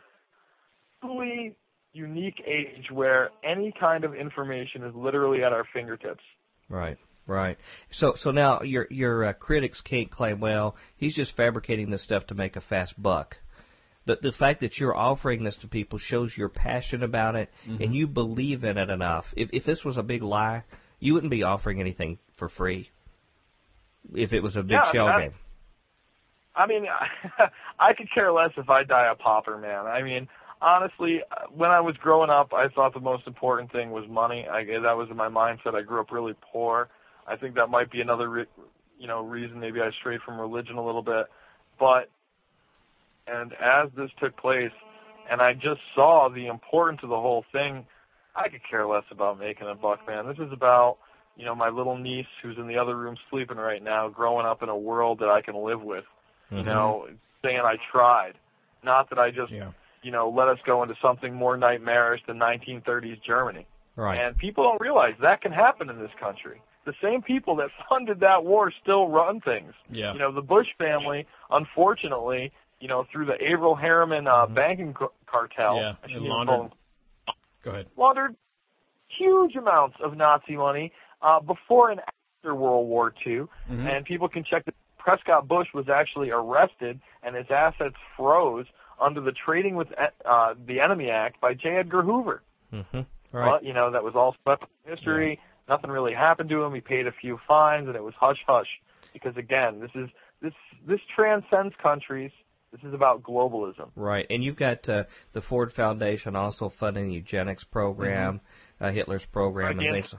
truly 1.00 1.56
unique 1.94 2.42
age 2.46 2.90
where 2.90 3.30
any 3.42 3.72
kind 3.78 4.04
of 4.04 4.14
information 4.14 4.82
is 4.84 4.94
literally 4.94 5.42
at 5.42 5.52
our 5.52 5.64
fingertips. 5.72 6.22
Right. 6.68 6.98
Right. 7.26 7.56
So 7.90 8.14
so 8.16 8.32
now 8.32 8.62
your 8.62 8.86
your 8.90 9.24
uh, 9.24 9.32
critics 9.32 9.80
can't 9.80 10.10
claim 10.10 10.40
well 10.40 10.76
he's 10.96 11.14
just 11.14 11.34
fabricating 11.34 11.90
this 11.90 12.02
stuff 12.02 12.26
to 12.26 12.34
make 12.34 12.56
a 12.56 12.60
fast 12.60 13.00
buck. 13.00 13.36
The 14.04 14.18
the 14.20 14.32
fact 14.32 14.60
that 14.60 14.78
you're 14.78 14.94
offering 14.94 15.42
this 15.42 15.56
to 15.56 15.68
people 15.68 15.98
shows 15.98 16.36
you're 16.36 16.50
passionate 16.50 17.04
about 17.04 17.34
it 17.34 17.48
mm-hmm. 17.66 17.82
and 17.82 17.94
you 17.94 18.06
believe 18.06 18.62
in 18.64 18.76
it 18.76 18.90
enough. 18.90 19.24
If 19.36 19.48
if 19.54 19.64
this 19.64 19.82
was 19.82 19.96
a 19.96 20.02
big 20.02 20.22
lie, 20.22 20.64
you 21.00 21.14
wouldn't 21.14 21.30
be 21.30 21.44
offering 21.44 21.80
anything 21.80 22.18
for 22.36 22.50
free. 22.50 22.90
If 24.14 24.34
it 24.34 24.42
was 24.42 24.56
a 24.56 24.62
big 24.62 24.72
yeah, 24.72 24.92
shell 24.92 25.06
I 25.06 25.22
game. 25.22 25.34
I 26.54 26.66
mean, 26.66 26.84
I 27.78 27.94
could 27.94 28.08
care 28.12 28.32
less 28.32 28.50
if 28.56 28.68
I 28.68 28.84
die 28.84 29.10
a 29.10 29.14
pauper, 29.14 29.56
man. 29.56 29.86
I 29.86 30.02
mean, 30.02 30.28
honestly, 30.64 31.20
when 31.54 31.70
I 31.70 31.80
was 31.80 31.96
growing 31.98 32.30
up, 32.30 32.52
I 32.54 32.68
thought 32.68 32.94
the 32.94 33.00
most 33.00 33.26
important 33.26 33.70
thing 33.70 33.90
was 33.90 34.08
money. 34.08 34.48
I 34.48 34.64
that 34.64 34.96
was 34.96 35.08
in 35.10 35.16
my 35.16 35.28
mindset. 35.28 35.74
I 35.74 35.82
grew 35.82 36.00
up 36.00 36.10
really 36.10 36.34
poor. 36.52 36.88
I 37.26 37.36
think 37.36 37.54
that 37.54 37.68
might 37.68 37.90
be 37.90 38.00
another, 38.00 38.28
re- 38.28 38.46
you 38.98 39.06
know, 39.06 39.22
reason 39.22 39.60
maybe 39.60 39.80
I 39.80 39.90
strayed 40.00 40.20
from 40.22 40.40
religion 40.40 40.76
a 40.76 40.84
little 40.84 41.02
bit. 41.02 41.26
But 41.78 42.08
and 43.26 43.52
as 43.54 43.90
this 43.96 44.10
took 44.18 44.36
place, 44.36 44.72
and 45.30 45.40
I 45.40 45.52
just 45.52 45.80
saw 45.94 46.28
the 46.28 46.46
importance 46.46 47.00
of 47.02 47.10
the 47.10 47.20
whole 47.20 47.44
thing, 47.52 47.86
I 48.34 48.48
could 48.48 48.62
care 48.68 48.86
less 48.86 49.04
about 49.10 49.38
making 49.38 49.68
a 49.68 49.74
buck, 49.74 50.06
man. 50.06 50.26
This 50.26 50.38
is 50.38 50.52
about 50.52 50.96
you 51.36 51.44
know 51.44 51.54
my 51.54 51.68
little 51.68 51.98
niece 51.98 52.26
who's 52.42 52.56
in 52.56 52.66
the 52.68 52.78
other 52.78 52.96
room 52.96 53.16
sleeping 53.30 53.58
right 53.58 53.82
now, 53.82 54.08
growing 54.08 54.46
up 54.46 54.62
in 54.62 54.70
a 54.70 54.76
world 54.76 55.18
that 55.18 55.28
I 55.28 55.42
can 55.42 55.56
live 55.56 55.82
with. 55.82 56.04
Mm-hmm. 56.46 56.58
You 56.58 56.64
know, 56.64 57.08
saying 57.44 57.60
I 57.60 57.76
tried, 57.92 58.34
not 58.82 59.10
that 59.10 59.18
I 59.18 59.30
just 59.30 59.52
yeah 59.52 59.72
you 60.04 60.10
know, 60.10 60.28
let 60.28 60.48
us 60.48 60.58
go 60.66 60.82
into 60.82 60.94
something 61.00 61.34
more 61.34 61.56
nightmarish 61.56 62.20
than 62.26 62.38
1930s 62.38 63.22
Germany. 63.24 63.66
Right. 63.96 64.18
And 64.18 64.36
people 64.36 64.64
don't 64.64 64.80
realize 64.80 65.14
that 65.22 65.40
can 65.40 65.52
happen 65.52 65.88
in 65.88 65.98
this 65.98 66.10
country. 66.20 66.60
The 66.84 66.94
same 67.02 67.22
people 67.22 67.56
that 67.56 67.70
funded 67.88 68.20
that 68.20 68.44
war 68.44 68.72
still 68.82 69.08
run 69.08 69.40
things. 69.40 69.72
Yeah. 69.90 70.12
You 70.12 70.18
know, 70.18 70.32
the 70.32 70.42
Bush 70.42 70.66
family, 70.78 71.26
unfortunately, 71.50 72.52
you 72.80 72.88
know, 72.88 73.06
through 73.10 73.26
the 73.26 73.42
Averell 73.42 73.76
Harriman 73.76 74.26
uh, 74.26 74.44
mm-hmm. 74.44 74.54
banking 74.54 74.94
cartel, 75.26 75.76
yeah, 75.76 75.94
and 76.02 76.22
laundered. 76.22 76.72
Go 77.62 77.70
ahead. 77.70 77.86
Laundered 77.96 78.36
huge 79.08 79.56
amounts 79.56 79.96
of 80.02 80.16
Nazi 80.16 80.56
money 80.56 80.92
uh, 81.22 81.40
before 81.40 81.90
and 81.90 82.00
after 82.00 82.54
World 82.54 82.88
War 82.88 83.14
II, 83.26 83.32
mm-hmm. 83.32 83.86
and 83.86 84.04
people 84.04 84.28
can 84.28 84.44
check 84.44 84.66
that 84.66 84.74
Prescott 84.98 85.48
Bush 85.48 85.68
was 85.72 85.88
actually 85.88 86.30
arrested 86.30 87.00
and 87.22 87.36
his 87.36 87.46
assets 87.50 87.96
froze 88.16 88.66
under 89.00 89.20
the 89.20 89.32
Trading 89.32 89.76
with 89.76 89.88
uh, 90.24 90.54
the 90.66 90.80
Enemy 90.80 91.10
Act 91.10 91.40
by 91.40 91.54
J. 91.54 91.76
Edgar 91.76 92.02
Hoover. 92.02 92.42
Mm-hmm. 92.72 93.00
Right. 93.32 93.50
But, 93.50 93.64
you 93.64 93.72
know, 93.72 93.90
that 93.90 94.04
was 94.04 94.14
all 94.14 94.36
swept 94.42 94.64
history. 94.84 95.40
Yeah. 95.40 95.76
Nothing 95.76 95.90
really 95.90 96.14
happened 96.14 96.50
to 96.50 96.62
him. 96.62 96.74
He 96.74 96.80
paid 96.80 97.06
a 97.06 97.12
few 97.12 97.38
fines, 97.48 97.88
and 97.88 97.96
it 97.96 98.02
was 98.02 98.14
hush 98.18 98.38
hush. 98.46 98.68
Because 99.12 99.36
again, 99.36 99.80
this 99.80 99.90
is 99.94 100.10
this 100.42 100.52
this 100.86 101.00
transcends 101.16 101.74
countries. 101.82 102.32
This 102.70 102.82
is 102.82 102.92
about 102.92 103.22
globalism. 103.22 103.90
Right, 103.94 104.26
and 104.28 104.42
you've 104.42 104.56
got 104.56 104.88
uh, 104.88 105.04
the 105.32 105.40
Ford 105.40 105.72
Foundation 105.72 106.34
also 106.34 106.72
funding 106.80 107.06
the 107.06 107.14
eugenics 107.14 107.62
program, 107.62 108.40
mm-hmm. 108.40 108.84
uh, 108.84 108.90
Hitler's 108.90 109.24
program, 109.32 109.78
and 109.78 109.92
things. 109.92 110.14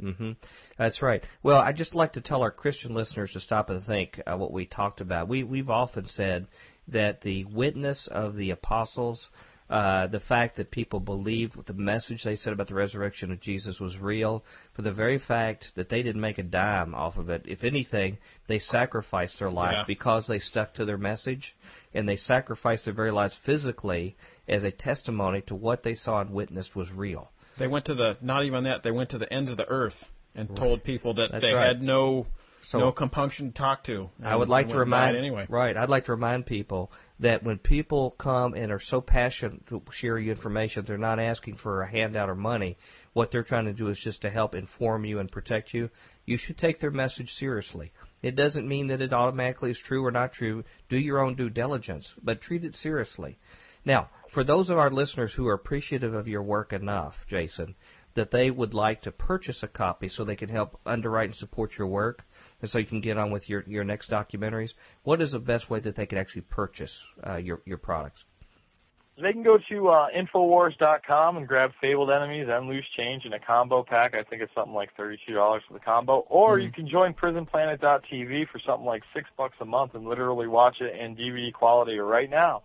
Mm-hmm. 0.00 0.32
That's 0.76 1.00
right. 1.00 1.24
Well, 1.44 1.58
I'd 1.58 1.76
just 1.76 1.94
like 1.94 2.14
to 2.14 2.20
tell 2.20 2.42
our 2.42 2.50
Christian 2.50 2.92
listeners 2.92 3.30
to 3.34 3.40
stop 3.40 3.70
and 3.70 3.86
think 3.86 4.20
uh, 4.26 4.36
what 4.36 4.52
we 4.52 4.66
talked 4.66 5.00
about. 5.00 5.28
We 5.28 5.44
we've 5.44 5.70
often 5.70 6.08
said 6.08 6.48
that 6.88 7.20
the 7.22 7.44
witness 7.44 8.08
of 8.10 8.36
the 8.36 8.50
apostles 8.50 9.28
uh, 9.72 10.06
the 10.08 10.20
fact 10.20 10.56
that 10.56 10.70
people 10.70 11.00
believed 11.00 11.54
the 11.66 11.72
message 11.72 12.24
they 12.24 12.36
said 12.36 12.52
about 12.52 12.68
the 12.68 12.74
resurrection 12.74 13.32
of 13.32 13.40
Jesus 13.40 13.80
was 13.80 13.96
real, 13.96 14.44
for 14.74 14.82
the 14.82 14.92
very 14.92 15.18
fact 15.18 15.72
that 15.76 15.88
they 15.88 16.02
didn't 16.02 16.20
make 16.20 16.36
a 16.36 16.42
dime 16.42 16.94
off 16.94 17.16
of 17.16 17.30
it. 17.30 17.42
If 17.46 17.64
anything, 17.64 18.18
they 18.48 18.58
sacrificed 18.58 19.38
their 19.38 19.50
lives 19.50 19.78
Yeah. 19.78 19.84
because 19.86 20.26
they 20.26 20.40
stuck 20.40 20.74
to 20.74 20.84
their 20.84 20.98
message, 20.98 21.56
and 21.94 22.06
they 22.06 22.16
sacrificed 22.18 22.84
their 22.84 22.92
very 22.92 23.12
lives 23.12 23.34
physically 23.46 24.14
as 24.46 24.62
a 24.62 24.70
testimony 24.70 25.40
to 25.46 25.54
what 25.54 25.82
they 25.82 25.94
saw 25.94 26.20
and 26.20 26.30
witnessed 26.34 26.76
was 26.76 26.92
real. 26.92 27.30
They 27.58 27.66
went 27.66 27.86
to 27.86 27.94
the 27.94 28.18
not 28.20 28.44
even 28.44 28.64
that. 28.64 28.82
They 28.82 28.90
went 28.90 29.08
to 29.10 29.18
the 29.18 29.32
ends 29.32 29.50
of 29.50 29.56
the 29.56 29.68
earth 29.68 30.04
and 30.34 30.54
told 30.54 30.84
people 30.84 31.14
that 31.14 31.30
That's 31.32 31.42
they 31.42 31.54
right. 31.54 31.68
had 31.68 31.82
no 31.82 32.26
So- 32.62 32.78
no 32.78 32.92
compunction 32.92 33.48
to 33.48 33.54
talk 33.58 33.84
to. 33.84 34.10
I 34.22 34.36
would 34.36 34.48
like 34.48 34.68
to 34.68 34.74
went 34.76 34.82
and 34.82 34.90
died 34.90 34.98
remind 35.08 35.16
anyway. 35.16 35.46
right. 35.48 35.76
I'd 35.76 35.90
like 35.90 36.04
to 36.06 36.12
remind 36.12 36.46
people 36.46 36.92
that 37.20 37.42
when 37.42 37.58
people 37.58 38.12
come 38.12 38.54
and 38.54 38.72
are 38.72 38.80
so 38.80 39.00
passionate 39.00 39.66
to 39.68 39.82
share 39.90 40.18
you 40.18 40.30
information, 40.30 40.84
they're 40.84 40.98
not 40.98 41.18
asking 41.18 41.56
for 41.56 41.82
a 41.82 41.90
handout 41.90 42.28
or 42.28 42.34
money. 42.34 42.76
What 43.12 43.30
they're 43.30 43.42
trying 43.42 43.66
to 43.66 43.72
do 43.72 43.88
is 43.88 43.98
just 43.98 44.22
to 44.22 44.30
help 44.30 44.54
inform 44.54 45.04
you 45.04 45.18
and 45.18 45.30
protect 45.30 45.74
you. 45.74 45.90
You 46.24 46.36
should 46.36 46.58
take 46.58 46.80
their 46.80 46.90
message 46.90 47.34
seriously. 47.34 47.92
It 48.22 48.36
doesn't 48.36 48.68
mean 48.68 48.88
that 48.88 49.02
it 49.02 49.12
automatically 49.12 49.70
is 49.70 49.78
true 49.78 50.04
or 50.04 50.10
not 50.10 50.32
true. 50.32 50.64
Do 50.88 50.96
your 50.96 51.20
own 51.20 51.34
due 51.34 51.50
diligence, 51.50 52.12
but 52.22 52.40
treat 52.40 52.64
it 52.64 52.76
seriously. 52.76 53.38
Now, 53.84 54.10
for 54.32 54.44
those 54.44 54.70
of 54.70 54.78
our 54.78 54.90
listeners 54.90 55.32
who 55.32 55.48
are 55.48 55.54
appreciative 55.54 56.14
of 56.14 56.28
your 56.28 56.42
work 56.42 56.72
enough, 56.72 57.14
Jason, 57.28 57.74
that 58.14 58.30
they 58.30 58.50
would 58.50 58.74
like 58.74 59.02
to 59.02 59.12
purchase 59.12 59.62
a 59.62 59.68
copy 59.68 60.08
so 60.08 60.24
they 60.24 60.36
can 60.36 60.48
help 60.48 60.78
underwrite 60.86 61.30
and 61.30 61.34
support 61.34 61.76
your 61.78 61.88
work, 61.88 62.24
and 62.62 62.70
so 62.70 62.78
you 62.78 62.86
can 62.86 63.00
get 63.00 63.18
on 63.18 63.30
with 63.30 63.48
your, 63.50 63.64
your 63.66 63.84
next 63.84 64.10
documentaries, 64.10 64.72
what 65.02 65.20
is 65.20 65.32
the 65.32 65.38
best 65.38 65.68
way 65.68 65.80
that 65.80 65.96
they 65.96 66.06
can 66.06 66.16
actually 66.16 66.42
purchase 66.42 66.98
uh, 67.26 67.36
your, 67.36 67.60
your 67.66 67.78
products? 67.78 68.24
They 69.20 69.32
can 69.32 69.42
go 69.42 69.58
to 69.68 69.88
uh, 69.88 70.06
Infowars.com 70.16 71.36
and 71.36 71.46
grab 71.46 71.72
Fabled 71.82 72.10
Enemies 72.10 72.46
and 72.48 72.66
Loose 72.66 72.86
Change 72.96 73.26
in 73.26 73.34
a 73.34 73.38
combo 73.38 73.82
pack. 73.82 74.14
I 74.14 74.22
think 74.22 74.40
it's 74.40 74.54
something 74.54 74.72
like 74.72 74.88
$32 74.96 75.18
for 75.68 75.74
the 75.74 75.78
combo. 75.80 76.20
Or 76.30 76.58
you 76.58 76.72
can 76.72 76.88
join 76.88 77.12
PrisonPlanet.tv 77.12 78.48
for 78.48 78.58
something 78.66 78.86
like 78.86 79.02
6 79.14 79.28
bucks 79.36 79.56
a 79.60 79.66
month 79.66 79.94
and 79.94 80.06
literally 80.06 80.46
watch 80.48 80.80
it 80.80 80.98
in 80.98 81.14
DVD 81.14 81.52
quality 81.52 81.98
right 81.98 82.30
now. 82.30 82.62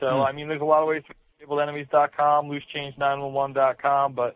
So, 0.00 0.08
Hmm. 0.08 0.22
I 0.22 0.32
mean, 0.32 0.48
there's 0.48 0.60
a 0.60 0.64
lot 0.64 0.82
of 0.82 0.88
ways 0.88 1.04
to 1.06 1.46
FabledEnemies.com, 1.46 2.50
LooseChange911.com, 2.50 4.14
but 4.14 4.34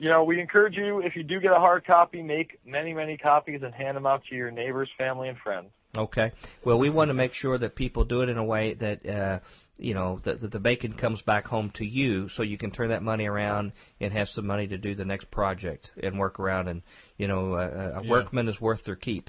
you 0.00 0.08
know, 0.08 0.24
we 0.24 0.40
encourage 0.40 0.76
you 0.76 1.00
if 1.00 1.14
you 1.14 1.22
do 1.22 1.40
get 1.40 1.52
a 1.52 1.58
hard 1.58 1.86
copy, 1.86 2.22
make 2.22 2.58
many, 2.64 2.94
many 2.94 3.18
copies 3.18 3.60
and 3.62 3.74
hand 3.74 3.98
them 3.98 4.06
out 4.06 4.22
to 4.30 4.34
your 4.34 4.50
neighbors, 4.50 4.88
family, 4.96 5.28
and 5.28 5.36
friends. 5.38 5.68
Okay. 5.94 6.32
Well, 6.64 6.78
we 6.78 6.88
want 6.88 7.10
to 7.10 7.14
make 7.14 7.34
sure 7.34 7.58
that 7.58 7.76
people 7.76 8.04
do 8.04 8.22
it 8.22 8.30
in 8.30 8.38
a 8.38 8.44
way 8.44 8.74
that 8.74 9.06
uh, 9.06 9.40
you 9.76 9.92
know 9.92 10.18
that, 10.24 10.40
that 10.40 10.52
the 10.52 10.58
bacon 10.58 10.94
comes 10.94 11.20
back 11.20 11.46
home 11.46 11.70
to 11.74 11.84
you, 11.84 12.30
so 12.30 12.42
you 12.42 12.56
can 12.56 12.70
turn 12.70 12.88
that 12.88 13.02
money 13.02 13.26
around 13.26 13.72
and 14.00 14.12
have 14.12 14.28
some 14.30 14.46
money 14.46 14.66
to 14.68 14.78
do 14.78 14.94
the 14.94 15.04
next 15.04 15.30
project 15.30 15.90
and 16.02 16.18
work 16.18 16.40
around. 16.40 16.68
And 16.68 16.82
you 17.18 17.28
know, 17.28 17.54
uh, 17.54 18.00
a 18.00 18.02
Yeah. 18.02 18.10
workman 18.10 18.48
is 18.48 18.58
worth 18.58 18.84
their 18.84 18.96
keep, 18.96 19.28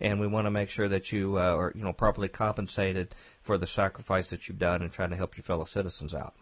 and 0.00 0.20
we 0.20 0.28
want 0.28 0.46
to 0.46 0.52
make 0.52 0.68
sure 0.68 0.88
that 0.88 1.10
you 1.10 1.36
uh, 1.38 1.56
are 1.56 1.72
you 1.74 1.82
know 1.82 1.92
properly 1.92 2.28
compensated 2.28 3.14
for 3.42 3.58
the 3.58 3.66
sacrifice 3.66 4.30
that 4.30 4.46
you've 4.46 4.58
done 4.58 4.82
in 4.82 4.90
trying 4.90 5.10
to 5.10 5.16
help 5.16 5.36
your 5.36 5.44
fellow 5.44 5.64
citizens 5.64 6.14
out. 6.14 6.34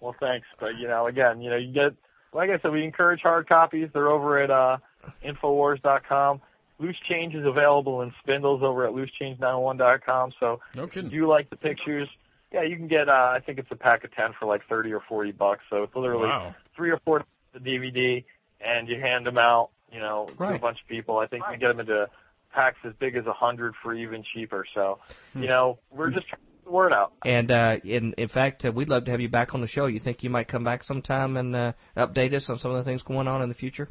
Well, 0.00 0.14
thanks. 0.20 0.46
But, 0.60 0.76
you 0.78 0.86
know, 0.86 1.06
again, 1.08 1.40
you 1.40 1.50
know, 1.50 1.56
you 1.56 1.72
get, 1.72 1.92
like 2.32 2.50
I 2.50 2.58
said, 2.60 2.72
we 2.72 2.84
encourage 2.84 3.20
hard 3.20 3.48
copies. 3.48 3.88
They're 3.92 4.08
over 4.08 4.38
at 4.38 4.50
uh, 4.50 4.78
Infowars.com. 5.24 6.40
Loose 6.80 6.96
Change 7.08 7.34
is 7.34 7.44
available 7.44 8.02
in 8.02 8.12
spindles 8.22 8.62
over 8.62 8.86
at 8.86 8.92
loosechange901.com. 8.92 10.32
So 10.38 10.60
No 10.74 10.84
if 10.84 10.94
you 10.94 11.02
kidding. 11.02 11.10
do 11.10 11.26
like 11.26 11.50
the 11.50 11.56
pictures, 11.56 12.08
yeah, 12.52 12.62
you 12.62 12.76
can 12.76 12.86
get, 12.88 13.08
uh, 13.08 13.32
I 13.34 13.40
think 13.44 13.58
it's 13.58 13.70
a 13.70 13.76
pack 13.76 14.04
of 14.04 14.14
10 14.14 14.32
for 14.38 14.46
like 14.46 14.62
30 14.68 14.92
or 14.92 15.00
40 15.08 15.32
bucks. 15.32 15.62
So 15.70 15.82
it's 15.82 15.94
literally 15.96 16.28
Wow. 16.28 16.54
three 16.76 16.90
or 16.90 16.98
four 17.04 17.24
the 17.52 17.58
DVD, 17.60 18.24
and 18.60 18.88
you 18.88 19.00
hand 19.00 19.26
them 19.26 19.38
out, 19.38 19.70
you 19.90 19.98
know, 20.00 20.34
to 20.36 20.44
a 20.44 20.58
bunch 20.58 20.78
of 20.82 20.86
people. 20.88 21.18
I 21.18 21.26
think 21.26 21.42
you 21.46 21.52
can 21.52 21.60
get 21.60 21.68
them 21.68 21.80
into 21.80 22.08
packs 22.52 22.76
as 22.84 22.92
big 23.00 23.16
as 23.16 23.24
a 23.24 23.30
100 23.30 23.74
for 23.82 23.94
even 23.94 24.22
cheaper. 24.34 24.64
So, 24.74 24.98
Hmm. 25.32 25.42
you 25.42 25.48
know, 25.48 25.78
we're 25.90 26.10
just 26.10 26.28
trying 26.28 26.40
to 26.40 26.46
get 26.46 26.47
the 26.68 26.74
word 26.74 26.92
out. 26.92 27.12
And 27.24 27.50
uh, 27.50 27.76
in 27.82 28.14
in 28.16 28.28
fact, 28.28 28.64
uh, 28.64 28.72
we'd 28.72 28.88
love 28.88 29.04
to 29.06 29.10
have 29.10 29.20
you 29.20 29.28
back 29.28 29.54
on 29.54 29.60
the 29.60 29.66
show. 29.66 29.86
You 29.86 30.00
think 30.00 30.22
you 30.22 30.30
might 30.30 30.48
come 30.48 30.64
back 30.64 30.84
sometime 30.84 31.36
and 31.36 31.56
uh, 31.56 31.72
update 31.96 32.34
us 32.34 32.48
on 32.48 32.58
some 32.58 32.70
of 32.70 32.76
the 32.76 32.88
things 32.88 33.02
going 33.02 33.26
on 33.26 33.42
in 33.42 33.48
the 33.48 33.54
future? 33.54 33.88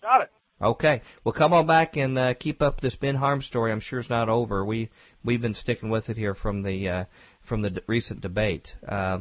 Got 0.00 0.22
it. 0.22 0.32
Okay. 0.60 1.02
Well, 1.24 1.32
come 1.32 1.52
on 1.52 1.66
back 1.66 1.96
and 1.96 2.18
uh, 2.18 2.34
keep 2.34 2.62
up 2.62 2.80
this 2.80 2.96
Ben 2.96 3.14
Harm 3.14 3.42
story. 3.42 3.70
I'm 3.70 3.80
sure 3.80 4.00
it's 4.00 4.10
not 4.10 4.28
over. 4.28 4.64
We 4.64 4.90
we've 5.24 5.42
been 5.42 5.54
sticking 5.54 5.90
with 5.90 6.08
it 6.08 6.16
here 6.16 6.34
from 6.34 6.62
the 6.62 6.88
uh, 6.88 7.04
from 7.48 7.62
the 7.62 7.70
d- 7.70 7.80
recent 7.86 8.20
debate. 8.20 8.74
Uh, 8.86 9.20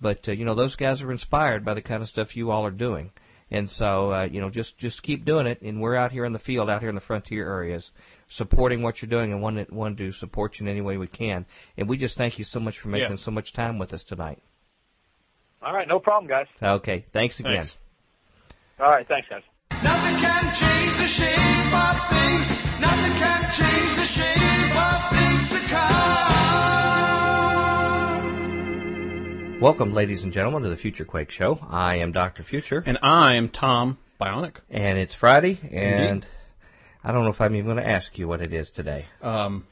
but 0.00 0.28
uh, 0.28 0.32
you 0.32 0.44
know, 0.44 0.54
those 0.54 0.76
guys 0.76 1.02
are 1.02 1.12
inspired 1.12 1.64
by 1.64 1.74
the 1.74 1.82
kind 1.82 2.02
of 2.02 2.08
stuff 2.08 2.36
you 2.36 2.50
all 2.50 2.64
are 2.64 2.70
doing. 2.70 3.10
And 3.50 3.70
so, 3.70 4.12
uh, 4.12 4.24
you 4.24 4.40
know, 4.40 4.50
just 4.50 4.76
just 4.78 5.02
keep 5.02 5.24
doing 5.24 5.46
it. 5.46 5.62
And 5.62 5.80
we're 5.80 5.96
out 5.96 6.12
here 6.12 6.24
in 6.26 6.32
the 6.32 6.38
field, 6.38 6.68
out 6.68 6.80
here 6.80 6.90
in 6.90 6.94
the 6.94 7.00
frontier 7.00 7.48
areas, 7.48 7.90
supporting 8.28 8.82
what 8.82 9.00
you're 9.00 9.08
doing, 9.08 9.32
and 9.32 9.40
want 9.40 9.56
to, 9.56 9.74
want 9.74 9.96
to 9.98 10.12
support 10.12 10.58
you 10.58 10.66
in 10.66 10.70
any 10.70 10.82
way 10.82 10.98
we 10.98 11.06
can. 11.06 11.46
And 11.78 11.88
we 11.88 11.96
just 11.96 12.16
thank 12.16 12.38
you 12.38 12.44
so 12.44 12.60
much 12.60 12.78
for 12.78 12.88
making 12.88 13.16
Yeah. 13.16 13.24
so 13.24 13.30
much 13.30 13.54
time 13.54 13.78
with 13.78 13.92
us 13.94 14.04
tonight. 14.04 14.38
All 15.62 15.72
right, 15.72 15.88
no 15.88 15.98
problem, 15.98 16.28
guys. 16.28 16.46
Okay. 16.62 17.04
Thanks 17.12 17.40
again. 17.40 17.64
Thanks. 17.64 17.74
All 18.78 18.90
right, 18.90 19.06
thanks, 19.08 19.26
guys. 19.28 19.42
Nothing 19.82 20.20
can 20.20 20.44
change 20.54 20.92
the 20.98 21.06
shape 21.06 21.72
of 21.72 21.96
things. 22.10 22.46
Nothing 22.80 23.14
can 23.18 23.42
change 23.56 23.96
the 23.96 24.04
shape 24.04 24.76
of 24.76 25.10
things 25.10 25.48
to 25.50 25.68
come. 25.72 26.37
Welcome, 29.60 29.92
ladies 29.92 30.22
and 30.22 30.32
gentlemen, 30.32 30.62
to 30.62 30.68
the 30.68 30.76
Future 30.76 31.04
Quake 31.04 31.30
Show. 31.32 31.58
I 31.68 31.96
am 31.96 32.12
Dr. 32.12 32.44
Future. 32.44 32.82
And 32.86 32.96
I'm 33.02 33.48
Tom 33.48 33.98
Bionic. 34.20 34.56
and 34.70 34.98
it's 34.98 35.14
Friday, 35.16 35.58
and 35.72 36.24
I 37.02 37.10
don't 37.12 37.24
know 37.24 37.30
if 37.30 37.40
I'm 37.40 37.54
even 37.56 37.66
going 37.66 37.78
to 37.82 37.86
ask 37.88 38.16
you 38.18 38.28
what 38.28 38.40
it 38.40 38.52
is 38.52 38.70
today. 38.70 39.06
Um, 39.20 39.66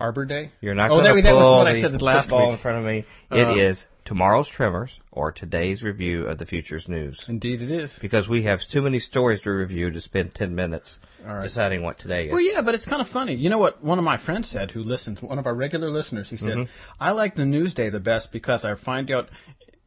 Arbor 0.00 0.24
Day. 0.26 0.50
You're 0.60 0.74
not 0.74 0.90
Oh, 0.90 0.94
going 1.00 1.04
to 1.04 1.10
Oh 1.10 1.22
that 1.22 1.34
was 1.34 1.56
what 1.58 1.66
I 1.68 1.74
the 1.74 1.80
said 1.80 2.02
last 2.02 2.24
football 2.24 2.48
week. 2.48 2.56
in 2.56 2.62
front 2.62 2.78
of 2.78 2.84
me. 2.84 3.04
It 3.30 3.58
is 3.58 3.78
Uh, 3.78 3.99
tomorrow's 4.04 4.48
Tremors 4.48 4.98
or 5.12 5.32
today's 5.32 5.82
review 5.82 6.26
of 6.26 6.38
the 6.38 6.46
Future's 6.46 6.88
news. 6.88 7.24
Indeed, 7.28 7.62
it 7.62 7.70
is. 7.70 7.96
Because 8.00 8.28
we 8.28 8.44
have 8.44 8.60
too 8.70 8.82
many 8.82 8.98
stories 9.00 9.40
to 9.42 9.50
review 9.50 9.90
to 9.90 10.00
spend 10.00 10.34
10 10.34 10.54
minutes 10.54 10.98
right. 11.24 11.42
deciding 11.42 11.82
what 11.82 11.98
today 11.98 12.26
is. 12.26 12.32
Well, 12.32 12.40
yeah, 12.40 12.62
but 12.62 12.74
it's 12.74 12.86
kind 12.86 13.02
of 13.02 13.08
funny. 13.08 13.34
You 13.34 13.50
know 13.50 13.58
what? 13.58 13.82
One 13.82 13.98
of 13.98 14.04
my 14.04 14.16
friends 14.18 14.48
said, 14.50 14.70
who 14.70 14.82
listens, 14.82 15.22
one 15.22 15.38
of 15.38 15.46
our 15.46 15.54
regular 15.54 15.90
listeners, 15.90 16.28
he 16.30 16.36
said, 16.36 16.56
Mhm. 16.56 16.68
"I 16.98 17.10
like 17.12 17.34
the 17.34 17.42
Newsday 17.44 17.90
the 17.90 18.00
best 18.00 18.32
because 18.32 18.64
I 18.64 18.74
find 18.74 19.10
out 19.10 19.28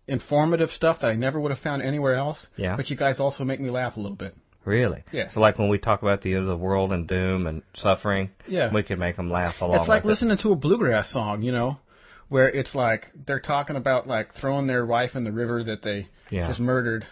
informative 0.07 0.69
stuff 0.71 0.99
that 1.01 1.07
I 1.07 1.15
never 1.15 1.39
would 1.39 1.51
have 1.51 1.59
found 1.59 1.81
anywhere 1.81 2.15
else. 2.15 2.47
Yeah. 2.57 2.75
But 2.75 2.89
you 2.89 2.95
guys 2.97 3.19
also 3.19 3.43
make 3.43 3.59
me 3.59 3.69
laugh 3.69 3.97
a 3.97 3.99
little 3.99 4.17
bit. 4.17 4.35
Really? 4.65 5.03
Yeah. 5.11 5.27
So, 5.29 5.41
like 5.41 5.59
when 5.59 5.67
we 5.69 5.77
talk 5.77 6.01
about 6.01 6.21
the 6.21 6.31
end 6.33 6.41
of 6.41 6.47
the 6.47 6.57
world 6.57 6.93
and 6.93 7.07
doom 7.07 7.47
and 7.47 7.63
suffering, 7.75 8.29
Yeah. 8.47 8.73
we 8.73 8.83
can 8.83 8.97
make 8.97 9.17
them 9.17 9.29
laugh 9.29 9.61
along 9.61 9.79
It's 9.79 9.89
like 9.89 10.05
listening 10.05 10.37
to 10.37 10.51
a 10.51 10.55
bluegrass 10.55 11.09
song, 11.09 11.41
you 11.41 11.51
know, 11.51 11.79
where 12.29 12.49
it's 12.49 12.73
like 12.75 13.07
they're 13.25 13.39
talking 13.39 13.75
about 13.75 14.07
like 14.07 14.33
throwing 14.35 14.67
their 14.67 14.85
wife 14.85 15.15
in 15.15 15.23
the 15.23 15.31
river 15.31 15.63
that 15.63 15.81
they 15.81 16.07
Yeah. 16.29 16.47
just 16.47 16.59
murdered, 16.59 17.05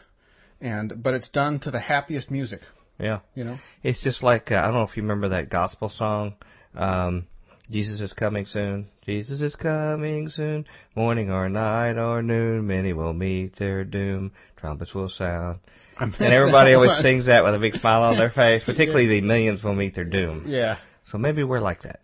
and 0.59 1.01
but 1.03 1.13
it's 1.13 1.29
done 1.29 1.59
to 1.61 1.71
the 1.71 1.79
happiest 1.79 2.31
music. 2.31 2.61
Yeah. 2.99 3.19
you 3.35 3.43
know. 3.43 3.57
It's 3.83 4.01
just 4.01 4.21
like 4.23 4.51
uh, 4.51 4.55
I 4.55 4.61
don't 4.63 4.73
know 4.75 4.83
if 4.83 4.95
you 4.95 5.03
remember 5.03 5.29
that 5.29 5.49
gospel 5.49 5.89
song. 5.89 6.35
Um, 6.75 7.25
Jesus 7.69 8.01
is 8.01 8.13
coming 8.13 8.45
soon. 8.45 8.88
Jesus 9.05 9.41
is 9.41 9.55
coming 9.55 10.29
soon. 10.29 10.65
Morning 10.95 11.31
or 11.31 11.47
night 11.49 11.97
or 11.97 12.21
noon, 12.21 12.67
many 12.67 12.93
will 12.93 13.13
meet 13.13 13.55
their 13.57 13.83
doom. 13.85 14.31
Trumpets 14.57 14.93
will 14.93 15.09
sound. 15.09 15.59
And 15.97 16.13
everybody 16.21 16.73
always 16.73 17.01
sings 17.01 17.27
that 17.27 17.43
with 17.43 17.55
a 17.55 17.59
big 17.59 17.73
smile 17.75 18.03
on 18.03 18.17
their 18.17 18.29
face. 18.41 18.63
Particularly 18.63 19.07
the 19.07 19.21
millions 19.21 19.63
will 19.63 19.75
meet 19.75 19.95
their 19.95 20.03
doom. 20.05 20.45
Yeah. 20.47 20.77
So 21.05 21.17
maybe 21.17 21.43
we're 21.43 21.59
like 21.61 21.83
that. 21.83 22.01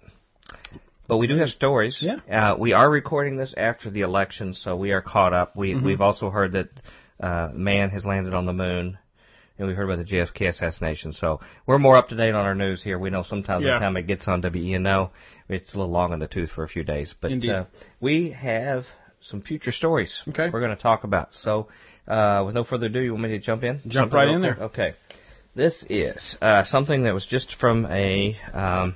But 1.07 1.17
we 1.17 1.27
do 1.27 1.38
have 1.38 1.49
stories. 1.49 1.97
Yeah. 2.01 2.17
Uh, 2.29 2.55
we 2.57 2.73
are 2.73 2.89
recording 2.89 3.38
this 3.38 3.53
after 3.55 3.89
the 3.89 4.01
election, 4.01 4.53
so 4.53 4.75
we 4.75 4.91
are 4.91 5.01
caught 5.01 5.34
up. 5.34 5.55
We 5.55 5.73
Mm-hmm. 5.73 5.85
we've 5.85 6.01
also 6.01 6.29
heard 6.29 6.51
that 6.53 6.69
uh, 7.19 7.49
man 7.53 7.89
has 7.91 8.05
landed 8.05 8.34
on 8.34 8.45
the 8.45 8.53
moon, 8.53 8.97
and 9.57 9.67
we've 9.67 9.75
heard 9.77 9.89
about 9.89 10.05
the 10.05 10.11
JFK 10.15 10.49
assassination. 10.49 11.13
So 11.13 11.39
we're 11.65 11.79
more 11.79 11.95
up 11.95 12.09
to 12.09 12.15
date 12.15 12.34
on 12.35 12.45
our 12.45 12.55
news 12.55 12.84
here. 12.84 12.99
We 12.99 13.09
know 13.09 13.23
sometimes 13.23 13.63
by 13.63 13.69
Yeah. 13.69 13.73
the 13.75 13.79
time 13.79 13.95
it 13.97 14.05
gets 14.07 14.27
on 14.27 14.41
WENO, 14.41 15.11
it's 15.49 15.73
a 15.73 15.77
little 15.77 15.91
long 15.91 16.13
in 16.13 16.19
the 16.19 16.27
tooth 16.27 16.51
for 16.51 16.63
a 16.63 16.67
few 16.67 16.84
days. 16.84 17.13
But 17.19 17.31
Indeed. 17.31 17.51
uh, 17.51 17.65
we 18.01 18.31
have 18.31 18.84
some 19.21 19.41
future 19.41 19.71
stories. 19.71 20.21
Okay. 20.27 20.49
We're 20.51 20.59
going 20.61 20.75
to 20.75 20.81
talk 20.81 21.03
about. 21.05 21.29
So 21.34 21.69
uh, 22.07 22.43
with 22.45 22.53
no 22.53 22.63
further 22.65 22.88
ado, 22.88 22.99
you 22.99 23.11
want 23.11 23.23
me 23.23 23.29
to 23.29 23.39
jump 23.39 23.63
in? 23.63 23.79
Jump 23.88 24.11
Something 24.11 24.15
right 24.17 24.27
in 24.29 24.41
there. 24.41 24.57
Okay. 24.65 24.93
This 25.55 25.84
is 25.89 26.38
uh, 26.41 26.63
something 26.65 27.03
that 27.03 27.13
was 27.15 27.25
just 27.25 27.55
from 27.59 27.85
a 27.88 28.38
um, 28.53 28.95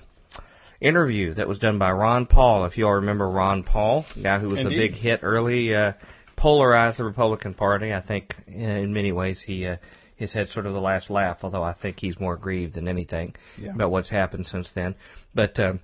interview 0.82 1.34
that 1.36 1.48
was 1.48 1.60
done 1.60 1.78
by 1.78 1.92
Ron 1.92 2.26
Paul. 2.26 2.66
If 2.66 2.78
you 2.78 2.86
all 2.88 2.96
remember 2.96 3.30
Ron 3.30 3.64
Paul, 3.64 4.06
guy 4.22 4.40
who 4.40 4.50
was 4.50 4.60
Indeed. 4.62 4.76
a 4.76 4.80
big 4.80 4.94
hit 4.94 5.20
early, 5.24 5.74
uh, 5.76 5.94
polarized 6.36 6.98
the 7.00 7.06
Republican 7.06 7.54
Party. 7.54 7.94
I 7.94 8.02
think 8.02 8.36
uh, 8.50 8.52
in 8.58 8.92
many 8.94 9.12
ways 9.12 9.42
he 9.46 9.66
uh, 9.68 9.78
has 10.20 10.34
had 10.34 10.50
sort 10.50 10.66
of 10.66 10.74
the 10.74 10.82
last 10.82 11.10
laugh, 11.10 11.40
although 11.44 11.64
I 11.64 11.74
think 11.74 12.00
he's 12.00 12.20
more 12.20 12.36
grieved 12.36 12.74
than 12.76 12.88
anything 12.88 13.36
Yeah. 13.58 13.72
about 13.76 13.92
what's 13.92 14.10
happened 14.10 14.48
since 14.48 14.70
then. 14.74 14.96
But 15.36 15.60
um, 15.60 15.80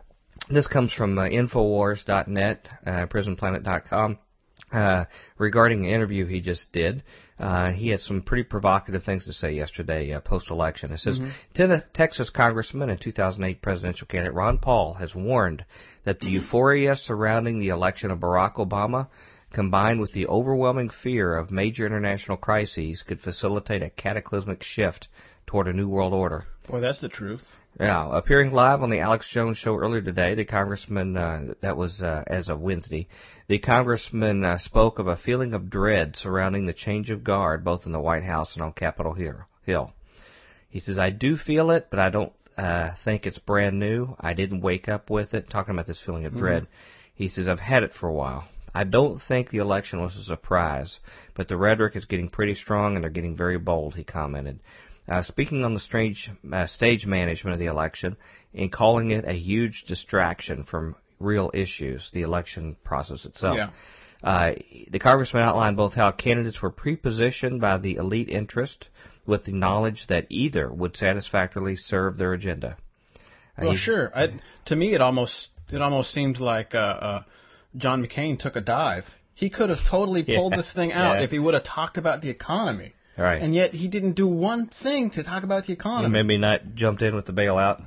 this 0.49 0.67
comes 0.67 0.91
from 0.93 1.17
uh, 1.17 1.23
Infowars.net, 1.23 2.67
uh, 2.85 3.05
PrisonPlanet.com. 3.07 4.17
uh, 4.71 5.05
regarding 5.37 5.81
the 5.81 5.93
interview 5.93 6.25
he 6.25 6.41
just 6.41 6.71
did. 6.71 7.03
Uh, 7.39 7.71
he 7.71 7.89
had 7.89 7.99
some 7.99 8.21
pretty 8.23 8.43
provocative 8.43 9.03
things 9.03 9.25
to 9.25 9.33
say 9.33 9.51
yesterday, 9.53 10.11
uh, 10.11 10.19
post-election. 10.19 10.91
It 10.91 10.99
says, 10.99 11.19
mm-hmm. 11.19 11.75
Texas 11.93 12.31
Congressman 12.31 12.89
and 12.89 12.99
2008 12.99 13.61
presidential 13.61 14.07
candidate 14.07 14.33
Ron 14.33 14.57
Paul 14.57 14.95
has 14.95 15.13
warned 15.13 15.63
that 16.03 16.19
the 16.19 16.27
euphoria 16.27 16.95
surrounding 16.95 17.59
the 17.59 17.69
election 17.69 18.09
of 18.09 18.19
Barack 18.19 18.55
Obama, 18.55 19.07
combined 19.53 19.99
with 19.99 20.13
the 20.13 20.25
overwhelming 20.27 20.89
fear 20.89 21.37
of 21.37 21.51
major 21.51 21.85
international 21.85 22.37
crises, 22.37 23.03
could 23.07 23.21
facilitate 23.21 23.83
a 23.83 23.91
cataclysmic 23.91 24.63
shift 24.63 25.07
toward 25.45 25.67
a 25.67 25.73
new 25.73 25.87
world 25.87 26.13
order. 26.13 26.45
Well, 26.67 26.81
that's 26.81 27.01
the 27.01 27.09
truth. 27.09 27.43
Yeah, 27.79 28.09
appearing 28.11 28.53
live 28.53 28.81
on 28.81 28.89
the 28.89 29.01
Alex 29.01 29.29
Jones 29.31 29.57
show 29.57 29.75
earlier 29.75 30.01
today, 30.01 30.33
the 30.33 30.45
congressman 30.45 31.15
uh, 31.15 31.53
that 31.61 31.77
was 31.77 32.01
uh, 32.01 32.23
as 32.25 32.49
of 32.49 32.59
Wednesday, 32.59 33.07
the 33.47 33.59
congressman 33.59 34.43
uh, 34.43 34.57
spoke 34.57 34.97
of 34.97 35.05
a 35.05 35.15
feeling 35.15 35.53
of 35.53 35.69
dread 35.69 36.15
surrounding 36.15 36.65
the 36.65 36.73
change 36.73 37.11
of 37.11 37.23
guard 37.23 37.63
both 37.63 37.85
in 37.85 37.91
the 37.91 37.99
White 37.99 38.23
House 38.23 38.55
and 38.55 38.63
on 38.63 38.73
Capitol 38.73 39.15
Hill. 39.63 39.93
He 40.69 40.79
says, 40.79 40.97
"I 40.97 41.11
do 41.11 41.37
feel 41.37 41.69
it, 41.69 41.87
but 41.91 41.99
I 41.99 42.09
don't 42.09 42.33
uh, 42.57 42.93
think 43.05 43.27
it's 43.27 43.37
brand 43.37 43.79
new. 43.79 44.15
I 44.19 44.33
didn't 44.33 44.61
wake 44.61 44.89
up 44.89 45.11
with 45.11 45.35
it." 45.35 45.47
Talking 45.47 45.75
about 45.75 45.85
this 45.85 46.01
feeling 46.03 46.25
of 46.25 46.31
mm-hmm. 46.31 46.41
dread, 46.41 46.67
he 47.13 47.27
says, 47.27 47.47
"I've 47.47 47.59
had 47.59 47.83
it 47.83 47.93
for 47.93 48.07
a 48.07 48.13
while." 48.13 48.47
I 48.73 48.85
don't 48.85 49.21
think 49.21 49.49
the 49.49 49.59
election 49.59 50.01
was 50.01 50.15
a 50.15 50.23
surprise, 50.23 50.99
but 51.35 51.47
the 51.47 51.57
rhetoric 51.57 51.95
is 51.95 52.05
getting 52.05 52.29
pretty 52.29 52.55
strong 52.55 52.95
and 52.95 53.03
they're 53.03 53.11
getting 53.11 53.35
very 53.35 53.57
bold, 53.57 53.95
he 53.95 54.03
commented 54.03 54.59
uh, 55.07 55.21
speaking 55.21 55.63
on 55.63 55.73
the 55.73 55.79
strange, 55.79 56.29
uh, 56.51 56.67
stage 56.67 57.05
management 57.05 57.53
of 57.53 57.59
the 57.59 57.67
election 57.67 58.17
and 58.53 58.71
calling 58.71 59.11
it 59.11 59.25
a 59.25 59.33
huge 59.33 59.85
distraction 59.87 60.63
from 60.63 60.95
real 61.19 61.51
issues, 61.53 62.09
the 62.13 62.21
election 62.21 62.75
process 62.83 63.25
itself. 63.25 63.57
Yeah. 63.57 63.69
Uh, 64.23 64.53
the 64.89 64.99
congressman 64.99 65.43
outlined 65.43 65.77
both 65.77 65.93
how 65.93 66.11
candidates 66.11 66.61
were 66.61 66.71
prepositioned 66.71 67.59
by 67.59 67.77
the 67.77 67.95
elite 67.95 68.29
interest 68.29 68.89
with 69.25 69.45
the 69.45 69.51
knowledge 69.51 70.05
that 70.07 70.25
either 70.29 70.71
would 70.71 70.95
satisfactorily 70.95 71.75
serve 71.75 72.17
their 72.17 72.33
agenda. 72.33 72.77
Uh, 73.57 73.65
well, 73.65 73.75
sure. 73.75 74.11
I, 74.15 74.39
to 74.65 74.75
me, 74.75 74.93
it 74.93 75.01
almost 75.01 75.49
it 75.69 75.81
almost 75.81 76.13
seemed 76.13 76.39
like 76.39 76.73
uh, 76.73 76.77
uh, 76.77 77.23
John 77.75 78.05
McCain 78.05 78.39
took 78.39 78.55
a 78.55 78.61
dive. 78.61 79.05
He 79.33 79.49
could 79.49 79.69
have 79.69 79.79
totally 79.89 80.23
pulled 80.23 80.53
yeah. 80.53 80.57
this 80.57 80.73
thing 80.73 80.91
out 80.93 81.19
yeah. 81.19 81.25
if 81.25 81.31
he 81.31 81.37
would 81.37 81.53
have 81.53 81.63
talked 81.63 81.97
about 81.97 82.21
the 82.21 82.29
economy. 82.29 82.93
Right. 83.17 83.41
And 83.41 83.53
yet 83.55 83.71
he 83.71 83.87
didn't 83.87 84.13
do 84.13 84.27
one 84.27 84.69
thing 84.83 85.11
to 85.11 85.23
talk 85.23 85.43
about 85.43 85.65
the 85.65 85.73
economy. 85.73 86.09
Maybe 86.09 86.37
not 86.37 86.75
jumped 86.75 87.01
in 87.01 87.15
with 87.15 87.25
the 87.25 87.33
bailout. 87.33 87.83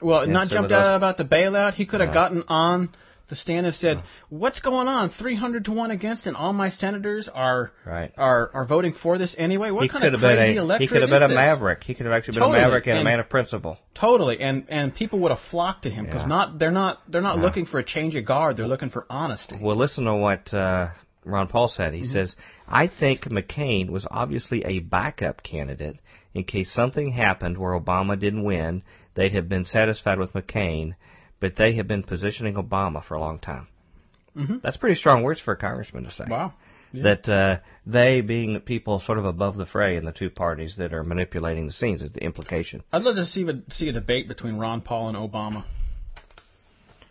Well, 0.00 0.26
not 0.26 0.48
jumped 0.48 0.70
out 0.70 0.94
about 0.94 1.16
the 1.16 1.24
bailout. 1.24 1.74
He 1.74 1.86
could 1.86 2.00
have 2.00 2.14
gotten 2.14 2.44
on 2.46 2.90
the 3.28 3.36
stand 3.36 3.66
and 3.66 3.74
said, 3.74 4.02
"What's 4.30 4.60
going 4.60 4.88
on? 4.88 5.10
300 5.10 5.66
to 5.66 5.72
one 5.72 5.90
against, 5.90 6.26
and 6.26 6.36
all 6.36 6.52
my 6.52 6.70
senators 6.70 7.28
are 7.32 7.72
right. 7.84 8.12
are 8.16 8.50
are 8.54 8.66
voting 8.66 8.94
for 8.94 9.18
this 9.18 9.34
anyway. 9.36 9.70
What 9.70 9.82
he 9.82 9.88
kind 9.88 10.04
of 10.04 10.20
crazy 10.20 10.56
a, 10.56 10.62
electorate 10.62 10.88
He 10.88 10.94
could 10.94 11.02
have 11.02 11.10
been 11.10 11.22
a 11.22 11.28
this? 11.28 11.34
maverick. 11.34 11.84
He 11.84 11.94
could 11.94 12.06
have 12.06 12.14
actually 12.14 12.34
been 12.34 12.42
totally. 12.42 12.58
a 12.58 12.62
maverick 12.62 12.86
and, 12.86 12.98
and, 12.98 13.06
a 13.06 13.10
man 13.10 13.20
of 13.20 13.28
principle. 13.28 13.76
Totally, 13.94 14.40
and 14.40 14.66
and 14.68 14.94
people 14.94 15.18
would 15.20 15.30
have 15.30 15.40
flocked 15.50 15.82
to 15.82 15.90
him 15.90 16.06
because 16.06 16.22
yeah. 16.22 16.26
not 16.26 16.58
they're 16.58 16.70
not 16.70 17.00
they're 17.10 17.20
not 17.20 17.36
yeah. 17.36 17.42
looking 17.42 17.66
for 17.66 17.78
a 17.78 17.84
change 17.84 18.14
of 18.14 18.24
guard. 18.24 18.56
They're 18.56 18.66
looking 18.66 18.90
for 18.90 19.04
honesty. 19.10 19.58
Well, 19.60 19.76
listen 19.76 20.04
to 20.04 20.14
what 20.14 20.54
uh, 20.54 20.88
Ron 21.32 21.48
Paul 21.48 21.68
said. 21.68 21.94
He 21.94 22.00
mm-hmm. 22.00 22.12
says, 22.12 22.36
I 22.66 22.88
think 22.88 23.22
McCain 23.22 23.90
was 23.90 24.06
obviously 24.10 24.64
a 24.64 24.80
backup 24.80 25.42
candidate 25.42 25.96
in 26.34 26.44
case 26.44 26.72
something 26.72 27.12
happened 27.12 27.58
where 27.58 27.78
Obama 27.78 28.18
didn't 28.18 28.44
win. 28.44 28.82
They'd 29.14 29.34
have 29.34 29.48
been 29.48 29.64
satisfied 29.64 30.18
with 30.18 30.32
McCain, 30.32 30.94
but 31.40 31.56
they 31.56 31.74
have 31.76 31.88
been 31.88 32.02
positioning 32.02 32.54
Obama 32.54 33.04
for 33.04 33.14
a 33.14 33.20
long 33.20 33.38
time. 33.38 33.68
Mm-hmm. 34.36 34.56
That's 34.62 34.76
pretty 34.76 34.96
strong 34.96 35.22
words 35.22 35.40
for 35.40 35.52
a 35.52 35.56
congressman 35.56 36.04
to 36.04 36.12
say. 36.12 36.24
Wow. 36.28 36.54
Yeah. 36.92 37.02
That 37.02 37.28
uh, 37.28 37.56
they 37.86 38.22
being 38.22 38.58
people 38.60 39.00
sort 39.00 39.18
of 39.18 39.26
above 39.26 39.56
the 39.56 39.66
fray 39.66 39.96
in 39.96 40.04
the 40.04 40.12
two 40.12 40.30
parties 40.30 40.76
that 40.78 40.94
are 40.94 41.04
manipulating 41.04 41.66
the 41.66 41.72
scenes 41.72 42.00
is 42.00 42.12
the 42.12 42.24
implication. 42.24 42.82
I'd 42.92 43.02
love 43.02 43.16
to 43.16 43.26
see 43.26 43.46
a, 43.46 43.72
see 43.72 43.88
a 43.88 43.92
debate 43.92 44.26
between 44.26 44.56
Ron 44.56 44.80
Paul 44.80 45.08
and 45.08 45.16
Obama. 45.16 45.64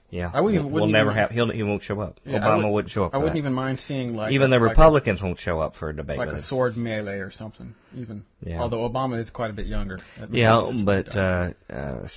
Yeah, 0.09 0.31
I 0.33 0.39
wouldn't, 0.39 0.71
we'll, 0.71 0.87
never 0.87 1.11
have. 1.11 1.31
He'll 1.31 1.51
he 1.51 1.63
won't 1.63 1.83
show 1.83 1.99
up. 1.99 2.19
Yeah, 2.23 2.39
Obama 2.39 2.71
would, 2.71 2.85
not 2.85 2.91
show 2.91 3.03
up. 3.03 3.13
I 3.13 3.17
wouldn't 3.17 3.33
that. 3.33 3.39
even 3.39 3.53
mind 3.53 3.81
seeing 3.85 4.15
like 4.15 4.31
even 4.31 4.51
the 4.51 4.57
like 4.57 4.69
Republicans 4.69 5.21
a, 5.21 5.25
won't 5.25 5.39
show 5.39 5.59
up 5.59 5.75
for 5.75 5.89
a 5.89 5.95
debate. 5.95 6.17
Like 6.17 6.29
a 6.29 6.41
sword 6.41 6.77
melee 6.77 7.17
or 7.17 7.29
something. 7.29 7.75
Even 7.93 8.23
yeah. 8.41 8.61
although 8.61 8.87
Obama 8.87 9.19
is 9.19 9.29
quite 9.29 9.49
a 9.49 9.53
bit 9.53 9.65
younger. 9.65 9.99
Yeah, 10.31 10.71
but 10.85 11.13
uh, 11.13 11.49
uh, 11.69 12.07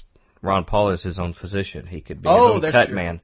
Ron 0.43 0.65
Paul 0.65 0.91
is 0.91 1.03
his 1.03 1.19
own 1.19 1.35
physician. 1.35 1.87
He 1.87 2.01
could 2.01 2.23
be 2.23 2.29
oh, 2.29 2.55
his 2.55 2.65
own 2.65 2.73
cut 2.73 2.87
true. 2.87 2.95
man. 2.95 3.21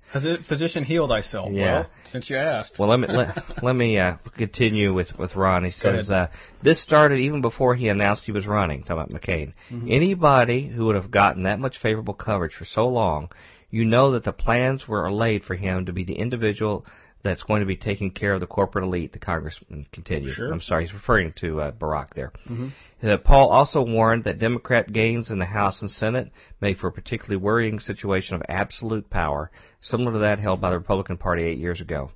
Physician 0.48 0.82
heal 0.82 1.06
thyself. 1.06 1.51
Yeah. 1.52 1.64
Well, 1.64 1.90
since 2.10 2.28
you 2.28 2.36
asked. 2.36 2.72
Well, 2.76 2.88
let 2.88 2.98
me 2.98 3.06
let, 3.09 3.36
let 3.62 3.76
me 3.76 3.98
uh, 4.01 4.16
continue 4.36 4.93
with 4.93 5.16
with 5.16 5.36
Ron. 5.36 5.64
He 5.64 5.70
says 5.70 6.10
uh, 6.10 6.26
this 6.62 6.82
started 6.82 7.20
even 7.20 7.40
before 7.40 7.76
he 7.76 7.88
announced 7.88 8.24
he 8.24 8.32
was 8.32 8.47
running. 8.48 8.82
Talking 8.82 8.94
about 8.94 9.10
McCain. 9.10 9.55
Mm-hmm. 9.70 9.86
Anybody 9.90 10.66
who 10.66 10.86
would 10.86 10.97
have 10.97 11.12
gotten 11.12 11.44
that 11.44 11.60
much 11.60 11.78
favorable 11.78 12.14
coverage 12.14 12.55
for 12.55 12.64
so 12.64 12.88
long 12.88 13.30
you 13.70 13.84
know 13.84 14.12
that 14.12 14.24
the 14.24 14.32
plans 14.32 14.86
were 14.86 15.10
laid 15.10 15.44
for 15.44 15.55
him 15.55 15.86
to 15.86 15.93
be 15.93 16.05
the 16.05 16.14
individual 16.14 16.86
that's 17.26 17.43
going 17.43 17.60
to 17.60 17.66
be 17.66 17.76
taking 17.76 18.10
care 18.12 18.34
of 18.34 18.40
the 18.40 18.47
corporate 18.47 18.84
elite, 18.84 19.12
the 19.12 19.18
congressman 19.18 19.86
continued. 19.93 20.34
Sure. 20.34 20.52
I'm 20.52 20.60
sorry, 20.60 20.84
he's 20.84 20.94
referring 20.94 21.32
to 21.40 21.60
uh, 21.60 21.72
Barack 21.72 22.14
there. 22.14 22.32
Mm-hmm. 22.48 22.68
Uh, 23.02 23.16
Paul 23.18 23.48
also 23.48 23.82
warned 23.82 24.24
that 24.24 24.38
Democrat 24.38 24.93
gains 24.93 25.30
in 25.30 25.38
the 25.38 25.44
House 25.44 25.82
and 25.82 25.90
Senate 25.90 26.30
made 26.60 26.78
for 26.78 26.86
a 26.86 26.93
particularly 26.93 27.36
worrying 27.36 27.80
situation 27.80 28.36
of 28.36 28.43
absolute 28.48 29.10
power, 29.10 29.51
similar 29.80 30.12
to 30.12 30.18
that 30.20 30.38
held 30.38 30.60
by 30.60 30.70
the 30.70 30.78
Republican 30.78 31.16
Party 31.16 31.43
eight 31.43 31.59
years 31.59 31.80
ago. 31.80 32.10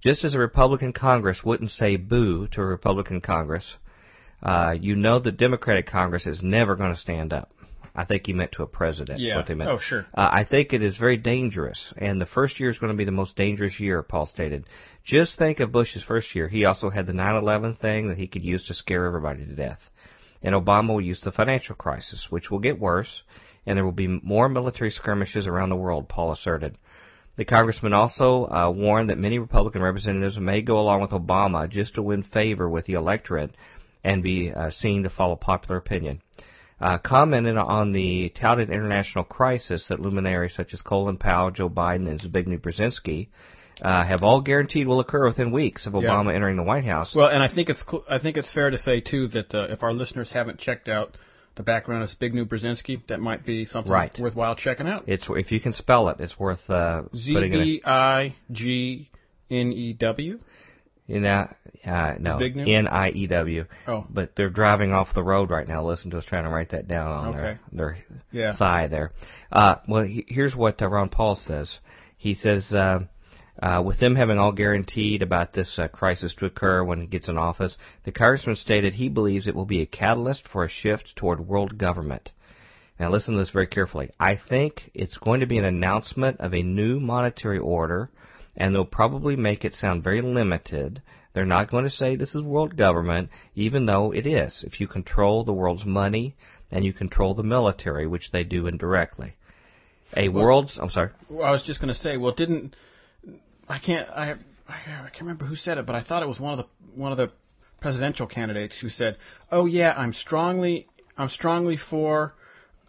Just 0.00 0.22
as 0.22 0.34
a 0.34 0.38
Republican 0.38 0.92
Congress 0.92 1.42
wouldn't 1.44 1.70
say 1.70 1.96
boo 1.96 2.46
to 2.48 2.60
a 2.60 2.64
Republican 2.64 3.20
Congress, 3.20 3.74
uh, 4.42 4.74
you 4.80 4.94
know 4.94 5.18
the 5.18 5.32
Democratic 5.32 5.86
Congress 5.86 6.26
is 6.28 6.42
never 6.42 6.76
going 6.76 6.92
to 6.92 7.00
stand 7.00 7.32
up. 7.32 7.50
I 7.98 8.04
think 8.04 8.26
he 8.26 8.32
meant 8.32 8.52
to 8.52 8.62
a 8.62 8.66
president. 8.68 9.18
Yeah. 9.18 9.38
What 9.38 9.48
they 9.48 9.54
meant. 9.54 9.70
Oh, 9.70 9.80
sure. 9.80 10.06
Uh, 10.16 10.28
I 10.32 10.44
think 10.44 10.72
it 10.72 10.84
is 10.84 10.96
very 10.96 11.16
dangerous, 11.16 11.92
and 11.96 12.20
the 12.20 12.26
first 12.26 12.60
year 12.60 12.70
is 12.70 12.78
going 12.78 12.92
to 12.92 12.96
be 12.96 13.04
the 13.04 13.10
most 13.10 13.34
dangerous 13.34 13.80
year. 13.80 14.04
Paul 14.04 14.26
stated. 14.26 14.66
Just 15.04 15.36
think 15.36 15.58
of 15.58 15.72
Bush's 15.72 16.04
first 16.04 16.32
year. 16.32 16.46
He 16.46 16.64
also 16.64 16.90
had 16.90 17.08
the 17.08 17.12
9/11 17.12 17.76
thing 17.80 18.06
that 18.08 18.16
he 18.16 18.28
could 18.28 18.44
use 18.44 18.64
to 18.68 18.74
scare 18.74 19.04
everybody 19.04 19.44
to 19.44 19.52
death, 19.52 19.90
and 20.44 20.54
Obama 20.54 20.90
will 20.90 21.00
use 21.00 21.20
the 21.22 21.32
financial 21.32 21.74
crisis, 21.74 22.28
which 22.30 22.52
will 22.52 22.60
get 22.60 22.78
worse, 22.78 23.24
and 23.66 23.76
there 23.76 23.84
will 23.84 23.90
be 23.90 24.06
more 24.06 24.48
military 24.48 24.92
skirmishes 24.92 25.48
around 25.48 25.70
the 25.70 25.74
world. 25.74 26.08
Paul 26.08 26.30
asserted. 26.30 26.78
The 27.34 27.44
congressman 27.44 27.94
also 27.94 28.46
uh, 28.46 28.70
warned 28.70 29.10
that 29.10 29.18
many 29.18 29.40
Republican 29.40 29.82
representatives 29.82 30.38
may 30.38 30.62
go 30.62 30.78
along 30.78 31.00
with 31.00 31.10
Obama 31.10 31.68
just 31.68 31.96
to 31.96 32.02
win 32.02 32.22
favor 32.22 32.68
with 32.68 32.86
the 32.86 32.92
electorate 32.92 33.56
and 34.04 34.22
be 34.22 34.52
uh, 34.52 34.70
seen 34.70 35.02
to 35.02 35.10
follow 35.10 35.34
popular 35.34 35.78
opinion 35.78 36.22
uh, 36.80 36.98
commented 36.98 37.56
on 37.56 37.92
the 37.92 38.28
touted 38.30 38.70
international 38.70 39.24
crisis 39.24 39.86
that 39.88 40.00
luminaries 40.00 40.54
such 40.54 40.72
as 40.74 40.80
Colin 40.82 41.16
Powell, 41.16 41.50
Joe 41.50 41.68
Biden, 41.68 42.08
and 42.08 42.20
Zbigniew 42.20 42.60
Brzezinski 42.60 43.28
uh, 43.82 44.04
have 44.04 44.22
all 44.22 44.40
guaranteed 44.40 44.86
will 44.86 45.00
occur 45.00 45.26
within 45.26 45.50
weeks 45.50 45.86
of 45.86 45.92
Obama 45.92 46.26
yeah. 46.26 46.36
entering 46.36 46.56
the 46.56 46.62
White 46.62 46.84
House. 46.84 47.14
Well, 47.14 47.28
and 47.28 47.42
I 47.42 47.52
think 47.52 47.68
it's 47.68 47.82
cl- 47.88 48.04
I 48.08 48.18
think 48.18 48.36
it's 48.36 48.52
fair 48.52 48.70
to 48.70 48.78
say 48.78 49.00
too 49.00 49.28
that 49.28 49.54
uh, 49.54 49.68
if 49.70 49.82
our 49.82 49.92
listeners 49.92 50.30
haven't 50.30 50.58
checked 50.58 50.88
out 50.88 51.16
the 51.56 51.62
background 51.62 52.04
of 52.04 52.10
Zbigniew 52.10 52.48
Brzezinski, 52.48 53.06
that 53.08 53.20
might 53.20 53.44
be 53.44 53.66
something 53.66 53.92
right. 53.92 54.16
worthwhile 54.18 54.54
checking 54.54 54.86
out. 54.86 55.04
It's 55.06 55.26
if 55.28 55.52
you 55.52 55.60
can 55.60 55.72
spell 55.72 56.08
it, 56.08 56.18
it's 56.20 56.38
worth 56.38 56.68
uh, 56.70 57.02
Z 57.14 57.34
B 57.34 57.82
I 57.84 58.34
G 58.50 59.10
N 59.50 59.72
E 59.72 59.92
W. 59.94 60.38
You 61.08 61.20
know, 61.20 61.48
uh, 61.86 62.14
no, 62.20 62.38
N 62.38 62.86
I 62.86 63.08
E 63.08 63.26
W. 63.28 63.64
Oh, 63.86 64.06
but 64.10 64.36
they're 64.36 64.50
driving 64.50 64.92
off 64.92 65.14
the 65.14 65.22
road 65.22 65.50
right 65.50 65.66
now. 65.66 65.82
Listen 65.82 66.10
to 66.10 66.18
us 66.18 66.24
trying 66.26 66.44
to 66.44 66.50
write 66.50 66.72
that 66.72 66.86
down 66.86 67.10
on 67.10 67.28
okay. 67.28 67.38
their 67.38 67.60
their 67.72 67.98
yeah. 68.30 68.56
thigh 68.56 68.88
there. 68.88 69.12
Uh, 69.50 69.76
well, 69.88 70.02
he, 70.02 70.26
here's 70.28 70.54
what 70.54 70.82
uh, 70.82 70.86
Ron 70.86 71.08
Paul 71.08 71.34
says. 71.34 71.78
He 72.18 72.34
says, 72.34 72.70
uh, 72.74 73.00
uh, 73.62 73.82
with 73.82 73.98
them 74.00 74.16
having 74.16 74.38
all 74.38 74.52
guaranteed 74.52 75.22
about 75.22 75.54
this 75.54 75.78
uh, 75.78 75.88
crisis 75.88 76.34
to 76.34 76.46
occur 76.46 76.84
when 76.84 77.00
he 77.00 77.06
gets 77.06 77.28
in 77.28 77.38
office, 77.38 77.78
the 78.04 78.12
congressman 78.12 78.56
stated 78.56 78.92
he 78.92 79.08
believes 79.08 79.48
it 79.48 79.54
will 79.54 79.64
be 79.64 79.80
a 79.80 79.86
catalyst 79.86 80.46
for 80.46 80.64
a 80.64 80.68
shift 80.68 81.16
toward 81.16 81.40
world 81.40 81.78
government. 81.78 82.32
Now 83.00 83.10
listen 83.10 83.32
to 83.32 83.40
this 83.40 83.50
very 83.50 83.66
carefully. 83.66 84.10
I 84.20 84.36
think 84.36 84.90
it's 84.92 85.16
going 85.16 85.40
to 85.40 85.46
be 85.46 85.56
an 85.56 85.64
announcement 85.64 86.40
of 86.40 86.52
a 86.52 86.62
new 86.62 87.00
monetary 87.00 87.58
order 87.58 88.10
and 88.58 88.74
they'll 88.74 88.84
probably 88.84 89.36
make 89.36 89.64
it 89.64 89.72
sound 89.72 90.04
very 90.04 90.20
limited. 90.20 91.00
They're 91.32 91.46
not 91.46 91.70
going 91.70 91.84
to 91.84 91.90
say 91.90 92.16
this 92.16 92.34
is 92.34 92.42
world 92.42 92.76
government, 92.76 93.30
even 93.54 93.86
though 93.86 94.12
it 94.12 94.26
is, 94.26 94.64
if 94.66 94.80
you 94.80 94.86
control 94.86 95.44
the 95.44 95.52
world's 95.54 95.86
money 95.86 96.36
and 96.70 96.84
you 96.84 96.92
control 96.92 97.34
the 97.34 97.42
military, 97.42 98.06
which 98.06 98.30
they 98.32 98.44
do 98.44 98.66
indirectly. 98.66 99.36
A 100.16 100.28
well, 100.28 100.44
world's, 100.44 100.78
I'm 100.78 100.90
sorry. 100.90 101.10
Well, 101.30 101.46
I 101.46 101.50
was 101.52 101.62
just 101.62 101.80
going 101.80 101.94
to 101.94 101.98
say, 101.98 102.18
well, 102.18 102.32
didn't 102.34 102.74
I 103.68 103.78
can't 103.78 104.08
I 104.08 104.34
I 104.68 105.08
can't 105.10 105.20
remember 105.22 105.44
who 105.44 105.56
said 105.56 105.78
it, 105.78 105.86
but 105.86 105.94
I 105.94 106.02
thought 106.02 106.22
it 106.22 106.28
was 106.28 106.40
one 106.40 106.58
of 106.58 106.58
the 106.58 107.00
one 107.00 107.12
of 107.12 107.18
the 107.18 107.30
presidential 107.80 108.26
candidates 108.26 108.78
who 108.80 108.88
said, 108.88 109.16
"Oh 109.50 109.66
yeah, 109.66 109.94
I'm 109.96 110.12
strongly 110.12 110.88
I'm 111.16 111.28
strongly 111.28 111.76
for 111.76 112.34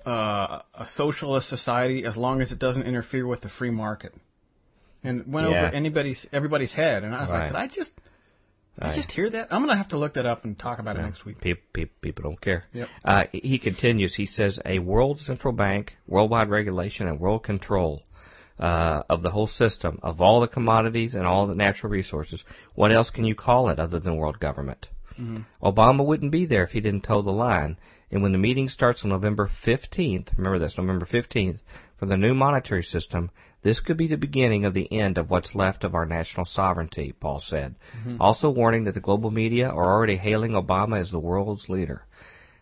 uh, 0.06 0.62
a 0.74 0.88
socialist 0.88 1.50
society 1.50 2.06
as 2.06 2.16
long 2.16 2.42
as 2.42 2.52
it 2.52 2.60
doesn't 2.60 2.84
interfere 2.84 3.28
with 3.28 3.42
the 3.42 3.50
free 3.50 3.72
market." 3.72 4.14
And 5.04 5.32
went 5.32 5.50
Yeah. 5.50 5.58
over 5.66 5.76
anybody's 5.76 6.26
everybody's 6.32 6.74
head. 6.74 7.04
And 7.04 7.16
I 7.16 7.22
was 7.22 7.30
Right. 7.30 7.40
like, 7.40 7.48
did 7.48 7.56
I 7.56 7.68
just 7.68 7.92
did 7.96 8.88
I 8.88 8.96
just 8.96 9.12
hear 9.12 9.30
that? 9.30 9.48
I'm 9.52 9.62
gonna 9.62 9.76
have 9.78 9.90
to 9.90 9.98
look 9.98 10.14
that 10.14 10.26
up 10.26 10.46
and 10.46 10.58
talk 10.58 10.80
about 10.80 10.96
it 10.98 11.02
next 11.02 11.26
week. 11.26 11.42
People, 11.42 11.64
people, 11.74 11.96
people 12.02 12.24
don't 12.24 12.40
care. 12.40 12.64
Yep. 12.74 12.88
Uh, 13.04 13.24
he 13.32 13.60
continues. 13.60 14.16
He 14.16 14.26
says 14.26 14.60
a 14.66 14.80
world 14.80 15.20
central 15.20 15.54
bank, 15.54 15.94
worldwide 16.08 16.50
regulation, 16.50 17.08
and 17.08 17.20
world 17.20 17.44
control 17.44 18.04
uh, 18.58 19.04
of 19.10 19.22
the 19.22 19.32
whole 19.32 19.48
system 19.48 20.00
of 20.04 20.22
all 20.22 20.42
the 20.42 20.48
commodities 20.48 21.16
and 21.16 21.26
all 21.26 21.48
the 21.48 21.56
natural 21.56 21.92
resources. 21.92 22.44
What 22.76 22.92
else 22.92 23.10
can 23.10 23.24
you 23.26 23.36
call 23.36 23.70
it 23.70 23.80
other 23.80 24.00
than 24.00 24.16
world 24.18 24.40
government? 24.40 24.88
Obama 25.62 26.06
wouldn't 26.06 26.32
be 26.32 26.46
there 26.46 26.64
if 26.64 26.72
he 26.72 26.80
didn't 26.80 27.02
toe 27.04 27.22
the 27.22 27.32
line. 27.32 27.78
And 28.12 28.24
when 28.24 28.32
the 28.32 28.38
meeting 28.38 28.70
starts 28.70 29.04
on 29.04 29.10
November 29.10 29.50
15th, 29.66 30.30
remember 30.38 30.60
this, 30.60 30.78
November 30.78 31.06
15th, 31.06 31.60
for 31.98 32.06
the 32.06 32.16
new 32.16 32.34
monetary 32.34 32.84
system, 32.84 33.30
this 33.62 33.80
could 33.80 33.98
be 33.98 34.08
the 34.08 34.18
beginning 34.18 34.66
of 34.66 34.74
the 34.74 34.92
end 34.92 35.18
of 35.18 35.30
what's 35.30 35.54
left 35.54 35.84
of 35.84 35.94
our 35.94 36.06
national 36.06 36.46
sovereignty, 36.46 37.14
Paul 37.20 37.40
said. 37.40 37.76
Mm-hmm. 37.98 38.22
Also 38.22 38.50
warning 38.50 38.86
that 38.86 38.94
the 38.94 39.00
global 39.00 39.32
media 39.32 39.68
are 39.70 39.94
already 39.94 40.16
hailing 40.16 40.52
Obama 40.52 41.00
as 41.00 41.12
the 41.12 41.20
world's 41.20 41.68
leader. 41.68 42.06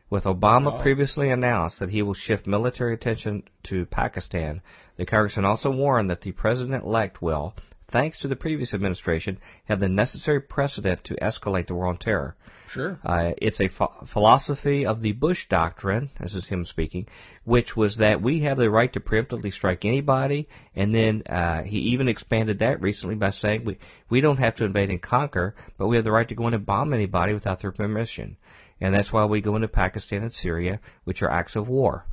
With 0.10 0.24
Obama 0.24 0.82
previously 0.82 1.30
announced 1.30 1.80
that 1.80 1.90
he 1.90 2.02
will 2.02 2.14
shift 2.14 2.48
military 2.48 2.94
attention 2.94 3.44
to 3.64 3.86
Pakistan, 3.86 4.62
the 4.96 5.06
congressman 5.06 5.46
also 5.46 5.70
warned 5.70 6.10
that 6.10 6.22
the 6.22 6.32
president-elect 6.32 7.22
will, 7.22 7.54
thanks 7.90 8.20
to 8.20 8.30
the 8.30 8.38
previous 8.38 8.74
administration, 8.74 9.38
have 9.66 9.82
the 9.82 9.90
necessary 9.90 10.40
precedent 10.40 11.04
to 11.04 11.16
escalate 11.16 11.68
the 11.68 11.76
war 11.76 11.88
on 11.88 11.98
terror. 11.98 12.38
Sure. 12.68 13.00
Uh, 13.04 13.32
it's 13.38 13.60
a 13.60 13.70
ph- 13.70 14.10
philosophy 14.12 14.86
of 14.86 15.02
the 15.02 15.14
Bush 15.14 15.48
doctrine, 15.50 16.10
this 16.20 16.36
is 16.36 16.48
him 16.48 16.66
speaking, 16.66 17.08
which 17.46 17.76
was 17.76 17.98
that 17.98 18.22
we 18.22 18.42
have 18.42 18.58
the 18.58 18.70
right 18.70 18.92
to 18.94 19.00
preemptively 19.00 19.54
strike 19.54 19.86
anybody, 19.86 20.48
and 20.76 20.94
then 20.94 21.24
uh, 21.30 21.64
he 21.64 21.78
even 21.78 22.08
expanded 22.08 22.60
that 22.60 22.82
recently 22.82 23.16
by 23.16 23.32
saying 23.32 23.64
we 23.64 23.78
we 24.10 24.22
don't 24.22 24.38
have 24.38 24.56
to 24.56 24.66
invade 24.66 24.90
and 24.90 25.02
conquer, 25.02 25.56
but 25.78 25.88
we 25.88 25.96
have 25.96 26.06
the 26.06 26.12
right 26.12 26.28
to 26.28 26.36
go 26.36 26.48
in 26.48 26.54
and 26.54 26.66
bomb 26.66 26.94
anybody 26.94 27.34
without 27.34 27.62
their 27.62 27.72
permission, 27.72 28.38
and 28.82 28.94
that's 28.94 29.14
why 29.14 29.26
we 29.26 29.42
go 29.42 29.56
into 29.56 29.68
Pakistan 29.68 30.24
and 30.24 30.34
Syria, 30.34 30.80
which 31.06 31.22
are 31.22 31.32
acts 31.32 31.56
of 31.56 31.68
war. 31.68 32.06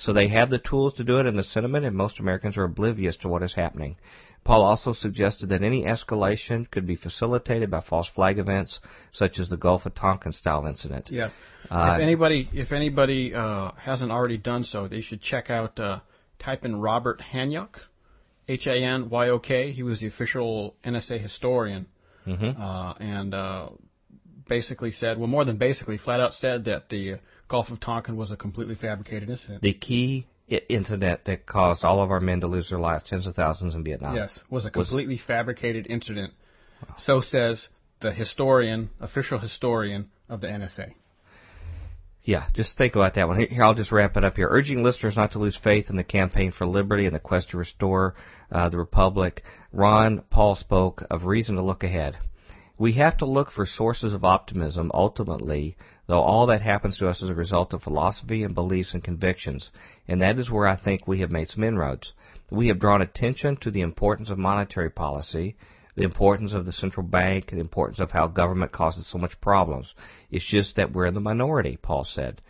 So 0.00 0.12
they 0.12 0.28
have 0.28 0.50
the 0.50 0.58
tools 0.58 0.94
to 0.94 1.04
do 1.04 1.18
it 1.18 1.26
in 1.26 1.36
the 1.36 1.42
sentiment, 1.42 1.84
and 1.84 1.94
most 1.94 2.18
Americans 2.18 2.56
are 2.56 2.64
oblivious 2.64 3.16
to 3.18 3.28
what 3.28 3.42
is 3.42 3.54
happening. 3.54 3.96
Paul 4.42 4.62
also 4.62 4.92
suggested 4.92 5.50
that 5.50 5.62
any 5.62 5.84
escalation 5.84 6.70
could 6.70 6.86
be 6.86 6.96
facilitated 6.96 7.70
by 7.70 7.82
false 7.82 8.08
flag 8.08 8.38
events, 8.38 8.80
such 9.12 9.38
as 9.38 9.50
the 9.50 9.58
Gulf 9.58 9.84
of 9.84 9.94
Tonkin 9.94 10.32
style 10.32 10.66
incident. 10.66 11.08
Yeah. 11.10 11.28
Uh, 11.70 11.96
if 11.96 12.02
anybody 12.02 12.48
if 12.52 12.72
anybody 12.72 13.34
uh, 13.34 13.72
hasn't 13.72 14.10
already 14.10 14.38
done 14.38 14.64
so, 14.64 14.88
they 14.88 15.02
should 15.02 15.20
check 15.22 15.50
out. 15.50 15.78
Uh, 15.78 16.00
type 16.40 16.64
in 16.64 16.80
Robert 16.80 17.20
Hanyok, 17.32 17.76
H 18.48 18.66
A 18.66 18.74
N 18.74 19.10
Y 19.10 19.28
O 19.28 19.38
K. 19.38 19.72
He 19.72 19.82
was 19.82 20.00
the 20.00 20.06
official 20.06 20.74
NSA 20.84 21.20
historian, 21.20 21.86
Mhm. 22.26 22.58
uh, 22.58 22.94
and 22.98 23.34
uh, 23.34 23.68
basically 24.48 24.90
said, 24.90 25.18
well, 25.18 25.28
more 25.28 25.44
than 25.44 25.58
basically, 25.58 25.98
flat 25.98 26.20
out 26.20 26.34
said 26.34 26.64
that 26.64 26.88
the 26.88 27.16
Gulf 27.50 27.68
of 27.70 27.80
Tonkin 27.80 28.16
was 28.16 28.30
a 28.30 28.36
completely 28.36 28.76
fabricated 28.76 29.28
incident. 29.28 29.60
The 29.60 29.72
key 29.72 30.26
I- 30.48 30.62
incident 30.68 31.24
that 31.24 31.46
caused 31.46 31.84
all 31.84 32.00
of 32.00 32.12
our 32.12 32.20
men 32.20 32.40
to 32.42 32.46
lose 32.46 32.70
their 32.70 32.78
lives, 32.78 33.02
tens 33.04 33.26
of 33.26 33.34
thousands 33.34 33.74
in 33.74 33.82
Vietnam. 33.82 34.14
Yes, 34.14 34.38
was 34.48 34.64
a 34.64 34.70
completely 34.70 35.18
fabricated 35.18 35.88
incident. 35.88 36.32
So 36.98 37.20
says 37.20 37.68
the 38.00 38.12
historian, 38.12 38.90
official 39.00 39.40
historian 39.40 40.10
of 40.28 40.40
the 40.40 40.46
NSA. 40.46 40.94
Yeah, 42.22 42.46
just 42.54 42.78
think 42.78 42.94
about 42.94 43.14
that 43.14 43.26
one. 43.26 43.38
Here, 43.38 43.48
here, 43.50 43.64
I'll 43.64 43.74
just 43.74 43.90
wrap 43.90 44.16
it 44.16 44.24
up 44.24 44.36
here. 44.36 44.46
Urging 44.48 44.84
listeners 44.84 45.16
not 45.16 45.32
to 45.32 45.40
lose 45.40 45.56
faith 45.56 45.90
in 45.90 45.96
the 45.96 46.04
campaign 46.04 46.52
for 46.52 46.66
liberty 46.66 47.06
and 47.06 47.14
the 47.14 47.18
quest 47.18 47.50
to 47.50 47.56
restore 47.56 48.14
uh, 48.52 48.68
the 48.68 48.78
republic. 48.78 49.42
Ron 49.72 50.22
Paul 50.30 50.54
spoke 50.54 51.02
of 51.10 51.24
reason 51.24 51.56
to 51.56 51.62
look 51.62 51.82
ahead. 51.82 52.16
We 52.80 52.94
have 52.94 53.18
to 53.18 53.26
look 53.26 53.50
for 53.50 53.66
sources 53.66 54.14
of 54.14 54.24
optimism 54.24 54.90
ultimately, 54.94 55.76
though 56.06 56.22
all 56.22 56.46
that 56.46 56.62
happens 56.62 56.96
to 56.96 57.08
us 57.08 57.20
is 57.20 57.28
a 57.28 57.34
result 57.34 57.74
of 57.74 57.82
philosophy 57.82 58.42
and 58.42 58.54
beliefs 58.54 58.94
and 58.94 59.04
convictions, 59.04 59.70
and 60.08 60.22
that 60.22 60.38
is 60.38 60.50
where 60.50 60.66
I 60.66 60.76
think 60.76 61.06
we 61.06 61.20
have 61.20 61.30
made 61.30 61.48
some 61.50 61.62
inroads. 61.62 62.14
We 62.50 62.68
have 62.68 62.78
drawn 62.78 63.02
attention 63.02 63.58
to 63.58 63.70
the 63.70 63.82
importance 63.82 64.30
of 64.30 64.38
monetary 64.38 64.88
policy, 64.88 65.56
the 65.94 66.04
importance 66.04 66.54
of 66.54 66.64
the 66.64 66.72
central 66.72 67.06
bank, 67.06 67.50
the 67.50 67.60
importance 67.60 68.00
of 68.00 68.12
how 68.12 68.28
government 68.28 68.72
causes 68.72 69.06
so 69.06 69.18
much 69.18 69.38
problems. 69.42 69.92
It's 70.30 70.46
just 70.46 70.76
that 70.76 70.90
we're 70.90 71.04
in 71.04 71.12
the 71.12 71.20
minority, 71.20 71.76
Paul 71.82 72.04
said. 72.04 72.40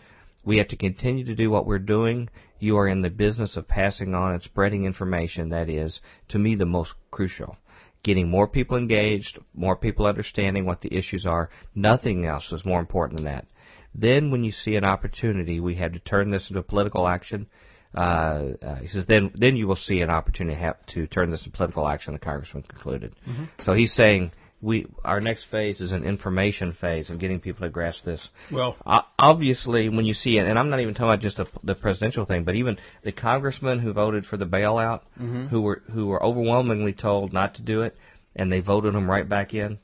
We 0.44 0.58
have 0.58 0.68
to 0.68 0.76
continue 0.76 1.24
to 1.24 1.34
do 1.34 1.50
what 1.50 1.66
we're 1.66 1.80
doing. 1.80 2.28
You 2.60 2.78
are 2.78 2.86
in 2.86 3.02
the 3.02 3.10
business 3.10 3.56
of 3.56 3.66
passing 3.66 4.14
on 4.14 4.34
and 4.34 4.42
spreading 4.44 4.84
information 4.84 5.48
that 5.48 5.68
is, 5.68 6.00
to 6.28 6.38
me, 6.38 6.54
the 6.54 6.66
most 6.66 6.94
crucial. 7.10 7.56
Getting 8.02 8.28
more 8.28 8.48
people 8.48 8.76
engaged, 8.76 9.38
more 9.54 9.76
people 9.76 10.06
understanding 10.06 10.64
what 10.64 10.80
the 10.80 10.94
issues 10.94 11.26
are. 11.26 11.50
Nothing 11.74 12.26
else 12.26 12.50
is 12.52 12.64
more 12.64 12.80
important 12.80 13.18
than 13.18 13.26
that. 13.26 13.46
Then, 13.94 14.30
when 14.30 14.44
you 14.44 14.52
see 14.52 14.76
an 14.76 14.84
opportunity, 14.84 15.60
we 15.60 15.74
have 15.76 15.92
to 15.92 15.98
turn 15.98 16.30
this 16.30 16.48
into 16.48 16.62
political 16.62 17.06
action. 17.06 17.46
Uh, 17.94 18.52
uh, 18.62 18.76
he 18.76 18.88
says, 18.88 19.04
then, 19.06 19.32
then 19.34 19.56
you 19.56 19.66
will 19.66 19.76
see 19.76 20.00
an 20.00 20.10
opportunity 20.10 20.54
to, 20.54 20.62
have 20.62 20.86
to 20.86 21.06
turn 21.08 21.30
this 21.30 21.40
into 21.40 21.56
political 21.56 21.88
action. 21.88 22.12
The 22.12 22.20
congressman 22.20 22.62
concluded. 22.62 23.16
So 23.60 23.72
he's 23.72 23.92
saying 23.92 24.32
we 24.62 24.86
our 25.04 25.20
next 25.20 25.44
phase 25.50 25.80
is 25.80 25.92
an 25.92 26.04
information 26.04 26.72
phase 26.72 27.08
of 27.10 27.18
getting 27.18 27.40
people 27.40 27.66
to 27.66 27.70
grasp 27.70 28.04
this. 28.04 28.28
Well, 28.52 28.76
obviously, 29.18 29.88
when 29.88 30.04
you 30.04 30.14
see 30.14 30.36
it, 30.36 30.46
and 30.46 30.58
I'm 30.58 30.70
not 30.70 30.80
even 30.80 30.94
talking 30.94 31.08
about 31.08 31.20
just 31.20 31.38
the, 31.38 31.46
the 31.64 31.74
presidential 31.74 32.26
thing, 32.26 32.44
but 32.44 32.54
even 32.56 32.78
the 33.02 33.12
congressmen 33.12 33.78
who 33.78 33.92
voted 33.92 34.26
for 34.26 34.36
the 34.36 34.46
bailout, 34.46 35.00
who 35.48 35.62
were 35.62 35.82
who 35.92 36.06
were 36.06 36.22
overwhelmingly 36.22 36.92
told 36.92 37.32
not 37.32 37.54
to 37.54 37.62
do 37.62 37.82
it, 37.82 37.96
and 38.36 38.52
they 38.52 38.60
voted 38.60 38.94
them 38.94 39.10
right 39.10 39.28
back 39.28 39.54
in. 39.54 39.78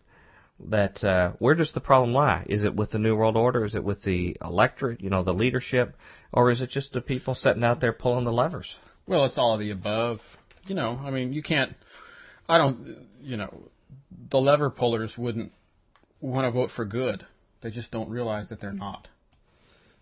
That 0.68 1.02
uh, 1.04 1.32
where 1.38 1.54
does 1.54 1.72
the 1.72 1.80
problem 1.80 2.12
lie? 2.14 2.44
Is 2.48 2.64
it 2.64 2.74
with 2.74 2.90
the 2.90 2.98
new 2.98 3.14
world 3.14 3.36
order? 3.36 3.64
Is 3.64 3.74
it 3.74 3.84
with 3.84 4.02
the 4.02 4.36
electorate? 4.42 5.00
You 5.00 5.10
know, 5.10 5.22
the 5.22 5.34
leadership, 5.34 5.96
or 6.32 6.50
is 6.50 6.60
it 6.60 6.70
just 6.70 6.92
the 6.92 7.00
people 7.00 7.34
sitting 7.34 7.64
out 7.64 7.80
there 7.80 7.92
pulling 7.92 8.24
the 8.24 8.32
levers? 8.32 8.74
Well, 9.06 9.26
it's 9.26 9.38
all 9.38 9.54
of 9.54 9.60
the 9.60 9.70
above. 9.70 10.20
You 10.66 10.74
know, 10.74 10.98
I 11.02 11.10
mean, 11.10 11.32
you 11.32 11.42
can't. 11.42 11.74
I 12.48 12.58
don't. 12.58 13.06
You 13.20 13.36
know, 13.36 13.68
the 14.30 14.40
lever 14.40 14.70
pullers 14.70 15.16
wouldn't 15.16 15.52
want 16.20 16.46
to 16.46 16.50
vote 16.50 16.70
for 16.74 16.84
good. 16.84 17.24
They 17.62 17.70
just 17.70 17.90
don't 17.90 18.08
realize 18.10 18.48
that 18.48 18.60
they're 18.60 18.72
not. 18.72 19.08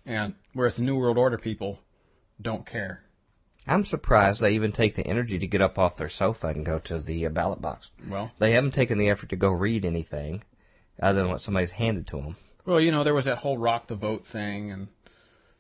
And 0.06 0.35
whereas 0.52 0.77
the 0.77 0.82
New 0.82 0.97
World 0.97 1.19
Order 1.19 1.39
people 1.39 1.78
don't 2.40 2.66
care. 2.66 3.02
I'm 3.66 3.85
surprised 3.85 4.40
they 4.40 4.51
even 4.51 4.73
take 4.73 4.94
the 4.94 5.06
energy 5.06 5.39
to 5.39 5.47
get 5.47 5.62
up 5.62 5.78
off 5.78 5.97
their 5.97 6.11
sofa 6.11 6.48
and 6.48 6.66
go 6.66 6.78
to 6.81 7.01
the 7.01 7.27
uh, 7.27 7.31
ballot 7.31 7.62
box. 7.62 7.89
Well, 8.11 8.31
They 8.39 8.52
haven't 8.52 8.74
taken 8.74 8.98
the 8.98 9.09
effort 9.09 9.31
to 9.31 9.36
go 9.36 9.48
read 9.51 9.85
anything 9.86 10.43
other 11.01 11.20
than 11.23 11.31
what 11.31 11.40
somebody's 11.40 11.70
handed 11.70 12.06
to 12.09 12.16
them. 12.16 12.36
well, 12.66 12.81
you 12.81 12.93
know, 12.93 13.05
there 13.05 13.15
was 13.15 13.24
that 13.24 13.39
whole 13.39 13.56
rock 13.56 13.89
the 13.89 13.97
vote 13.97 14.24
thing, 14.31 14.70
and 14.70 14.89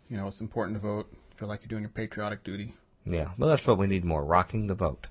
you 0.08 0.18
know, 0.18 0.28
it's 0.28 0.40
important 0.42 0.76
to 0.76 0.80
vote. 0.82 1.06
Feel 1.38 1.48
like 1.48 1.60
you're 1.62 1.68
doing 1.68 1.82
your 1.82 1.90
patriotic 1.90 2.44
duty. 2.44 2.74
Yeah, 3.06 3.28
well, 3.38 3.48
that's 3.48 3.66
what 3.66 3.78
we 3.78 3.86
need 3.86 4.04
more 4.04 4.24
rocking 4.24 4.66
the 4.66 4.74
vote. 4.74 5.06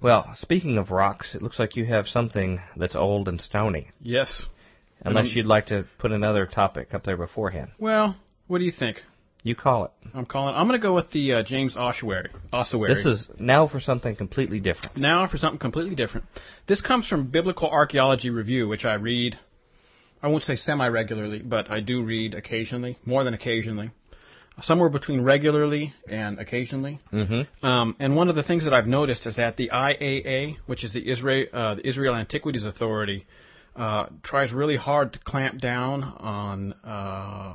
Well, 0.00 0.32
speaking 0.36 0.78
of 0.78 0.90
rocks, 0.90 1.34
it 1.34 1.42
looks 1.42 1.58
like 1.58 1.76
you 1.76 1.84
have 1.86 2.08
something 2.08 2.60
that's 2.76 2.96
old 2.96 3.28
and 3.28 3.40
stony. 3.40 3.90
Yes. 4.00 4.44
Unless 5.02 5.26
Um, 5.26 5.32
you'd 5.34 5.46
like 5.46 5.66
to 5.66 5.86
put 5.98 6.12
another 6.12 6.46
topic 6.46 6.94
up 6.94 7.04
there 7.04 7.16
beforehand. 7.16 7.70
Well, 7.78 8.16
what 8.46 8.58
do 8.58 8.64
you 8.64 8.72
think? 8.72 9.02
You 9.42 9.54
call 9.54 9.86
it. 9.86 9.90
I'm 10.12 10.26
calling. 10.26 10.54
I'm 10.54 10.66
going 10.68 10.78
to 10.78 10.82
go 10.82 10.94
with 10.94 11.10
the 11.12 11.32
uh, 11.34 11.42
James 11.42 11.74
Ossuary. 11.76 12.28
Ossuary. 12.52 12.94
This 12.94 13.06
is 13.06 13.26
now 13.38 13.66
for 13.68 13.80
something 13.80 14.14
completely 14.14 14.60
different. 14.60 14.96
Now 14.98 15.26
for 15.26 15.38
something 15.38 15.58
completely 15.58 15.94
different. 15.94 16.26
This 16.66 16.82
comes 16.82 17.06
from 17.06 17.28
Biblical 17.30 17.68
Archaeology 17.70 18.28
Review, 18.28 18.68
which 18.68 18.84
I 18.84 18.94
read, 18.94 19.38
I 20.22 20.28
won't 20.28 20.44
say 20.44 20.56
semi 20.56 20.86
regularly, 20.88 21.38
but 21.38 21.70
I 21.70 21.80
do 21.80 22.02
read 22.04 22.34
occasionally, 22.34 22.98
more 23.06 23.24
than 23.24 23.32
occasionally. 23.32 23.92
Somewhere 24.62 24.88
between 24.88 25.22
regularly 25.22 25.94
and 26.08 26.38
occasionally. 26.38 27.00
Mm-hmm. 27.12 27.66
Um, 27.66 27.96
and 27.98 28.16
one 28.16 28.28
of 28.28 28.34
the 28.34 28.42
things 28.42 28.64
that 28.64 28.74
I've 28.74 28.86
noticed 28.86 29.26
is 29.26 29.36
that 29.36 29.56
the 29.56 29.70
IAA, 29.72 30.56
which 30.66 30.84
is 30.84 30.92
the 30.92 31.10
Israel, 31.10 31.46
uh, 31.52 31.74
the 31.76 31.86
Israel 31.86 32.14
Antiquities 32.14 32.64
Authority, 32.64 33.26
uh, 33.76 34.06
tries 34.22 34.52
really 34.52 34.76
hard 34.76 35.12
to 35.12 35.18
clamp 35.20 35.60
down 35.60 36.02
on, 36.02 36.72
uh, 36.84 37.54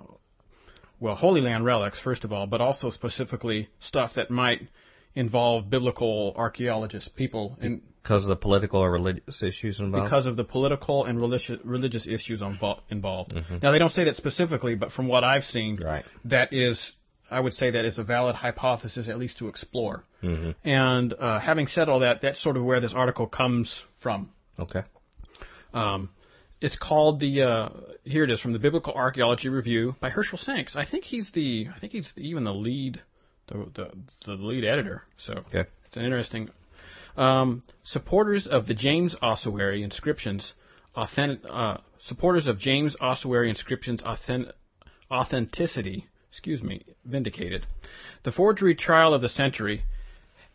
well, 0.99 1.15
Holy 1.15 1.41
Land 1.41 1.65
relics, 1.65 1.99
first 1.99 2.23
of 2.23 2.31
all, 2.31 2.47
but 2.47 2.61
also 2.61 2.89
specifically 2.89 3.69
stuff 3.79 4.13
that 4.15 4.31
might 4.31 4.67
involve 5.15 5.69
biblical 5.69 6.33
archaeologists, 6.35 7.09
people 7.09 7.57
in, 7.61 7.81
Because 8.05 8.21
of 8.21 8.29
the 8.29 8.35
political 8.35 8.79
or 8.81 8.91
religious 8.91 9.41
issues 9.41 9.79
involved. 9.79 10.05
because 10.05 10.27
of 10.27 10.35
the 10.37 10.43
political 10.43 11.05
and 11.05 11.19
religious 11.19 11.57
religious 11.63 12.05
issues 12.05 12.39
invo- 12.41 12.79
involved. 12.91 13.33
Now 13.63 13.71
they 13.71 13.79
don't 13.79 13.91
say 13.91 14.03
that 14.03 14.15
specifically, 14.15 14.75
but 14.75 14.91
from 14.91 15.07
what 15.07 15.23
I've 15.23 15.43
seen, 15.43 15.77
Right. 15.83 16.05
that 16.25 16.53
is, 16.53 16.77
I 17.31 17.39
would 17.39 17.53
say 17.53 17.71
that 17.71 17.83
is 17.83 17.97
a 17.97 18.03
valid 18.03 18.35
hypothesis 18.35 19.07
at 19.07 19.17
least 19.17 19.39
to 19.39 19.47
explore. 19.47 20.03
Mm-hmm. 20.21 20.51
And 20.69 21.13
uh, 21.13 21.39
having 21.39 21.65
said 21.65 21.89
all 21.89 22.01
that, 22.01 22.21
that's 22.21 22.39
sort 22.43 22.57
of 22.57 22.63
where 22.63 22.79
this 22.79 22.93
article 22.93 23.25
comes 23.25 23.81
from. 24.03 24.29
Okay. 24.59 24.83
Um, 25.73 26.09
it's 26.61 26.77
called 26.77 27.19
the 27.19 27.41
uh, 27.41 27.69
here 28.03 28.23
it 28.23 28.29
is 28.31 28.39
from 28.39 28.53
the 28.53 28.59
Biblical 28.59 28.93
Archaeology 28.93 29.49
Review 29.49 29.95
by 29.99 30.09
Herschel 30.11 30.37
Shanks. 30.37 30.75
I 30.75 30.85
think 30.85 31.03
he's 31.05 31.31
the 31.33 31.67
I 31.75 31.79
think 31.79 31.91
he's 31.91 32.13
even 32.17 32.43
the 32.43 32.53
lead 32.53 33.01
the 33.47 33.65
the, 33.73 33.91
the 34.25 34.33
lead 34.33 34.63
editor. 34.63 35.01
So 35.17 35.33
Okay. 35.47 35.65
it's 35.87 35.97
an 35.97 36.03
interesting 36.03 36.49
Um, 37.17 37.63
supporters 37.83 38.45
of 38.45 38.67
the 38.67 38.73
James 38.73 39.15
Ossuary 39.21 39.83
inscriptions, 39.83 40.53
authentic, 40.95 41.39
uh, 41.49 41.77
supporters 42.01 42.47
of 42.47 42.59
James 42.59 42.95
Ossuary 42.99 43.49
inscriptions 43.49 44.01
authentic, 44.03 44.53
authenticity, 45.09 46.07
excuse 46.29 46.61
me, 46.61 46.83
vindicated. 47.05 47.65
The 48.23 48.31
forgery 48.31 48.75
trial 48.75 49.13
of 49.13 49.21
the 49.21 49.29
century 49.29 49.83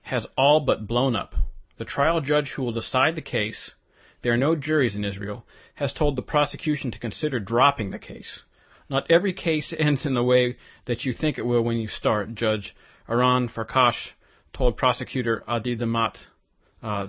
has 0.03 0.27
all 0.37 0.61
but 0.61 0.87
blown 0.87 1.17
up. 1.17 1.35
The 1.79 1.85
trial 1.87 2.21
judge 2.21 2.51
who 2.51 2.63
will 2.63 2.73
decide 2.73 3.17
the 3.17 3.23
case, 3.23 3.71
there 4.23 4.33
are 4.35 4.37
no 4.37 4.55
juries 4.55 4.95
in 4.95 5.05
Israel, 5.05 5.47
has 5.77 5.95
told 5.95 6.17
the 6.17 6.23
prosecution 6.23 6.91
to 6.91 6.99
consider 6.99 7.41
dropping 7.41 7.91
the 7.91 7.99
case. 7.99 8.43
Not 8.91 9.11
every 9.11 9.33
case 9.33 9.73
ends 9.79 10.05
in 10.05 10.13
the 10.13 10.25
way 10.25 10.59
that 10.85 11.07
you 11.07 11.15
think 11.15 11.39
it 11.39 11.47
will 11.47 11.63
when 11.63 11.79
you 11.79 11.89
start, 11.89 12.35
Judge 12.35 12.75
Aron 13.09 13.49
Farkash 13.49 14.11
told 14.53 14.77
prosecutor 14.77 15.43
Adi 15.47 15.77
Damat 15.77 16.17
uh, 16.83 17.09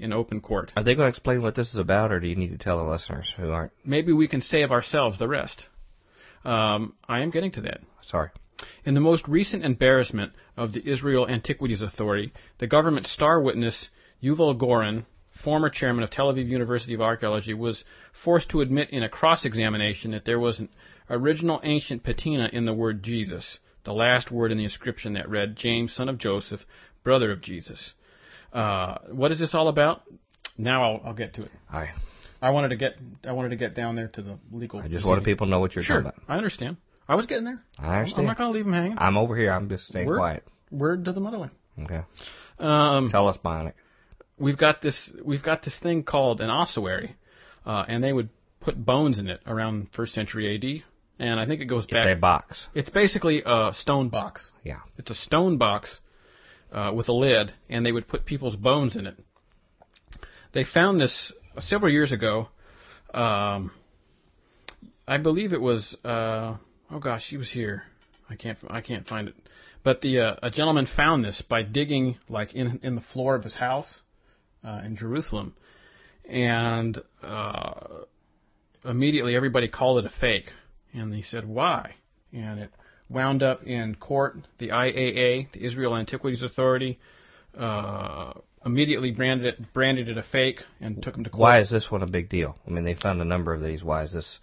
in 0.00 0.12
open 0.12 0.40
court. 0.40 0.72
Are 0.76 0.82
they 0.82 0.96
going 0.96 1.06
to 1.06 1.10
explain 1.10 1.40
what 1.40 1.54
this 1.54 1.68
is 1.68 1.76
about, 1.76 2.10
or 2.10 2.18
do 2.18 2.26
you 2.26 2.34
need 2.34 2.50
to 2.50 2.58
tell 2.58 2.78
the 2.78 2.90
listeners 2.90 3.32
who 3.36 3.50
aren't? 3.50 3.70
Maybe 3.84 4.12
we 4.12 4.26
can 4.26 4.42
save 4.42 4.72
ourselves 4.72 5.20
the 5.20 5.28
rest. 5.28 5.66
Um, 6.44 6.94
I 7.08 7.20
am 7.20 7.30
getting 7.30 7.52
to 7.52 7.60
that. 7.62 7.80
Sorry. 8.02 8.30
In 8.84 8.94
the 8.94 9.00
most 9.00 9.28
recent 9.28 9.64
embarrassment 9.64 10.32
of 10.56 10.72
the 10.72 10.84
Israel 10.88 11.28
Antiquities 11.28 11.82
Authority, 11.82 12.32
the 12.58 12.66
government 12.66 13.06
star 13.06 13.40
witness 13.40 13.88
Yuval 14.22 14.58
Goren, 14.58 15.06
former 15.44 15.70
chairman 15.70 16.02
of 16.02 16.10
Tel 16.10 16.32
Aviv 16.32 16.48
University 16.48 16.94
of 16.94 17.00
Archaeology, 17.00 17.54
was 17.54 17.84
forced 18.24 18.48
to 18.48 18.62
admit 18.62 18.90
in 18.90 19.02
a 19.02 19.08
cross-examination 19.08 20.10
that 20.12 20.24
there 20.24 20.40
was 20.40 20.58
an 20.58 20.70
original 21.10 21.60
ancient 21.62 22.02
patina 22.02 22.48
in 22.52 22.64
the 22.64 22.72
word 22.72 23.02
Jesus, 23.02 23.58
the 23.84 23.92
last 23.92 24.30
word 24.30 24.50
in 24.50 24.58
the 24.58 24.64
inscription 24.64 25.12
that 25.12 25.28
read, 25.28 25.54
James, 25.54 25.94
son 25.94 26.08
of 26.08 26.18
Joseph, 26.18 26.64
brother 27.04 27.30
of 27.30 27.42
Jesus. 27.42 27.92
Uh, 28.52 28.98
what 29.10 29.32
is 29.32 29.38
this 29.38 29.54
all 29.54 29.68
about? 29.68 30.02
Now 30.58 30.82
I'll, 30.82 31.00
I'll 31.06 31.14
get 31.14 31.34
to 31.34 31.42
it. 31.42 31.50
I 31.70 31.90
I 32.40 32.50
wanted 32.50 32.68
to 32.70 32.76
get 32.76 32.94
I 33.26 33.32
wanted 33.32 33.50
to 33.50 33.56
get 33.56 33.74
down 33.74 33.96
there 33.96 34.08
to 34.08 34.22
the 34.22 34.38
legal. 34.50 34.78
I 34.80 34.82
just 34.82 34.92
proceeding. 34.92 35.08
wanted 35.10 35.24
people 35.24 35.46
to 35.46 35.50
know 35.50 35.60
what 35.60 35.74
you're 35.74 35.84
Sure, 35.84 36.02
talking 36.02 36.12
about. 36.18 36.32
I 36.34 36.36
understand. 36.36 36.76
I 37.08 37.14
was 37.14 37.26
getting 37.26 37.44
there. 37.44 37.60
I 37.78 37.98
I'm- 37.98 38.12
I'm 38.16 38.26
not 38.26 38.36
going 38.38 38.50
to 38.52 38.56
leave 38.56 38.64
them 38.64 38.74
hanging. 38.74 38.98
I'm 38.98 39.16
over 39.16 39.36
here. 39.36 39.52
I'm 39.52 39.68
just 39.68 39.86
staying 39.86 40.06
Word, 40.06 40.16
quiet. 40.18 40.44
word 40.70 41.04
to 41.04 41.12
the 41.12 41.20
motherland. 41.20 41.52
Okay. 41.82 42.00
Um, 42.58 43.10
Tell 43.10 43.28
us, 43.28 43.36
Bionic. 43.44 43.74
we've 44.38 44.56
got 44.58 44.80
this 44.82 45.10
we've 45.24 45.42
got 45.42 45.62
this 45.62 45.78
thing 45.78 46.02
called 46.02 46.40
an 46.40 46.50
ossuary, 46.50 47.16
uh, 47.66 47.84
and 47.86 48.02
they 48.02 48.12
would 48.12 48.30
put 48.60 48.82
bones 48.82 49.18
in 49.18 49.28
it 49.28 49.40
around 49.46 49.88
first 49.92 50.14
century 50.14 50.54
A.D. 50.54 50.82
And 51.18 51.38
I 51.40 51.46
think 51.46 51.60
it 51.62 51.66
goes 51.66 51.86
back. 51.86 52.06
It's 52.06 52.16
a 52.18 52.20
box. 52.20 52.66
It's 52.74 52.90
basically 52.90 53.42
a 53.46 53.72
stone 53.74 54.08
box. 54.10 54.50
Yeah. 54.64 54.80
It's 54.98 55.10
a 55.10 55.14
stone 55.14 55.56
box 55.56 55.98
uh, 56.72 56.92
with 56.94 57.08
a 57.08 57.12
lid, 57.12 57.52
and 57.68 57.84
they 57.84 57.92
would 57.92 58.08
put 58.08 58.24
people's 58.24 58.56
bones 58.56 58.96
in 58.96 59.06
it. 59.06 59.18
They 60.52 60.64
found 60.64 61.00
this 61.00 61.32
several 61.60 61.92
years 61.92 62.12
ago. 62.12 62.48
Um, 63.12 63.70
I 65.06 65.18
believe 65.18 65.52
it 65.52 65.60
was. 65.60 65.94
Uh, 66.04 66.56
oh 66.90 66.98
gosh, 67.00 67.26
he 67.28 67.36
was 67.36 67.50
here. 67.50 67.82
I 68.28 68.36
can't. 68.36 68.58
I 68.68 68.80
can't 68.80 69.06
find 69.06 69.28
it. 69.28 69.34
But 69.84 70.00
the 70.00 70.20
uh, 70.20 70.36
a 70.42 70.50
gentleman 70.50 70.86
found 70.96 71.24
this 71.24 71.42
by 71.48 71.62
digging 71.62 72.18
like 72.28 72.54
in 72.54 72.80
in 72.82 72.94
the 72.96 73.00
floor 73.12 73.34
of 73.34 73.44
his 73.44 73.54
house 73.54 74.00
uh, 74.64 74.80
in 74.84 74.96
Jerusalem, 74.96 75.54
and 76.28 77.00
uh, 77.22 78.04
immediately 78.84 79.36
everybody 79.36 79.68
called 79.68 80.04
it 80.04 80.10
a 80.10 80.20
fake, 80.20 80.50
and 80.92 81.14
he 81.14 81.22
said 81.22 81.46
why, 81.46 81.94
and 82.32 82.58
it 82.60 82.70
wound 83.08 83.42
up 83.42 83.62
in 83.64 83.94
court. 83.94 84.36
The 84.58 84.68
IAA, 84.68 85.52
the 85.52 85.64
Israel 85.64 85.96
Antiquities 85.96 86.42
Authority, 86.42 86.98
uh, 87.56 88.32
immediately 88.64 89.12
branded 89.12 89.46
it 89.46 89.72
branded 89.72 90.08
it 90.08 90.18
a 90.18 90.22
fake 90.22 90.62
and 90.80 91.02
took 91.02 91.16
him 91.16 91.24
to 91.24 91.30
court. 91.30 91.40
Why 91.40 91.60
is 91.60 91.70
this 91.70 91.90
one 91.90 92.02
a 92.02 92.06
big 92.06 92.28
deal? 92.28 92.56
I 92.66 92.70
mean, 92.70 92.84
they 92.84 92.94
found 92.94 93.20
a 93.20 93.24
number 93.24 93.54
of 93.54 93.62
these. 93.62 93.82
Why 93.84 94.02
is 94.04 94.12
this 94.12 94.38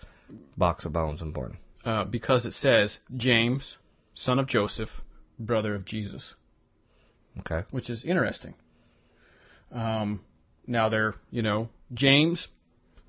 box 0.58 0.86
of 0.86 0.94
bones 0.94 1.22
important? 1.22 1.60
Uh, 1.86 2.06
because 2.06 2.46
it 2.46 2.54
says 2.54 2.98
James, 3.16 3.78
son 4.16 4.40
of 4.40 4.48
Joseph, 4.48 4.90
brother 5.38 5.76
of 5.76 5.84
Jesus, 5.86 6.34
Okay. 7.42 7.64
which 7.72 7.90
is 7.90 8.04
interesting. 8.06 8.54
Um, 9.72 10.22
now 10.66 10.88
they're 10.90 11.16
you 11.32 11.42
know 11.42 11.68
James 11.94 12.48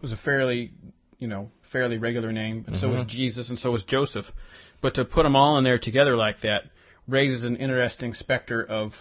was 0.02 0.12
a 0.12 0.16
fairly 0.16 0.72
you 1.18 1.28
know 1.28 1.50
fairly 1.70 1.98
regular 1.98 2.32
name, 2.32 2.64
and 2.66 2.76
so 2.76 2.88
was 2.88 3.06
Jesus, 3.06 3.48
and 3.48 3.58
so 3.58 3.70
was 3.70 3.84
Joseph. 3.84 4.26
But 4.80 4.94
to 4.94 5.04
put 5.04 5.22
them 5.22 5.36
all 5.36 5.58
in 5.58 5.64
there 5.64 5.78
together 5.78 6.16
like 6.16 6.40
that 6.42 6.64
raises 7.08 7.44
an 7.44 7.56
interesting 7.56 8.14
specter 8.14 8.62
of 8.64 8.92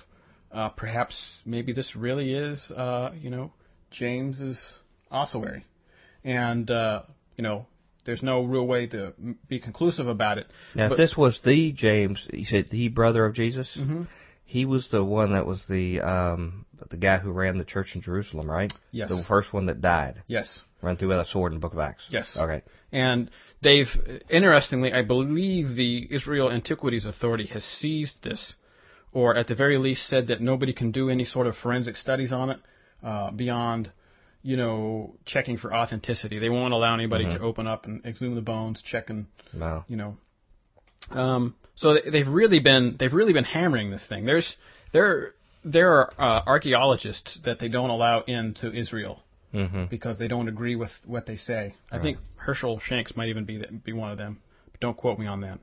uh, 0.51 0.69
perhaps 0.69 1.15
maybe 1.45 1.73
this 1.73 1.95
really 1.95 2.33
is 2.33 2.71
uh, 2.71 3.11
you 3.19 3.29
know 3.29 3.51
James's 3.91 4.59
ossuary, 5.11 5.65
and 6.23 6.69
uh, 6.69 7.01
you 7.37 7.43
know 7.43 7.65
there's 8.05 8.21
no 8.23 8.43
real 8.43 8.67
way 8.67 8.87
to 8.87 9.13
be 9.47 9.59
conclusive 9.59 10.07
about 10.07 10.37
it. 10.37 10.47
Now, 10.75 10.89
But- 10.89 10.93
if 10.93 10.97
this 10.97 11.17
was 11.17 11.39
the 11.43 11.71
James, 11.71 12.27
you 12.31 12.45
said 12.45 12.67
the 12.69 12.89
brother 12.89 13.25
of 13.25 13.33
Jesus. 13.33 13.75
Mhm. 13.79 14.07
He 14.45 14.65
was 14.65 14.89
the 14.89 15.03
one 15.03 15.33
that 15.33 15.45
was 15.45 15.65
the 15.67 15.99
um, 16.01 16.65
the 16.89 16.97
guy 16.97 17.17
who 17.17 17.31
ran 17.31 17.57
the 17.57 17.65
church 17.65 17.95
in 17.95 18.01
Jerusalem, 18.01 18.49
right? 18.49 18.71
Yes. 18.91 19.09
The 19.09 19.23
first 19.27 19.53
one 19.53 19.65
that 19.67 19.81
died, 19.81 20.21
Yes. 20.27 20.61
run 20.81 20.97
through 20.97 21.09
with 21.09 21.19
a 21.19 21.25
sword 21.25 21.53
in 21.53 21.57
the 21.57 21.61
Book 21.61 21.73
of 21.73 21.79
Acts. 21.79 22.05
Yes. 22.09 22.35
Okay. 22.37 22.61
And 22.91 23.31
they've, 23.61 23.87
interestingly, 24.29 24.93
I 24.93 25.01
believe 25.01 25.75
the 25.75 26.07
Israel 26.13 26.51
Antiquities 26.51 27.05
Authority 27.05 27.47
has 27.47 27.63
seized 27.63 28.21
this, 28.21 28.53
or 29.11 29.35
at 29.35 29.47
the 29.47 29.55
very 29.55 29.77
least 29.77 30.07
said 30.07 30.27
that 30.27 30.41
nobody 30.41 30.73
can 30.73 30.91
do 30.91 31.09
any 31.09 31.25
sort 31.25 31.47
of 31.47 31.55
forensic 31.57 31.95
studies 31.95 32.31
on 32.31 32.49
it 32.51 32.59
uh, 33.01 33.31
beyond, 33.31 33.91
you 34.43 34.57
know, 34.57 35.15
checking 35.25 35.57
for 35.57 35.73
authenticity. 35.73 36.37
They 36.37 36.49
won't 36.49 36.73
allow 36.73 36.93
anybody 36.93 37.25
to 37.25 37.39
open 37.39 37.65
up 37.65 37.85
and 37.85 38.05
exhume 38.05 38.35
the 38.35 38.41
bones, 38.41 38.81
check 38.83 39.09
and, 39.09 39.25
No. 39.53 39.85
you 39.87 39.95
know. 39.97 40.17
Um, 41.09 41.55
so 41.75 41.93
they- 41.95 42.09
they've 42.09 42.27
really 42.27 42.59
been 42.59 42.95
they've 42.99 43.13
really 43.13 43.33
been 43.33 43.43
hammering 43.43 43.91
this 43.91 44.05
thing. 44.07 44.25
There's 44.25 44.55
there 44.91 45.33
there 45.65 45.91
are 45.93 46.13
uh, 46.19 46.41
archaeologists 46.45 47.39
that 47.45 47.59
they 47.59 47.69
don't 47.69 47.89
allow 47.89 48.21
into 48.21 48.71
Israel 48.73 49.19
Mm-hmm. 49.53 49.85
because 49.85 50.17
they 50.17 50.27
don't 50.27 50.47
agree 50.47 50.75
with 50.75 50.89
what 51.05 51.27
they 51.27 51.37
say. 51.37 51.75
I 51.91 51.99
think 51.99 52.17
Herschel 52.37 52.79
Shanks 52.79 53.15
might 53.15 53.29
even 53.29 53.45
be 53.45 53.59
th- 53.59 53.69
be 53.83 53.93
one 53.93 54.11
of 54.11 54.17
them. 54.17 54.41
But 54.71 54.81
don't 54.81 54.97
quote 54.97 55.19
me 55.19 55.27
on 55.27 55.41
that. 55.41 55.59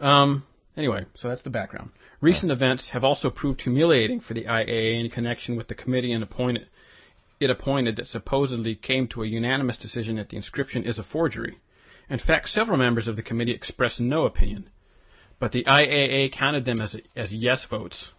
Um. 0.00 0.44
Anyway, 0.76 1.06
so 1.14 1.28
that's 1.28 1.42
the 1.42 1.50
background. 1.50 1.90
Recent 2.20 2.50
events 2.50 2.88
have 2.90 3.04
also 3.04 3.30
proved 3.30 3.62
humiliating 3.62 4.20
for 4.20 4.34
the 4.34 4.44
IAA 4.44 5.00
in 5.00 5.08
connection 5.08 5.56
with 5.56 5.68
the 5.68 5.74
committee 5.74 6.12
and 6.12 6.22
appointed 6.22 6.66
it 7.40 7.48
appointed 7.50 7.96
that 7.96 8.06
supposedly 8.08 8.74
came 8.74 9.06
to 9.08 9.22
a 9.22 9.26
unanimous 9.26 9.76
decision 9.76 10.16
that 10.16 10.28
the 10.28 10.36
inscription 10.36 10.84
is 10.84 10.98
a 10.98 11.02
forgery. 11.02 11.58
In 12.08 12.18
fact, 12.18 12.48
several 12.48 12.76
members 12.76 13.08
of 13.08 13.16
the 13.16 13.22
committee 13.22 13.52
expressed 13.52 14.00
no 14.00 14.24
opinion, 14.26 14.68
but 15.38 15.52
the 15.52 15.64
IAA 15.64 16.32
counted 16.32 16.64
them 16.64 16.80
as 16.80 16.96
as 17.16 17.32
yes 17.32 17.64
votes. 17.64 18.10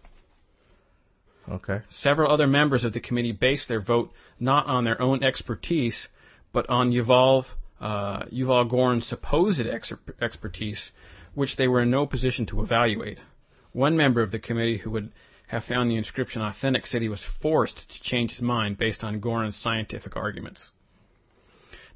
Okay. 1.48 1.82
Several 1.90 2.30
other 2.32 2.46
members 2.48 2.84
of 2.84 2.92
the 2.92 3.00
committee 3.00 3.32
based 3.32 3.68
their 3.68 3.80
vote 3.80 4.12
not 4.40 4.66
on 4.66 4.84
their 4.84 5.00
own 5.00 5.22
expertise, 5.22 6.08
but 6.52 6.68
on 6.68 6.90
Yuval, 6.90 7.44
uh, 7.80 8.24
Yuval 8.24 8.68
Goren's 8.68 9.06
supposed 9.06 9.60
ex- 9.60 9.92
expertise, 10.20 10.90
which 11.34 11.56
they 11.56 11.68
were 11.68 11.82
in 11.82 11.90
no 11.90 12.06
position 12.06 12.46
to 12.46 12.62
evaluate. 12.62 13.18
One 13.72 13.96
member 13.96 14.22
of 14.22 14.32
the 14.32 14.40
committee 14.40 14.78
who 14.78 14.90
would 14.90 15.12
have 15.48 15.64
found 15.64 15.88
the 15.88 15.96
inscription 15.96 16.42
authentic 16.42 16.86
said 16.86 17.02
he 17.02 17.08
was 17.08 17.22
forced 17.40 17.88
to 17.90 18.02
change 18.02 18.32
his 18.32 18.42
mind 18.42 18.78
based 18.78 19.04
on 19.04 19.20
Goren's 19.20 19.56
scientific 19.56 20.16
arguments. 20.16 20.70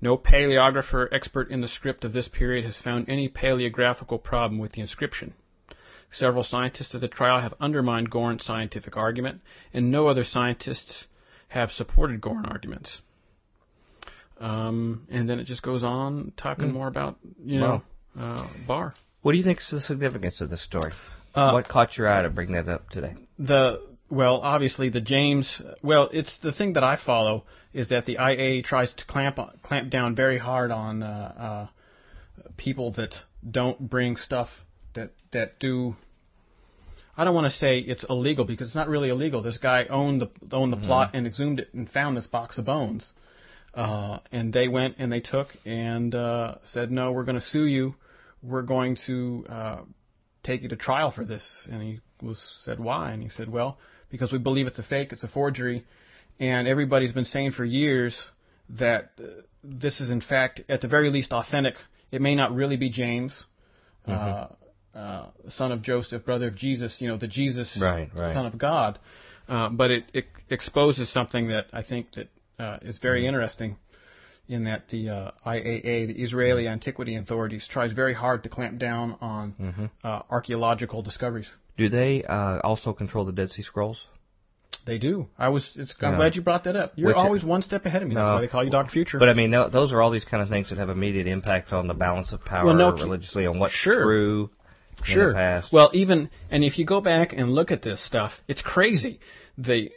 No 0.01 0.17
paleographer 0.17 1.09
expert 1.13 1.51
in 1.51 1.61
the 1.61 1.69
script 1.69 2.05
of 2.05 2.13
this 2.13 2.29
period 2.29 2.65
has 2.65 2.77
found 2.79 3.09
any 3.09 3.29
paleographical 3.29 4.23
problem 4.23 4.59
with 4.59 4.73
the 4.73 4.81
inscription. 4.81 5.35
Several 6.11 6.43
scientists 6.43 6.95
at 6.95 7.01
the 7.01 7.09
trial 7.09 7.41
have 7.41 7.55
undermined 7.61 8.11
Goren's 8.11 8.45
scientific 8.45 8.97
argument, 8.97 9.43
and 9.73 9.91
no 9.91 10.09
other 10.09 10.25
scientists 10.25 11.07
have 11.49 11.71
supported 11.71 12.21
Goren 12.21 12.47
arguments. 12.47 13.01
Um, 14.41 15.07
and 15.11 15.29
then 15.29 15.39
it 15.39 15.45
just 15.45 15.63
goes 15.63 15.85
on 15.85 16.33
talking 16.37 16.73
more 16.73 16.89
about, 16.89 17.19
you 17.45 17.61
know, 17.61 17.83
uh, 18.19 18.49
Bar. 18.67 18.95
What 19.23 19.33
do 19.33 19.39
you 19.39 19.45
think 19.45 19.61
is 19.61 19.71
the 19.71 19.81
significance 19.81 20.41
of 20.41 20.49
this 20.49 20.63
story? 20.63 20.93
Uh, 21.35 21.53
what 21.53 21.69
caught 21.69 21.97
your 21.97 22.09
eye 22.09 22.23
to 22.23 22.31
bring 22.31 22.53
that 22.53 22.69
up 22.69 22.89
today? 22.89 23.15
The 23.39 23.90
well, 24.11 24.41
obviously 24.41 24.89
the 24.89 25.01
James. 25.01 25.63
Well, 25.83 26.11
it's 26.13 26.37
the 26.43 26.53
thing 26.53 26.75
that 26.75 26.85
I 26.85 26.97
follow 26.97 27.45
is 27.73 27.89
that 27.89 28.07
the 28.07 28.15
IA 28.15 28.63
tries 28.63 28.93
to 28.95 29.05
clamp 29.07 29.39
clamp 29.63 29.91
down 29.91 30.17
very 30.17 30.39
hard 30.39 30.71
on 30.73 31.03
uh, 31.03 31.07
uh, 31.07 32.43
people 32.57 32.93
that 32.93 33.15
don't 33.49 33.89
bring 33.89 34.17
stuff 34.17 34.49
that 34.95 35.13
that 35.33 35.59
do. 35.61 35.95
I 37.17 37.25
don't 37.25 37.35
want 37.35 37.53
to 37.53 37.59
say 37.59 37.79
it's 37.79 38.05
illegal 38.09 38.45
because 38.45 38.69
it's 38.69 38.77
not 38.77 38.89
really 38.89 39.11
illegal. 39.11 39.43
This 39.43 39.59
guy 39.59 39.87
owned 39.89 40.23
the 40.23 40.31
owned 40.53 40.73
the 40.73 40.79
plot 40.79 41.11
and 41.15 41.27
exhumed 41.27 41.61
it 41.61 41.73
and 41.73 41.89
found 41.89 42.17
this 42.17 42.27
box 42.27 42.59
of 42.59 42.65
bones, 42.65 43.09
uh, 43.75 44.19
and 44.33 44.53
they 44.53 44.69
went 44.69 44.97
and 44.99 45.13
they 45.13 45.21
took 45.21 45.49
and 45.65 46.15
uh, 46.15 46.57
said, 46.65 46.91
"No, 46.91 47.13
we're 47.13 47.25
going 47.25 47.39
to 47.39 47.47
sue 47.47 47.67
you. 47.67 47.95
We're 48.43 48.63
going 48.63 48.97
to 49.07 49.45
uh, 49.49 49.83
take 50.43 50.63
you 50.63 50.69
to 50.71 50.77
trial 50.77 51.13
for 51.13 51.25
this." 51.25 51.45
And 51.71 51.83
he 51.83 52.01
was 52.21 52.43
said, 52.65 52.81
"Why?" 52.81 53.13
And 53.13 53.23
he 53.23 53.29
said, 53.29 53.51
"Well, 53.51 53.79
because 54.11 54.33
we 54.33 54.39
believe 54.39 54.67
it's 54.67 54.79
a 54.79 54.83
fake, 54.83 55.13
it's 55.13 55.23
a 55.23 55.29
forgery, 55.29 55.85
and 56.39 56.67
everybody's 56.69 57.13
been 57.13 57.25
saying 57.25 57.53
for 57.53 57.65
years 57.65 58.25
that 58.79 59.13
uh, 59.19 59.27
this 59.63 60.01
is 60.01 60.11
in 60.11 60.21
fact, 60.21 60.61
at 60.69 60.81
the 60.81 60.89
very 60.89 61.11
least, 61.11 61.33
authentic. 61.33 61.75
It 62.11 62.21
may 62.21 62.35
not 62.35 62.55
really 62.55 62.77
be 62.77 62.91
James, 62.91 63.45
Mm-hmm. 64.09 64.99
uh, 64.99 64.99
uh, 64.99 65.27
son 65.51 65.73
of 65.73 65.83
Joseph, 65.83 66.25
brother 66.25 66.49
of 66.49 66.57
Jesus, 66.57 66.97
you 67.01 67.07
know, 67.09 67.17
the 67.19 67.29
Jesus, 67.29 67.79
Right, 67.81 68.09
right. 68.15 68.35
son 68.35 68.47
of 68.47 68.57
God. 68.59 68.99
Uh, 69.49 69.69
but 69.69 69.91
it, 69.91 70.05
it 70.15 70.25
exposes 70.49 71.13
something 71.13 71.49
that 71.49 71.67
I 71.73 71.83
think 71.83 72.07
that 72.13 72.29
uh, 72.59 72.79
is 72.83 72.99
very 72.99 73.27
interesting. 73.27 73.77
In 74.49 74.65
that 74.65 74.89
the 74.89 75.09
uh, 75.11 75.31
IAA, 75.47 76.09
the 76.09 76.23
Israeli 76.25 76.67
Antiquity 76.67 77.15
Authorities, 77.15 77.69
tries 77.71 77.93
very 77.93 78.15
hard 78.15 78.43
to 78.43 78.49
clamp 78.49 78.81
down 78.81 79.17
on 79.21 79.91
uh, 80.03 80.23
archaeological 80.29 81.03
discoveries. 81.03 81.49
Do 81.81 81.89
they 81.89 82.23
uh, 82.23 82.59
also 82.63 82.93
control 82.93 83.25
the 83.25 83.33
Dead 83.33 83.51
Sea 83.53 83.63
Scrolls? 83.63 84.05
They 84.87 84.99
do. 84.99 85.29
I 85.39 85.49
was. 85.49 85.71
It's, 85.77 85.95
I'm 86.01 86.13
Yeah. 86.13 86.17
glad 86.17 86.37
you 86.37 86.43
brought 86.43 86.65
that 86.65 86.77
up. 86.77 86.93
You're 86.97 87.09
Which- 87.09 87.17
always 87.17 87.43
one 87.45 87.63
step 87.63 87.87
ahead 87.87 88.03
of 88.03 88.09
me. 88.09 88.15
That's 88.15 88.29
No. 88.29 88.35
why 88.35 88.41
they 88.43 88.49
call 88.49 88.63
you 88.65 88.71
Doctor 88.71 88.93
Future. 88.93 89.19
But 89.19 89.29
I 89.31 89.35
mean, 89.35 89.51
th- 89.51 89.73
those 89.73 89.93
are 89.95 90.01
all 90.03 90.11
these 90.11 90.25
kind 90.27 90.43
of 90.43 90.49
things 90.51 90.69
that 90.71 90.79
have 90.79 90.91
immediate 90.91 91.27
impact 91.27 91.73
on 91.73 91.87
the 91.87 91.95
balance 91.95 92.33
of 92.33 92.45
power 92.45 92.67
Well, 92.67 92.75
no, 92.75 92.93
religiously, 92.93 93.47
on 93.47 93.59
what's 93.59 93.73
sure. 93.75 94.03
true 94.03 94.51
in 95.01 95.05
sure. 95.15 95.63
Well, 95.73 95.91
even 95.95 96.29
and 96.51 96.63
if 96.65 96.79
you 96.79 96.85
go 96.85 97.01
back 97.01 97.33
and 97.33 97.51
look 97.55 97.71
at 97.71 97.81
this 97.83 98.01
stuff, 98.05 98.33
it's 98.47 98.63
crazy. 98.63 99.21
The 99.57 99.91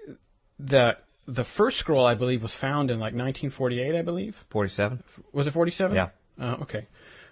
the 0.60 0.98
the 1.28 1.44
first 1.58 1.78
scroll 1.80 2.06
I 2.06 2.16
believe 2.16 2.42
was 2.42 2.54
found 2.54 2.92
in 2.92 3.00
like 3.00 3.14
1948. 3.14 3.96
I 3.96 4.02
believe 4.02 4.36
47. 4.52 5.04
was 5.34 5.48
it 5.48 5.54
47? 5.54 5.96
Yeah. 5.96 6.10
Uh, 6.40 6.58
okay. 6.64 6.88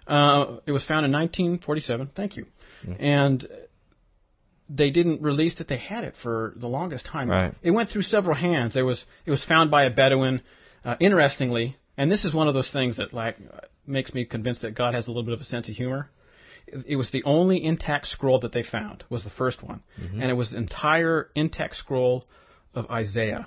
Uh, 0.06 0.56
it 0.66 0.72
was 0.72 0.84
found 0.84 1.04
in 1.06 1.12
1947. 1.12 2.10
Thank 2.14 2.36
you. 2.36 2.46
Mm. 2.86 2.96
And 3.00 3.48
they 4.74 4.90
didn't 4.90 5.20
release 5.22 5.56
that 5.58 5.68
they 5.68 5.76
had 5.76 6.04
it 6.04 6.14
for 6.22 6.54
the 6.56 6.66
longest 6.66 7.04
time. 7.06 7.28
Right. 7.28 7.54
It 7.62 7.72
went 7.72 7.90
through 7.90 8.02
several 8.02 8.36
hands. 8.36 8.74
There 8.74 8.84
was 8.84 9.04
it 9.26 9.30
was 9.30 9.44
found 9.44 9.70
by 9.70 9.84
a 9.84 9.90
Bedouin. 9.90 10.40
Uh, 10.84 10.96
interestingly, 10.98 11.76
and 11.96 12.10
this 12.10 12.24
is 12.24 12.34
one 12.34 12.48
of 12.48 12.54
those 12.54 12.70
things 12.72 12.96
that 12.96 13.14
like 13.14 13.36
makes 13.86 14.12
me 14.14 14.24
convinced 14.24 14.62
that 14.62 14.74
God 14.74 14.94
has 14.94 15.06
a 15.06 15.10
little 15.10 15.22
bit 15.22 15.34
of 15.34 15.40
a 15.40 15.44
sense 15.44 15.68
of 15.68 15.74
humor. 15.76 16.10
It 16.66 16.84
it 16.88 16.96
was 16.96 17.10
the 17.10 17.22
only 17.24 17.62
intact 17.64 18.06
scroll 18.08 18.40
that 18.40 18.52
they 18.52 18.62
found. 18.64 19.04
Was 19.08 19.22
the 19.24 19.30
first 19.30 19.62
one, 19.62 19.82
Mm-hmm. 20.00 20.20
and 20.20 20.30
it 20.30 20.34
was 20.34 20.50
the 20.50 20.56
entire 20.56 21.30
intact 21.36 21.76
scroll 21.76 22.24
of 22.74 22.90
Isaiah. 22.90 23.46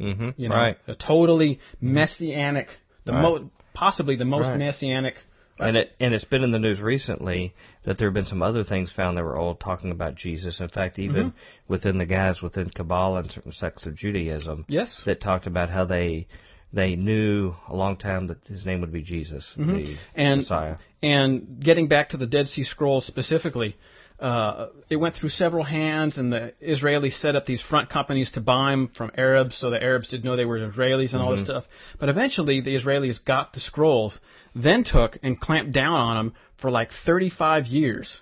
Mm-hmm. 0.00 0.30
You 0.36 0.48
know, 0.50 0.54
right. 0.54 0.76
a 0.86 0.94
totally 0.94 1.60
messianic, 1.80 2.68
the 3.06 3.12
Right. 3.12 3.22
mo- 3.22 3.50
possibly 3.72 4.16
the 4.16 4.24
most 4.26 4.48
Right. 4.48 4.58
messianic. 4.58 5.14
And 5.58 5.76
it 5.76 5.92
and 6.00 6.12
it's 6.14 6.24
been 6.24 6.42
in 6.42 6.50
the 6.50 6.58
news 6.58 6.80
recently 6.80 7.54
that 7.84 7.98
there 7.98 8.08
have 8.08 8.14
been 8.14 8.26
some 8.26 8.42
other 8.42 8.62
things 8.64 8.92
found 8.92 9.16
that 9.16 9.24
were 9.24 9.36
all 9.38 9.54
talking 9.54 9.90
about 9.90 10.14
Jesus. 10.14 10.60
In 10.60 10.68
fact, 10.68 10.98
even 10.98 11.26
Mm-hmm. 11.30 11.36
within 11.72 11.98
the 11.98 12.06
guys 12.06 12.42
within 12.42 12.68
Kabbalah 12.70 13.20
and 13.20 13.30
certain 13.30 13.52
sects 13.52 13.86
of 13.86 13.94
Judaism, 13.96 14.64
Yes. 14.68 15.00
that 15.06 15.20
talked 15.20 15.46
about 15.46 15.70
how 15.70 15.84
they 15.86 16.26
they 16.72 16.96
knew 16.96 17.54
a 17.68 17.74
long 17.76 17.96
time 17.96 18.26
that 18.26 18.38
his 18.46 18.66
name 18.66 18.80
would 18.82 18.92
be 18.92 19.02
Jesus, 19.02 19.50
the 19.56 19.62
Mm-hmm. 19.62 19.94
And 20.14 20.40
Messiah. 20.40 20.76
and 21.02 21.60
getting 21.62 21.88
back 21.88 22.10
to 22.10 22.16
the 22.18 22.26
Dead 22.26 22.48
Sea 22.48 22.64
Scrolls 22.64 23.06
specifically, 23.06 23.76
uh, 24.18 24.68
it 24.90 24.96
went 24.96 25.14
through 25.14 25.28
several 25.28 25.62
hands, 25.64 26.16
and 26.18 26.32
the 26.32 26.52
Israelis 26.62 27.18
set 27.20 27.36
up 27.36 27.46
these 27.46 27.60
front 27.62 27.88
companies 27.90 28.30
to 28.32 28.40
buy 28.40 28.70
them 28.72 28.88
from 28.96 29.10
Arabs, 29.16 29.56
so 29.56 29.70
the 29.70 29.82
Arabs 29.82 30.08
didn't 30.08 30.24
know 30.24 30.36
they 30.36 30.44
were 30.46 30.58
Israelis 30.58 31.12
and 31.12 31.22
all 31.22 31.36
this 31.36 31.44
stuff. 31.44 31.64
But 32.00 32.08
eventually, 32.08 32.60
the 32.62 32.74
Israelis 32.74 33.22
got 33.24 33.52
the 33.52 33.60
scrolls, 33.60 34.18
then 34.56 34.84
took 34.84 35.18
and 35.22 35.38
clamped 35.40 35.72
down 35.72 35.94
on 35.94 36.16
them 36.16 36.34
for 36.56 36.70
like 36.70 36.90
35 37.04 37.66
years. 37.66 38.20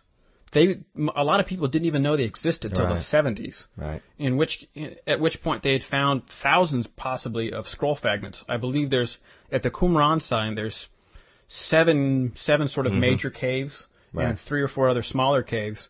They, 0.53 0.79
a 1.17 1.25
lot 1.25 1.41
of 1.41 1.47
people 1.47 1.67
didn't 1.69 1.87
even 1.87 2.03
know 2.03 2.17
they 2.17 2.25
existed 2.25 2.75
till 2.75 2.87
the 2.87 2.95
70s. 3.01 3.65
Right. 3.77 4.03
in 4.19 4.37
which 4.37 4.67
at 5.07 5.19
which 5.19 5.43
point 5.43 5.63
they 5.65 5.73
had 5.73 5.83
found 5.83 6.23
thousands 6.43 6.87
possibly 6.97 7.53
of 7.53 7.67
scroll 7.67 7.97
fragments. 7.97 8.45
I 8.49 8.57
believe 8.57 8.91
there's 8.91 9.17
at 9.51 9.63
the 9.65 9.71
Qumran 9.71 10.23
sign 10.23 10.55
there's 10.55 10.87
seven 11.49 12.35
seven 12.37 12.69
sort 12.69 12.87
of 12.87 12.93
major 12.93 13.31
caves 13.31 13.87
Right. 14.13 14.29
and 14.29 14.39
three 14.39 14.63
or 14.63 14.69
four 14.69 14.89
other 14.89 15.03
smaller 15.03 15.43
caves. 15.43 15.89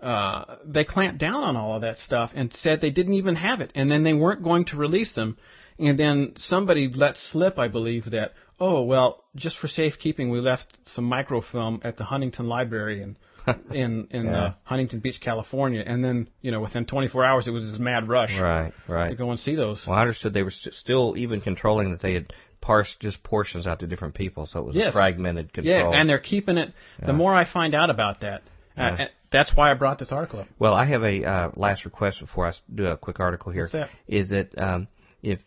Uh, 0.00 0.56
they 0.66 0.82
clamped 0.84 1.18
down 1.18 1.44
on 1.44 1.56
all 1.56 1.76
of 1.76 1.82
that 1.82 1.98
stuff 1.98 2.32
and 2.34 2.52
said 2.52 2.80
they 2.80 2.90
didn't 2.90 3.14
even 3.14 3.36
have 3.36 3.60
it, 3.60 3.70
and 3.76 3.90
then 3.90 4.02
they 4.02 4.12
weren't 4.12 4.42
going 4.42 4.64
to 4.66 4.76
release 4.76 5.12
them. 5.12 5.36
And 5.78 5.96
then 5.96 6.34
somebody 6.36 6.88
let 6.92 7.16
slip, 7.16 7.58
I 7.58 7.68
believe, 7.68 8.10
that 8.10 8.32
oh 8.60 8.82
well, 8.82 9.24
just 9.34 9.58
for 9.58 9.68
safekeeping, 9.68 10.30
we 10.30 10.40
left 10.40 10.66
some 10.86 11.04
microfilm 11.04 11.80
at 11.84 11.96
the 11.96 12.04
Huntington 12.04 12.48
Library 12.48 13.02
in 13.02 13.16
in 13.74 14.08
in 14.10 14.26
Yeah. 14.26 14.32
uh, 14.42 14.54
Huntington 14.64 15.00
Beach, 15.00 15.20
California. 15.20 15.82
And 15.86 16.02
then 16.04 16.28
you 16.40 16.50
know 16.50 16.60
within 16.60 16.86
24 16.86 17.24
hours, 17.24 17.48
it 17.48 17.50
was 17.50 17.64
this 17.70 17.78
mad 17.78 18.08
rush 18.08 18.38
Right. 18.38 18.72
right. 18.88 19.10
to 19.10 19.16
go 19.16 19.30
and 19.30 19.38
see 19.40 19.54
those. 19.54 19.84
Well, 19.86 19.96
I 19.96 20.00
understood 20.02 20.32
they 20.34 20.42
were 20.42 20.50
st- 20.50 20.74
still 20.74 21.14
even 21.16 21.40
controlling 21.40 21.90
that 21.90 22.00
they 22.00 22.14
had 22.14 22.32
parsed 22.60 22.98
just 23.00 23.22
portions 23.22 23.66
out 23.66 23.80
to 23.80 23.86
different 23.86 24.14
people, 24.14 24.46
so 24.46 24.60
it 24.60 24.64
was 24.66 24.76
a 24.76 24.92
fragmented 24.92 25.52
control. 25.52 25.92
Yeah, 25.92 25.98
and 26.00 26.08
they're 26.08 26.18
keeping 26.18 26.56
it. 26.56 26.72
The 27.04 27.12
more 27.12 27.34
I 27.34 27.44
find 27.44 27.74
out 27.74 27.90
about 27.90 28.20
that, 28.20 28.40
uh, 28.40 28.80
Yeah. 28.80 28.96
and 29.00 29.10
that's 29.30 29.54
why 29.54 29.70
I 29.70 29.74
brought 29.74 29.98
this 29.98 30.10
article 30.12 30.40
up. 30.40 30.46
Well, 30.58 30.72
I 30.72 30.86
have 30.86 31.02
a 31.02 31.24
uh, 31.24 31.50
last 31.56 31.84
request 31.84 32.20
before 32.20 32.46
I 32.48 32.52
do 32.74 32.86
a 32.86 32.96
quick 32.96 33.20
article 33.20 33.52
here. 33.52 33.64
What's 33.64 33.72
that? 33.72 33.90
Is 34.08 34.30
that 34.30 34.56
um, 34.56 34.88
if 35.22 35.40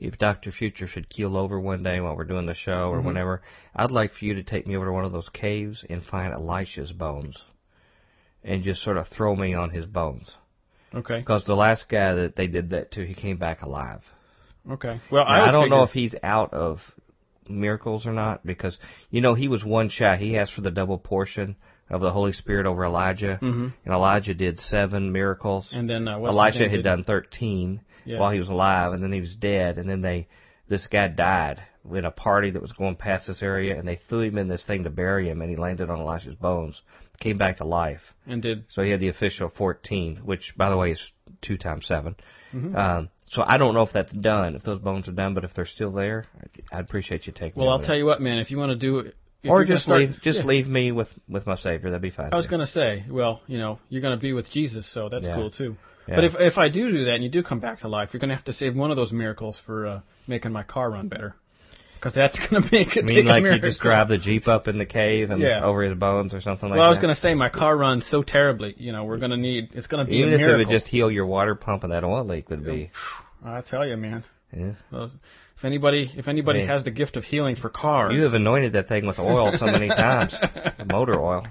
if 0.00 0.18
Doctor 0.18 0.50
Future 0.52 0.86
should 0.86 1.08
keel 1.08 1.36
over 1.36 1.58
one 1.60 1.82
day 1.82 2.00
while 2.00 2.16
we're 2.16 2.24
doing 2.24 2.46
the 2.46 2.54
show 2.54 2.90
Mm-hmm. 2.90 2.98
or 2.98 3.02
whenever, 3.02 3.42
I'd 3.74 3.90
like 3.90 4.12
for 4.14 4.24
you 4.24 4.34
to 4.34 4.42
take 4.42 4.66
me 4.66 4.76
over 4.76 4.86
to 4.86 4.92
one 4.92 5.04
of 5.04 5.12
those 5.12 5.28
caves 5.28 5.84
and 5.88 6.04
find 6.04 6.32
Elisha's 6.32 6.92
bones, 6.92 7.36
and 8.42 8.62
just 8.62 8.82
sort 8.82 8.96
of 8.96 9.08
throw 9.08 9.34
me 9.34 9.54
on 9.54 9.70
his 9.70 9.86
bones. 9.86 10.30
Okay. 10.94 11.18
Because 11.18 11.44
the 11.44 11.54
last 11.56 11.88
guy 11.88 12.14
that 12.14 12.36
they 12.36 12.46
did 12.46 12.70
that 12.70 12.92
to, 12.92 13.04
he 13.06 13.14
came 13.14 13.36
back 13.36 13.62
alive. 13.62 14.02
Okay. 14.70 15.00
Well, 15.10 15.24
I, 15.24 15.48
I, 15.48 15.50
don't 15.50 15.68
know 15.70 15.82
if 15.82 15.90
he's 15.90 16.14
out 16.22 16.54
of 16.54 16.78
miracles 17.48 18.06
or 18.06 18.12
not 18.12 18.46
because 18.46 18.78
you 19.10 19.20
know 19.20 19.34
he 19.34 19.48
was 19.48 19.64
one 19.64 19.88
shot. 19.90 20.18
He 20.18 20.38
asked 20.38 20.54
for 20.54 20.62
the 20.62 20.70
double 20.70 20.98
portion 20.98 21.56
of 21.90 22.00
the 22.00 22.10
Holy 22.10 22.32
Spirit 22.32 22.64
over 22.66 22.84
Elijah, 22.84 23.38
Mhm. 23.42 23.74
and 23.84 23.94
Elijah 23.94 24.32
did 24.34 24.58
seven 24.60 25.12
miracles. 25.12 25.68
And 25.72 25.88
then 25.90 26.08
uh, 26.08 26.18
Elisha 26.18 26.68
had 26.68 26.82
done 26.84 27.04
thirteen 27.04 27.80
Yeah. 28.04 28.18
while 28.20 28.30
he 28.32 28.38
was 28.38 28.48
alive, 28.48 28.92
and 28.92 29.02
then 29.02 29.12
he 29.12 29.20
was 29.20 29.34
dead, 29.34 29.78
and 29.78 29.88
then 29.88 30.00
they 30.02 30.28
this 30.68 30.86
guy 30.86 31.08
died 31.08 31.60
in 31.92 32.04
a 32.06 32.10
party 32.10 32.50
that 32.50 32.62
was 32.62 32.72
going 32.72 32.96
past 32.96 33.26
this 33.26 33.42
area, 33.42 33.78
and 33.78 33.86
they 33.86 33.96
threw 34.08 34.22
him 34.22 34.38
in 34.38 34.48
this 34.48 34.64
thing 34.64 34.84
to 34.84 34.90
bury 34.90 35.28
him, 35.28 35.42
and 35.42 35.50
he 35.50 35.56
landed 35.56 35.90
on 35.90 36.00
Elisha's 36.00 36.34
bones, 36.36 36.80
came 37.20 37.36
back 37.36 37.58
to 37.58 37.64
life. 37.64 38.00
and 38.26 38.40
did 38.40 38.64
So 38.68 38.82
he 38.82 38.90
had 38.90 39.00
the 39.00 39.08
official 39.08 39.50
14, 39.50 40.20
which, 40.24 40.54
by 40.56 40.70
the 40.70 40.76
way, 40.78 40.92
is 40.92 41.12
two 41.42 41.56
times 41.58 41.86
7 41.86 42.16
Mm-hmm. 42.54 42.76
Um, 42.76 43.08
so 43.28 43.42
I 43.44 43.58
don't 43.58 43.74
know 43.74 43.82
if 43.82 43.92
that's 43.92 44.12
done, 44.12 44.54
if 44.54 44.62
those 44.62 44.80
bones 44.80 45.08
are 45.08 45.12
done, 45.12 45.34
but 45.34 45.42
if 45.44 45.52
they're 45.54 45.66
still 45.66 45.90
there, 45.90 46.26
I'd- 46.40 46.62
I'd 46.72 46.84
appreciate 46.84 47.26
you 47.26 47.32
taking. 47.32 47.60
well. 47.60 47.68
I'll 47.70 47.82
tell 47.82 47.96
you 47.96 48.06
what, 48.06 48.20
man. 48.22 48.38
If 48.38 48.50
you 48.52 48.58
want 48.58 48.70
to 48.70 48.76
do 48.76 49.00
it, 49.00 49.16
if 49.42 49.50
Or 49.50 49.64
just 49.64 49.82
start- 49.84 49.98
leave, 50.00 50.20
just 50.22 50.38
yeah. 50.40 50.44
leave 50.46 50.68
me 50.68 50.92
with 50.92 51.12
with 51.28 51.44
my 51.46 51.56
Savior. 51.56 51.90
That'd 51.90 52.00
be 52.00 52.10
fine. 52.10 52.30
I 52.32 52.36
was 52.36 52.46
going 52.46 52.60
to 52.60 52.66
say, 52.68 53.04
well, 53.10 53.42
you 53.48 53.58
know, 53.58 53.80
you're 53.88 54.02
going 54.02 54.16
to 54.16 54.22
be 54.22 54.32
with 54.32 54.48
Jesus, 54.50 54.86
so 54.90 55.08
that's 55.08 55.26
Yeah. 55.26 55.34
cool 55.34 55.50
too. 55.50 55.76
Yeah. 56.06 56.16
But 56.16 56.24
if 56.24 56.32
if 56.38 56.58
I 56.58 56.68
do 56.68 56.90
do 56.90 57.04
that 57.06 57.14
and 57.14 57.24
you 57.24 57.30
do 57.30 57.42
come 57.42 57.60
back 57.60 57.80
to 57.80 57.88
life, 57.88 58.10
you're 58.12 58.20
going 58.20 58.28
to 58.30 58.34
have 58.36 58.44
to 58.46 58.52
save 58.52 58.76
one 58.76 58.90
of 58.90 58.96
those 58.96 59.12
miracles 59.12 59.58
for 59.64 59.86
uh, 59.86 60.00
making 60.26 60.52
my 60.52 60.62
car 60.62 60.90
run 60.90 61.08
better, 61.08 61.34
because 61.94 62.12
that's 62.14 62.38
going 62.50 62.62
to 62.62 62.68
make 62.70 62.96
it. 62.96 63.04
I 63.04 63.06
mean, 63.06 63.24
like 63.26 63.44
you 63.44 63.58
just 63.58 63.80
drive 63.80 64.08
the 64.08 64.18
Jeep 64.18 64.46
up 64.46 64.68
in 64.68 64.76
the 64.78 64.84
cave 64.86 65.30
and 65.30 65.40
Yeah. 65.40 65.64
over 65.64 65.82
his 65.82 65.96
bones 65.96 66.34
or 66.34 66.40
something 66.42 66.68
like 66.68 66.76
that. 66.76 66.80
Well, 66.80 66.86
I 66.86 66.90
was 66.90 66.98
going 66.98 67.14
to 67.14 67.20
say 67.20 67.34
my 67.34 67.48
car 67.48 67.76
runs 67.76 68.06
so 68.06 68.22
terribly. 68.22 68.74
You 68.76 68.92
know, 68.92 69.04
we're 69.04 69.18
going 69.18 69.30
to 69.30 69.36
need. 69.38 69.70
It's 69.72 69.86
going 69.86 70.04
to 70.04 70.10
be 70.10 70.18
Even 70.18 70.34
if 70.34 70.40
it 70.40 70.56
would 70.56 70.68
just 70.68 70.88
heal 70.88 71.10
your 71.10 71.26
water 71.26 71.54
pump 71.54 71.84
and 71.84 71.92
that 71.92 72.04
oil 72.04 72.24
leak 72.26 72.50
would 72.50 72.64
be. 72.64 72.90
I 73.44 73.60
tell 73.62 73.86
you, 73.86 73.96
man. 73.96 74.24
Yeah. 74.56 74.72
Those, 74.92 75.10
if 75.56 75.64
anybody 75.64 76.10
if 76.16 76.28
anybody 76.28 76.60
Yeah. 76.60 76.66
has 76.66 76.84
the 76.84 76.90
gift 76.90 77.16
of 77.16 77.24
healing 77.24 77.56
for 77.56 77.68
cars, 77.70 78.12
You 78.14 78.22
have 78.24 78.34
anointed 78.34 78.74
that 78.74 78.88
thing 78.88 79.06
with 79.06 79.18
oil 79.18 79.52
so 79.56 79.66
many 79.66 79.88
times, 79.88 80.34
motor 80.86 81.20
oil. 81.20 81.46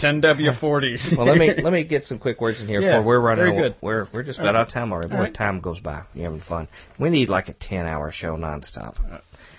10W40. 0.00 1.16
Well, 1.16 1.26
let 1.26 1.38
me 1.38 1.52
let 1.62 1.72
me 1.72 1.84
get 1.84 2.04
some 2.04 2.18
quick 2.18 2.40
words 2.40 2.60
in 2.60 2.66
here 2.68 2.80
Yeah, 2.80 2.98
before 2.98 3.06
we're 3.06 3.20
running. 3.20 3.44
very 3.44 3.56
good. 3.56 3.76
We're 3.80 4.08
we're 4.12 4.22
just 4.22 4.38
about 4.38 4.56
out 4.56 4.68
of 4.68 4.72
time 4.72 4.92
already. 4.92 5.08
Boy, 5.10 5.18
right. 5.20 5.34
time 5.34 5.60
goes 5.60 5.80
by. 5.80 6.02
You're 6.14 6.24
having 6.24 6.40
fun. 6.40 6.68
We 6.98 7.10
need 7.10 7.28
like 7.28 7.48
a 7.48 7.52
ten-hour 7.54 8.10
show 8.12 8.36
nonstop. 8.36 8.94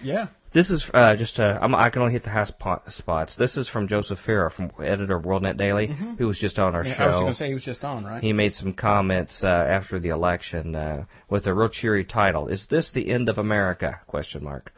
yeah. 0.02 0.28
This 0.54 0.70
is 0.70 0.86
uh, 0.94 1.16
just 1.16 1.40
uh, 1.40 1.58
I'm, 1.60 1.74
I 1.74 1.90
can 1.90 2.04
only 2.04 2.14
hit 2.14 2.24
the 2.24 2.30
high 2.30 2.44
spot, 2.44 2.84
spots. 2.90 3.36
This 3.36 3.58
is 3.58 3.68
from 3.68 3.88
Joseph 3.88 4.20
Farah, 4.24 4.52
from 4.52 4.72
editor 4.80 5.16
of 5.16 5.24
WorldNet 5.24 5.58
Daily, 5.58 5.88
who 6.20 6.28
was 6.28 6.38
just 6.38 6.60
on 6.60 6.76
our 6.76 6.84
Mm-hmm. 6.84 7.02
Yeah, 7.02 7.06
I 7.06 7.08
was 7.08 7.16
going 7.16 7.34
to 7.34 7.38
say 7.40 7.48
he 7.48 7.54
was 7.56 7.64
just 7.64 7.84
on, 7.84 8.06
right? 8.06 8.22
He 8.22 8.34
made 8.34 8.54
some 8.54 8.72
comments 8.74 9.44
uh, 9.44 9.48
after 9.48 10.00
the 10.00 10.10
election 10.10 10.76
uh, 10.76 11.06
with 11.28 11.48
a 11.48 11.54
real 11.56 11.70
cheery 11.70 12.06
title. 12.06 12.50
Is 12.50 12.68
this 12.70 12.92
the 12.94 13.10
end 13.10 13.30
of 13.30 13.40
America? 13.40 14.00
Question 14.06 14.44
mark. 14.44 14.72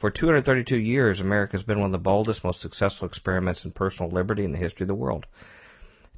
For 0.00 0.10
232 0.10 0.78
years, 0.78 1.20
America 1.20 1.58
has 1.58 1.62
been 1.62 1.78
one 1.78 1.88
of 1.88 1.92
the 1.92 1.98
boldest, 1.98 2.42
most 2.42 2.62
successful 2.62 3.06
experiments 3.06 3.66
in 3.66 3.72
personal 3.72 4.10
liberty 4.10 4.46
in 4.46 4.52
the 4.52 4.56
history 4.56 4.84
of 4.84 4.88
the 4.88 4.94
world. 4.94 5.26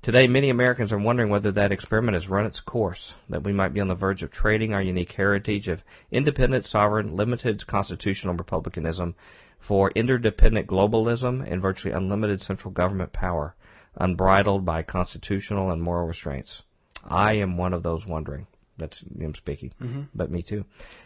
Today, 0.03 0.29
many 0.29 0.51
Americans 0.51 0.93
are 0.93 0.99
wondering 1.01 1.31
whether 1.31 1.51
that 1.51 1.73
experiment 1.73 2.15
has 2.15 2.29
run 2.29 2.47
its 2.47 2.61
course, 2.61 3.15
that 3.29 3.43
we 3.43 3.53
might 3.53 3.75
be 3.75 3.81
on 3.81 3.89
the 3.89 3.97
verge 3.97 4.23
of 4.23 4.31
trading 4.31 4.73
our 4.73 4.81
unique 4.81 5.11
heritage 5.11 5.67
of 5.67 5.83
independent, 6.13 6.65
sovereign, 6.65 7.17
limited 7.17 7.67
constitutional 7.67 8.35
republicanism 8.35 9.17
for 9.59 9.91
interdependent 9.97 10.69
globalism 10.69 11.45
and 11.45 11.61
virtually 11.61 11.93
unlimited 11.93 12.41
central 12.41 12.73
government 12.73 13.13
power, 13.13 13.57
unbridled 13.97 14.65
by 14.65 14.85
constitutional 14.85 15.73
and 15.73 15.83
moral 15.83 16.07
restraints. 16.07 16.63
I 17.03 17.33
am 17.33 17.57
one 17.57 17.75
of 17.75 17.83
those 17.83 18.07
wondering. 18.07 18.47
That's 18.83 18.99
him 19.19 19.35
speaking, 19.35 19.71
Mhm. 19.81 20.09
but 20.15 20.31
me 20.31 20.43
too. 20.43 20.65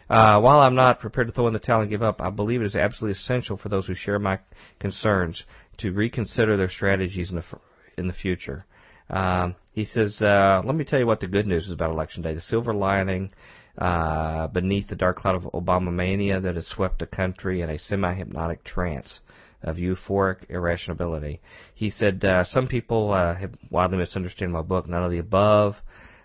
Uh, 0.09 0.39
while 0.41 0.59
I'm 0.59 0.75
not 0.75 0.99
prepared 0.99 1.27
to 1.27 1.33
throw 1.33 1.47
in 1.47 1.53
the 1.53 1.59
towel 1.59 1.81
and 1.81 1.89
give 1.89 2.03
up, 2.03 2.21
I 2.21 2.29
believe 2.29 2.61
it 2.61 2.65
is 2.65 2.75
absolutely 2.75 3.13
essential 3.13 3.55
for 3.55 3.69
those 3.69 3.85
who 3.87 3.93
share 3.93 4.19
my 4.19 4.39
concerns 4.79 5.43
to 5.77 5.91
reconsider 5.91 6.57
their 6.57 6.69
strategies 6.69 7.29
in 7.29 7.35
the 7.35 7.43
f- 7.43 7.61
in 7.97 8.07
the 8.07 8.13
future. 8.13 8.65
Um, 9.09 9.55
he 9.71 9.85
says, 9.85 10.21
uh, 10.21 10.61
"Let 10.65 10.75
me 10.75 10.83
tell 10.83 10.99
you 10.99 11.07
what 11.07 11.19
the 11.19 11.27
good 11.27 11.47
news 11.47 11.65
is 11.67 11.71
about 11.71 11.91
Election 11.91 12.23
Day. 12.23 12.33
The 12.33 12.41
silver 12.41 12.73
lining 12.73 13.31
uh, 13.77 14.47
beneath 14.47 14.87
the 14.87 14.95
dark 14.95 15.17
cloud 15.17 15.35
of 15.35 15.43
Obama 15.53 15.93
mania 15.93 16.39
that 16.39 16.55
has 16.55 16.67
swept 16.67 16.97
the 16.99 17.05
country 17.05 17.61
in 17.61 17.69
a 17.69 17.77
semi-hypnotic 17.77 18.63
trance." 18.63 19.21
Of 19.63 19.77
euphoric 19.77 20.47
irrationality. 20.49 21.41
He 21.73 21.89
said, 21.89 22.23
uh, 22.23 22.43
some 22.43 22.67
people 22.67 23.11
uh, 23.11 23.33
have 23.33 23.55
widely 23.71 23.97
misunderstood 23.97 24.49
my 24.51 24.61
book, 24.61 24.87
None 24.87 25.03
of 25.03 25.09
the 25.09 25.17
Above. 25.17 25.81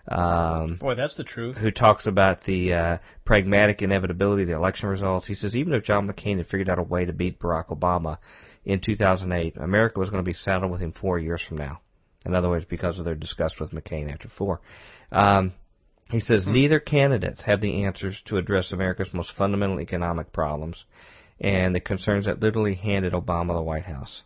Um, 0.07 0.77
Boy, 0.81 0.95
that's 0.95 1.15
the 1.15 1.23
truth. 1.23 1.57
who 1.57 1.71
talks 1.71 2.07
about 2.07 2.43
the 2.43 2.73
uh, 2.73 2.97
pragmatic 3.23 3.81
inevitability 3.81 4.43
of 4.43 4.49
the 4.49 4.55
election 4.55 4.89
results. 4.89 5.27
He 5.27 5.35
says 5.35 5.55
even 5.55 5.73
if 5.73 5.83
John 5.83 6.07
McCain 6.07 6.37
had 6.37 6.47
figured 6.47 6.69
out 6.69 6.79
a 6.79 6.83
way 6.83 7.05
to 7.05 7.13
beat 7.13 7.39
Barack 7.39 7.67
Obama 7.67 8.17
in 8.65 8.81
2008, 8.81 9.55
America 9.57 9.99
was 9.99 10.09
going 10.09 10.23
to 10.23 10.29
be 10.29 10.33
saddled 10.33 10.71
with 10.71 10.81
him 10.81 10.91
four 10.91 11.19
years 11.19 11.41
from 11.41 11.57
now. 11.57 11.79
In 12.25 12.35
other 12.35 12.49
words, 12.49 12.65
because 12.65 12.99
of 12.99 13.05
their 13.05 13.15
disgust 13.15 13.59
with 13.59 13.71
McCain 13.71 14.11
after 14.11 14.27
four. 14.29 14.61
Um, 15.11 15.53
he 16.09 16.19
says 16.19 16.47
neither 16.47 16.79
candidates 16.79 17.43
have 17.43 17.61
the 17.61 17.85
answers 17.85 18.21
to 18.25 18.37
address 18.37 18.71
America's 18.71 19.13
most 19.13 19.33
fundamental 19.35 19.79
economic 19.79 20.31
problems 20.31 20.83
and 21.39 21.73
the 21.73 21.79
concerns 21.79 22.25
that 22.25 22.41
literally 22.41 22.75
handed 22.75 23.13
Obama 23.13 23.53
the 23.55 23.61
White 23.61 23.85
House. 23.85 24.21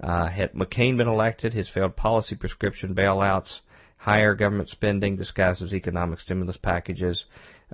Uh, 0.00 0.28
had 0.28 0.52
McCain 0.52 0.96
been 0.96 1.08
elected, 1.08 1.52
his 1.52 1.68
failed 1.68 1.96
policy 1.96 2.34
prescription 2.34 2.94
bailouts, 2.94 3.60
higher 4.02 4.34
government 4.34 4.68
spending 4.68 5.16
disguised 5.16 5.62
as 5.62 5.72
economic 5.72 6.18
stimulus 6.18 6.56
packages, 6.56 7.24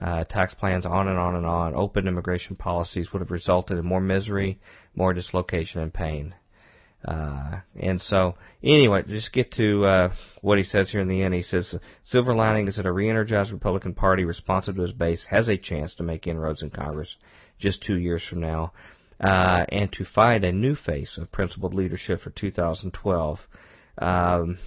uh, 0.03 0.25
tax 0.25 0.53
plans, 0.53 0.85
on 0.85 1.09
and 1.09 1.19
on 1.19 1.35
and 1.35 1.47
on, 1.47 1.75
open 1.75 2.07
immigration 2.07 2.55
policies 2.55 3.11
would 3.11 3.23
have 3.23 3.31
resulted 3.31 3.79
in 3.79 3.85
more 3.85 4.01
misery, 4.01 4.61
more 4.95 5.15
dislocation 5.15 5.81
and 5.81 5.95
pain. 5.95 6.35
Uh, 7.03 7.61
and 7.81 7.99
so, 7.99 8.35
anyway, 8.63 9.03
just 9.09 9.33
get 9.33 9.53
to 9.53 9.87
uh, 9.87 10.13
what 10.43 10.59
he 10.59 10.65
says 10.65 10.91
here 10.91 11.01
in 11.01 11.09
the 11.09 11.23
end. 11.23 11.33
He 11.33 11.43
says, 11.43 11.75
"Silver 12.05 12.35
lining 12.35 12.69
is 12.69 12.77
that 12.77 12.85
a 12.85 12.93
re-energized 12.93 13.51
Republican 13.51 13.95
Party, 13.95 14.27
responsive 14.27 14.77
to 14.77 14.83
his 14.83 14.93
base, 14.93 15.27
has 15.31 15.49
a 15.49 15.57
chance 15.57 15.95
to 15.95 16.03
make 16.03 16.27
inroads 16.27 16.61
in 16.61 16.69
Congress 16.69 17.17
just 17.59 17.83
two 17.83 17.97
years 17.97 18.23
from 18.23 18.41
now, 18.41 18.73
uh, 19.19 19.65
and 19.71 19.91
to 19.93 20.05
find 20.05 20.45
a 20.45 20.53
new 20.53 20.75
face 20.75 21.17
of 21.17 21.33
principled 21.33 21.73
leadership 21.73 22.21
for 22.21 22.31
2012." 22.31 23.39
Um, 23.97 24.59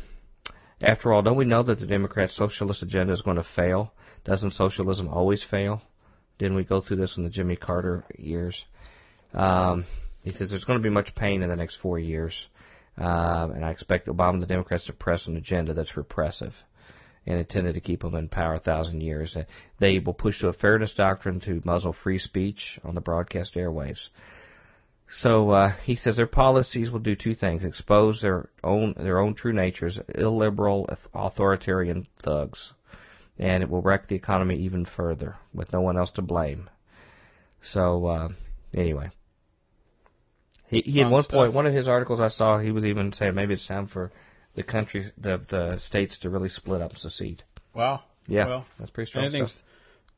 after 0.82 1.14
all, 1.14 1.22
don't 1.22 1.38
we 1.38 1.46
know 1.46 1.64
that 1.64 1.80
the 1.80 1.86
Democrats' 1.86 2.36
socialist 2.36 2.84
agenda 2.84 3.14
is 3.14 3.22
going 3.22 3.38
to 3.38 3.46
fail? 3.56 3.94
Doesn't 4.26 4.54
socialism 4.54 5.08
always 5.08 5.44
fail? 5.44 5.82
Didn't 6.38 6.56
we 6.56 6.64
go 6.64 6.82
through 6.82 6.98
this 6.98 7.18
in 7.18 7.24
the 7.24 7.30
Jimmy 7.30 7.56
Carter 7.56 8.04
years? 8.18 8.64
Um, 9.34 9.86
he 10.24 10.32
says 10.32 10.50
there's 10.50 10.66
going 10.66 10.80
to 10.80 10.84
be 10.84 10.90
much 10.90 11.16
pain 11.16 11.42
in 11.42 11.50
the 11.50 11.56
next 11.56 11.78
four 11.78 12.00
years, 12.00 12.34
uh, 13.00 13.48
and 13.54 13.64
I 13.64 13.72
expect 13.72 14.08
Obama 14.08 14.34
and 14.34 14.44
the 14.44 14.48
Democrats 14.48 14.86
to 14.86 14.94
press 14.94 15.28
an 15.28 15.38
agenda 15.38 15.74
that's 15.74 15.98
repressive 15.98 16.54
and 17.26 17.38
intended 17.38 17.74
to 17.76 17.82
keep 17.82 18.02
them 18.02 18.16
in 18.16 18.28
power 18.28 18.56
a 18.56 18.60
thousand 18.60 19.02
years. 19.02 19.38
They 19.80 20.00
will 20.00 20.14
push 20.14 20.40
to 20.40 20.48
a 20.48 20.54
fairness 20.54 20.94
doctrine 20.94 21.40
to 21.42 21.62
muzzle 21.64 21.94
free 21.94 22.18
speech 22.18 22.80
on 22.84 22.96
the 22.96 23.02
broadcast 23.02 23.56
airwaves. 23.56 24.08
So 25.14 25.50
uh, 25.52 25.74
he 25.84 25.96
says 25.96 26.16
their 26.16 26.26
policies 26.26 26.90
will 26.90 27.00
do 27.00 27.16
two 27.16 27.36
things: 27.36 27.64
expose 27.64 28.22
their 28.22 28.50
own 28.64 28.94
their 28.98 29.20
own 29.20 29.36
true 29.36 29.54
natures, 29.54 30.00
illiberal, 30.16 30.90
authoritarian 31.14 32.08
thugs, 32.24 32.72
and 33.38 33.62
it 33.62 33.70
will 33.70 33.82
wreck 33.82 34.08
the 34.08 34.16
economy 34.16 34.56
even 34.60 34.86
further 34.86 35.36
with 35.54 35.74
no 35.74 35.82
one 35.82 35.98
else 35.98 36.12
to 36.12 36.22
blame. 36.22 36.70
So 37.62 38.06
uh, 38.06 38.30
anyway, 38.74 39.10
he, 40.68 40.82
he 40.82 41.02
at 41.02 41.12
one 41.12 41.24
stuff. 41.24 41.34
point, 41.34 41.54
one 41.54 41.68
of 41.68 41.74
his 41.74 41.88
articles 41.90 42.22
I 42.22 42.30
saw, 42.30 42.60
he 42.60 42.72
was 42.72 42.86
even 42.86 43.12
saying 43.12 43.36
maybe 43.36 43.54
it's 43.54 43.68
time 43.68 43.88
for 43.88 44.12
the 44.56 44.64
country, 44.64 45.12
the 45.18 45.42
the 45.50 45.78
states 45.80 46.18
to 46.20 46.30
really 46.30 46.50
split 46.50 46.82
up 46.82 46.92
and 46.92 47.00
secede. 47.00 47.44
Wow. 47.74 48.04
Yeah, 48.28 48.48
Well, 48.48 48.66
that's 48.80 48.92
pretty 48.92 49.10
strong 49.10 49.30
stuff. 49.30 49.52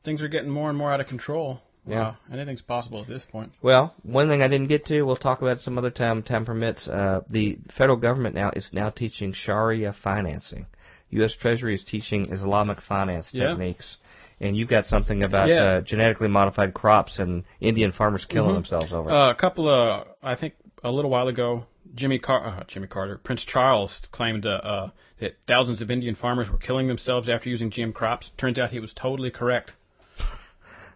things 0.04 0.22
are 0.22 0.28
getting 0.28 0.50
more 0.50 0.68
and 0.68 0.78
more 0.78 0.92
out 0.92 1.00
of 1.00 1.08
control. 1.08 1.60
Yeah. 1.86 1.98
Wow. 2.00 2.16
Anything's 2.32 2.62
possible 2.62 3.00
at 3.02 3.08
this 3.08 3.24
point. 3.30 3.52
Well, 3.62 3.94
one 4.02 4.28
thing 4.28 4.42
I 4.42 4.48
didn't 4.48 4.68
get 4.68 4.86
to, 4.86 5.02
we'll 5.02 5.16
talk 5.16 5.42
about 5.42 5.60
some 5.60 5.76
other 5.78 5.90
time. 5.90 6.22
Time 6.22 6.44
permits. 6.44 6.88
Uh, 6.88 7.20
the 7.28 7.58
federal 7.76 7.96
government 7.98 8.34
now 8.34 8.50
is 8.56 8.70
now 8.72 8.90
teaching 8.90 9.32
Sharia 9.32 9.92
financing. 9.92 10.66
U.S. 11.10 11.34
Treasury 11.38 11.74
is 11.74 11.84
teaching 11.84 12.32
Islamic 12.32 12.80
finance 12.80 13.30
Yeah. 13.32 13.48
techniques, 13.48 13.98
and 14.40 14.56
you've 14.56 14.68
got 14.70 14.86
something 14.86 15.22
about 15.22 15.48
Yeah. 15.48 15.62
uh, 15.62 15.80
genetically 15.82 16.28
modified 16.28 16.74
crops 16.74 17.18
and 17.18 17.44
Indian 17.60 17.92
farmers 17.92 18.24
killing 18.24 18.50
Mhm. 18.52 18.54
themselves 18.54 18.92
over. 18.92 19.10
it. 19.10 19.14
Uh, 19.14 19.30
a 19.30 19.34
couple 19.34 19.68
of, 19.68 20.08
I 20.22 20.34
think, 20.34 20.54
a 20.82 20.90
little 20.90 21.10
while 21.10 21.28
ago, 21.28 21.66
Jimmy 21.94 22.18
Car- 22.18 22.44
uh, 22.46 22.64
Jimmy 22.66 22.86
Carter, 22.88 23.18
Prince 23.22 23.44
Charles 23.44 24.00
claimed 24.10 24.46
uh, 24.46 24.48
uh, 24.64 24.90
that 25.18 25.36
thousands 25.46 25.80
of 25.82 25.90
Indian 25.90 26.14
farmers 26.16 26.50
were 26.50 26.58
killing 26.58 26.88
themselves 26.88 27.28
after 27.28 27.48
using 27.48 27.70
GM 27.70 27.92
crops. 27.92 28.30
Turns 28.38 28.58
out 28.58 28.70
he 28.70 28.80
was 28.80 28.92
totally 28.94 29.30
correct. 29.30 29.74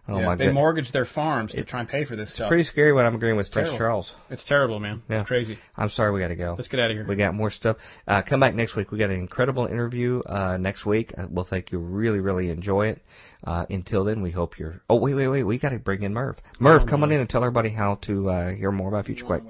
Oh 0.09 0.19
Yeah, 0.19 0.25
my 0.25 0.35
they 0.35 0.45
god, 0.45 0.53
mortgaged 0.53 0.93
their 0.93 1.05
farms 1.05 1.51
to 1.53 1.63
try 1.63 1.81
and 1.81 1.89
pay 1.89 2.05
for 2.05 2.15
this 2.15 2.33
stuff. 2.33 2.47
pretty 2.47 2.63
scary 2.63 2.93
when 2.93 3.05
I'm 3.05 3.15
agreeing 3.15 3.37
with 3.37 3.51
Prince 3.51 3.69
Terrible. 3.69 3.77
Charles. 3.77 4.11
It's 4.29 4.43
terrible, 4.43 4.79
man. 4.79 5.01
Yeah. 5.09 5.21
It's 5.21 5.27
crazy. 5.27 5.57
I'm 5.77 5.89
sorry, 5.89 6.11
we 6.11 6.19
got 6.19 6.29
to 6.29 6.35
go. 6.35 6.55
Let's 6.57 6.69
get 6.69 6.79
out 6.79 6.91
of 6.91 6.97
here. 6.97 7.05
We 7.07 7.15
got 7.15 7.33
more 7.33 7.51
stuff. 7.51 7.77
Uh, 8.07 8.21
come 8.21 8.39
back 8.39 8.55
next 8.55 8.75
week. 8.75 8.91
We 8.91 8.97
got 8.97 9.09
an 9.09 9.19
incredible 9.19 9.65
interview 9.67 10.21
uh, 10.21 10.57
next 10.57 10.85
week. 10.85 11.13
Uh, 11.17 11.25
we'll 11.29 11.45
think 11.45 11.71
you'll 11.71 11.81
really, 11.83 12.19
really 12.19 12.49
enjoy 12.49 12.87
it. 12.87 13.01
Uh, 13.43 13.65
until 13.69 14.03
then, 14.03 14.21
we 14.21 14.31
hope 14.31 14.59
you're. 14.59 14.81
Oh, 14.89 14.97
wait, 14.97 15.13
wait, 15.13 15.27
wait. 15.27 15.43
We 15.43 15.57
got 15.57 15.69
to 15.69 15.79
bring 15.79 16.03
in 16.03 16.13
Merv. 16.13 16.35
Merv, 16.59 16.87
come 16.89 17.03
on 17.03 17.11
in 17.11 17.19
and 17.21 17.29
tell 17.29 17.41
everybody 17.43 17.69
how 17.69 17.95
to 18.03 18.29
uh, 18.29 18.49
hear 18.53 18.71
more 18.71 18.89
about 18.89 19.05
Future 19.05 19.25
Quake. 19.25 19.43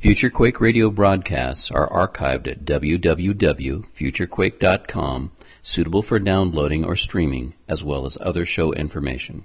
Future 0.00 0.30
Quake 0.30 0.60
radio 0.60 0.90
broadcasts 0.90 1.70
are 1.74 1.88
archived 1.90 2.50
at 2.50 2.64
www.futurequake.com, 2.64 5.32
suitable 5.62 6.02
for 6.02 6.18
downloading 6.18 6.84
or 6.84 6.96
streaming, 6.96 7.52
as 7.68 7.82
well 7.84 8.06
as 8.06 8.16
other 8.20 8.44
show 8.46 8.72
information. 8.72 9.44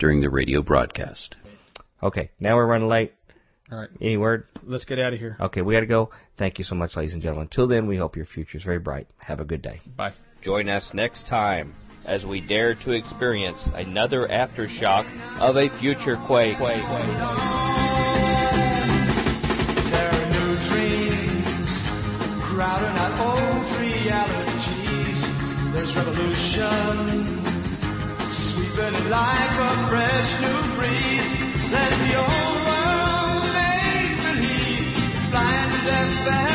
during 0.00 0.20
the 0.20 0.30
radio 0.30 0.62
broadcast. 0.62 1.36
Okay, 2.02 2.30
now 2.40 2.56
we're 2.56 2.66
running 2.66 2.88
late. 2.88 3.12
All 3.70 3.78
right. 3.78 3.90
Any 4.00 4.16
word? 4.16 4.48
Let's 4.64 4.84
get 4.84 4.98
out 4.98 5.12
of 5.12 5.20
here. 5.20 5.36
Okay, 5.38 5.62
we 5.62 5.74
got 5.74 5.80
to 5.80 5.86
go. 5.86 6.10
Thank 6.38 6.58
you 6.58 6.64
so 6.64 6.74
much, 6.74 6.96
ladies 6.96 7.12
and 7.12 7.22
gentlemen. 7.22 7.44
Until 7.44 7.68
then, 7.68 7.86
we 7.86 7.96
hope 7.98 8.16
your 8.16 8.26
future 8.26 8.58
is 8.58 8.64
very 8.64 8.80
bright. 8.80 9.06
Have 9.18 9.38
a 9.38 9.44
good 9.44 9.62
day. 9.62 9.80
Bye. 9.96 10.14
Join 10.42 10.68
us 10.68 10.90
next 10.94 11.28
time 11.28 11.74
as 12.06 12.24
we 12.24 12.44
dare 12.44 12.74
to 12.74 12.92
experience 12.92 13.62
another 13.74 14.26
aftershock 14.26 15.04
of 15.38 15.56
a 15.56 15.68
future 15.78 16.16
quake. 16.26 16.58
There 16.58 16.66
are 20.08 20.26
new 20.32 20.56
dreams 20.72 21.70
crowding 22.48 22.96
out 22.96 23.20
old 23.20 23.70
realities. 23.78 25.22
There's 25.74 25.94
revolution 25.94 27.59
sweeping 28.32 29.08
like 29.10 29.54
a 29.58 29.72
fresh 29.90 30.30
new 30.40 30.60
breeze. 30.76 31.28
Let 31.72 31.90
the 32.02 32.12
old 32.18 32.58
world 32.66 33.44
make 33.54 34.16
believe 34.26 34.86
it's 35.14 35.24
blind 35.30 35.88
and 35.98 36.12
deaf 36.24 36.49